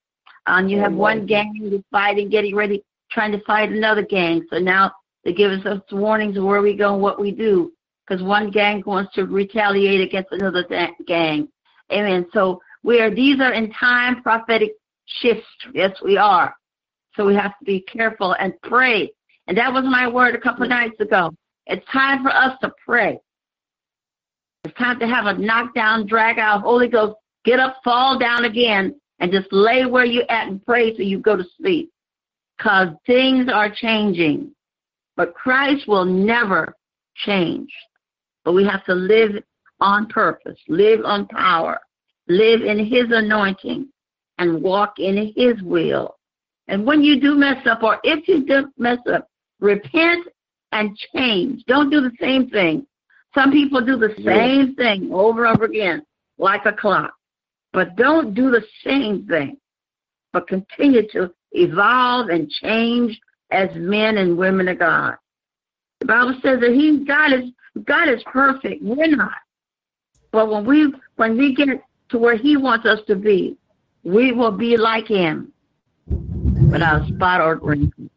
And 0.45 0.69
you 0.69 0.77
have 0.79 0.93
one 0.93 1.25
gang 1.25 1.83
fighting, 1.91 2.29
getting 2.29 2.55
ready, 2.55 2.83
trying 3.13 3.31
to 3.31 3.43
fight 3.45 3.69
another 3.69 4.03
gang. 4.03 4.45
So 4.49 4.57
now 4.57 4.91
they 5.23 5.33
give 5.33 5.51
us 5.51 5.81
warnings 5.91 6.37
of 6.37 6.43
where 6.43 6.61
we 6.61 6.75
go 6.75 6.93
and 6.93 7.01
what 7.01 7.19
we 7.19 7.31
do, 7.31 7.71
because 8.05 8.23
one 8.23 8.51
gang 8.51 8.83
wants 8.85 9.13
to 9.15 9.25
retaliate 9.25 10.01
against 10.01 10.31
another 10.31 10.65
gang. 11.05 11.47
Amen. 11.91 12.25
So 12.33 12.61
we 12.83 12.99
are. 12.99 13.09
These 13.13 13.39
are 13.39 13.53
in 13.53 13.71
time 13.73 14.21
prophetic 14.23 14.71
shifts. 15.05 15.45
Yes, 15.73 15.91
we 16.03 16.17
are. 16.17 16.55
So 17.15 17.25
we 17.25 17.35
have 17.35 17.57
to 17.59 17.65
be 17.65 17.81
careful 17.81 18.35
and 18.39 18.53
pray. 18.63 19.11
And 19.47 19.57
that 19.57 19.71
was 19.71 19.83
my 19.85 20.07
word 20.07 20.35
a 20.35 20.39
couple 20.39 20.63
of 20.63 20.69
nights 20.69 20.99
ago. 20.99 21.31
It's 21.67 21.85
time 21.91 22.23
for 22.23 22.31
us 22.31 22.57
to 22.61 22.71
pray. 22.85 23.19
It's 24.63 24.77
time 24.77 24.99
to 24.99 25.07
have 25.07 25.25
a 25.25 25.37
knockdown, 25.37 26.07
drag 26.07 26.39
out, 26.39 26.61
Holy 26.61 26.87
Ghost, 26.87 27.15
get 27.45 27.59
up, 27.59 27.77
fall 27.83 28.17
down 28.17 28.45
again, 28.45 28.99
and 29.19 29.31
just 29.31 29.47
lay 29.51 29.85
where 29.85 30.05
you're 30.05 30.29
at 30.29 30.47
and 30.47 30.65
pray 30.65 30.93
till 30.93 31.05
you 31.05 31.19
go 31.19 31.35
to 31.35 31.45
sleep. 31.57 31.92
Because 32.63 32.95
things 33.05 33.49
are 33.51 33.69
changing. 33.69 34.55
But 35.17 35.33
Christ 35.33 35.85
will 35.85 36.05
never 36.05 36.73
change. 37.25 37.69
But 38.45 38.53
we 38.53 38.63
have 38.65 38.85
to 38.85 38.95
live 38.95 39.43
on 39.81 40.07
purpose, 40.07 40.57
live 40.69 41.01
on 41.03 41.27
power, 41.27 41.81
live 42.29 42.61
in 42.61 42.85
His 42.85 43.07
anointing, 43.09 43.89
and 44.37 44.63
walk 44.63 44.97
in 44.97 45.33
His 45.35 45.61
will. 45.61 46.15
And 46.69 46.85
when 46.85 47.03
you 47.03 47.19
do 47.19 47.35
mess 47.35 47.67
up, 47.67 47.83
or 47.83 47.99
if 48.05 48.29
you 48.29 48.45
do 48.45 48.71
mess 48.77 48.99
up, 49.13 49.27
repent 49.59 50.25
and 50.71 50.97
change. 51.13 51.65
Don't 51.67 51.89
do 51.89 51.99
the 51.99 52.15
same 52.21 52.49
thing. 52.49 52.87
Some 53.35 53.51
people 53.51 53.85
do 53.85 53.97
the 53.97 54.15
same 54.23 54.73
thing 54.75 55.11
over 55.11 55.45
and 55.45 55.53
over 55.53 55.65
again, 55.65 56.05
like 56.37 56.65
a 56.65 56.71
clock. 56.71 57.13
But 57.73 57.97
don't 57.97 58.33
do 58.33 58.51
the 58.51 58.63
same 58.85 59.27
thing, 59.27 59.57
but 60.31 60.47
continue 60.47 61.05
to 61.09 61.33
evolve 61.53 62.29
and 62.29 62.49
change 62.49 63.19
as 63.51 63.69
men 63.75 64.17
and 64.17 64.37
women 64.37 64.67
of 64.67 64.79
God. 64.79 65.15
The 65.99 66.07
Bible 66.07 66.35
says 66.43 66.59
that 66.59 66.71
He 66.71 67.05
God 67.05 67.33
is 67.33 67.49
God 67.85 68.09
is 68.09 68.21
perfect. 68.25 68.83
We're 68.83 69.15
not. 69.15 69.31
But 70.31 70.49
when 70.49 70.65
we 70.65 70.93
when 71.15 71.37
we 71.37 71.55
get 71.55 71.69
to 72.09 72.17
where 72.17 72.35
He 72.35 72.57
wants 72.57 72.85
us 72.85 72.99
to 73.07 73.15
be, 73.15 73.57
we 74.03 74.31
will 74.31 74.51
be 74.51 74.77
like 74.77 75.07
Him 75.07 75.53
without 76.71 77.07
spot 77.07 77.41
or 77.41 77.55
wrinkle. 77.55 78.09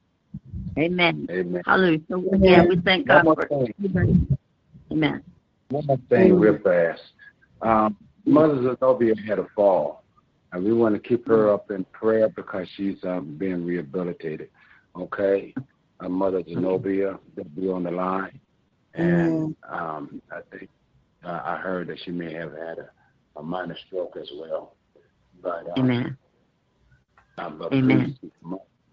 Amen. 0.79 1.27
Amen. 1.31 1.63
Hallelujah. 1.65 2.01
So 2.09 2.29
again, 2.33 2.69
we 2.69 2.81
thank 2.81 3.07
God 3.07 3.25
for. 3.25 3.49
Amen. 4.93 5.23
One 5.71 5.87
more 5.87 5.99
thing, 6.09 6.39
real 6.39 6.59
fast. 6.59 7.03
Um, 7.63 7.97
Mother 8.25 8.63
Zenobia 8.63 9.15
had 9.27 9.39
a 9.39 9.47
fall, 9.55 10.03
and 10.57 10.65
we 10.65 10.73
want 10.73 10.95
to 10.95 11.09
keep 11.09 11.29
her 11.29 11.53
up 11.53 11.71
in 11.71 11.85
prayer 11.93 12.31
because 12.31 12.67
she's 12.77 12.97
um, 13.05 13.37
being 13.39 13.65
rehabilitated. 13.65 14.49
Okay, 14.97 15.55
uh, 16.01 16.09
Mother 16.09 16.43
Zenobia 16.49 17.19
will 17.37 17.45
be 17.45 17.69
on 17.69 17.83
the 17.83 17.91
line, 17.91 18.41
and 18.95 19.55
um, 19.69 20.23
I 20.33 20.41
think 20.51 20.71
uh, 21.23 21.41
I 21.45 21.57
heard 21.59 21.89
that 21.89 21.99
she 22.05 22.11
may 22.11 22.33
have 22.33 22.53
had 22.53 22.79
a, 22.79 22.91
a 23.37 23.43
minor 23.43 23.77
stroke 23.87 24.17
as 24.19 24.29
well. 24.39 24.77
But 25.43 25.67
um, 25.77 25.85
Amen. 25.85 26.17
Um, 27.37 27.69
Amen. 27.71 28.19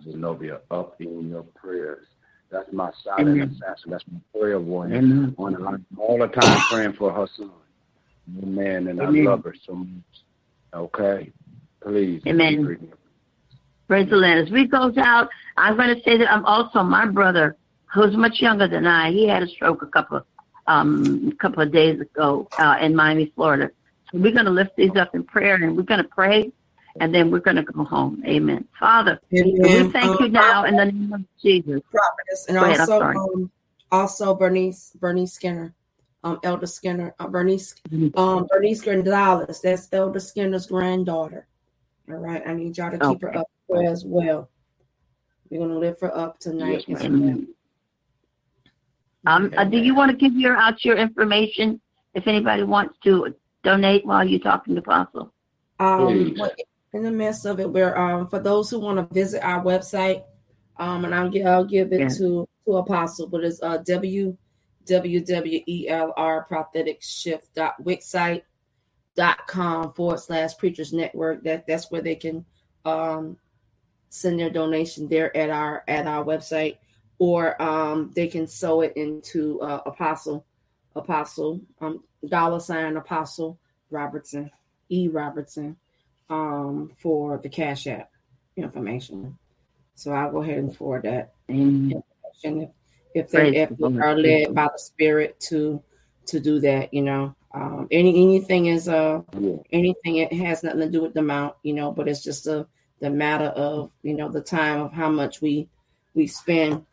Zenobia 0.03 0.59
up 0.69 0.99
in 0.99 1.29
your 1.29 1.43
prayers. 1.43 2.05
That's 2.51 2.71
my 2.73 2.91
silent 3.05 3.29
Amen. 3.29 3.57
assassin. 3.61 3.91
That's 3.91 4.03
my 4.11 4.19
prayer 4.37 4.59
warrior. 4.59 4.97
Amen. 4.97 5.33
On 5.37 5.53
the 5.53 5.59
line 5.59 5.85
all 5.97 6.19
the 6.19 6.27
time 6.27 6.61
praying 6.69 6.93
for 6.97 7.13
her 7.13 7.27
son. 7.37 7.51
Amen. 8.43 8.89
And 8.89 8.99
Amen. 8.99 9.27
I 9.27 9.31
love 9.31 9.45
her 9.45 9.55
so 9.65 9.75
much. 9.75 10.03
Okay. 10.73 11.31
Please. 11.83 12.21
Amen. 12.27 12.91
Praise 13.87 14.09
the 14.09 14.15
Lord. 14.15 14.37
As 14.45 14.51
we 14.51 14.67
goes 14.67 14.97
out, 14.97 15.29
I'm 15.57 15.75
going 15.75 15.95
to 15.95 16.01
say 16.03 16.17
that 16.17 16.31
I'm 16.31 16.45
also 16.45 16.83
my 16.83 17.05
brother, 17.05 17.57
who's 17.93 18.15
much 18.15 18.41
younger 18.41 18.67
than 18.67 18.87
I. 18.87 19.11
He 19.11 19.27
had 19.27 19.43
a 19.43 19.47
stroke 19.47 19.81
a 19.81 19.87
couple 19.87 20.21
um 20.65 21.33
couple 21.41 21.61
of 21.61 21.73
days 21.73 21.99
ago 21.99 22.47
uh, 22.57 22.77
in 22.81 22.95
Miami, 22.95 23.31
Florida. 23.35 23.69
So 24.11 24.19
we're 24.19 24.31
going 24.31 24.45
to 24.45 24.51
lift 24.51 24.75
these 24.77 24.95
up 24.95 25.13
in 25.13 25.23
prayer, 25.23 25.55
and 25.55 25.75
we're 25.75 25.83
going 25.83 26.01
to 26.01 26.09
pray 26.09 26.51
and 26.99 27.13
then 27.13 27.31
we're 27.31 27.39
going 27.39 27.57
to 27.57 27.63
go 27.63 27.83
home. 27.83 28.23
Amen. 28.25 28.67
Father, 28.79 29.19
Amen. 29.33 29.85
we 29.85 29.91
thank 29.91 30.19
you 30.19 30.29
now 30.29 30.65
in 30.65 30.75
the 30.75 30.85
name 30.85 31.13
of 31.13 31.21
Jesus. 31.41 31.81
Prophetess, 31.91 32.45
and 32.47 32.57
Go 32.57 32.93
also, 32.93 33.01
um, 33.01 33.51
also 33.91 34.35
Bernice, 34.35 34.91
Bernice 34.99 35.33
Skinner, 35.33 35.73
um, 36.23 36.39
Elder 36.43 36.67
Skinner, 36.67 37.15
uh, 37.19 37.27
Bernice, 37.27 37.75
um, 38.15 38.47
Bernice 38.49 38.81
Gonzalez. 38.81 39.61
That's 39.61 39.89
Elder 39.91 40.19
Skinner's 40.19 40.67
granddaughter. 40.67 41.47
All 42.09 42.15
right, 42.15 42.41
I 42.45 42.53
need 42.53 42.77
y'all 42.77 42.91
to 42.91 42.97
keep 42.97 43.23
okay. 43.23 43.27
her 43.27 43.37
up 43.37 43.47
as 43.85 44.03
well. 44.05 44.49
We're 45.49 45.59
going 45.59 45.69
to 45.69 45.77
lift 45.77 46.01
her 46.01 46.15
up 46.15 46.39
tonight. 46.39 46.85
Yes. 46.87 47.03
Um, 49.25 49.53
uh, 49.55 49.63
do 49.63 49.77
you 49.77 49.95
want 49.95 50.11
to 50.11 50.17
give 50.17 50.35
your 50.35 50.57
out 50.57 50.83
your 50.83 50.97
information 50.97 51.79
if 52.13 52.27
anybody 52.27 52.63
wants 52.63 52.97
to 53.03 53.33
donate 53.63 54.05
while 54.05 54.27
you're 54.27 54.39
talking 54.39 54.75
to 54.75 54.81
Apostle? 54.81 55.33
Um, 55.79 56.35
in 56.93 57.03
the 57.03 57.11
midst 57.11 57.45
of 57.45 57.59
it, 57.59 57.69
where 57.69 57.97
um, 57.97 58.27
for 58.27 58.39
those 58.39 58.69
who 58.69 58.79
want 58.79 58.97
to 58.97 59.13
visit 59.13 59.43
our 59.43 59.63
website, 59.63 60.23
um, 60.77 61.05
and 61.05 61.15
I'll 61.15 61.29
give 61.29 61.45
I'll 61.45 61.63
give 61.65 61.93
it 61.93 61.99
yeah. 62.01 62.09
to 62.09 62.47
to 62.65 62.77
Apostle, 62.77 63.27
but 63.27 63.43
it's 63.43 63.61
uh 63.61 63.77
www.elrpropheticshift.wixsite.com 69.17 69.93
forward 69.93 70.19
slash 70.19 70.57
preachers 70.57 70.93
network. 70.93 71.43
That 71.43 71.65
that's 71.67 71.91
where 71.91 72.01
they 72.01 72.15
can 72.15 72.45
um 72.85 73.37
send 74.09 74.39
their 74.39 74.49
donation 74.49 75.07
there 75.07 75.35
at 75.35 75.49
our 75.49 75.83
at 75.87 76.07
our 76.07 76.23
website. 76.23 76.77
or 77.19 77.61
um, 77.61 78.11
they 78.15 78.27
can 78.27 78.47
sew 78.47 78.81
it 78.81 78.93
into 78.97 79.61
uh, 79.61 79.81
Apostle, 79.85 80.45
Apostle, 80.95 81.61
um, 81.79 82.03
dollar 82.27 82.59
sign 82.59 82.97
Apostle 82.97 83.59
Robertson, 83.91 84.51
E. 84.89 85.07
Robertson, 85.07 85.77
um, 86.29 86.91
for 86.99 87.37
the 87.37 87.47
Cash 87.49 87.87
App 87.87 88.11
information. 88.57 89.37
So 89.95 90.11
I'll 90.11 90.31
go 90.31 90.41
ahead 90.41 90.57
and 90.57 90.75
forward 90.75 91.03
that 91.03 91.33
information 91.47 92.03
if, 92.43 92.69
if 93.13 93.29
they 93.29 93.55
if 93.55 93.69
they 93.69 93.99
are 93.99 94.17
led 94.17 94.53
by 94.55 94.65
the 94.65 94.79
Spirit 94.79 95.39
to 95.41 95.81
to 96.25 96.39
do 96.39 96.59
that. 96.61 96.93
You 96.93 97.03
know, 97.03 97.35
um, 97.53 97.87
any 97.91 98.09
anything 98.23 98.65
is 98.65 98.89
uh 98.89 99.21
yeah. 99.39 99.57
anything 99.71 100.17
it 100.17 100.33
has 100.33 100.63
nothing 100.63 100.79
to 100.81 100.89
do 100.89 101.01
with 101.01 101.13
the 101.13 101.19
amount, 101.19 101.55
you 101.63 101.73
know, 101.73 101.91
but 101.91 102.07
it's 102.07 102.23
just 102.23 102.47
a 102.47 102.67
the 102.99 103.09
matter 103.09 103.45
of 103.45 103.91
you 104.01 104.15
know 104.15 104.29
the 104.29 104.41
time 104.41 104.81
of 104.81 104.93
how 104.93 105.09
much 105.09 105.41
we 105.41 105.67
we 106.15 106.25
spend 106.25 106.85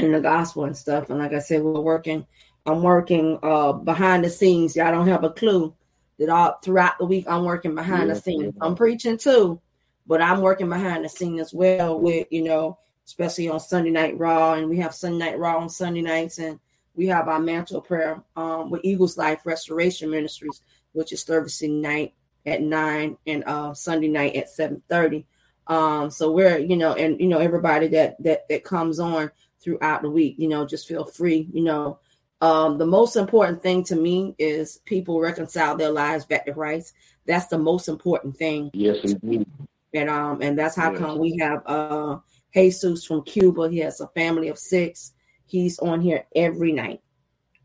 in 0.00 0.12
the 0.12 0.20
gospel 0.20 0.64
and 0.64 0.76
stuff. 0.76 1.08
And 1.08 1.18
like 1.18 1.32
I 1.32 1.38
said, 1.38 1.62
we're 1.62 1.80
working. 1.80 2.26
I'm 2.66 2.82
working 2.82 3.38
uh 3.42 3.72
behind 3.72 4.24
the 4.24 4.30
scenes. 4.30 4.76
Y'all 4.76 4.92
don't 4.92 5.08
have 5.08 5.24
a 5.24 5.30
clue 5.30 5.74
that 6.18 6.28
all 6.28 6.58
throughout 6.62 6.98
the 6.98 7.06
week 7.06 7.26
I'm 7.28 7.44
working 7.44 7.74
behind 7.74 8.08
yeah, 8.08 8.14
the 8.14 8.20
scenes. 8.20 8.54
I'm 8.60 8.74
preaching 8.74 9.16
too, 9.16 9.60
but 10.06 10.20
I'm 10.20 10.42
working 10.42 10.68
behind 10.68 11.04
the 11.04 11.08
scenes 11.08 11.40
as 11.40 11.54
well 11.54 11.98
with 11.98 12.26
you 12.30 12.42
know, 12.42 12.78
especially 13.06 13.48
on 13.48 13.60
Sunday 13.60 13.90
night 13.90 14.18
raw, 14.18 14.54
and 14.54 14.68
we 14.68 14.78
have 14.78 14.94
Sunday 14.94 15.30
night 15.30 15.38
raw 15.38 15.58
on 15.58 15.70
Sunday 15.70 16.02
nights, 16.02 16.38
and 16.38 16.58
we 16.96 17.06
have 17.06 17.28
our 17.28 17.38
mantle 17.38 17.80
prayer 17.80 18.22
um, 18.36 18.70
with 18.70 18.80
Eagles 18.84 19.16
Life 19.16 19.40
Restoration 19.44 20.10
Ministries, 20.10 20.62
which 20.92 21.12
is 21.12 21.22
servicing 21.22 21.80
night 21.80 22.14
at 22.44 22.62
nine 22.62 23.16
and 23.26 23.44
uh, 23.44 23.74
Sunday 23.74 24.08
night 24.08 24.34
at 24.34 24.48
seven 24.48 24.82
thirty. 24.88 25.26
Um, 25.66 26.10
so 26.10 26.30
we're 26.30 26.58
you 26.58 26.76
know, 26.76 26.94
and 26.94 27.20
you 27.20 27.26
know 27.26 27.38
everybody 27.38 27.88
that 27.88 28.22
that 28.22 28.48
that 28.48 28.64
comes 28.64 28.98
on 28.98 29.30
throughout 29.60 30.02
the 30.02 30.10
week, 30.10 30.36
you 30.38 30.48
know, 30.48 30.66
just 30.66 30.88
feel 30.88 31.04
free. 31.04 31.48
You 31.52 31.64
know, 31.64 31.98
um, 32.40 32.78
the 32.78 32.86
most 32.86 33.16
important 33.16 33.62
thing 33.62 33.84
to 33.84 33.96
me 33.96 34.34
is 34.38 34.80
people 34.84 35.20
reconcile 35.20 35.76
their 35.76 35.90
lives 35.90 36.24
back 36.24 36.46
to 36.46 36.52
Christ. 36.52 36.94
That's 37.26 37.48
the 37.48 37.58
most 37.58 37.88
important 37.88 38.36
thing. 38.36 38.70
Yes, 38.72 38.98
indeed. 39.04 39.46
And 39.92 40.08
um, 40.08 40.40
and 40.40 40.58
that's 40.58 40.76
how 40.76 40.92
yes. 40.92 41.00
come 41.00 41.18
we 41.18 41.36
have 41.38 41.62
uh 41.66 42.18
Jesus 42.54 43.04
from 43.04 43.22
Cuba. 43.24 43.68
He 43.68 43.78
has 43.78 44.00
a 44.00 44.08
family 44.08 44.48
of 44.48 44.58
six 44.58 45.12
He's 45.46 45.78
on 45.78 46.00
here 46.00 46.26
every 46.34 46.72
night. 46.72 47.00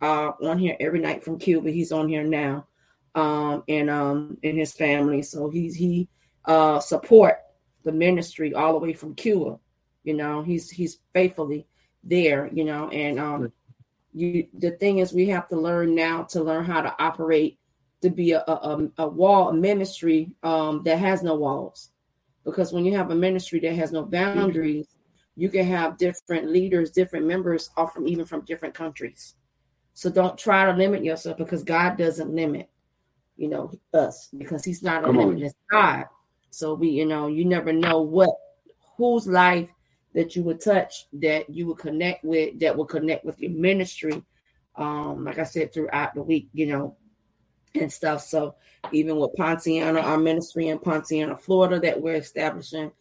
Uh, 0.02 0.32
on 0.44 0.58
here 0.58 0.76
every 0.80 1.00
night 1.00 1.24
from 1.24 1.38
Cuba. 1.38 1.70
He's 1.70 1.92
on 1.92 2.10
here 2.10 2.24
now, 2.24 2.66
um, 3.14 3.64
and 3.68 3.88
um, 3.90 4.38
and 4.44 4.58
his 4.58 4.74
family. 4.74 5.22
So 5.22 5.50
he's 5.50 5.76
he 5.76 6.08
uh 6.46 6.80
support 6.80 7.38
the 7.84 7.92
ministry 7.92 8.54
all 8.54 8.74
the 8.74 8.80
way 8.80 8.94
from 8.94 9.14
Cuba. 9.14 9.60
You 10.04 10.16
know, 10.16 10.42
he's 10.42 10.72
he's 10.72 11.00
faithfully 11.14 11.68
there. 12.04 12.50
You 12.52 12.64
know, 12.64 12.90
and 12.90 13.20
um, 13.20 13.52
you 14.12 14.48
the 14.58 14.72
thing 14.72 14.98
is, 15.00 15.14
we 15.14 15.28
have 15.28 15.48
to 15.50 15.56
learn 15.56 15.94
now 15.94 16.24
to 16.24 16.44
learn 16.44 16.66
how 16.66 16.82
to 16.82 16.96
operate 17.00 17.60
to 18.02 18.10
be 18.10 18.32
a 18.32 18.40
a, 18.40 18.90
a 18.98 19.08
wall 19.08 19.50
a 19.50 19.54
ministry 19.54 20.32
um 20.42 20.82
that 20.84 20.98
has 20.98 21.22
no 21.22 21.36
walls, 21.36 21.92
because 22.44 22.74
when 22.74 22.86
you 22.86 22.98
have 22.98 23.12
a 23.12 23.16
ministry 23.16 23.60
that 23.60 23.76
has 23.76 23.92
no 23.92 24.04
boundaries 24.04 24.88
you 25.36 25.50
can 25.50 25.66
have 25.66 25.98
different 25.98 26.50
leaders, 26.50 26.92
different 26.92 27.26
members, 27.26 27.70
all 27.78 27.88
from 27.88 28.08
even 28.08 28.26
from 28.26 28.42
different 28.42 28.74
countries. 28.74 29.36
So 29.94 30.10
don't 30.10 30.38
try 30.38 30.66
to 30.66 30.78
limit 30.78 31.04
yourself 31.04 31.38
because 31.38 31.64
God 31.64 31.98
doesn't 31.98 32.34
limit, 32.34 32.70
you 33.38 33.50
know, 33.50 33.72
us 33.94 34.30
because 34.38 34.64
He's 34.64 34.84
not 34.84 35.04
a 35.04 35.12
limitless 35.12 35.54
God. 35.70 36.06
So 36.50 36.74
we, 36.74 36.90
you 36.90 37.06
know, 37.06 37.28
you 37.28 37.46
never 37.46 37.72
know 37.72 38.02
what 38.02 38.30
whose 38.98 39.28
life 39.28 39.70
that 40.14 40.36
you 40.36 40.44
would 40.44 40.62
touch, 40.62 41.08
that 41.14 41.50
you 41.50 41.68
would 41.68 41.78
connect 41.78 42.24
with, 42.24 42.60
that 42.60 42.76
will 42.76 42.86
connect 42.86 43.26
with 43.26 43.40
your 43.40 43.52
ministry. 43.52 44.22
Um, 44.76 45.26
like 45.26 45.40
I 45.40 45.44
said, 45.44 45.74
throughout 45.74 46.14
the 46.14 46.24
week, 46.24 46.50
you 46.54 46.66
know, 46.68 46.98
and 47.76 47.92
stuff. 47.92 48.22
So 48.24 48.56
even 48.92 49.18
with 49.18 49.32
Pontiana, 49.38 50.04
our 50.04 50.18
ministry 50.18 50.68
in 50.68 50.80
Pontiana, 50.80 51.40
Florida, 51.40 51.80
that 51.80 52.02
we're 52.02 52.16
establishing, 52.16 52.92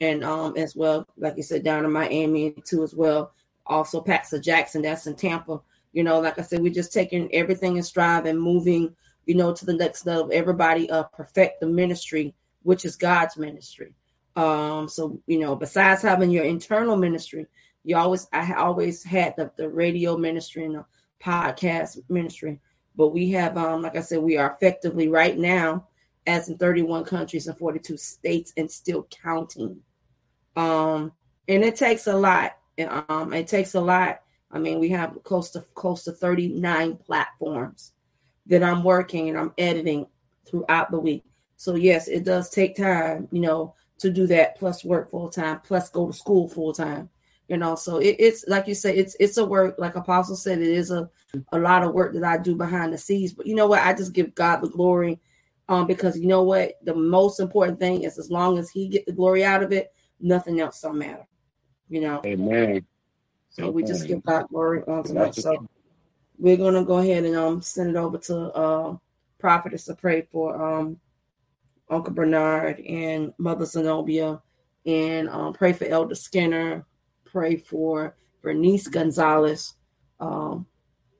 and 0.00 0.24
um 0.24 0.56
as 0.56 0.74
well, 0.74 1.06
like 1.16 1.36
you 1.36 1.42
said, 1.42 1.64
down 1.64 1.84
in 1.84 1.92
Miami 1.92 2.54
too 2.64 2.82
as 2.82 2.94
well. 2.94 3.32
Also, 3.66 4.00
Paxton 4.00 4.42
Jackson, 4.42 4.82
that's 4.82 5.06
in 5.06 5.14
Tampa. 5.14 5.60
You 5.92 6.04
know, 6.04 6.20
like 6.20 6.38
I 6.38 6.42
said, 6.42 6.62
we're 6.62 6.72
just 6.72 6.92
taking 6.92 7.32
everything 7.34 7.76
in 7.76 7.82
stride 7.82 8.26
and 8.26 8.40
moving, 8.40 8.94
you 9.26 9.34
know, 9.34 9.52
to 9.52 9.64
the 9.64 9.74
next 9.74 10.06
level. 10.06 10.30
Everybody 10.32 10.90
uh 10.90 11.04
perfect 11.04 11.60
the 11.60 11.66
ministry, 11.66 12.34
which 12.62 12.84
is 12.84 12.96
God's 12.96 13.36
ministry. 13.36 13.94
Um, 14.36 14.88
so 14.88 15.20
you 15.26 15.38
know, 15.38 15.56
besides 15.56 16.02
having 16.02 16.30
your 16.30 16.44
internal 16.44 16.96
ministry, 16.96 17.46
you 17.84 17.96
always 17.96 18.26
I 18.32 18.54
always 18.54 19.04
had 19.04 19.34
the, 19.36 19.50
the 19.56 19.68
radio 19.68 20.16
ministry 20.16 20.64
and 20.64 20.76
the 20.76 20.84
podcast 21.22 21.98
ministry. 22.08 22.60
But 22.96 23.08
we 23.08 23.30
have 23.32 23.56
um, 23.56 23.82
like 23.82 23.96
I 23.96 24.00
said, 24.00 24.20
we 24.20 24.36
are 24.36 24.50
effectively 24.50 25.08
right 25.08 25.36
now 25.36 25.86
as 26.26 26.48
in 26.48 26.58
31 26.58 27.04
countries 27.04 27.46
and 27.46 27.58
42 27.58 27.96
states 27.96 28.52
and 28.56 28.70
still 28.70 29.06
counting. 29.10 29.80
Um, 30.60 31.12
and 31.48 31.64
it 31.64 31.76
takes 31.76 32.06
a 32.06 32.14
lot. 32.16 32.56
Um, 33.08 33.32
it 33.32 33.48
takes 33.48 33.74
a 33.74 33.80
lot. 33.80 34.20
I 34.50 34.58
mean, 34.58 34.78
we 34.78 34.90
have 34.90 35.22
close 35.22 35.50
to 35.50 35.60
close 35.74 36.04
to 36.04 36.12
39 36.12 36.96
platforms 36.96 37.92
that 38.46 38.62
I'm 38.62 38.82
working 38.82 39.28
and 39.28 39.38
I'm 39.38 39.52
editing 39.56 40.06
throughout 40.46 40.90
the 40.90 40.98
week. 40.98 41.24
So 41.56 41.74
yes, 41.76 42.08
it 42.08 42.24
does 42.24 42.50
take 42.50 42.76
time, 42.76 43.28
you 43.30 43.40
know, 43.40 43.74
to 43.98 44.10
do 44.10 44.26
that 44.28 44.58
plus 44.58 44.84
work 44.84 45.10
full 45.10 45.28
time, 45.28 45.60
plus 45.60 45.88
go 45.90 46.08
to 46.08 46.12
school 46.12 46.48
full 46.48 46.72
time. 46.72 47.08
You 47.48 47.56
know, 47.56 47.74
so 47.74 47.98
it, 47.98 48.16
it's 48.18 48.44
like 48.46 48.68
you 48.68 48.74
say, 48.74 48.96
it's 48.96 49.16
it's 49.18 49.36
a 49.36 49.44
work, 49.44 49.74
like 49.78 49.96
Apostle 49.96 50.36
said, 50.36 50.60
it 50.60 50.68
is 50.68 50.92
a, 50.92 51.10
a 51.50 51.58
lot 51.58 51.82
of 51.82 51.92
work 51.92 52.14
that 52.14 52.22
I 52.22 52.38
do 52.38 52.54
behind 52.54 52.92
the 52.92 52.98
scenes. 52.98 53.32
But 53.32 53.46
you 53.46 53.56
know 53.56 53.66
what? 53.66 53.82
I 53.82 53.92
just 53.92 54.12
give 54.12 54.34
God 54.34 54.60
the 54.60 54.68
glory. 54.68 55.20
Um, 55.68 55.86
because 55.86 56.18
you 56.18 56.26
know 56.26 56.42
what? 56.42 56.74
The 56.84 56.94
most 56.94 57.40
important 57.40 57.78
thing 57.78 58.02
is 58.02 58.18
as 58.18 58.30
long 58.30 58.58
as 58.58 58.70
he 58.70 58.88
get 58.88 59.06
the 59.06 59.12
glory 59.12 59.44
out 59.44 59.62
of 59.62 59.72
it, 59.72 59.92
nothing 60.20 60.60
else 60.60 60.80
don't 60.80 60.98
matter. 60.98 61.26
You 61.88 62.00
know. 62.02 62.20
Amen. 62.24 62.86
So 63.50 63.64
Amen. 63.64 63.74
we 63.74 63.82
just 63.82 64.06
give 64.06 64.22
God 64.22 64.46
glory 64.48 64.82
on 64.86 65.02
tonight. 65.02 65.34
So 65.34 65.66
we're 66.38 66.56
gonna 66.56 66.84
go 66.84 66.98
ahead 66.98 67.24
and 67.24 67.36
um 67.36 67.62
send 67.62 67.90
it 67.90 67.96
over 67.96 68.18
to 68.18 68.36
uh 68.52 68.96
prophetess 69.38 69.84
to 69.86 69.94
pray 69.94 70.22
for 70.30 70.60
um 70.62 70.98
Uncle 71.88 72.14
Bernard 72.14 72.80
and 72.80 73.32
Mother 73.38 73.64
Zenobia 73.64 74.40
and 74.86 75.28
um 75.28 75.52
pray 75.52 75.72
for 75.72 75.84
Elder 75.84 76.14
Skinner, 76.14 76.86
pray 77.24 77.56
for 77.56 78.16
Bernice 78.42 78.88
Gonzalez. 78.88 79.74
Um 80.20 80.66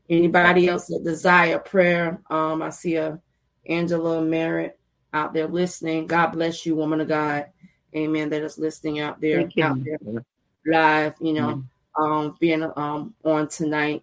anybody 0.09 0.68
else 0.68 0.86
that 0.86 1.02
desire 1.05 1.59
prayer. 1.59 2.22
Um 2.31 2.62
I 2.62 2.70
see 2.70 2.97
a 2.97 3.20
Angela 3.66 4.22
Merritt 4.22 4.78
out 5.12 5.35
there 5.35 5.48
listening. 5.48 6.06
God 6.06 6.28
bless 6.28 6.64
you, 6.64 6.77
woman 6.77 7.01
of 7.01 7.09
God 7.09 7.47
amen, 7.95 8.31
that 8.31 8.43
is 8.43 8.59
listening 8.59 9.01
out 9.01 9.21
there, 9.21 9.41
out 9.62 9.85
there 9.85 9.99
live, 10.67 11.15
you 11.21 11.33
know, 11.33 11.62
mm-hmm. 11.99 12.03
um, 12.03 12.37
being 12.41 12.62
um 12.77 13.15
on 13.25 13.49
tonight. 13.49 14.03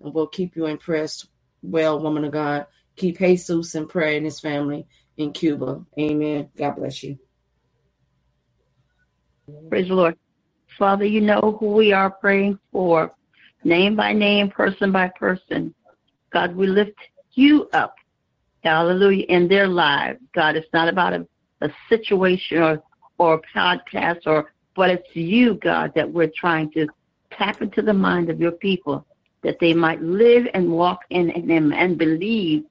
And 0.00 0.14
we'll 0.14 0.28
keep 0.28 0.56
you 0.56 0.66
impressed. 0.66 1.28
Well, 1.62 2.00
woman 2.00 2.24
of 2.24 2.32
God, 2.32 2.66
keep 2.96 3.18
Jesus 3.18 3.74
in 3.74 3.88
prayer 3.88 4.16
and 4.16 4.24
his 4.24 4.40
family 4.40 4.86
in 5.16 5.32
Cuba. 5.32 5.84
Amen. 5.98 6.48
God 6.56 6.76
bless 6.76 7.02
you. 7.02 7.18
Praise 9.68 9.88
the 9.88 9.94
Lord. 9.94 10.16
Father, 10.78 11.04
you 11.04 11.20
know 11.20 11.56
who 11.58 11.72
we 11.72 11.92
are 11.92 12.10
praying 12.10 12.58
for, 12.70 13.12
name 13.64 13.96
by 13.96 14.12
name, 14.12 14.50
person 14.50 14.92
by 14.92 15.08
person. 15.08 15.74
God, 16.32 16.54
we 16.54 16.68
lift 16.68 16.96
you 17.32 17.68
up. 17.72 17.94
Hallelujah. 18.62 19.24
In 19.24 19.48
their 19.48 19.66
lives. 19.66 20.20
God, 20.34 20.54
it's 20.54 20.68
not 20.72 20.88
about 20.88 21.14
a, 21.14 21.26
a 21.62 21.70
situation 21.88 22.58
or 22.62 22.82
or 23.18 23.42
podcast 23.54 24.20
or 24.26 24.50
but 24.78 24.90
it's 24.90 25.08
you, 25.16 25.54
God, 25.54 25.92
that 25.96 26.08
we're 26.08 26.30
trying 26.36 26.70
to 26.70 26.86
tap 27.32 27.60
into 27.62 27.82
the 27.82 27.92
mind 27.92 28.30
of 28.30 28.40
your 28.40 28.52
people 28.52 29.04
that 29.42 29.58
they 29.58 29.74
might 29.74 30.00
live 30.00 30.46
and 30.54 30.70
walk 30.70 31.00
in, 31.10 31.30
in 31.30 31.50
him 31.50 31.72
and 31.72 31.98
believe 31.98 32.64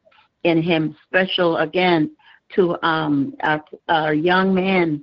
in 0.44 0.62
him. 0.62 0.96
Special 1.06 1.58
again 1.58 2.16
to 2.56 2.82
um, 2.82 3.36
our, 3.42 3.62
our 3.90 4.14
young 4.14 4.54
man, 4.54 5.02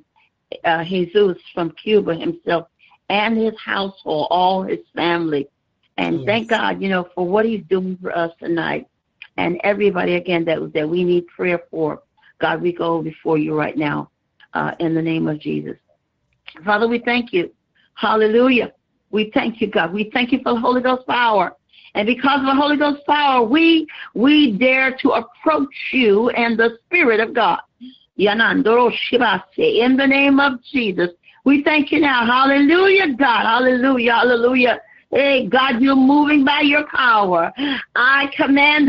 uh, 0.64 0.82
Jesus 0.82 1.36
from 1.52 1.72
Cuba 1.72 2.14
himself 2.14 2.68
and 3.10 3.36
his 3.36 3.52
household, 3.62 4.28
all 4.30 4.62
his 4.62 4.80
family. 4.94 5.46
And 5.98 6.20
yes. 6.20 6.26
thank 6.26 6.48
God, 6.48 6.80
you 6.80 6.88
know, 6.88 7.06
for 7.14 7.28
what 7.28 7.44
he's 7.44 7.64
doing 7.68 7.98
for 8.00 8.16
us 8.16 8.32
tonight. 8.38 8.88
And 9.36 9.60
everybody 9.62 10.14
again 10.14 10.46
that 10.46 10.72
that 10.72 10.88
we 10.88 11.04
need 11.04 11.26
prayer 11.26 11.60
for. 11.70 12.02
God, 12.38 12.62
we 12.62 12.72
go 12.72 13.02
before 13.02 13.36
you 13.36 13.54
right 13.54 13.76
now 13.76 14.10
uh, 14.54 14.72
in 14.80 14.94
the 14.94 15.02
name 15.02 15.28
of 15.28 15.38
Jesus. 15.40 15.76
Father, 16.64 16.88
we 16.88 16.98
thank 17.00 17.32
you. 17.32 17.50
Hallelujah. 17.94 18.72
We 19.10 19.30
thank 19.34 19.60
you, 19.60 19.68
God. 19.70 19.92
We 19.92 20.10
thank 20.12 20.32
you 20.32 20.40
for 20.42 20.54
the 20.54 20.60
Holy 20.60 20.82
Ghost 20.82 21.06
power. 21.06 21.54
And 21.94 22.06
because 22.06 22.40
of 22.40 22.46
the 22.46 22.54
Holy 22.54 22.76
Ghost 22.76 23.06
power, 23.06 23.44
we 23.46 23.86
we 24.14 24.58
dare 24.58 24.96
to 25.02 25.10
approach 25.10 25.68
you 25.92 26.30
and 26.30 26.58
the 26.58 26.78
Spirit 26.86 27.20
of 27.20 27.32
God. 27.34 27.60
In 28.16 28.38
the 29.96 30.06
name 30.06 30.40
of 30.40 30.62
Jesus, 30.72 31.10
We 31.44 31.62
thank 31.62 31.92
you 31.92 32.00
now. 32.00 32.24
Hallelujah, 32.26 33.14
God. 33.14 33.44
Hallelujah. 33.44 34.12
Hallelujah. 34.14 34.80
Hey, 35.10 35.46
God, 35.46 35.80
you're 35.80 35.94
moving 35.94 36.44
by 36.44 36.62
your 36.62 36.86
power. 36.88 37.52
I 37.94 38.30
command. 38.36 38.88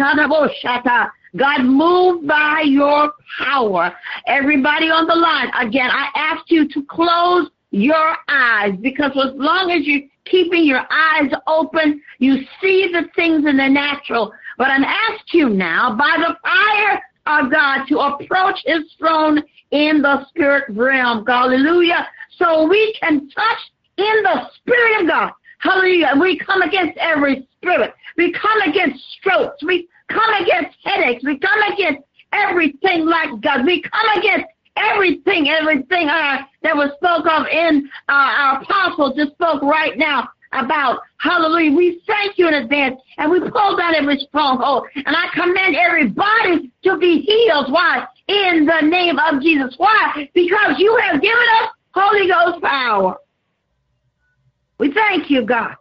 God, 1.36 1.64
move 1.64 2.26
by 2.28 2.64
your 2.66 3.14
power. 3.40 3.94
Everybody 4.28 4.86
on 4.86 5.08
the 5.08 5.16
line, 5.16 5.50
again, 5.60 5.90
I 5.92 6.08
ask 6.16 6.50
you 6.50 6.68
to 6.70 6.84
close 6.86 7.50
your 7.72 8.16
eyes 8.30 8.74
because 8.82 9.12
as 9.12 9.34
long 9.36 9.72
as 9.72 9.86
you're 9.86 10.08
keeping 10.26 10.64
your 10.66 10.86
eyes 10.90 11.32
open, 11.48 12.02
you 12.20 12.38
see 12.62 12.90
the 12.92 13.10
things 13.16 13.46
in 13.46 13.58
the 13.58 13.68
natural. 13.68 14.34
But 14.58 14.68
I'm 14.72 14.84
asking 14.84 15.40
you 15.40 15.50
now, 15.50 15.96
by 15.96 16.16
the 16.18 16.36
fire 16.42 17.02
of 17.28 17.52
God, 17.52 17.86
to 17.88 18.00
approach 18.00 18.60
his 18.66 18.84
throne 18.98 19.44
in 19.72 20.02
the 20.02 20.26
spirit 20.30 20.66
realm. 20.70 21.26
Hallelujah. 21.26 22.08
So 22.38 22.68
we 22.68 22.96
can 23.00 23.30
touch 23.30 23.58
in 23.98 24.24
the 24.24 24.50
spirit 24.56 25.02
of 25.02 25.08
God. 25.08 25.32
Hallelujah. 25.60 26.14
We 26.20 26.38
come 26.38 26.62
against 26.62 26.98
every 26.98 27.48
spirit. 27.58 27.94
We 28.18 28.32
come 28.34 28.62
against 28.62 29.04
strokes. 29.18 29.64
We 29.64 29.90
come 30.10 30.34
against 30.42 30.78
headaches. 30.84 31.24
We 31.24 31.38
come 31.40 31.62
against 31.74 32.02
everything 32.34 33.06
like 33.06 33.42
God. 33.42 33.66
We 33.66 33.82
come 33.82 34.18
against 34.18 34.48
everything, 34.78 35.50
everything 35.50 36.10
uh, 36.10 36.40
that 36.64 36.76
was 36.76 36.92
spoke 36.98 37.26
of 37.26 37.48
in 37.48 37.90
uh, 38.10 38.12
our 38.12 38.62
apostle 38.62 39.14
just 39.16 39.32
spoke 39.34 39.62
right 39.62 39.98
now 39.98 40.30
about 40.52 41.02
hallelujah. 41.20 41.76
We 41.76 42.02
thank 42.08 42.38
you 42.38 42.48
in 42.48 42.54
advance 42.54 43.00
and 43.18 43.32
we 43.32 43.40
pull 43.40 43.78
down 43.78 43.96
every 43.96 44.20
stronghold. 44.20 44.88
And 44.96 45.16
I 45.16 45.28
command 45.34 45.76
everybody 45.76 46.72
to 46.84 46.98
be 46.98 47.22
healed. 47.22 47.72
Why? 47.72 48.06
In 48.28 48.66
the 48.66 48.82
name 48.82 49.20
of 49.20 49.42
Jesus. 49.42 49.76
Why? 49.78 50.30
Because 50.34 50.76
you 50.78 50.98
have 50.98 51.22
given 51.22 51.46
us 51.62 51.70
Holy 51.94 52.28
Ghost 52.28 52.64
power. 52.64 53.18
We 54.78 54.94
thank 54.94 55.30
you, 55.30 55.46
God. 55.46 55.76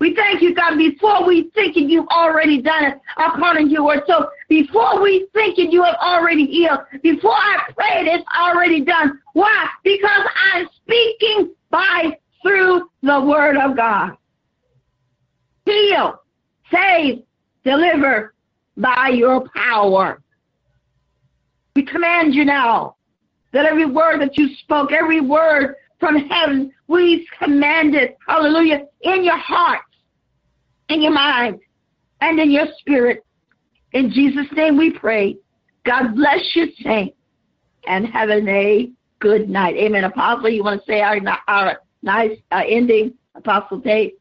We 0.00 0.14
thank 0.14 0.40
you, 0.40 0.54
God, 0.54 0.78
before 0.78 1.26
we 1.26 1.50
think 1.54 1.76
it, 1.76 1.82
you've 1.90 2.08
already 2.08 2.62
done 2.62 2.84
it 2.84 3.00
according 3.18 3.66
to 3.66 3.72
your 3.72 3.84
word. 3.84 4.02
So 4.06 4.30
before 4.48 5.02
we 5.02 5.28
think 5.34 5.58
it, 5.58 5.70
you 5.70 5.82
have 5.82 5.96
already 5.96 6.46
healed. 6.46 6.80
Before 7.02 7.34
I 7.34 7.58
pray 7.76 8.00
it, 8.00 8.06
it's 8.06 8.24
already 8.34 8.80
done. 8.80 9.20
Why? 9.34 9.68
Because 9.84 10.26
I'm 10.52 10.68
speaking 10.82 11.54
by 11.68 12.18
through 12.42 12.88
the 13.02 13.20
word 13.20 13.58
of 13.58 13.76
God. 13.76 14.16
Heal, 15.66 16.22
save, 16.72 17.22
deliver 17.62 18.34
by 18.78 19.08
your 19.08 19.46
power. 19.54 20.22
We 21.76 21.84
command 21.84 22.34
you 22.34 22.46
now 22.46 22.96
that 23.52 23.66
every 23.66 23.84
word 23.84 24.22
that 24.22 24.38
you 24.38 24.48
spoke, 24.62 24.92
every 24.92 25.20
word 25.20 25.74
from 25.98 26.16
heaven, 26.16 26.72
we 26.88 27.28
command 27.38 27.94
it, 27.94 28.16
hallelujah, 28.26 28.86
in 29.02 29.22
your 29.22 29.36
heart, 29.36 29.82
in 30.90 31.02
your 31.02 31.12
mind, 31.12 31.60
and 32.20 32.38
in 32.38 32.50
your 32.50 32.66
spirit. 32.78 33.24
In 33.92 34.10
Jesus' 34.10 34.46
name 34.52 34.76
we 34.76 34.90
pray. 34.90 35.36
God 35.84 36.14
bless 36.14 36.54
you, 36.54 36.68
saint, 36.82 37.14
and 37.86 38.06
have 38.06 38.28
a 38.28 38.88
good 39.20 39.48
night. 39.48 39.76
Amen. 39.76 40.04
Apostle, 40.04 40.50
you 40.50 40.62
want 40.62 40.80
to 40.80 40.86
say 40.86 41.00
our, 41.00 41.18
our 41.48 41.80
nice 42.02 42.38
uh, 42.50 42.62
ending, 42.68 43.14
Apostle 43.34 43.78
Dave? 43.78 44.12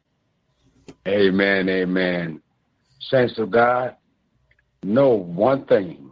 Amen, 1.08 1.70
amen. 1.70 2.41
Saints 3.00 3.38
of 3.38 3.52
God, 3.52 3.96
know 4.84 5.10
one 5.14 5.66
thing. 5.66 6.10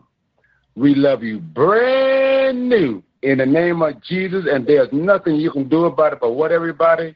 We 0.75 0.95
love 0.95 1.23
you 1.23 1.39
brand 1.39 2.69
new 2.69 3.03
in 3.23 3.39
the 3.39 3.45
name 3.45 3.81
of 3.81 4.01
Jesus, 4.03 4.45
and 4.51 4.65
there's 4.65 4.89
nothing 4.91 5.35
you 5.35 5.51
can 5.51 5.67
do 5.67 5.85
about 5.85 6.13
it. 6.13 6.19
But 6.21 6.33
what 6.33 6.51
everybody 6.51 7.15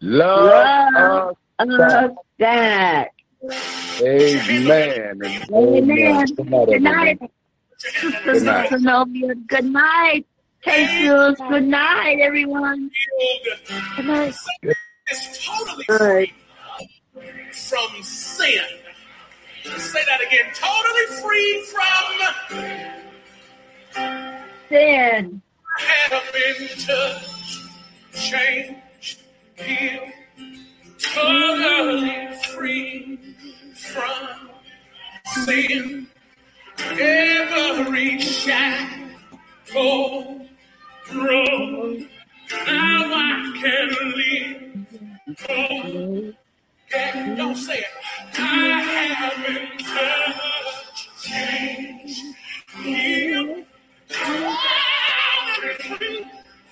love, 0.00 0.66
love 0.92 1.30
us 1.30 1.36
back. 2.38 3.12
Amen. 4.02 5.20
Amen. 5.22 5.46
Amen. 5.52 6.26
Good 6.36 6.82
night, 6.82 7.18
good 8.24 8.42
night. 8.42 8.70
Good 8.70 8.82
night. 8.82 9.46
Good 9.48 9.64
night. 9.64 10.26
Jesus. 10.64 11.38
Good 11.48 11.64
night, 11.64 12.18
everyone. 12.20 12.90
Good 13.96 14.06
night. 14.06 14.34
It's 15.08 15.46
totally 15.46 15.84
free 15.84 16.32
from 17.52 18.02
sin. 18.02 18.64
Say 19.64 20.00
that 20.06 20.20
again. 20.26 20.52
Totally 20.54 21.06
free 21.22 21.66
from 21.72 22.14
sin. 24.68 25.42
Have 25.78 26.32
been 26.32 26.68
touched, 26.78 27.60
changed, 28.14 29.20
healed, 29.56 30.12
totally 30.98 32.36
free 32.54 33.18
from 33.74 34.50
sin. 35.44 36.08
Every 36.78 38.20
shackle 38.20 38.96
broke. 41.12 42.00
Now 42.66 43.12
I 43.14 43.52
can 43.60 43.90
live. 44.16 44.86
Oh, 45.50 46.32
yeah, 46.92 47.36
don't 47.36 47.56
say 47.56 47.78
it. 47.80 47.86
I 48.38 48.80
have 49.20 49.46
been 49.46 49.78
touched, 49.78 51.22
changed, 51.22 52.22
healed. 52.82 53.66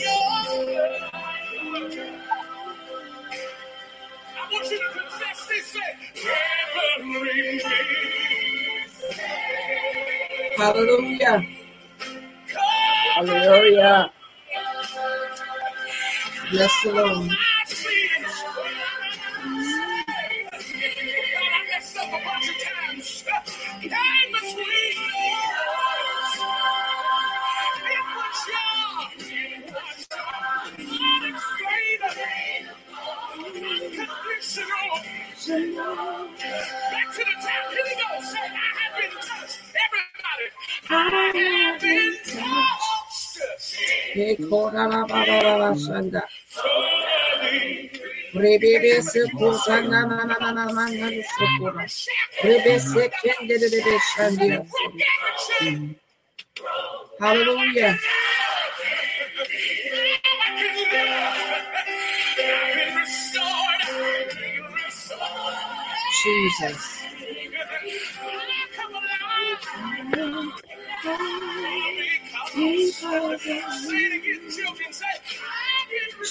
I 4.27 4.53
want 4.53 4.71
you 4.71 4.79
to 4.79 4.91
confess 5.01 5.49
this. 5.49 5.67
Say, 5.67 5.81
every 6.99 7.61
Hallelujah. 10.57 11.47
Hallelujah. 13.15 14.13
Bless 23.89 24.55
the 24.55 24.63
Lord. 35.77 36.39
Back 36.39 37.09
to 37.15 37.19
the 37.19 37.37
top. 37.43 37.73
Here 37.73 37.85
we 37.85 37.95
go. 37.97 38.09
I 38.11 38.13
have 38.81 38.95
been 38.99 39.15
touched. 39.23 39.61
Everybody. 39.85 40.47
I 40.91 40.93
have 41.73 41.81
been 41.81 42.15
touched. 42.25 43.41
Hey, 44.15 44.37
Korababababashanda. 44.37 46.23
Hallelujah. 57.21 57.99
Jesus. 66.23 67.03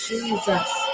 Jesus. 0.07 0.84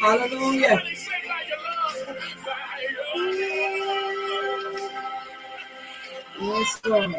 Hallelujah. 0.00 0.82
Yes, 6.40 6.82
Lord. 6.86 7.16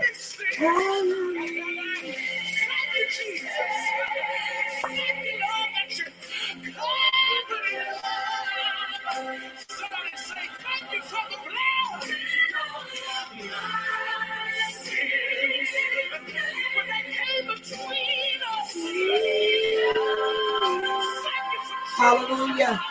Hallelujah. 22.42 22.91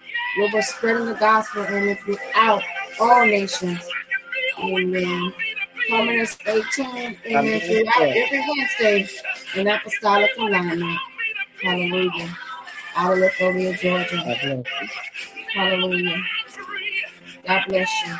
Lord 0.51 0.63
spreading 0.63 1.05
the 1.05 1.13
gospel 1.13 1.63
and 1.63 1.97
throughout 1.99 2.63
all 2.99 3.25
nations. 3.25 3.79
Amen. 4.59 5.33
Romans 5.91 6.37
18, 6.45 7.17
amen. 7.27 7.59
Throughout 7.61 8.01
every 8.01 8.45
Wednesday, 8.47 9.09
in 9.55 9.67
apostolic 9.67 10.31
alignment. 10.37 10.99
Hallelujah. 11.63 12.37
I 12.95 13.09
will 13.09 13.17
look 13.17 13.33
Georgia. 13.77 14.65
Hallelujah. 15.53 16.23
God 17.47 17.61
bless 17.67 17.89
you. 18.07 18.15